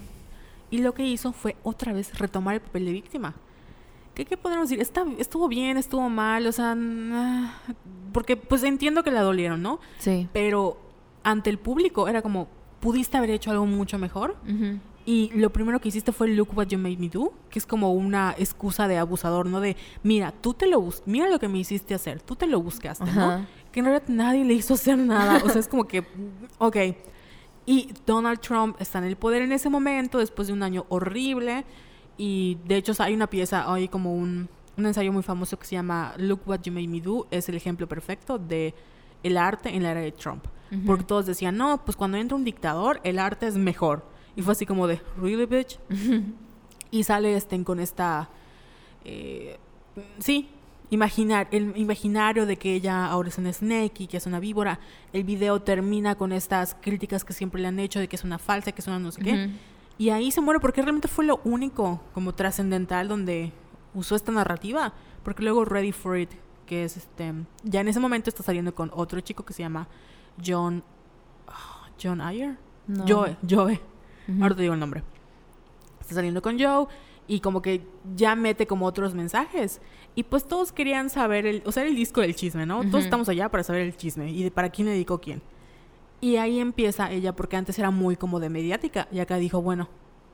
Y 0.72 0.80
lo 0.80 0.94
que 0.94 1.04
hizo 1.04 1.34
fue 1.34 1.56
otra 1.64 1.94
vez 1.94 2.18
retomar 2.20 2.54
el 2.54 2.62
papel 2.62 2.86
de 2.86 2.92
víctima. 2.92 3.34
¿Qué, 4.14 4.26
qué 4.26 4.38
podemos 4.38 4.70
decir? 4.70 4.82
Está, 4.82 5.04
estuvo 5.18 5.48
bien, 5.48 5.78
estuvo 5.78 6.10
mal, 6.10 6.46
o 6.46 6.52
sea... 6.52 6.76
nah, 6.76 7.50
porque 8.14 8.38
pues 8.38 8.64
entiendo 8.64 9.04
que 9.04 9.12
la 9.12 9.22
dolieron, 9.22 9.62
¿no? 9.62 9.80
Sí. 10.00 10.28
pero 10.34 10.78
ante 11.24 11.50
el 11.50 11.58
público 11.58 12.08
era 12.08 12.22
como, 12.22 12.48
pudiste 12.80 13.18
haber 13.18 13.32
hecho 13.32 13.52
algo 13.52 13.66
mucho 13.66 13.98
mejor. 13.98 14.36
Y 15.06 15.32
lo 15.34 15.50
primero 15.52 15.80
que 15.80 15.90
hiciste 15.90 16.12
fue 16.12 16.28
Look 16.28 16.56
What 16.56 16.68
You 16.68 16.78
Made 16.78 16.98
Me 16.98 17.10
Do, 17.10 17.34
que 17.50 17.58
es 17.58 17.66
como 17.66 17.94
una 17.94 18.36
excusa 18.38 18.88
de 18.88 18.98
abusador, 18.98 19.48
¿no? 19.48 19.60
De, 19.60 19.76
mira, 20.04 20.32
tú 20.32 20.54
te 20.54 20.68
lo 20.68 20.80
bus 20.82 21.02
mira 21.06 21.30
lo 21.30 21.40
que 21.40 21.48
me 21.48 21.58
hiciste 21.58 21.96
hacer, 21.96 22.22
tú 22.22 22.36
te 22.36 22.46
lo 22.46 22.62
buscaste, 22.62 23.12
¿no? 23.12 23.46
Que 23.72 23.80
en 23.80 23.86
realidad 23.88 24.08
nadie 24.10 24.46
le 24.46 24.54
hizo 24.54 24.76
hacer 24.76 24.98
nada. 24.98 25.42
O 25.44 25.50
sea, 25.50 25.60
es 25.60 25.68
como 25.68 25.86
que, 25.86 26.06
ok. 26.58 26.78
Y 27.66 27.94
Donald 28.06 28.40
Trump 28.40 28.76
está 28.80 29.00
en 29.00 29.06
el 29.06 29.16
poder 29.16 29.42
en 29.42 29.52
ese 29.52 29.70
momento, 29.70 30.20
después 30.20 30.48
de 30.48 30.54
un 30.54 30.64
año 30.64 30.86
horrible. 30.90 31.66
Y 32.18 32.58
de 32.66 32.78
hecho 32.78 32.94
hay 33.00 33.14
una 33.14 33.28
pieza, 33.28 33.72
hay 33.72 33.88
como 33.88 34.14
un, 34.14 34.50
un 34.78 34.86
ensayo 34.86 35.12
muy 35.14 35.24
famoso 35.24 35.58
que 35.58 35.66
se 35.66 35.76
llama 35.76 36.14
Look 36.18 36.42
What 36.46 36.62
You 36.64 36.74
Made 36.74 36.88
Me 36.88 37.00
Do. 37.00 37.28
Es 37.32 37.48
el 37.48 37.56
ejemplo 37.56 37.88
perfecto 37.88 38.38
de 38.38 38.74
el 39.24 39.38
arte 39.38 39.76
en 39.76 39.84
la 39.84 39.92
era 39.92 40.02
de 40.02 40.12
Trump. 40.12 40.46
Porque 40.86 41.04
todos 41.04 41.26
decían, 41.26 41.58
no, 41.58 41.84
pues 41.84 41.98
cuando 41.98 42.18
entra 42.18 42.36
un 42.36 42.44
dictador, 42.44 43.02
el 43.04 43.18
arte 43.18 43.48
es 43.48 43.56
mejor. 43.56 44.06
Y 44.40 44.42
fue 44.42 44.54
así 44.54 44.66
como 44.66 44.88
de, 44.88 45.02
¿really, 45.22 45.46
bitch? 45.46 45.78
y 46.92 47.04
sale 47.04 47.36
este 47.36 47.62
con 47.66 47.82
esta. 47.82 48.30
eh, 49.04 49.58
sí, 50.20 50.48
imaginar, 50.90 51.50
el 51.52 51.76
imaginario 51.76 52.46
de 52.46 52.56
que 52.56 52.74
ella 52.74 53.08
ahora 53.08 53.28
es 53.28 53.38
una 53.38 53.52
snake 53.52 54.04
y 54.04 54.08
que 54.08 54.16
es 54.16 54.26
una 54.26 54.40
víbora. 54.40 54.80
El 55.12 55.26
video 55.26 55.62
termina 55.62 56.16
con 56.16 56.32
estas 56.32 56.74
críticas 56.80 57.26
que 57.26 57.34
siempre 57.34 57.62
le 57.62 57.68
han 57.68 57.80
hecho 57.80 58.00
de 58.00 58.08
que 58.08 58.16
es 58.16 58.24
una 58.24 58.40
falsa, 58.40 58.72
que 58.72 58.80
es 58.80 58.88
una 58.88 58.98
no 58.98 59.12
sé 59.12 59.22
qué. 59.22 59.34
Ujú. 59.34 59.54
Y 59.98 60.10
ahí 60.12 60.32
se 60.32 60.40
muere 60.40 60.62
porque 60.62 60.82
realmente 60.82 61.10
fue 61.10 61.26
lo 61.26 61.42
único 61.44 62.02
como 62.14 62.34
trascendental 62.34 63.10
donde 63.10 63.52
usó 63.94 64.16
esta 64.16 64.32
narrativa. 64.32 64.94
Porque 65.22 65.44
luego 65.44 65.66
Ready 65.66 65.92
for 65.92 66.18
It, 66.18 66.32
que 66.66 66.86
es 66.86 66.96
este. 66.96 67.34
Ya 67.64 67.82
en 67.82 67.90
ese 67.90 68.00
momento 68.00 68.30
está 68.30 68.42
saliendo 68.42 68.74
con 68.74 68.90
otro 68.94 69.20
chico 69.20 69.44
que 69.44 69.52
se 69.52 69.64
llama 69.64 69.90
John. 70.42 70.82
ah, 71.46 71.90
John 72.02 72.22
Ayer. 72.22 72.58
No. 72.88 73.06
Joe, 73.06 73.36
Joe. 73.48 73.82
Ujú. 74.30 74.44
Ahora 74.44 74.56
te 74.56 74.62
digo 74.62 74.74
el 74.74 74.80
nombre. 74.80 75.04
Está 76.02 76.16
saliendo 76.16 76.42
con 76.42 76.60
Joe 76.60 76.88
y 77.28 77.40
como 77.42 77.62
que 77.62 77.86
ya 78.16 78.36
mete 78.36 78.66
como 78.68 78.86
otros 78.86 79.14
mensajes. 79.14 79.82
Y 80.16 80.24
pues 80.24 80.48
todos 80.48 80.72
querían 80.72 81.10
saber, 81.10 81.46
el, 81.46 81.64
o 81.66 81.72
sea, 81.72 81.84
el 81.84 81.96
disco 81.96 82.22
del 82.22 82.36
chisme, 82.36 82.66
¿no? 82.66 82.80
Ujú. 82.80 82.90
Todos 82.90 83.04
estamos 83.04 83.30
allá 83.30 83.50
para 83.50 83.64
saber 83.64 83.84
el 83.84 83.96
chisme 83.96 84.32
y 84.32 84.44
de 84.44 84.52
para 84.52 84.70
quién 84.70 84.88
le 84.88 84.94
dedicó 84.94 85.20
quién. 85.20 85.42
Y 86.22 86.36
ahí 86.36 86.60
empieza 86.60 87.12
ella, 87.12 87.36
porque 87.36 87.56
antes 87.56 87.80
era 87.80 87.92
muy 87.92 88.18
como 88.18 88.40
de 88.40 88.50
mediática. 88.50 89.08
Y 89.12 89.20
acá 89.20 89.38
dijo, 89.38 89.62
bueno, 89.62 89.88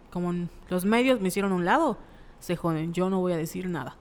como 0.10 0.34
los 0.70 0.86
medios 0.86 1.22
me 1.22 1.28
hicieron 1.28 1.52
a 1.52 1.56
un 1.56 1.66
lado, 1.66 1.98
se 2.39 2.56
joden, 2.56 2.93
yo 2.93 3.10
no 3.10 3.20
voy 3.20 3.34
a 3.34 3.38
decir 3.38 3.68
nada. 3.68 3.98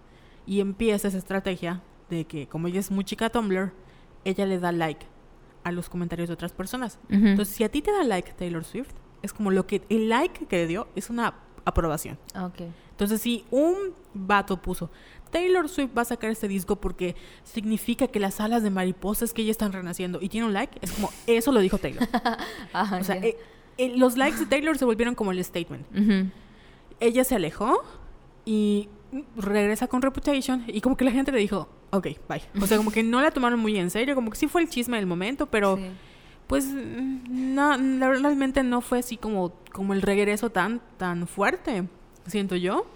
Y 0.47 0.61
empieza 0.61 1.09
esa 1.09 1.19
estrategia 1.19 1.83
de 2.09 2.27
que 2.27 2.47
como 2.47 2.69
ella 2.69 2.81
es 2.81 2.91
muy 2.91 3.05
chica 3.05 3.29
Tumblr, 3.29 3.73
ella 4.25 4.47
le 4.47 4.59
da 4.59 4.73
like 4.73 5.07
a 5.65 5.73
los 5.73 5.89
comentarios 5.89 6.29
de 6.29 6.35
otras 6.35 6.53
personas. 6.53 6.99
Ujú. 7.11 7.27
Entonces, 7.27 7.55
si 7.55 7.65
a 7.65 7.69
ti 7.69 7.83
te 7.83 7.91
da 7.91 8.05
like 8.05 8.33
Taylor 8.33 8.65
Swift, 8.65 8.93
es 9.25 9.33
como 9.33 9.51
lo 9.51 9.67
que 9.67 9.83
el 9.89 10.09
like 10.09 10.47
que 10.47 10.57
le 10.57 10.67
dio 10.67 10.87
es 10.95 11.11
una 11.11 11.35
aprobación. 11.65 12.19
Ok. 12.41 12.61
Entonces, 12.91 13.21
si 13.21 13.45
un 13.51 13.75
vato 14.13 14.61
puso 14.63 14.91
Taylor 15.35 15.69
Swift 15.69 15.91
va 15.99 16.03
a 16.03 16.05
sacar 16.05 16.31
este 16.31 16.47
disco 16.47 16.77
porque 16.77 17.17
significa 17.43 18.07
que 18.07 18.21
las 18.21 18.39
alas 18.41 18.63
de 18.63 18.71
mariposas 18.71 19.33
que 19.35 19.43
ella 19.43 19.51
están 19.51 19.73
renaciendo 19.73 20.21
y 20.23 20.29
tiene 20.29 20.47
un 20.47 20.53
like, 20.53 20.79
es 20.81 20.93
como 20.93 21.11
eso 21.27 21.51
lo 21.51 21.59
dijo 21.59 21.77
Taylor. 21.79 22.07
Ajá, 22.73 22.99
O 23.01 23.05
sea, 23.05 23.17
eh, 23.17 23.37
eh, 23.77 23.93
los 23.97 24.17
likes 24.17 24.39
de 24.39 24.47
Taylor 24.47 24.79
se 24.79 24.85
volvieron 24.85 25.17
como 25.17 25.33
el 25.33 25.43
statement. 25.45 25.85
Ella 27.01 27.25
se 27.25 27.35
alejó 27.35 27.83
y 28.45 28.89
regresa 29.37 29.89
con 29.89 30.03
Reputation 30.03 30.65
y 30.69 30.81
como 30.81 30.97
que 30.97 31.05
la 31.05 31.11
gente 31.11 31.33
le 31.33 31.39
dijo, 31.39 31.69
ok, 31.91 32.07
bye. 32.29 32.43
O 32.63 32.67
sea, 32.69 32.77
como 32.77 32.93
que 32.93 33.03
no 33.03 33.21
la 33.21 33.33
tomaron 33.33 33.59
muy 33.59 33.77
en 33.77 33.91
serio, 33.91 34.15
como 34.15 34.31
que 34.31 34.37
sí 34.37 34.47
fue 34.47 34.63
el 34.63 34.69
chisme 34.69 34.99
del 34.99 35.07
momento, 35.07 35.47
pero 35.47 35.77
Sí. 35.77 35.91
Pues 36.47 36.67
no, 36.67 37.77
realmente 37.77 38.63
no 38.63 38.81
fue 38.81 38.99
así 38.99 39.17
como, 39.17 39.53
como 39.73 39.93
el 39.93 40.03
regreso 40.03 40.51
tan, 40.51 40.81
tan 40.99 41.27
fuerte, 41.27 41.89
siento 42.27 42.57
yo. 42.57 42.87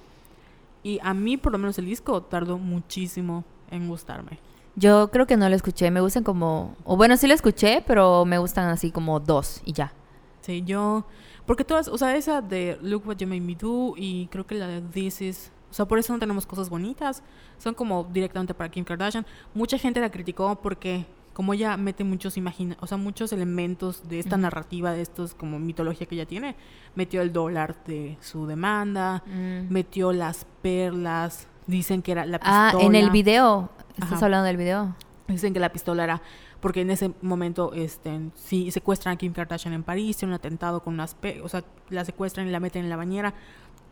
Y 0.82 1.01
a 1.03 1.14
mí, 1.14 1.36
por 1.36 1.53
lo 1.53 1.59
menos 1.59 1.78
el 1.78 1.86
disco, 1.86 2.22
tardó 2.22 2.59
muchísimo 2.59 3.44
en 3.70 3.88
gustarme. 3.88 4.38
Yo 4.76 5.11
creo 5.11 5.26
que 5.26 5.36
no 5.36 5.49
lo 5.49 5.57
escuché. 5.57 5.90
Me 5.90 6.01
gustan 6.01 6.22
como. 6.22 6.76
O 6.84 6.96
bueno, 6.96 7.16
sí 7.16 7.26
lo 7.26 7.34
escuché, 7.34 7.82
pero 7.86 8.24
me 8.24 8.38
gustan 8.38 8.68
así 8.68 8.92
como 8.92 9.18
dos 9.18 9.61
y 9.64 9.72
ya. 9.72 9.92
Sí, 10.40 10.62
yo... 10.64 11.05
Porque 11.46 11.64
todas, 11.64 11.88
o 11.88 11.99
sea, 11.99 12.14
esa 12.14 12.42
de 12.42 12.78
Look 12.82 13.07
What 13.07 13.16
You 13.16 13.26
Made 13.26 13.40
Me 13.40 13.55
Do 13.55 13.94
y 13.96 14.28
creo 14.28 14.46
que 14.46 14.55
la 14.55 14.66
de 14.68 14.80
This 14.82 15.20
Is... 15.22 15.53
O 15.70 15.74
sea, 15.74 15.86
por 15.86 15.99
eso 15.99 16.12
no 16.12 16.18
tenemos 16.18 16.46
cosas 16.46 16.70
bonitas. 16.70 17.22
Son 17.59 17.74
como 17.74 18.05
directamente 18.05 18.55
para 18.55 18.70
Kim 18.70 18.84
Kardashian. 18.84 19.26
Mucha 19.53 19.78
gente 19.78 20.01
la 20.01 20.11
criticó 20.11 20.55
porque 20.57 21.07
como 21.39 21.55
ella 21.55 21.76
mete 21.76 22.03
muchos 22.03 22.36
imagina, 22.36 22.76
o 22.80 22.89
sea, 22.89 22.97
muchos 22.99 23.32
elementos 23.32 24.09
de 24.09 24.18
esta 24.18 24.36
narrativa, 24.36 24.91
de 24.93 25.03
estos 25.03 25.34
como 25.34 25.61
mitología 25.61 26.05
que 26.09 26.16
ella 26.16 26.26
tiene, 26.26 26.57
metió 26.97 27.22
el 27.22 27.32
dólar 27.32 27.76
de 27.86 28.18
su 28.20 28.49
demanda, 28.49 29.22
Mm. 29.24 29.72
metió 29.72 30.12
las 30.12 30.47
perlas, 30.62 31.47
dicen 31.68 32.03
que 32.03 32.11
era 32.11 32.26
la 32.26 32.41
Ah, 32.43 32.70
pistola. 32.72 32.86
en 32.89 32.95
el 33.05 33.11
video. 33.11 33.70
¿Estás 33.91 34.14
Ajá. 34.14 34.24
hablando 34.24 34.47
del 34.47 34.57
video? 34.57 34.97
Dicen 35.28 35.53
que 35.55 35.61
la 35.61 35.68
pistola 35.70 36.03
era 36.03 36.20
porque 36.61 36.80
en 36.80 36.91
ese 36.91 37.12
momento 37.22 37.72
este 37.72 38.18
sí 38.34 38.72
secuestran 38.72 39.14
a 39.14 39.16
Kim 39.16 39.32
Kardashian 39.32 39.72
en 39.74 39.84
París, 39.84 40.16
tiene 40.16 40.32
un 40.32 40.39
atentado 40.41 40.82
con 40.82 40.95
unas 40.95 41.16
o 41.45 41.49
sea, 41.49 41.62
la 41.89 42.05
secuestran 42.05 42.49
y 42.49 42.51
la 42.51 42.59
meten 42.59 42.82
en 42.82 42.91
la 42.91 42.97
bañera 42.97 43.32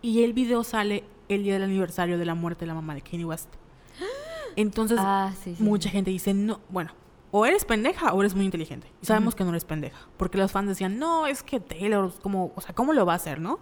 y 0.03 0.24
el 0.24 0.32
video 0.32 0.64
sale 0.64 1.05
el 1.28 1.44
día 1.44 1.53
del 1.53 1.62
aniversario 1.62 2.18
de 2.18 2.24
la 2.24 2.34
muerte 2.34 2.62
de 2.64 2.66
la 2.66 2.74
mamá 2.74 2.92
de 2.97 3.03
Kanye 3.03 3.24
West. 3.24 3.51
Entonces, 4.57 4.99
ah, 5.01 5.30
sí, 5.44 5.55
sí. 5.55 5.62
mucha 5.62 5.90
gente 5.90 6.11
dice, 6.11 6.34
"No, 6.34 6.59
bueno, 6.70 6.90
o 7.30 7.44
eres 7.46 7.64
pendeja 7.64 8.12
o 8.12 8.20
eres 8.20 8.34
muy 8.34 8.44
inteligente." 8.44 8.90
Y 9.02 9.06
sabemos 9.06 9.34
Ujú. 9.34 9.38
que 9.38 9.44
no 9.44 9.50
eres 9.50 9.64
pendeja, 9.64 10.08
porque 10.16 10.38
los 10.38 10.52
fans 10.52 10.68
decían, 10.68 10.98
"No, 10.98 11.26
es 11.26 11.42
que 11.42 11.60
Taylor 11.60 12.12
como, 12.22 12.52
o 12.54 12.60
sea, 12.60 12.74
¿cómo 12.74 12.92
lo 12.92 13.04
va 13.06 13.14
a 13.14 13.16
hacer, 13.16 13.40
no?" 13.40 13.58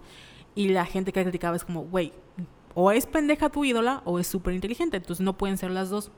Y 0.54 0.68
la 0.68 0.84
gente 0.86 1.12
que 1.12 1.22
criticaba 1.22 1.56
es 1.56 1.64
como, 1.64 1.82
"Güey, 1.84 2.12
o 2.74 2.90
es 2.92 3.06
pendeja 3.06 3.48
tu 3.50 3.64
ídola 3.64 4.02
o 4.04 4.18
es 4.18 4.26
súper 4.26 4.54
inteligente, 4.54 4.96
entonces 4.96 5.24
no 5.24 5.36
pueden 5.38 5.56
ser 5.58 5.70
las 5.70 5.90
dos." 5.90 6.10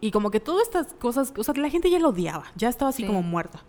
Y 0.00 0.10
como 0.10 0.30
que 0.30 0.40
todas 0.40 0.62
estas 0.64 0.94
cosas, 0.94 1.32
o 1.36 1.44
sea, 1.44 1.54
la 1.54 1.70
gente 1.70 1.88
ya 1.90 1.98
lo 2.00 2.08
odiaba, 2.08 2.46
ya 2.56 2.68
estaba 2.68 2.88
así 2.88 3.02
Sí. 3.02 3.06
como 3.06 3.22
muerta. 3.22 3.62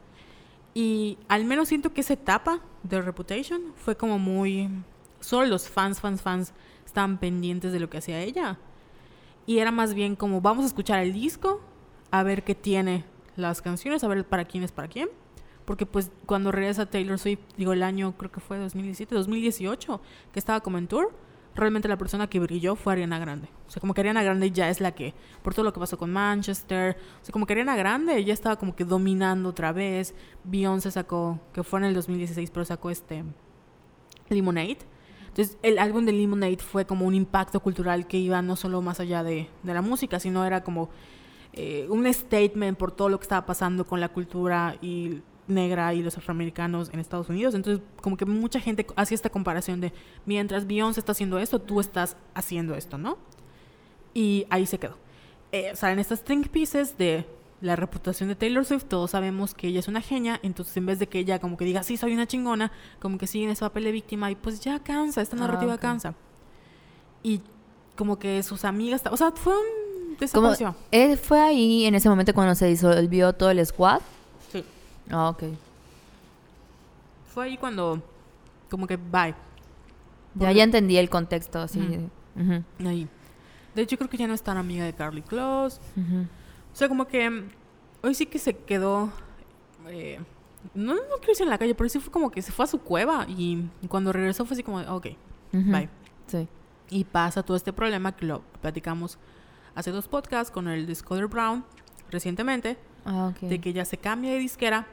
Y 0.74 1.20
al 1.28 1.46
menos 1.46 1.68
siento 1.68 1.94
que 1.94 2.02
esa 2.02 2.14
etapa 2.14 2.60
de 2.82 3.00
Reputation 3.02 3.62
fue 3.76 3.96
como 3.96 4.18
muy... 4.18 4.68
Solo 5.20 5.46
los 5.48 5.70
fans, 5.70 6.02
fans, 6.02 6.24
fans 6.24 6.54
estaban 6.86 7.20
pendientes 7.20 7.72
de 7.72 7.80
lo 7.80 7.90
que 7.90 8.00
hacía 8.00 8.20
ella. 8.22 8.58
Y 9.46 9.60
era 9.60 9.70
más 9.72 9.94
bien 9.94 10.16
como, 10.16 10.42
vamos 10.42 10.64
a 10.64 10.68
escuchar 10.68 11.00
el 11.00 11.14
disco, 11.14 11.62
a 12.14 12.22
ver 12.22 12.44
qué 12.44 12.54
tiene 12.54 13.06
las 13.36 13.64
canciones, 13.64 14.04
a 14.04 14.08
ver 14.08 14.24
para 14.24 14.46
quién 14.46 14.64
es 14.64 14.72
para 14.72 14.88
quién. 14.88 15.10
Porque 15.66 15.88
pues 15.88 16.12
cuando 16.28 16.52
regresa 16.52 16.86
Taylor 16.86 17.18
Swift, 17.18 17.40
digo 17.58 17.74
el 17.74 17.82
año 17.82 18.16
creo 18.16 18.32
que 18.32 18.40
fue 18.40 18.60
2017, 18.60 19.16
2018, 19.16 20.00
que 20.32 20.38
estaba 20.38 20.60
como 20.62 20.78
en 20.78 20.88
tour, 20.88 21.12
realmente 21.56 21.88
la 21.88 21.98
persona 21.98 22.30
que 22.30 22.40
brilló 22.40 22.76
fue 22.76 22.94
Ariana 22.94 23.18
Grande. 23.18 23.50
O 23.68 23.72
sea, 23.72 23.80
como 23.80 23.96
que 23.96 24.02
Ariana 24.02 24.22
Grande 24.22 24.52
ya 24.52 24.70
es 24.70 24.80
la 24.80 24.92
que, 24.92 25.16
por 25.42 25.56
todo 25.56 25.66
lo 25.66 25.74
que 25.74 25.80
pasó 25.80 25.98
con 25.98 26.14
Manchester, 26.14 26.98
o 27.20 27.26
sea, 27.26 27.34
como 27.34 27.48
que 27.48 27.54
Ariana 27.54 27.76
Grande 27.76 28.24
ya 28.24 28.34
estaba 28.36 28.58
como 28.58 28.76
que 28.76 28.86
dominando 28.86 29.50
otra 29.50 29.72
vez. 29.72 30.14
Beyoncé 30.44 30.92
sacó, 30.92 31.40
que 31.52 31.64
fue 31.64 31.80
en 31.80 31.86
el 31.86 31.96
2016, 31.96 32.52
pero 32.52 32.64
sacó 32.64 32.92
este 32.92 33.24
Lemonade. 34.30 34.78
Entonces, 35.30 35.58
el 35.64 35.80
álbum 35.80 36.06
de 36.06 36.12
Lemonade 36.12 36.58
fue 36.58 36.86
como 36.86 37.08
un 37.08 37.16
impacto 37.16 37.60
cultural 37.60 38.06
que 38.06 38.20
iba 38.20 38.40
no 38.44 38.56
solo 38.56 38.84
más 38.84 39.00
allá 39.00 39.24
de, 39.24 39.50
de 39.64 39.74
la 39.74 39.82
música, 39.82 40.20
sino 40.20 40.46
era 40.46 40.64
como 40.64 40.92
eh, 41.54 41.88
un 41.90 42.12
statement 42.12 42.78
por 42.78 42.92
todo 42.92 43.10
lo 43.10 43.20
que 43.20 43.24
estaba 43.24 43.46
pasando 43.46 43.86
con 43.86 44.00
la 44.00 44.10
cultura 44.10 44.76
y 44.82 45.22
negra 45.48 45.94
y 45.94 46.02
los 46.02 46.18
afroamericanos 46.18 46.90
en 46.94 47.00
Estados 47.00 47.30
Unidos. 47.30 47.54
Entonces, 47.54 47.84
como 48.02 48.16
que 48.18 48.26
mucha 48.26 48.60
gente 48.60 48.88
hacía 48.96 49.16
esta 49.16 49.30
comparación 49.30 49.82
de 49.82 49.92
mientras 50.26 50.66
Beyoncé 50.68 51.00
está 51.02 51.12
haciendo 51.12 51.38
esto, 51.38 51.60
tú 51.60 51.80
estás 51.80 52.16
haciendo 52.34 52.76
esto, 52.76 52.98
¿no? 52.98 53.18
Y 54.14 54.46
ahí 54.50 54.66
se 54.66 54.78
quedó. 54.80 54.98
Eh, 55.52 55.76
salen 55.76 56.00
estas 56.00 56.24
think 56.24 56.48
pieces 56.48 56.98
de 56.98 57.26
la 57.62 57.76
reputación 57.76 58.28
de 58.30 58.36
Taylor 58.36 58.66
Swift, 58.66 58.86
todos 58.86 59.12
sabemos 59.12 59.54
que 59.54 59.68
ella 59.68 59.80
es 59.80 59.88
una 59.88 60.02
genia, 60.02 60.40
entonces 60.44 60.76
en 60.76 60.86
vez 60.86 61.00
de 61.00 61.08
que 61.08 61.20
ella 61.20 61.40
como 61.40 61.56
que 61.56 61.64
diga, 61.64 61.82
sí, 61.84 61.96
soy 61.96 62.14
una 62.14 62.28
chingona, 62.28 62.72
como 63.00 63.18
que 63.18 63.26
sigue 63.28 63.46
en 63.46 63.52
ese 63.52 63.62
papel 63.62 63.86
de 63.86 63.92
víctima 63.94 64.30
y 64.32 64.36
pues 64.36 64.60
ya 64.60 64.80
cansa, 64.80 65.22
esta 65.22 65.38
Ah, 65.38 65.40
narrativa 65.42 65.76
ok. 65.76 65.80
cansa. 65.80 66.16
Y 67.22 67.42
como 67.96 68.20
que 68.20 68.44
sus 68.44 68.66
amigas, 68.66 69.02
o 69.10 69.16
sea, 69.16 69.32
fue 69.32 69.54
un 69.54 69.83
Como, 70.34 70.54
eh, 70.92 71.18
¿Fue 71.18 71.40
ahí 71.40 71.86
en 71.86 71.96
ese 71.96 72.10
momento 72.10 72.34
cuando 72.34 72.56
se 72.56 72.66
disolvió 72.68 73.34
todo 73.34 73.50
el 73.52 73.66
squad? 73.66 74.02
Sí. 74.52 74.64
Ah, 75.10 75.30
ok. 75.30 75.44
Fue 77.34 77.46
ahí 77.46 77.58
cuando 77.58 78.02
como 78.70 78.88
que 78.88 78.98
bye. 78.98 79.36
Ya, 80.36 80.52
ya 80.52 80.64
entendí 80.64 80.98
el 80.98 81.10
contexto, 81.10 81.60
así. 81.60 81.80
Ahí. 82.86 83.08
De 83.76 83.82
hecho, 83.82 83.98
creo 83.98 84.10
que 84.10 84.18
ya 84.18 84.28
no 84.28 84.34
es 84.34 84.42
tan 84.42 84.58
amiga 84.58 84.86
de 84.86 84.94
Carly 84.94 85.22
Close. 85.22 85.80
O 86.74 86.76
sea, 86.76 86.88
como 86.90 87.08
que 87.08 87.30
mm, 87.30 87.50
hoy 88.04 88.16
sí 88.16 88.26
que 88.26 88.40
se 88.40 88.56
quedó. 88.56 89.12
eh, 89.88 90.20
no, 90.74 90.96
no 90.96 91.02
quiero 91.18 91.28
decir 91.28 91.44
en 91.44 91.50
la 91.50 91.58
calle, 91.58 91.76
pero 91.76 91.90
sí 91.90 92.00
fue 92.00 92.12
como 92.12 92.32
que 92.32 92.42
se 92.42 92.52
fue 92.52 92.66
a 92.66 92.68
su 92.68 92.80
cueva 92.80 93.26
y 93.28 93.68
cuando 93.90 94.14
regresó 94.14 94.46
fue 94.46 94.56
así 94.56 94.64
como, 94.64 94.80
ok, 94.80 95.08
bye. 95.52 95.90
Sí. 96.28 96.48
Y 96.90 97.04
pasa 97.04 97.44
todo 97.44 97.58
este 97.58 97.74
problema 97.74 98.16
que 98.16 98.26
lo 98.26 98.42
platicamos 98.62 99.18
hace 99.76 99.92
dos 99.92 100.08
podcasts 100.08 100.52
con 100.52 100.68
el 100.68 100.86
de 100.86 100.96
Scudder 100.96 101.28
Brown 101.28 101.66
recientemente, 102.12 102.78
Ah, 103.06 103.34
de 103.42 103.60
que 103.60 103.74
ya 103.74 103.84
se 103.86 103.98
cambia 103.98 104.32
de 104.32 104.40
disquera 104.40 104.88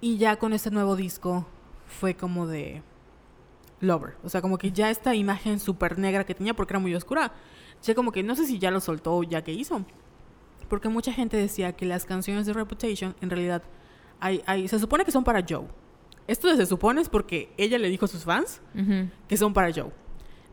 y 0.00 0.18
ya 0.18 0.36
con 0.36 0.52
este 0.52 0.70
nuevo 0.70 0.96
disco 0.96 1.46
fue 1.86 2.14
como 2.14 2.46
de, 2.46 2.82
Lover. 3.80 4.14
O 4.22 4.28
sea, 4.28 4.40
como 4.42 4.58
que 4.58 4.70
ya 4.70 4.90
esta 4.90 5.14
imagen 5.14 5.58
súper 5.58 5.98
negra 5.98 6.24
que 6.24 6.34
tenía 6.34 6.54
porque 6.54 6.72
era 6.72 6.78
muy 6.78 6.94
oscura. 6.94 7.32
Ya 7.82 7.94
como 7.96 8.12
que 8.12 8.22
no 8.22 8.36
sé 8.36 8.46
si 8.46 8.58
ya 8.60 8.70
lo 8.70 8.80
soltó 8.80 9.14
o 9.16 9.22
ya 9.24 9.42
que 9.42 9.52
hizo. 9.52 9.84
Porque 10.68 10.88
mucha 10.88 11.12
gente 11.12 11.36
decía 11.36 11.72
que 11.72 11.84
las 11.84 12.04
canciones 12.04 12.46
de 12.46 12.52
Reputation 12.52 13.16
en 13.20 13.28
realidad 13.30 13.62
hay, 14.20 14.40
hay- 14.46 14.68
se 14.68 14.78
supone 14.78 15.04
que 15.04 15.10
son 15.10 15.24
para 15.24 15.44
Joe. 15.48 15.66
Esto 16.28 16.54
se 16.56 16.64
supone 16.66 17.00
es 17.00 17.08
porque 17.08 17.52
ella 17.56 17.76
le 17.78 17.88
dijo 17.88 18.04
a 18.04 18.08
sus 18.08 18.22
fans 18.24 18.60
que 19.26 19.36
son 19.36 19.52
para 19.52 19.72
Joe. 19.72 19.90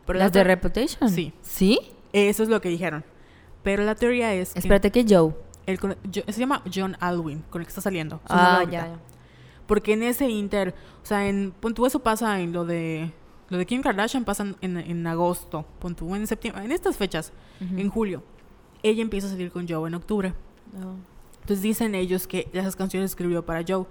Pero 0.08 0.18
la 0.18 0.26
¿Las 0.26 0.32
de 0.34 0.44
Reputation? 0.44 1.08
Sí. 1.10 1.32
¿Sí? 1.42 1.80
Eso 2.14 2.42
es 2.42 2.50
lo 2.50 2.60
que 2.62 2.70
dijeron. 2.70 3.06
Pero 3.64 3.84
la 3.84 3.96
teoría 3.96 4.34
es 4.34 4.54
que 4.54 4.60
Espérate, 4.60 4.92
que 4.92 5.06
Joe. 5.08 5.34
el 5.66 5.78
yo- 6.12 6.24
se 6.28 6.40
llama 6.40 6.64
John 6.74 6.96
Alwyn, 7.00 7.44
con 7.50 7.62
el 7.62 7.66
que 7.68 7.70
está 7.70 7.82
saliendo. 7.82 8.22
Ah, 8.28 8.64
ya, 8.64 8.88
ya. 8.88 9.00
Porque 9.68 9.94
en 9.94 10.04
ese 10.04 10.30
inter, 10.30 10.74
o 11.04 11.06
sea, 11.06 11.28
en 11.28 11.52
pon 11.60 11.74
tú, 11.74 11.86
eso 11.86 12.00
pasa 12.00 12.40
en 12.40 12.54
lo 12.54 12.66
de 12.66 13.12
lo 13.50 13.58
de 13.58 13.66
Kim 13.66 13.82
Kardashian 13.82 14.26
pasa 14.26 14.46
en, 14.62 14.78
en 14.78 15.08
agosto, 15.08 15.66
pon 15.80 15.96
tú, 15.96 16.14
en 16.16 16.26
septiembre, 16.28 16.64
en 16.64 16.72
estas 16.72 16.98
fechas, 16.98 17.34
Ujú. 17.60 17.80
en 17.80 17.90
julio. 17.90 18.24
Ella 18.84 19.02
empieza 19.02 19.28
a 19.28 19.32
salir 19.32 19.52
con 19.52 19.68
Joe 19.68 19.88
en 19.88 19.96
octubre. 19.96 20.34
Oh. 20.78 20.94
Entonces 21.42 21.62
dicen 21.64 21.96
ellos 21.96 22.28
que 22.28 22.48
esas 22.54 22.76
canciones 22.76 23.12
escribió 23.12 23.44
para 23.46 23.64
Joe. 23.68 23.86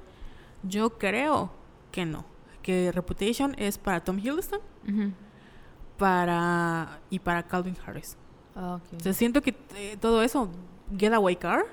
Yo 0.62 0.97
creo 0.99 1.51
que 1.90 2.07
no, 2.07 2.24
que 2.62 2.93
Reputation 2.93 3.55
es 3.59 3.78
para 3.78 4.01
Tom 4.05 4.19
Hiddleston, 4.19 4.61
Ujú. 4.89 5.12
para 5.97 7.01
y 7.11 7.19
para 7.19 7.43
Calvin 7.45 7.77
Harris. 7.85 8.16
Ah, 8.61 8.75
ok. 8.83 8.99
O 8.99 9.01
sea, 9.01 9.13
siento 9.13 9.41
que 9.41 9.55
eh, 9.77 9.97
todo 10.01 10.23
eso, 10.23 10.51
Getaway 10.97 11.37
Car, 11.37 11.65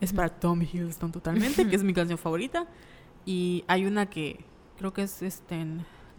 es 0.00 0.12
para 0.12 0.28
Tom 0.28 0.60
Hiddleston 0.60 1.12
totalmente, 1.12 1.68
que 1.68 1.76
es 1.76 1.84
mi 1.84 1.94
canción 1.94 2.18
favorita. 2.18 2.66
Y 3.24 3.62
hay 3.68 3.86
una 3.86 4.06
que 4.10 4.44
creo 4.76 4.92
que 4.92 5.02
es 5.02 5.22
este, 5.22 5.64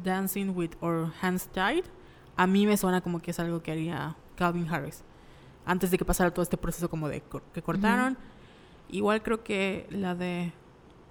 Dancing 0.01 0.51
with 0.55 0.71
Our 0.81 1.11
Hands 1.21 1.47
Tied. 1.49 1.83
A 2.37 2.47
mí 2.47 2.65
me 2.65 2.77
suena 2.77 3.01
como 3.01 3.19
que 3.21 3.31
es 3.31 3.39
algo 3.39 3.61
que 3.61 3.73
haría 3.73 4.15
Calvin 4.37 4.67
Harris. 4.69 5.03
Antes 5.65 5.91
de 5.91 5.97
que 5.97 6.05
pasara 6.05 6.31
todo 6.31 6.43
este 6.43 6.55
proceso 6.57 6.89
como 6.89 7.09
de 7.09 7.19
cor- 7.21 7.43
que 7.53 7.61
cortaron. 7.61 8.17
Igual 8.89 9.21
creo 9.23 9.43
que 9.43 9.87
la 9.89 10.15
de 10.15 10.53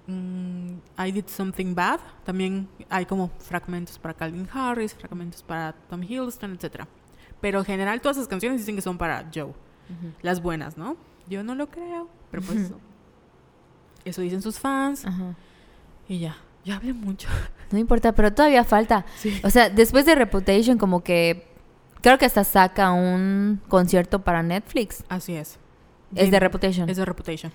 mm, 0.07 0.73
I 1.07 1.13
Did 1.13 1.27
Something 1.27 1.75
Bad. 1.75 2.01
También 2.25 2.69
hay 2.89 3.05
como 3.05 3.29
fragmentos 3.39 3.99
para 3.99 4.15
Calvin 4.15 4.49
Harris, 4.53 4.95
fragmentos 4.95 5.43
para 5.43 5.73
Tom 5.91 6.03
Hiddleston, 6.03 6.53
etc. 6.59 6.85
Pero 7.43 7.59
en 7.59 7.65
general 7.67 8.01
todas 8.01 8.17
esas 8.17 8.29
canciones 8.29 8.61
dicen 8.61 8.77
que 8.77 8.81
son 8.83 8.97
para 8.97 9.29
Joe. 9.35 9.53
Las 10.23 10.41
buenas, 10.41 10.79
¿no? 10.79 10.97
Yo 11.29 11.43
no 11.45 11.55
lo 11.55 11.69
creo, 11.69 12.09
pero 12.31 12.43
pues 12.43 12.59
eso. 12.59 12.81
Eso 14.05 14.23
dicen 14.23 14.41
sus 14.41 14.59
fans. 14.59 15.05
Ajá. 15.05 15.35
Y 16.09 16.19
ya, 16.19 16.37
ya 16.65 16.77
hablé 16.77 16.95
mucho. 16.95 17.29
No 17.71 17.79
importa, 17.79 18.13
pero 18.13 18.31
todavía 18.31 18.65
falta. 18.65 19.07
Sí. 19.17 19.41
O 19.45 19.49
sea, 19.49 19.71
después 19.71 20.05
de 20.05 20.15
Reputation, 20.15 20.77
como 20.77 21.03
que 21.03 21.47
creo 22.03 22.19
que 22.19 22.27
hasta 22.27 22.45
saca 22.45 22.93
un 22.93 23.63
concierto 23.67 24.19
para 24.19 24.43
Netflix. 24.43 25.05
Así 25.09 25.35
es. 25.35 25.59
Es 26.15 26.31
de. 26.31 26.39
Reputation. 26.39 26.87
Es 26.91 26.99
de 26.99 27.07
Reputation. 27.07 27.51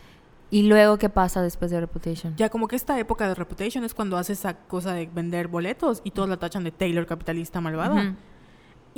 Y 0.49 0.64
luego, 0.64 0.97
¿qué 0.97 1.09
pasa 1.09 1.43
después 1.43 1.69
de 1.69 1.80
Reputation? 1.80 2.35
Ya 2.35 2.49
como 2.49 2.68
que 2.68 2.76
esta 2.76 2.97
época 2.99 3.27
de 3.27 3.35
Reputation 3.35 3.84
es 3.84 3.93
cuando 3.93 4.18
hace 4.18 4.34
esa 4.34 4.55
cosa 4.55 4.93
de 4.93 5.05
vender 5.05 5.49
boletos 5.49 6.01
y 6.03 6.09
todos 6.09 6.27
la 6.27 6.38
tachan 6.38 6.64
de 6.64 6.72
Taylor 6.72 7.05
capitalista 7.05 7.61
malvada. 7.61 7.93
Ujú. 7.93 8.15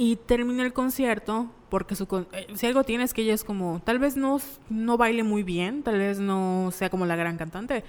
Y 0.01 0.15
termina 0.15 0.63
el 0.63 0.71
concierto 0.71 1.51
porque 1.67 1.93
su 1.93 2.07
eh, 2.31 2.47
si 2.55 2.65
algo 2.65 2.85
tiene 2.85 3.03
es 3.03 3.13
que 3.13 3.21
ella 3.21 3.33
es 3.33 3.43
como, 3.43 3.81
tal 3.83 3.99
vez 3.99 4.15
no, 4.15 4.39
no 4.69 4.95
baile 4.95 5.23
muy 5.23 5.43
bien, 5.43 5.83
tal 5.83 5.97
vez 5.97 6.21
no 6.21 6.69
sea 6.71 6.89
como 6.89 7.05
la 7.05 7.17
gran 7.17 7.35
cantante, 7.35 7.83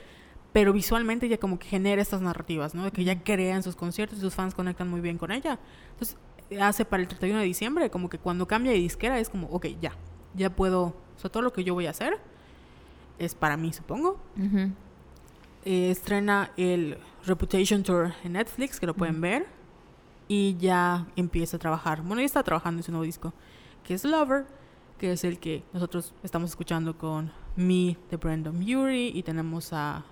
pero 0.53 0.73
visualmente 0.73 1.27
ella 1.27 1.39
como 1.39 1.61
que 1.61 1.69
genera 1.69 2.03
estas 2.03 2.21
narrativas, 2.21 2.75
¿no? 2.75 2.83
De 2.83 2.91
que 2.91 3.03
ella 3.03 3.23
crea 3.23 3.55
en 3.55 3.63
sus 3.63 3.77
conciertos 3.77 4.19
y 4.19 4.23
sus 4.23 4.35
fans 4.35 4.57
conectan 4.57 4.91
muy 4.91 5.01
bien 5.01 5.19
con 5.19 5.31
ella. 5.31 5.61
Entonces 5.93 6.17
hace 6.61 6.85
para 6.85 7.01
el 7.01 7.07
31 7.07 7.39
de 7.39 7.45
diciembre 7.45 7.91
como 7.91 8.11
que 8.11 8.19
cuando 8.19 8.49
cambia 8.49 8.73
de 8.73 8.79
disquera 8.79 9.21
es 9.21 9.31
como, 9.31 9.47
ok, 9.47 9.69
ya, 9.81 9.93
ya 10.35 10.51
puedo, 10.51 10.87
o 10.87 11.19
sea, 11.19 11.31
todo 11.31 11.45
lo 11.45 11.53
que 11.53 11.63
yo 11.63 11.75
voy 11.75 11.87
a 11.87 11.91
hacer 11.91 12.19
es 13.21 13.37
para 13.37 13.57
mí, 13.57 13.73
supongo. 13.73 14.19
Eh, 15.65 15.93
estrena 15.93 16.51
el 16.57 16.99
Reputation 17.25 17.85
Tour 17.85 18.15
en 18.25 18.33
Netflix, 18.33 18.81
que 18.81 18.87
lo 18.87 18.95
pueden 18.95 19.21
ver. 19.21 19.60
Y 20.33 20.57
ya 20.59 21.09
empieza 21.17 21.57
a 21.57 21.59
trabajar. 21.59 22.03
Bueno, 22.03 22.21
ya 22.21 22.27
está 22.27 22.45
trabajando 22.45 22.79
en 22.79 22.85
su 22.85 22.93
nuevo 22.93 23.05
disco, 23.05 23.33
que 23.83 23.95
es 23.95 24.05
Lover, 24.05 24.47
que 24.97 25.11
es 25.11 25.25
el 25.25 25.41
que 25.41 25.65
nosotros 25.73 26.15
estamos 26.23 26.51
escuchando 26.51 26.97
con 26.97 27.33
Me 27.57 27.97
de 28.09 28.17
Brandon 28.17 28.55
Urie. 28.57 29.11
Y 29.13 29.25
tenemos 29.25 29.73
a 29.73 30.05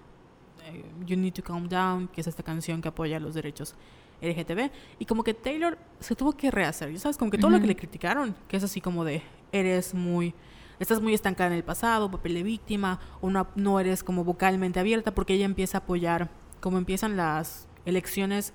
eh, 0.65 0.85
You 1.07 1.17
Need 1.17 1.35
to 1.35 1.45
Calm 1.45 1.69
Down, 1.69 2.09
que 2.09 2.21
es 2.21 2.27
esta 2.27 2.43
canción 2.43 2.83
que 2.83 2.89
apoya 2.89 3.21
los 3.21 3.35
derechos 3.35 3.77
LGTB. 4.21 4.73
Y 4.99 5.05
como 5.05 5.23
que 5.23 5.35
Taylor 5.35 5.79
se 6.01 6.17
tuvo 6.17 6.33
que 6.33 6.51
rehacer. 6.51 6.99
Sabes, 6.99 7.17
como 7.17 7.31
que 7.31 7.39
todo 7.39 7.53
lo 7.53 7.61
que 7.61 7.69
le 7.69 7.77
criticaron, 7.77 8.35
que 8.49 8.57
es 8.57 8.65
así 8.65 8.81
como 8.81 9.05
de 9.05 9.23
eres 9.53 9.95
muy 9.95 10.35
estás 10.81 11.01
muy 11.01 11.15
estancada 11.15 11.51
en 11.51 11.57
el 11.57 11.65
pasado, 11.65 12.11
papel 12.11 12.35
de 12.35 12.43
víctima, 12.43 12.99
o 13.21 13.31
no, 13.31 13.47
no 13.55 13.79
eres 13.79 14.03
como 14.03 14.25
vocalmente 14.25 14.81
abierta, 14.81 15.15
porque 15.15 15.35
ella 15.35 15.45
empieza 15.45 15.79
a 15.79 15.81
apoyar, 15.83 16.29
como 16.61 16.79
empiezan 16.79 17.17
las 17.17 17.69
elecciones, 17.85 18.53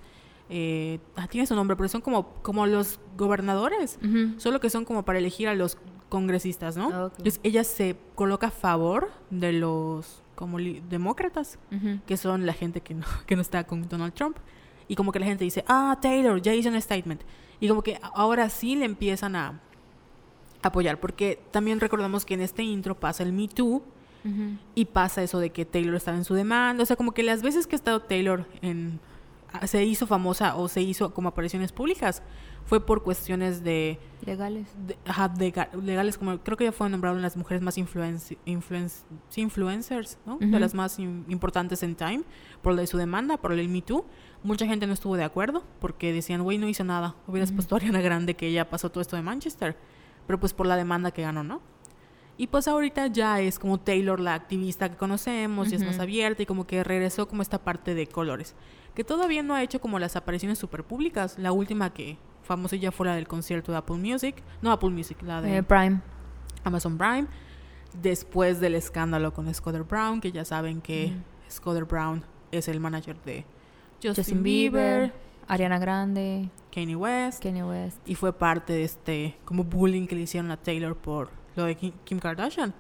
eh, 0.56 1.00
ah, 1.16 1.26
tiene 1.28 1.48
su 1.48 1.56
nombre, 1.56 1.76
pero 1.76 1.90
son 1.90 2.02
como, 2.02 2.28
como 2.44 2.68
los 2.68 3.00
gobernadores, 3.18 3.98
solo 4.38 4.60
que 4.60 4.70
son 4.70 4.86
como 4.86 5.04
para 5.04 5.18
elegir 5.18 5.48
a 5.48 5.56
los 5.56 5.80
congresistas, 6.10 6.78
¿no? 6.78 6.92
Ah. 6.94 7.12
Entonces 7.18 7.40
ella 7.42 7.64
se 7.64 7.98
coloca 8.14 8.48
a 8.48 8.52
favor 8.52 9.10
de 9.32 9.52
los 9.52 10.22
como 10.36 10.60
demócratas, 10.60 11.58
que 12.06 12.18
son 12.18 12.46
la 12.46 12.54
gente 12.54 12.82
que 12.82 12.94
no, 12.94 13.04
que 13.26 13.36
no 13.36 13.42
está 13.42 13.64
con 13.64 13.90
Donald 13.90 14.14
Trump. 14.14 14.38
Y 14.88 14.96
como 14.96 15.12
que 15.12 15.18
la 15.18 15.26
gente 15.26 15.44
dice, 15.44 15.66
ah, 15.68 15.98
Taylor, 16.00 16.40
ya 16.40 16.54
hizo 16.54 16.70
un 16.70 16.80
statement. 16.80 17.24
Y 17.60 17.68
como 17.68 17.82
que 17.82 18.00
ahora 18.14 18.48
sí 18.50 18.76
le 18.76 18.86
empiezan 18.86 19.36
a 19.36 19.60
apoyar, 20.62 21.00
porque 21.00 21.40
también 21.50 21.80
recordamos 21.80 22.26
que 22.26 22.36
en 22.36 22.42
este 22.42 22.62
intro 22.62 22.94
pasa 22.94 23.24
el 23.24 23.34
Me 23.34 23.48
Too 23.48 23.82
y 24.76 24.86
pasa 24.86 25.24
eso 25.24 25.40
de 25.40 25.50
que 25.50 25.66
Taylor 25.66 25.96
estaba 25.96 26.16
en 26.16 26.26
su 26.26 26.36
demanda. 26.36 26.84
O 26.84 26.86
sea, 26.86 26.96
como 26.96 27.12
que 27.14 27.24
las 27.24 27.42
veces 27.42 27.66
que 27.66 27.76
ha 27.76 27.78
estado 27.78 28.02
Taylor 28.02 28.46
en 28.62 29.00
se 29.66 29.84
hizo 29.86 30.08
famosa 30.08 30.56
o 30.56 30.68
se 30.68 30.82
hizo 30.82 31.14
como 31.14 31.30
apariciones 31.30 31.72
públicas 31.72 32.22
fue 32.66 32.86
por 32.86 33.04
cuestiones 33.04 33.64
de 33.64 34.00
Legales. 34.26 34.68
de- 34.88 34.98
ajá, 35.06 35.28
de 35.30 35.54
ga- 35.54 35.74
legales, 35.82 36.18
como 36.18 36.38
creo 36.40 36.56
que 36.58 36.64
ya 36.66 36.72
fue 36.72 36.90
nombrado 36.90 37.16
en 37.18 37.22
las 37.22 37.36
mujeres 37.38 37.62
más 37.62 37.78
influenci- 37.78 38.38
influencers, 39.36 40.18
¿no? 40.26 40.38
De 40.40 40.60
las 40.60 40.74
más 40.74 41.00
im- 41.00 41.24
importantes 41.28 41.84
en 41.84 41.96
Time, 41.96 42.24
por 42.62 42.74
la 42.74 42.82
de 42.82 42.88
su 42.88 42.98
demanda, 42.98 43.38
por 43.38 43.52
el 43.52 43.68
Me 43.70 43.82
Too. 43.82 44.06
Mucha 44.44 44.66
gente 44.66 44.88
no 44.88 44.94
estuvo 44.94 45.16
de 45.16 45.24
acuerdo 45.24 45.64
porque 45.80 46.14
decían, 46.14 46.44
güey, 46.44 46.58
no 46.58 46.68
hizo 46.68 46.84
nada. 46.84 47.16
Hubieras 47.28 47.50
Ujú. 47.50 47.58
puesto 47.58 47.76
a 47.76 47.78
Ariana 47.80 48.02
Grande 48.02 48.36
que 48.36 48.48
ella 48.48 48.70
pasó 48.70 48.90
todo 48.90 49.02
esto 49.02 49.16
de 49.16 49.22
Manchester. 49.22 49.78
Pero 50.28 50.40
pues 50.40 50.54
por 50.54 50.66
la 50.68 50.76
demanda 50.78 51.12
que 51.12 51.22
ganó, 51.22 51.44
¿no? 51.44 51.62
Y 52.38 52.48
pues 52.48 52.68
ahorita 52.68 53.08
ya 53.08 53.40
es 53.42 53.60
como 53.60 53.80
Taylor 53.80 54.20
la 54.20 54.34
activista 54.34 54.90
que 54.90 54.96
conocemos, 54.98 55.72
y 55.72 55.76
es 55.76 55.86
más 55.86 56.00
abierta 56.00 56.42
y 56.42 56.46
como 56.48 56.66
que 56.66 56.84
regresó 56.84 57.28
como 57.28 57.42
esta 57.44 57.60
parte 57.64 57.94
de 57.94 58.08
colores. 58.08 58.56
Que 58.96 59.04
todavía 59.04 59.42
no 59.44 59.56
ha 59.56 59.64
hecho 59.64 59.82
como 59.82 59.98
las 60.00 60.16
apariciones 60.16 60.60
super 60.60 60.84
públicas. 60.84 61.36
La 61.40 61.52
última 61.52 61.92
que 61.94 62.18
famosa 62.44 62.76
ya 62.76 62.92
fue 62.92 63.08
la 63.08 63.16
del 63.16 63.28
concierto 63.28 63.72
de 63.72 63.78
Apple 63.80 63.98
Music. 63.98 64.44
No 64.62 64.72
Apple 64.72 64.90
Music, 64.90 65.18
la 65.24 65.42
de 65.42 65.58
Eh, 65.58 65.64
Prime. 65.64 66.02
Amazon 66.64 66.98
Prime. 66.98 67.28
Después 68.02 68.60
del 68.60 68.76
escándalo 68.76 69.34
con 69.34 69.52
Scudder 69.54 69.84
Brown, 69.84 70.20
que 70.20 70.32
ya 70.32 70.46
saben 70.46 70.82
que 70.82 71.08
Ujú. 71.14 71.52
Scudder 71.52 71.86
Brown 71.86 72.24
es 72.52 72.68
el 72.68 72.80
manager 72.80 73.16
de 73.24 73.46
Justin, 74.02 74.16
Justin 74.16 74.44
Bieber, 74.44 75.00
Bieber, 75.02 75.14
Ariana 75.48 75.78
Grande, 75.80 76.50
Kanye 76.74 76.96
West. 76.96 77.42
Kanye 77.44 77.64
West. 77.64 77.98
Y 78.08 78.16
fue 78.16 78.34
parte 78.34 78.74
de 78.74 78.84
este 78.84 79.38
como 79.46 79.64
bullying 79.64 80.08
que 80.08 80.16
le 80.16 80.22
hicieron 80.22 80.50
a 80.52 80.58
Taylor 80.58 80.96
por 80.96 81.30
lo 81.56 81.66
de 81.66 81.76
Kim 81.76 82.20
Kardashian. 82.20 82.74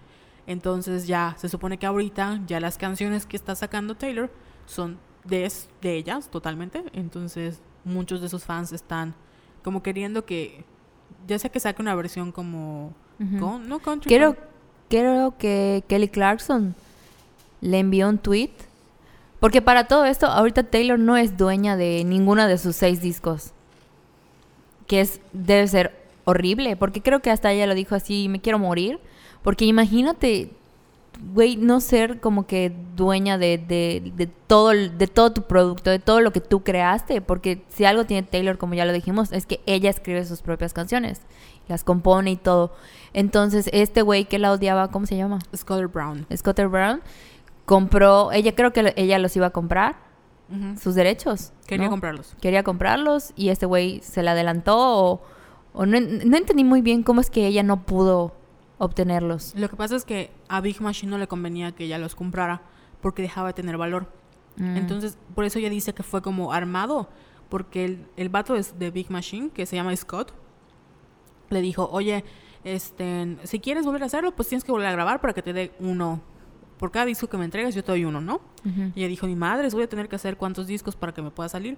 Entonces 0.48 1.06
ya 1.08 1.36
se 1.38 1.48
supone 1.48 1.78
que 1.78 1.86
ahorita 1.86 2.42
ya 2.48 2.60
las 2.60 2.78
canciones 2.78 3.26
que 3.26 3.38
está 3.38 3.56
sacando 3.56 3.96
Taylor 3.96 4.32
son 4.66 4.98
de, 5.24 5.46
es- 5.46 5.70
de 5.82 5.96
ellas 5.96 6.30
totalmente. 6.30 6.84
Entonces 6.94 7.60
muchos 7.86 8.22
de 8.22 8.30
sus 8.30 8.44
fans 8.44 8.72
están 8.72 9.14
como 9.64 9.82
queriendo 9.84 10.26
que 10.26 10.64
ya 11.28 11.40
sea 11.40 11.50
que 11.52 11.60
saque 11.60 11.82
una 11.82 11.96
versión 11.96 12.32
como 12.32 12.94
con, 13.40 13.68
no 13.70 13.80
country. 13.80 14.10
Quiero, 14.10 14.36
con- 14.36 14.44
quiero 14.90 15.36
que 15.38 15.84
Kelly 15.88 16.10
Clarkson 16.10 16.76
le 17.62 17.80
envió 17.80 18.10
un 18.10 18.18
tweet. 18.18 18.52
Porque 19.40 19.62
para 19.62 19.88
todo 19.88 20.06
esto, 20.06 20.28
ahorita 20.28 20.64
Taylor 20.64 20.98
no 21.00 21.16
es 21.18 21.38
dueña 21.38 21.76
de 21.78 22.04
ninguno 22.06 22.48
de 22.48 22.58
sus 22.58 22.76
seis 22.76 23.02
discos. 23.02 23.52
Que 24.88 25.02
es, 25.02 25.20
debe 25.34 25.68
ser 25.68 25.94
horrible. 26.26 26.76
Porque 26.76 27.02
creo 27.02 27.22
que 27.22 27.30
hasta 27.32 27.52
ella 27.52 27.68
lo 27.68 27.76
dijo 27.76 27.96
así, 27.96 28.28
me 28.30 28.40
quiero 28.42 28.60
morir. 28.60 29.00
Porque 29.42 29.66
imagínate, 29.66 30.52
güey, 31.34 31.56
no 31.58 31.80
ser 31.80 32.20
como 32.20 32.46
que 32.48 32.76
dueña 32.96 33.38
de, 33.38 33.58
de, 33.58 34.12
de 34.16 34.28
todo, 34.28 34.72
el- 34.72 34.98
de 34.98 35.08
todo 35.08 35.32
tu 35.34 35.44
producto, 35.44 35.90
de 35.90 36.00
todo 36.00 36.20
lo 36.22 36.32
que 36.32 36.42
tú 36.42 36.64
creaste. 36.64 37.22
Porque 37.22 37.64
si 37.70 37.86
algo 37.86 38.06
tiene 38.06 38.28
Taylor, 38.28 38.58
como 38.58 38.74
ya 38.74 38.86
lo 38.86 38.94
dijimos, 38.94 39.32
es 39.32 39.46
que 39.46 39.62
ella 39.66 39.90
escribe 39.90 40.26
sus 40.26 40.42
propias 40.42 40.74
canciones. 40.74 41.22
Las 41.68 41.84
compone 41.84 42.32
y 42.32 42.36
todo. 42.36 42.74
Entonces, 43.14 43.70
este 43.72 44.02
güey 44.02 44.26
que 44.26 44.38
la 44.40 44.52
odiaba, 44.52 44.90
¿cómo 44.92 45.06
se 45.06 45.16
llama? 45.16 45.40
Scudder 45.56 45.88
Brown. 45.88 46.26
Scotter 46.36 46.68
Brown, 46.68 47.02
compró, 47.66 48.32
ella 48.32 48.54
creo 48.56 48.74
que 48.74 48.94
ella 48.98 49.20
los 49.20 49.36
iba 49.36 49.48
a 49.48 49.52
comprar 49.52 49.96
sus 50.80 50.94
derechos. 50.94 51.52
Quería 51.66 51.86
¿no? 51.86 51.92
comprarlos. 51.92 52.36
Quería 52.40 52.64
comprarlos 52.64 53.32
y 53.36 53.50
este 53.50 53.66
güey 53.66 54.02
se 54.04 54.22
le 54.22 54.30
adelantó 54.30 54.76
o, 54.78 55.22
o 55.74 55.86
no, 55.88 56.00
no 56.00 56.38
entendí 56.38 56.64
muy 56.64 56.82
bien 56.82 57.02
cómo 57.02 57.22
es 57.22 57.32
que 57.32 57.48
ella 57.48 57.64
no 57.64 57.86
pudo 57.86 58.36
obtenerlos. 58.78 59.54
Lo 59.56 59.70
que 59.70 59.76
pasa 59.76 59.96
es 59.96 60.06
que 60.06 60.32
a 60.48 60.62
Big 60.62 60.82
Machine 60.82 61.10
no 61.10 61.18
le 61.18 61.28
convenía 61.28 61.72
que 61.74 61.86
ella 61.86 61.98
los 61.98 62.16
comprara 62.16 62.62
porque 63.02 63.22
dejaba 63.22 63.50
de 63.50 63.54
tener 63.54 63.78
valor. 63.78 64.12
Mm. 64.58 64.78
Entonces, 64.78 65.18
por 65.36 65.46
eso 65.46 65.60
ella 65.60 65.70
dice 65.70 65.94
que 65.94 66.04
fue 66.04 66.22
como 66.22 66.54
armado, 66.54 67.10
porque 67.50 67.86
el, 67.86 68.08
el 68.18 68.30
vato 68.30 68.56
es 68.56 68.80
de 68.80 68.92
Big 68.92 69.12
Machine, 69.12 69.50
que 69.50 69.66
se 69.66 69.76
llama 69.76 69.96
Scott, 69.96 70.34
le 71.50 71.62
dijo, 71.62 71.88
oye, 71.92 72.24
este, 72.64 73.38
si 73.44 73.60
quieres 73.60 73.86
volver 73.86 74.04
a 74.04 74.06
hacerlo, 74.06 74.34
pues 74.36 74.48
tienes 74.48 74.64
que 74.64 74.72
volver 74.72 74.88
a 74.88 74.92
grabar 74.92 75.22
para 75.22 75.34
que 75.34 75.42
te 75.42 75.54
dé 75.54 75.72
uno. 75.80 76.22
Por 76.78 76.92
cada 76.92 77.06
disco 77.06 77.28
que 77.28 77.38
me 77.38 77.46
entregas, 77.46 77.76
yo 77.76 77.84
te 77.84 77.92
doy 77.92 78.04
uno, 78.06 78.20
¿no? 78.20 78.42
Y 78.96 79.00
ella 79.00 79.08
dijo, 79.08 79.28
ni 79.28 79.36
madres, 79.36 79.74
voy 79.74 79.84
a 79.84 79.90
tener 79.90 80.10
que 80.10 80.16
hacer 80.16 80.38
cuántos 80.38 80.68
discos 80.68 80.96
para 80.96 81.14
que 81.14 81.22
me 81.22 81.32
pueda 81.32 81.48
salir. 81.48 81.78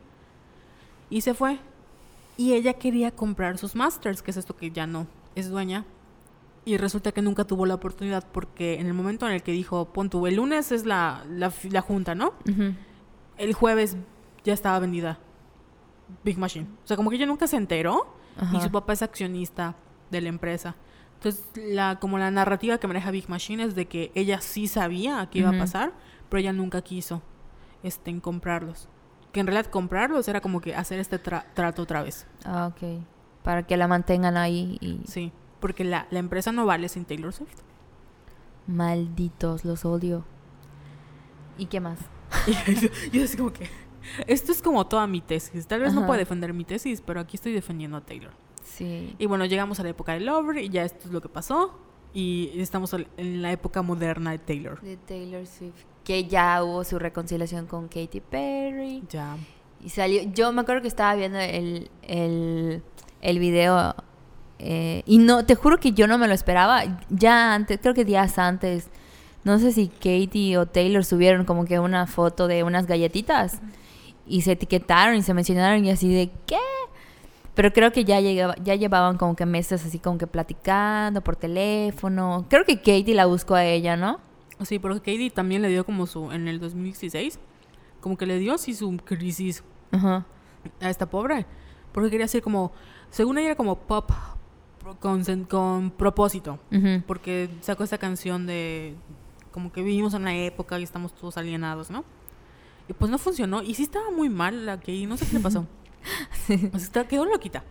Y 1.10 1.22
se 1.22 1.34
fue. 1.34 1.60
Y 2.38 2.54
ella 2.54 2.74
quería 2.74 3.12
comprar 3.12 3.58
sus 3.58 3.76
masters, 3.76 4.22
que 4.22 4.32
es 4.32 4.38
esto 4.38 4.56
que 4.56 4.72
ya 4.72 4.88
no 4.88 5.06
es 5.36 5.50
dueña. 5.50 5.86
Y 6.66 6.78
resulta 6.78 7.12
que 7.12 7.22
nunca 7.22 7.44
tuvo 7.46 7.66
la 7.68 7.76
oportunidad 7.76 8.26
porque 8.32 8.80
en 8.80 8.88
el 8.88 8.94
momento 8.94 9.28
en 9.28 9.34
el 9.34 9.44
que 9.44 9.52
dijo, 9.52 9.86
pon 9.94 10.10
tú, 10.10 10.26
el 10.26 10.36
lunes 10.38 10.72
es 10.72 10.86
la, 10.86 11.24
la, 11.30 11.52
junta, 11.82 12.16
¿no? 12.16 12.34
El 13.38 13.54
jueves 13.54 13.98
ya 14.44 14.54
estaba 14.54 14.80
vendida 14.80 15.20
Big 16.24 16.38
Machine. 16.40 16.68
O 16.84 16.88
sea, 16.88 16.98
como 16.98 17.10
que 17.12 17.18
ella 17.18 17.28
nunca 17.28 17.46
se 17.48 17.58
enteró 17.58 18.16
y 18.52 18.60
su 18.62 18.72
papá 18.72 18.94
es 18.94 19.02
accionista 19.04 19.76
de 20.10 20.22
la 20.22 20.30
empresa. 20.30 20.76
Entonces, 21.16 21.46
la, 21.56 22.00
como 22.00 22.18
la 22.18 22.30
narrativa 22.32 22.78
que 22.80 22.88
maneja 22.88 23.12
Big 23.12 23.30
Machine 23.30 23.64
es 23.64 23.76
de 23.76 23.88
que 23.88 24.12
ella 24.16 24.42
sí 24.42 24.68
sabía 24.68 25.28
que 25.30 25.40
iba 25.40 25.50
a 25.50 25.58
pasar, 25.58 25.94
pero 26.30 26.40
ella 26.40 26.52
nunca 26.54 26.82
quiso 26.82 27.22
este, 27.84 28.10
en 28.10 28.20
comprarlos. 28.20 28.90
Que 29.32 29.40
en 29.40 29.48
realidad 29.48 29.70
comprarlos 29.72 30.28
era 30.28 30.42
como 30.42 30.62
que 30.62 30.76
hacer 30.76 31.00
este 31.00 31.22
tra- 31.22 31.46
trato 31.54 31.84
otra 31.84 32.02
vez. 32.04 32.26
Ah, 32.44 32.68
ok. 32.74 33.04
Para 33.44 33.64
que 33.68 33.78
la 33.78 33.88
mantengan 33.88 34.36
ahí 34.38 34.78
y... 34.82 35.02
Sí, 35.08 35.32
porque 35.66 35.84
la, 35.84 36.06
la 36.12 36.20
empresa 36.20 36.52
no 36.52 36.68
vale 36.68 36.88
sin 36.90 37.06
Taylor 37.06 37.34
Swift. 37.34 37.56
Malditos, 38.68 39.66
los 39.66 39.84
odio. 39.84 40.24
¿Y 41.58 41.66
qué 41.66 41.80
más? 41.80 41.98
Yo 43.12 43.24
así 43.24 43.36
como 43.36 43.52
que... 43.52 43.68
Esto 44.28 44.52
es 44.52 44.62
como 44.62 44.86
toda 44.86 45.08
mi 45.08 45.22
tesis. 45.22 45.66
Tal 45.66 45.80
vez 45.80 45.92
no 45.96 46.06
pueda 46.06 46.20
defender 46.20 46.54
mi 46.54 46.66
tesis, 46.66 47.02
pero 47.02 47.20
aquí 47.20 47.38
estoy 47.38 47.52
defendiendo 47.52 47.98
a 47.98 48.02
Taylor. 48.02 48.30
Sí. 48.64 49.16
Y 49.18 49.26
bueno, 49.26 49.46
llegamos 49.46 49.80
a 49.80 49.84
la 49.84 49.90
época 49.90 50.14
de 50.14 50.20
Lover 50.20 50.58
y 50.64 50.70
ya 50.70 50.84
esto 50.84 51.08
es 51.08 51.12
lo 51.12 51.20
que 51.20 51.30
pasó. 51.30 51.80
Y 52.14 52.52
estamos 52.62 52.94
en 52.94 53.42
la 53.42 53.52
época 53.52 53.82
moderna 53.82 54.30
de 54.34 54.38
Taylor. 54.38 54.80
De 54.82 54.98
Taylor 54.98 55.48
Swift. 55.48 55.84
Que 56.04 56.26
ya 56.26 56.64
hubo 56.64 56.84
su 56.84 57.00
reconciliación 57.00 57.66
con 57.66 57.88
Katy 57.88 58.22
Perry. 58.22 59.02
Ya. 59.10 59.36
Y 59.84 59.90
salió... 59.90 60.22
Yo 60.32 60.54
me 60.54 60.62
acuerdo 60.62 60.84
que 60.84 60.90
estaba 60.90 61.16
viendo 61.16 61.40
el, 61.40 61.90
el, 62.04 62.84
el 63.22 63.40
video... 63.40 63.96
eh, 64.60 65.04
y 65.06 65.18
no, 65.18 65.46
te 65.46 65.56
juro 65.56 65.80
que 65.80 65.92
yo 65.92 66.08
no 66.08 66.18
me 66.18 66.28
lo 66.28 66.34
esperaba. 66.34 66.84
Ya 67.10 67.54
antes, 67.54 67.80
creo 67.82 67.94
que 67.94 68.06
días 68.06 68.38
antes... 68.38 68.90
No 69.44 69.60
sé 69.60 69.72
si 69.72 69.90
Katy 69.90 70.56
o 70.56 70.66
Taylor 70.66 71.06
subieron 71.06 71.46
como 71.46 71.66
que 71.66 71.80
una 71.80 72.08
foto 72.08 72.48
de 72.48 72.64
unas 72.64 72.88
galletitas. 72.88 73.62
Y 74.26 74.42
se 74.42 74.54
etiquetaron 74.54 75.16
y 75.18 75.22
se 75.22 75.36
mencionaron 75.36 75.86
y 75.86 75.92
así 75.92 76.12
de 76.12 76.32
¿qué? 76.48 76.58
Pero 77.54 77.72
creo 77.72 77.92
que 77.92 78.06
ya 78.06 78.20
llegaba, 78.20 78.56
ya 78.64 78.74
llevaban 78.74 79.18
como 79.18 79.36
que 79.36 79.46
meses 79.46 79.86
así 79.86 80.00
como 80.00 80.18
que 80.18 80.26
platicando 80.26 81.22
por 81.22 81.36
teléfono. 81.36 82.48
Creo 82.50 82.66
que 82.66 82.78
Katy 82.78 83.14
la 83.14 83.28
buscó 83.28 83.54
a 83.54 83.64
ella, 83.64 83.96
¿no? 83.96 84.20
Sí, 84.64 84.80
porque 84.80 85.00
Katie 85.00 85.30
también 85.30 85.62
le 85.62 85.70
dio 85.70 85.86
como 85.86 86.08
su, 86.08 86.32
en 86.32 86.48
el 86.48 86.60
2016, 86.60 87.40
como 88.02 88.18
que 88.18 88.26
le 88.26 88.40
dio 88.40 88.56
así 88.56 88.74
su 88.74 88.98
crisis 88.98 89.64
Ajá. 89.92 90.26
a 90.82 90.90
esta 90.90 91.06
pobre. 91.06 91.46
Porque 91.92 92.10
quería 92.10 92.28
ser 92.28 92.42
como, 92.42 92.72
según 93.10 93.38
ella 93.38 93.48
era 93.48 93.56
como 93.56 93.76
pop 93.76 94.10
con, 95.00 95.24
con 95.46 95.92
propósito. 95.92 96.60
Porque 97.08 97.50
sacó 97.62 97.84
esta 97.84 97.98
canción 97.98 98.46
de, 98.46 98.96
como 99.52 99.72
que 99.72 99.82
vivimos 99.82 100.14
en 100.14 100.22
una 100.24 100.36
época 100.36 100.80
y 100.80 100.84
estamos 100.84 101.14
todos 101.16 101.38
alienados, 101.38 101.90
¿no? 101.90 102.04
Y 102.88 102.94
pues 102.94 103.10
no 103.10 103.18
funcionó. 103.18 103.64
Y 103.64 103.74
sí 103.76 103.84
estaba 103.84 104.12
muy 104.12 104.30
mal 104.30 104.66
la 104.66 104.78
Katie, 104.78 105.08
no 105.08 105.18
sé 105.18 105.26
qué 105.26 105.34
le 105.38 105.40
pasó. 105.40 105.66
O 106.74 106.78
sea, 106.78 106.86
está- 106.86 107.08
quedó 107.08 107.26
loquita. 107.26 107.64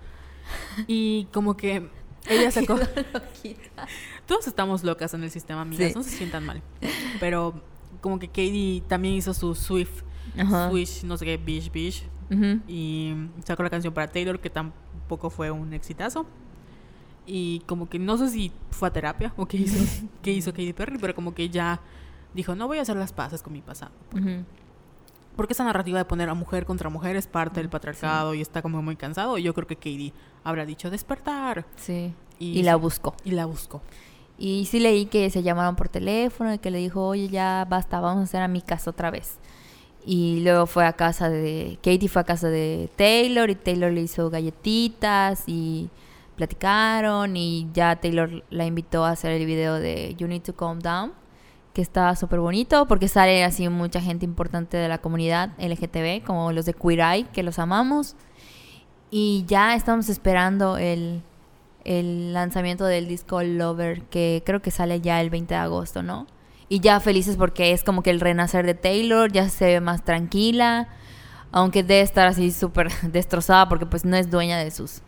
Y 0.88 1.26
como 1.32 1.56
que 1.56 1.88
ella 2.28 2.50
sacó... 2.50 2.76
Todos 4.26 4.46
estamos 4.48 4.82
locas 4.82 5.14
en 5.14 5.22
el 5.22 5.30
sistema, 5.30 5.60
amigas, 5.60 5.88
Sí. 5.92 5.94
no 5.94 6.02
se 6.02 6.10
sientan 6.10 6.44
mal. 6.44 6.62
Pero 7.20 7.62
como 8.00 8.18
que 8.18 8.26
Katie 8.28 8.82
también 8.88 9.14
hizo 9.14 9.32
su 9.34 9.54
Swift. 9.54 10.02
Swish, 10.70 11.04
no 11.04 11.16
sé 11.16 11.24
qué, 11.26 11.36
Bish 11.36 11.70
Bish. 11.70 12.04
Y 12.66 13.14
sacó 13.44 13.62
la 13.62 13.70
canción 13.70 13.94
para 13.94 14.08
Taylor, 14.10 14.40
que 14.40 14.50
tampoco 14.50 15.30
fue 15.30 15.50
un 15.52 15.72
exitazo. 15.72 16.26
Y 17.26 17.60
como 17.60 17.88
que 17.88 17.98
no 17.98 18.16
sé 18.18 18.28
si 18.28 18.52
fue 18.70 18.88
a 18.88 18.92
terapia 18.92 19.32
o 19.36 19.46
qué 19.46 19.56
hizo, 19.58 19.78
qué 20.22 20.32
hizo 20.32 20.52
Katy 20.52 20.72
Perry, 20.72 20.98
pero 20.98 21.14
como 21.14 21.34
que 21.34 21.48
ya 21.48 21.80
dijo, 22.34 22.54
no 22.54 22.66
voy 22.66 22.78
a 22.78 22.82
hacer 22.82 22.96
las 22.96 23.12
paces 23.12 23.42
con 23.42 23.52
mi 23.52 23.60
pasado. 23.62 23.92
Ujú. 24.14 24.44
Porque 25.36 25.52
esa 25.52 25.64
narrativa 25.64 25.98
de 25.98 26.04
poner 26.04 26.28
a 26.28 26.34
mujer 26.34 26.64
contra 26.64 26.90
mujer 26.90 27.16
es 27.16 27.26
parte 27.26 27.60
del 27.60 27.68
patriarcado 27.68 28.34
y 28.34 28.40
está 28.40 28.62
como 28.62 28.82
muy 28.82 28.94
cansado. 28.96 29.36
Y 29.38 29.42
yo 29.42 29.52
creo 29.54 29.66
que 29.66 29.76
Katie 29.76 30.12
habrá 30.44 30.64
dicho 30.64 30.90
despertar. 30.90 31.66
Sí. 31.76 32.12
Y, 32.38 32.58
Y, 32.60 32.62
la 32.62 32.76
buscó. 32.76 33.14
y 33.24 33.32
la 33.32 33.46
buscó. 33.46 33.82
Y 34.38 34.66
sí 34.66 34.78
leí 34.80 35.06
que 35.06 35.30
se 35.30 35.42
llamaron 35.42 35.76
por 35.76 35.88
teléfono 35.88 36.52
y 36.54 36.58
que 36.58 36.70
le 36.70 36.78
dijo, 36.78 37.06
oye, 37.06 37.28
ya 37.28 37.66
basta, 37.68 38.00
vamos 38.00 38.20
a 38.20 38.24
hacer 38.24 38.42
amigas 38.42 38.86
otra 38.86 39.10
vez. 39.10 39.38
Y 40.06 40.40
luego 40.44 40.66
fue 40.66 40.84
a 40.86 40.92
casa 40.92 41.28
de... 41.30 41.78
Katie 41.82 42.08
fue 42.08 42.22
a 42.22 42.24
casa 42.24 42.48
de 42.48 42.90
Taylor 42.96 43.48
y 43.50 43.54
Taylor 43.54 43.90
le 43.92 44.02
hizo 44.02 44.30
galletitas 44.30 45.44
y 45.48 45.88
platicaron 46.34 47.36
y 47.36 47.68
ya 47.72 47.96
Taylor 47.96 48.44
la 48.50 48.66
invitó 48.66 49.04
a 49.04 49.10
hacer 49.10 49.32
el 49.32 49.46
video 49.46 49.74
de 49.74 50.14
You 50.16 50.26
Need 50.28 50.42
to 50.42 50.54
Calm 50.54 50.80
Down, 50.80 51.12
que 51.72 51.82
está 51.82 52.14
súper 52.16 52.40
bonito 52.40 52.86
porque 52.86 53.08
sale 53.08 53.44
así 53.44 53.68
mucha 53.68 54.00
gente 54.00 54.24
importante 54.24 54.76
de 54.76 54.88
la 54.88 54.98
comunidad 54.98 55.50
LGTB, 55.58 56.24
como 56.24 56.52
los 56.52 56.66
de 56.66 56.74
Queer 56.74 57.00
Eye, 57.00 57.26
que 57.32 57.42
los 57.42 57.58
amamos. 57.58 58.16
Y 59.10 59.44
ya 59.46 59.74
estamos 59.74 60.08
esperando 60.08 60.76
el, 60.76 61.22
el 61.84 62.32
lanzamiento 62.32 62.84
del 62.84 63.06
disco 63.06 63.42
Lover, 63.42 64.02
que 64.02 64.42
creo 64.44 64.60
que 64.60 64.70
sale 64.70 65.00
ya 65.00 65.20
el 65.20 65.30
20 65.30 65.54
de 65.54 65.60
agosto, 65.60 66.02
¿no? 66.02 66.26
Y 66.68 66.80
ya 66.80 66.98
felices 66.98 67.36
porque 67.36 67.72
es 67.72 67.84
como 67.84 68.02
que 68.02 68.10
el 68.10 68.20
renacer 68.20 68.66
de 68.66 68.74
Taylor, 68.74 69.30
ya 69.30 69.48
se 69.48 69.66
ve 69.66 69.80
más 69.80 70.04
tranquila, 70.04 70.88
aunque 71.52 71.82
debe 71.82 72.00
estar 72.00 72.26
así 72.26 72.50
súper 72.50 72.90
destrozada 73.02 73.68
porque 73.68 73.86
pues 73.86 74.04
no 74.04 74.16
es 74.16 74.30
dueña 74.30 74.58
de 74.58 74.70
sus 74.70 75.02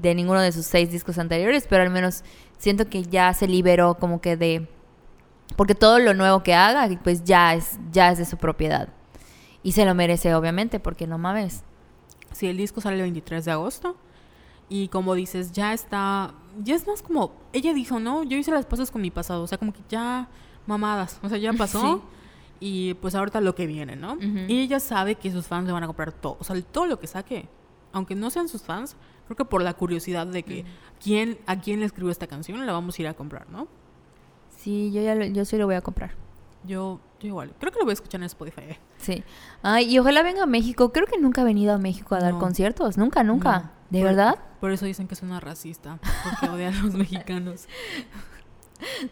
de 0.00 0.14
ninguno 0.14 0.40
de 0.40 0.52
sus 0.52 0.66
seis 0.66 0.90
discos 0.90 1.18
anteriores, 1.18 1.66
pero 1.68 1.82
al 1.82 1.90
menos 1.90 2.24
siento 2.58 2.88
que 2.88 3.02
ya 3.02 3.32
se 3.34 3.46
liberó 3.48 3.94
como 3.94 4.20
que 4.20 4.36
de 4.36 4.68
porque 5.56 5.74
todo 5.74 5.98
lo 5.98 6.14
nuevo 6.14 6.42
que 6.42 6.54
haga 6.54 6.88
pues 7.02 7.24
ya 7.24 7.54
es 7.54 7.78
ya 7.92 8.10
es 8.10 8.18
de 8.18 8.24
su 8.24 8.36
propiedad. 8.36 8.88
Y 9.62 9.72
se 9.72 9.84
lo 9.84 9.94
merece 9.94 10.34
obviamente 10.34 10.80
porque 10.80 11.06
no 11.06 11.18
mames. 11.18 11.64
Sí, 12.32 12.46
el 12.46 12.56
disco 12.56 12.80
sale 12.80 12.96
el 12.96 13.02
23 13.02 13.44
de 13.44 13.50
agosto. 13.50 13.96
Y 14.68 14.88
como 14.88 15.14
dices, 15.14 15.52
ya 15.52 15.72
está. 15.74 16.32
Ya 16.62 16.76
es 16.76 16.86
más 16.86 17.02
como. 17.02 17.32
Ella 17.52 17.74
dijo, 17.74 17.98
¿no? 17.98 18.22
Yo 18.22 18.36
hice 18.38 18.52
las 18.52 18.66
paces 18.66 18.90
con 18.90 19.02
mi 19.02 19.10
pasado. 19.10 19.42
O 19.42 19.46
sea, 19.46 19.58
como 19.58 19.72
que 19.72 19.80
ya 19.88 20.28
mamadas. 20.66 21.18
O 21.22 21.28
sea, 21.28 21.38
ya 21.38 21.52
pasó. 21.52 22.02
Y 22.60 22.94
pues 22.94 23.14
ahorita 23.14 23.40
lo 23.40 23.54
que 23.54 23.66
viene, 23.66 23.96
¿no? 23.96 24.16
Y 24.20 24.60
ella 24.60 24.80
sabe 24.80 25.16
que 25.16 25.30
sus 25.32 25.46
fans 25.46 25.66
le 25.66 25.72
van 25.72 25.82
a 25.82 25.86
comprar 25.86 26.12
todo. 26.12 26.36
O 26.38 26.44
sea, 26.44 26.60
todo 26.62 26.86
lo 26.86 27.00
que 27.00 27.06
saque. 27.06 27.48
Aunque 27.92 28.14
no 28.14 28.30
sean 28.30 28.48
sus 28.48 28.62
fans, 28.62 28.96
creo 29.30 29.36
que 29.36 29.44
por 29.44 29.62
la 29.62 29.74
curiosidad 29.74 30.26
de 30.26 30.42
que 30.42 30.64
quién, 31.02 31.38
a 31.46 31.60
quién 31.60 31.78
le 31.80 31.86
escribió 31.86 32.10
esta 32.10 32.26
canción, 32.26 32.66
la 32.66 32.72
vamos 32.72 32.98
a 32.98 33.02
ir 33.02 33.06
a 33.08 33.14
comprar, 33.14 33.48
¿no? 33.48 33.68
Sí, 34.56 34.90
yo 34.92 35.00
ya 35.02 35.14
lo- 35.14 35.24
yo 35.24 35.44
sí 35.44 35.56
lo 35.56 35.66
voy 35.66 35.76
a 35.76 35.80
comprar. 35.80 36.14
Yo, 36.64 37.00
yo 37.20 37.28
igual. 37.28 37.54
Creo 37.60 37.72
que 37.72 37.78
lo 37.78 37.84
voy 37.84 37.92
a 37.92 37.94
escuchar 37.94 38.20
en 38.20 38.24
Spotify. 38.26 38.62
eh. 38.70 38.78
Sí. 38.98 39.24
Ay, 39.62 39.86
y 39.94 39.98
ojalá 39.98 40.22
venga 40.22 40.42
a 40.42 40.46
México. 40.46 40.92
Creo 40.92 41.06
que 41.06 41.16
nunca 41.18 41.40
ha 41.42 41.44
venido 41.44 41.72
a 41.72 41.78
México 41.78 42.14
a 42.14 42.18
dar 42.20 42.34
No. 42.34 42.38
conciertos. 42.40 42.98
Nunca, 42.98 43.22
nunca. 43.22 43.58
No. 43.58 43.70
¿De 43.90 44.00
Por- 44.00 44.08
verdad? 44.08 44.38
Por 44.60 44.72
eso 44.72 44.84
dicen 44.84 45.06
que 45.08 45.14
es 45.14 45.22
una 45.22 45.40
racista. 45.40 45.98
Porque 46.24 46.48
odian 46.54 46.74
a 46.74 46.82
los 46.82 46.94
mexicanos. 46.94 47.66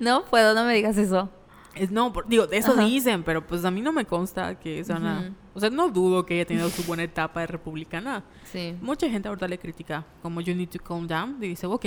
No 0.01 0.25
puedo, 0.25 0.55
no 0.55 0.65
me 0.65 0.75
digas 0.75 0.97
eso. 0.99 1.31
Es- 1.75 1.91
no, 1.91 2.13
por- 2.13 2.27
digo, 2.29 2.47
eso 2.51 2.73
Ajá. 2.73 2.85
dicen, 2.85 3.23
pero 3.23 3.47
pues 3.47 3.65
a 3.65 3.71
mí 3.71 3.81
no 3.81 3.93
me 3.93 4.05
consta 4.05 4.57
que 4.59 4.83
sea 4.85 4.97
una... 4.97 5.33
O 5.59 5.61
sea, 5.61 5.71
no 5.71 5.91
dudo 5.91 6.25
que 6.25 6.35
haya 6.35 6.45
tenido 6.47 6.71
su 6.71 6.85
buena 6.85 7.03
etapa 7.03 7.41
de 7.41 7.49
republicana. 7.49 8.23
Sí. 8.45 8.77
Mucha 8.81 9.11
gente 9.11 9.29
ahorita 9.29 9.49
le 9.49 9.59
critica 9.59 10.07
como 10.23 10.41
You 10.41 10.55
Need 10.55 10.69
to 10.69 10.79
Calm 10.79 11.09
Down. 11.09 11.39
Y 11.43 11.49
dice, 11.49 11.67
ok, 11.67 11.85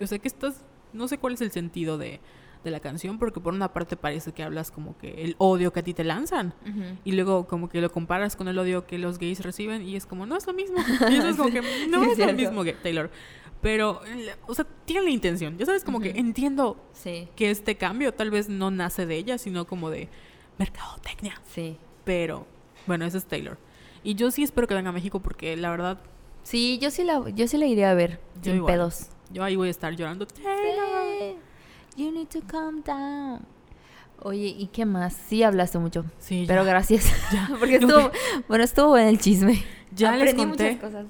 o 0.00 0.06
sea 0.06 0.18
que 0.20 0.28
estás... 0.28 0.64
No 0.92 1.08
sé 1.08 1.18
cuál 1.18 1.34
es 1.34 1.40
el 1.40 1.50
sentido 1.50 1.98
de, 1.98 2.20
de 2.62 2.70
la 2.70 2.78
canción, 2.78 3.18
porque 3.18 3.40
por 3.40 3.52
una 3.52 3.72
parte 3.72 3.96
parece 3.96 4.30
que 4.32 4.44
hablas 4.44 4.70
como 4.70 4.96
que 4.96 5.24
el 5.24 5.34
odio 5.38 5.72
que 5.72 5.80
a 5.80 5.82
ti 5.82 5.92
te 5.92 6.04
lanzan. 6.04 6.54
Y 7.04 7.10
luego 7.12 7.48
como 7.48 7.68
que 7.68 7.80
lo 7.80 7.90
comparas 7.90 8.36
con 8.36 8.46
el 8.46 8.56
odio 8.58 8.86
que 8.86 8.96
los 8.98 9.18
gays 9.18 9.40
reciben 9.42 9.82
y 9.82 9.96
es 9.96 10.06
como, 10.06 10.24
no 10.24 10.36
es 10.36 10.46
lo 10.46 10.52
mismo. 10.52 10.76
Y 11.10 11.16
eso 11.16 11.28
es 11.30 11.36
como 11.36 11.50
que, 11.50 11.62
no 11.88 12.04
sí, 12.04 12.10
es 12.12 12.18
es 12.20 12.26
lo 12.28 12.32
mismo 12.32 12.62
que 12.62 12.74
Taylor. 12.74 13.10
Pero, 13.60 14.00
o 14.46 14.54
sea, 14.54 14.64
tiene 14.84 15.02
la 15.02 15.10
intención. 15.10 15.58
Ya 15.58 15.66
sabes, 15.66 15.82
como 15.84 16.00
que 16.00 16.10
Ujú. 16.10 16.18
entiendo 16.18 16.76
Sí. 16.92 17.28
que 17.36 17.50
este 17.50 17.74
cambio 17.76 18.14
tal 18.14 18.30
vez 18.30 18.48
no 18.48 18.70
nace 18.70 19.04
de 19.04 19.16
ella, 19.16 19.36
sino 19.36 19.66
como 19.66 19.90
de 19.90 20.08
mercadotecnia. 20.58 21.40
Sí. 21.52 21.76
Pero, 22.04 22.46
bueno, 22.90 23.04
ese 23.04 23.18
es 23.18 23.24
Taylor. 23.24 23.56
Y 24.02 24.16
yo 24.16 24.30
sí 24.32 24.42
espero 24.42 24.66
que 24.66 24.74
venga 24.74 24.90
a 24.90 24.92
México 24.92 25.20
porque 25.20 25.56
la 25.56 25.70
verdad, 25.70 26.00
Sí, 26.42 26.78
yo 26.82 26.90
sí 26.90 27.04
la, 27.04 27.22
yo 27.30 27.46
sí 27.46 27.56
la 27.58 27.66
iría 27.66 27.90
a 27.90 27.94
ver. 27.94 28.18
Yo 28.36 28.44
sin 28.50 28.56
igual. 28.56 28.72
pedos. 28.74 29.08
yo 29.32 29.44
ahí 29.44 29.54
voy 29.56 29.68
a 29.68 29.70
estar 29.70 29.94
llorando. 29.94 30.26
Sí. 30.34 30.42
You 31.96 32.10
need 32.12 32.28
to 32.28 32.40
calm 32.46 32.82
down. 32.82 33.44
Oye, 34.22 34.48
¿y 34.58 34.66
qué 34.68 34.84
más? 34.86 35.12
Sí 35.14 35.42
hablaste 35.42 35.78
mucho. 35.78 36.04
Sí, 36.18 36.44
Pero 36.48 36.62
ya. 36.64 36.70
gracias. 36.70 37.12
Porque 37.58 37.78
Yo 37.80 37.86
estuvo, 37.86 38.10
bueno, 38.48 38.64
estuvo 38.64 38.88
bueno 38.88 39.08
el 39.08 39.18
chisme. 39.18 39.62
Ya 39.94 40.12
les 40.16 40.32
Aprendí 40.32 40.42
conté. 40.48 40.72
muchas 40.74 40.82
cosas. 40.90 41.06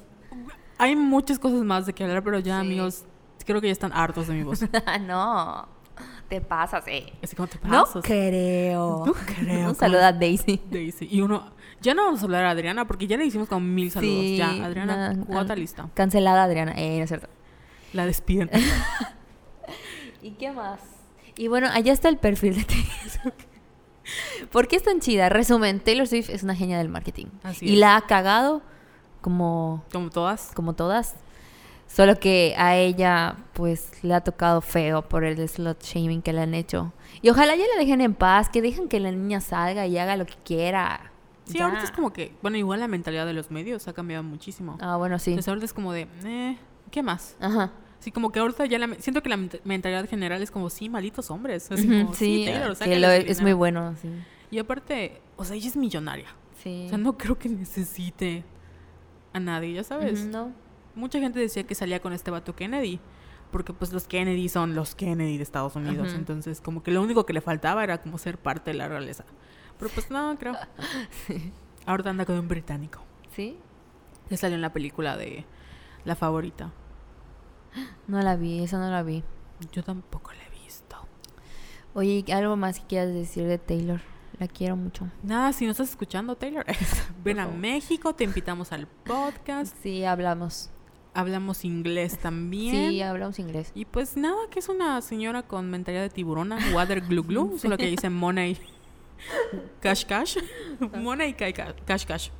Hay 0.78 0.96
muchas 0.96 1.38
cosas 1.38 1.60
más 1.62 1.86
de 1.86 1.92
que 1.92 2.02
hablar, 2.04 2.22
pero 2.24 2.38
ya, 2.40 2.60
Sí. 2.60 2.66
amigos, 2.66 3.04
creo 3.46 3.60
que 3.60 3.66
ya 3.68 3.72
están 3.72 3.92
hartos 3.92 4.26
de 4.28 4.34
mi 4.34 4.42
voz. 4.42 4.60
no, 5.06 5.68
te 6.28 6.40
pasas, 6.40 6.84
eh. 6.88 7.12
Así 7.22 7.36
como 7.36 7.48
te 7.48 7.58
No 7.62 7.84
pasas. 7.84 8.02
creo. 8.04 9.04
No 9.06 9.12
creo. 9.12 9.68
Un 9.68 9.74
saludo 9.74 10.02
a 10.04 10.12
Daisy. 10.12 10.60
Daisy. 10.70 11.08
Y 11.10 11.20
uno, 11.20 11.52
ya 11.80 11.94
no 11.94 12.04
vamos 12.04 12.20
a 12.20 12.24
hablar 12.24 12.44
a 12.44 12.50
Adriana 12.50 12.86
porque 12.86 13.06
ya 13.06 13.16
le 13.16 13.24
hicimos 13.26 13.48
como 13.48 13.60
mil 13.66 13.90
saludos. 13.90 14.20
Sí, 14.20 14.36
ya, 14.36 14.50
Adriana, 14.64 15.14
na- 15.14 15.24
cuota 15.24 15.54
lista. 15.56 15.88
Cancelada, 15.94 16.44
Adriana. 16.44 16.74
Eh, 16.76 16.98
no 16.98 17.04
es 17.04 17.08
cierto. 17.10 17.28
La 17.92 18.06
despiden. 18.06 18.50
¿Y 20.22 20.32
qué 20.32 20.52
más? 20.52 20.80
Y 21.36 21.48
bueno, 21.48 21.68
allá 21.72 21.92
está 21.92 22.08
el 22.08 22.18
perfil 22.18 22.56
de 22.56 22.64
Taylor. 22.64 23.34
¿Por 24.50 24.68
qué 24.68 24.76
es 24.76 24.82
tan 24.82 25.00
chida? 25.00 25.28
Resumen, 25.28 25.80
Taylor 25.80 26.06
Swift 26.06 26.30
es 26.30 26.42
una 26.42 26.54
genia 26.54 26.78
del 26.78 26.88
marketing. 26.88 27.26
Así 27.42 27.66
y 27.66 27.72
es. 27.74 27.78
la 27.78 27.96
ha 27.96 28.02
cagado 28.02 28.62
como, 29.20 29.84
como 29.92 30.10
todas. 30.10 30.50
como 30.54 30.74
todas. 30.74 31.14
Solo 31.86 32.18
que 32.20 32.54
a 32.56 32.76
ella, 32.76 33.36
pues, 33.52 33.90
le 34.04 34.14
ha 34.14 34.20
tocado 34.20 34.60
feo 34.60 35.08
por 35.08 35.24
el 35.24 35.48
slot 35.48 35.82
shaming 35.82 36.22
que 36.22 36.32
le 36.32 36.42
han 36.42 36.54
hecho. 36.54 36.92
Y 37.20 37.30
ojalá 37.30 37.56
ya 37.56 37.64
la 37.74 37.80
dejen 37.80 38.00
en 38.00 38.14
paz, 38.14 38.48
que 38.48 38.62
dejen 38.62 38.88
que 38.88 39.00
la 39.00 39.10
niña 39.10 39.40
salga 39.40 39.86
y 39.86 39.98
haga 39.98 40.16
lo 40.16 40.24
que 40.26 40.34
quiera. 40.44 41.10
Sí, 41.50 41.58
Ya. 41.58 41.64
ahorita 41.66 41.84
es 41.84 41.90
como 41.90 42.12
que, 42.12 42.34
bueno, 42.42 42.56
igual 42.56 42.80
la 42.80 42.88
mentalidad 42.88 43.26
de 43.26 43.32
los 43.32 43.50
medios 43.50 43.86
ha 43.88 43.92
cambiado 43.92 44.22
muchísimo. 44.22 44.78
Ah, 44.80 44.96
bueno, 44.96 45.18
sí. 45.18 45.30
Entonces 45.30 45.48
ahorita 45.48 45.64
es 45.66 45.72
como 45.74 45.92
de, 45.92 46.08
eh, 46.24 46.56
¿qué 46.90 47.02
más? 47.02 47.36
Ajá. 47.40 47.72
Sí, 47.98 48.10
como 48.10 48.32
que 48.32 48.40
ahorita 48.40 48.64
ya 48.66 48.78
la, 48.78 48.94
siento 48.98 49.22
que 49.22 49.28
la 49.28 49.36
ment- 49.36 49.60
mentalidad 49.64 50.08
general 50.08 50.42
es 50.42 50.50
como, 50.50 50.70
sí, 50.70 50.88
malditos 50.88 51.30
hombres. 51.30 51.70
Así 51.70 51.86
como, 51.86 52.14
sí, 52.14 52.44
Taylor, 52.46 52.76
que 52.78 52.98
lo- 52.98 53.08
es 53.10 53.26
muy 53.40 53.50
dinero". 53.50 53.56
bueno, 53.58 53.94
sí. 54.00 54.08
Y 54.50 54.58
aparte, 54.58 55.20
o 55.36 55.44
sea, 55.44 55.54
ella 55.56 55.68
es 55.68 55.76
millonaria. 55.76 56.26
Sí. 56.62 56.84
O 56.86 56.88
sea, 56.90 56.98
no 56.98 57.16
creo 57.18 57.38
que 57.38 57.48
necesite 57.50 58.44
a 59.32 59.40
nadie, 59.40 59.74
ya 59.74 59.84
sabes. 59.84 60.24
No. 60.26 60.52
Mucha 60.94 61.18
gente 61.20 61.38
decía 61.38 61.64
que 61.64 61.74
salía 61.74 62.00
con 62.00 62.12
este 62.12 62.30
vato 62.30 62.54
Kennedy. 62.56 63.00
Porque 63.52 63.72
pues 63.72 63.92
los 63.92 64.06
Kennedy 64.06 64.48
son 64.48 64.76
los 64.76 64.94
Kennedy 64.94 65.36
de 65.36 65.42
Estados 65.42 65.74
Unidos. 65.74 66.12
Entonces 66.14 66.60
como 66.60 66.84
que 66.84 66.92
lo 66.92 67.02
único 67.02 67.26
que 67.26 67.32
le 67.32 67.40
faltaba 67.40 67.82
era 67.82 68.00
como 68.00 68.16
ser 68.16 68.38
parte 68.38 68.70
de 68.70 68.76
la 68.78 68.86
realeza. 68.86 69.24
Pero 69.80 69.90
pues 69.94 70.10
no, 70.10 70.36
creo. 70.38 70.54
Ahorita 71.86 72.10
anda 72.10 72.26
con 72.26 72.38
un 72.38 72.48
británico. 72.48 73.00
¿Sí? 73.34 73.56
Que 74.28 74.36
salió 74.36 74.54
en 74.54 74.62
la 74.62 74.72
película 74.72 75.16
de 75.16 75.46
La 76.04 76.14
Favorita. 76.14 76.70
No 78.06 78.20
la 78.20 78.36
vi, 78.36 78.62
esa 78.62 78.78
no 78.78 78.90
la 78.90 79.02
vi. 79.02 79.24
Yo 79.72 79.82
tampoco 79.82 80.32
la 80.32 80.44
he 80.44 80.62
visto. 80.62 80.96
Oye, 81.94 82.24
¿y 82.26 82.30
¿algo 82.30 82.56
más 82.56 82.80
que 82.80 82.86
quieras 82.86 83.14
decir 83.14 83.46
de 83.46 83.58
Taylor? 83.58 84.00
La 84.38 84.48
quiero 84.48 84.76
mucho. 84.76 85.08
Nada, 85.22 85.52
si 85.52 85.64
no 85.64 85.70
estás 85.70 85.90
escuchando, 85.90 86.36
Taylor, 86.36 86.64
ven 87.24 87.40
a. 87.40 87.46
México, 87.46 88.14
te 88.14 88.24
invitamos 88.24 88.72
al 88.72 88.86
podcast. 88.86 89.74
Sí, 89.82 90.04
hablamos. 90.04 90.70
Hablamos 91.14 91.64
inglés 91.64 92.18
también. 92.22 92.90
Sí, 92.90 93.00
hablamos 93.02 93.38
inglés. 93.38 93.72
Y 93.74 93.86
pues 93.86 94.16
nada, 94.16 94.38
que 94.50 94.58
es 94.58 94.68
una 94.68 95.00
señora 95.00 95.42
con 95.42 95.70
mentalidad 95.70 96.02
de 96.02 96.10
tiburona, 96.10 96.58
water 96.74 97.00
glue 97.00 97.22
glue, 97.22 97.58
solo 97.58 97.78
que 97.78 97.86
dice 97.86 98.10
money 98.10 98.58
cash 99.80 100.04
cash, 100.04 100.36
ca- 101.38 101.52
ca- 101.52 101.74
cash 101.86 102.04
cash. 102.04 102.30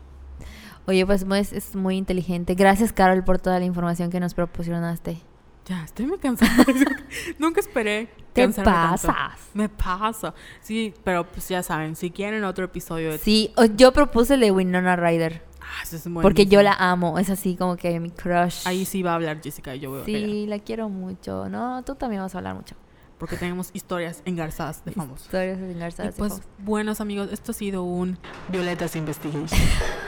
Oye, 0.86 1.04
pues 1.06 1.24
pues, 1.24 1.52
es 1.52 1.76
muy 1.76 1.96
inteligente. 1.96 2.54
Gracias, 2.54 2.92
Carol, 2.92 3.22
por 3.22 3.38
toda 3.38 3.58
la 3.58 3.64
información 3.64 4.10
que 4.10 4.18
nos 4.18 4.34
proporcionaste. 4.34 5.18
Ya, 5.66 5.84
estoy 5.84 6.06
muy 6.06 6.18
cansada. 6.18 6.64
Nunca 7.38 7.60
esperé 7.60 8.08
Te 8.32 8.42
tanto. 8.48 8.64
pasas. 8.64 9.38
Me 9.54 9.68
pasa. 9.68 10.34
Sí, 10.60 10.94
pero 11.04 11.24
pues 11.30 11.48
ya 11.48 11.62
saben, 11.62 11.94
si 11.94 12.10
quieren 12.10 12.42
otro 12.44 12.64
episodio 12.64 13.12
de... 13.12 13.18
Sí, 13.18 13.52
yo 13.76 13.92
propuse 13.92 14.34
el 14.34 14.40
de 14.40 14.50
Winona 14.50 14.96
Ryder. 14.96 15.42
Ah, 15.60 15.82
eso 15.84 15.96
es 15.96 16.08
Porque 16.22 16.46
yo 16.46 16.62
la 16.62 16.72
amo. 16.72 17.18
Es 17.18 17.30
así 17.30 17.54
como 17.54 17.76
que 17.76 18.00
mi 18.00 18.10
crush. 18.10 18.66
Ahí 18.66 18.84
sí 18.84 19.02
va 19.04 19.12
a 19.12 19.14
hablar 19.14 19.40
Jessica 19.40 19.76
y 19.76 19.80
yo 19.80 19.90
voy 19.90 20.02
a 20.02 20.04
Sí, 20.04 20.46
la 20.48 20.58
quiero 20.58 20.88
mucho. 20.88 21.48
No, 21.48 21.84
tú 21.84 21.94
también 21.94 22.22
vas 22.22 22.34
a 22.34 22.38
hablar 22.38 22.56
mucho. 22.56 22.74
Porque 23.20 23.36
tenemos 23.36 23.70
historias 23.74 24.22
engarzadas 24.24 24.84
de 24.84 24.90
famosos. 24.92 25.26
Historias 25.26 25.58
Y 25.60 25.64
engarzadas. 25.70 26.14
de 26.14 26.18
pues, 26.18 26.32
famosos. 26.32 26.50
buenos 26.58 27.00
amigos, 27.00 27.28
esto 27.30 27.52
ha 27.52 27.54
sido 27.54 27.84
un 27.84 28.18
Violetas 28.48 28.96
Investigation 28.96 29.60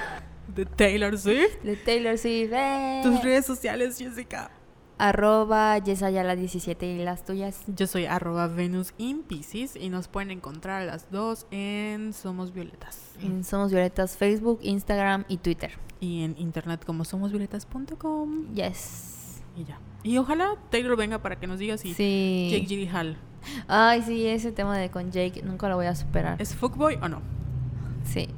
de 0.57 0.67
Taylor 0.67 1.17
Swift. 1.19 1.61
De 1.63 1.77
Taylor 1.77 2.19
Swift. 2.19 2.51
¡eh! 2.53 3.01
Tus 3.05 3.23
redes 3.23 3.47
sociales, 3.47 3.99
Jessica. 3.99 4.51
Arroba 4.99 5.79
Yesayala17 5.79 6.83
y 7.01 7.05
las 7.05 7.25
tuyas. 7.25 7.61
Yo 7.67 7.87
soy 7.87 8.07
arroba 8.07 8.47
Venus 8.47 8.95
in 8.99 9.23
Pisces 9.25 9.75
y 9.77 9.89
nos 9.89 10.09
pueden 10.09 10.31
encontrar 10.31 10.83
a 10.83 10.85
las 10.85 11.11
dos 11.11 11.47
en 11.51 12.13
Somos 12.13 12.53
Violetas. 12.53 12.99
En 13.21 13.43
Somos 13.45 13.73
Violetas, 13.73 14.17
Facebook, 14.17 14.61
Instagram 14.63 15.25
y 15.29 15.39
Twitter. 15.39 15.73
Y 16.01 16.23
en 16.25 16.35
internet 16.39 16.85
como 16.85 17.05
somosvioletas.com. 17.05 18.55
Yes. 18.55 19.43
Y 19.57 19.65
ya. 19.65 19.79
Y 20.03 20.19
ojalá 20.19 20.57
Taylor 20.71 20.97
venga 20.97 21.21
para 21.23 21.39
que 21.39 21.47
nos 21.47 21.59
diga 21.59 21.77
si 21.77 21.95
Sí. 21.95 22.49
Jake 22.51 22.67
Gyllenhaal 22.67 23.17
Ay, 23.69 24.03
sí, 24.03 24.27
ese 24.27 24.53
tema 24.53 24.77
de 24.79 24.91
con 24.91 25.11
Jake 25.11 25.43
nunca 25.43 25.69
lo 25.69 25.77
voy 25.77 25.87
a 25.87 25.95
superar. 25.95 26.41
es 26.41 26.55
fuckboy 26.55 26.99
o 27.03 27.09
no. 27.09 27.21
Sí. 28.05 28.29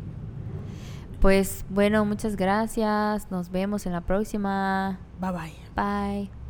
Pues 1.20 1.64
bueno, 1.70 2.04
muchas 2.04 2.36
gracias. 2.36 3.30
Nos 3.30 3.50
vemos 3.50 3.86
en 3.86 3.92
la 3.92 4.02
próxima. 4.02 4.98
Bye 5.20 5.30
bye. 5.32 5.52
Bye. 5.74 6.43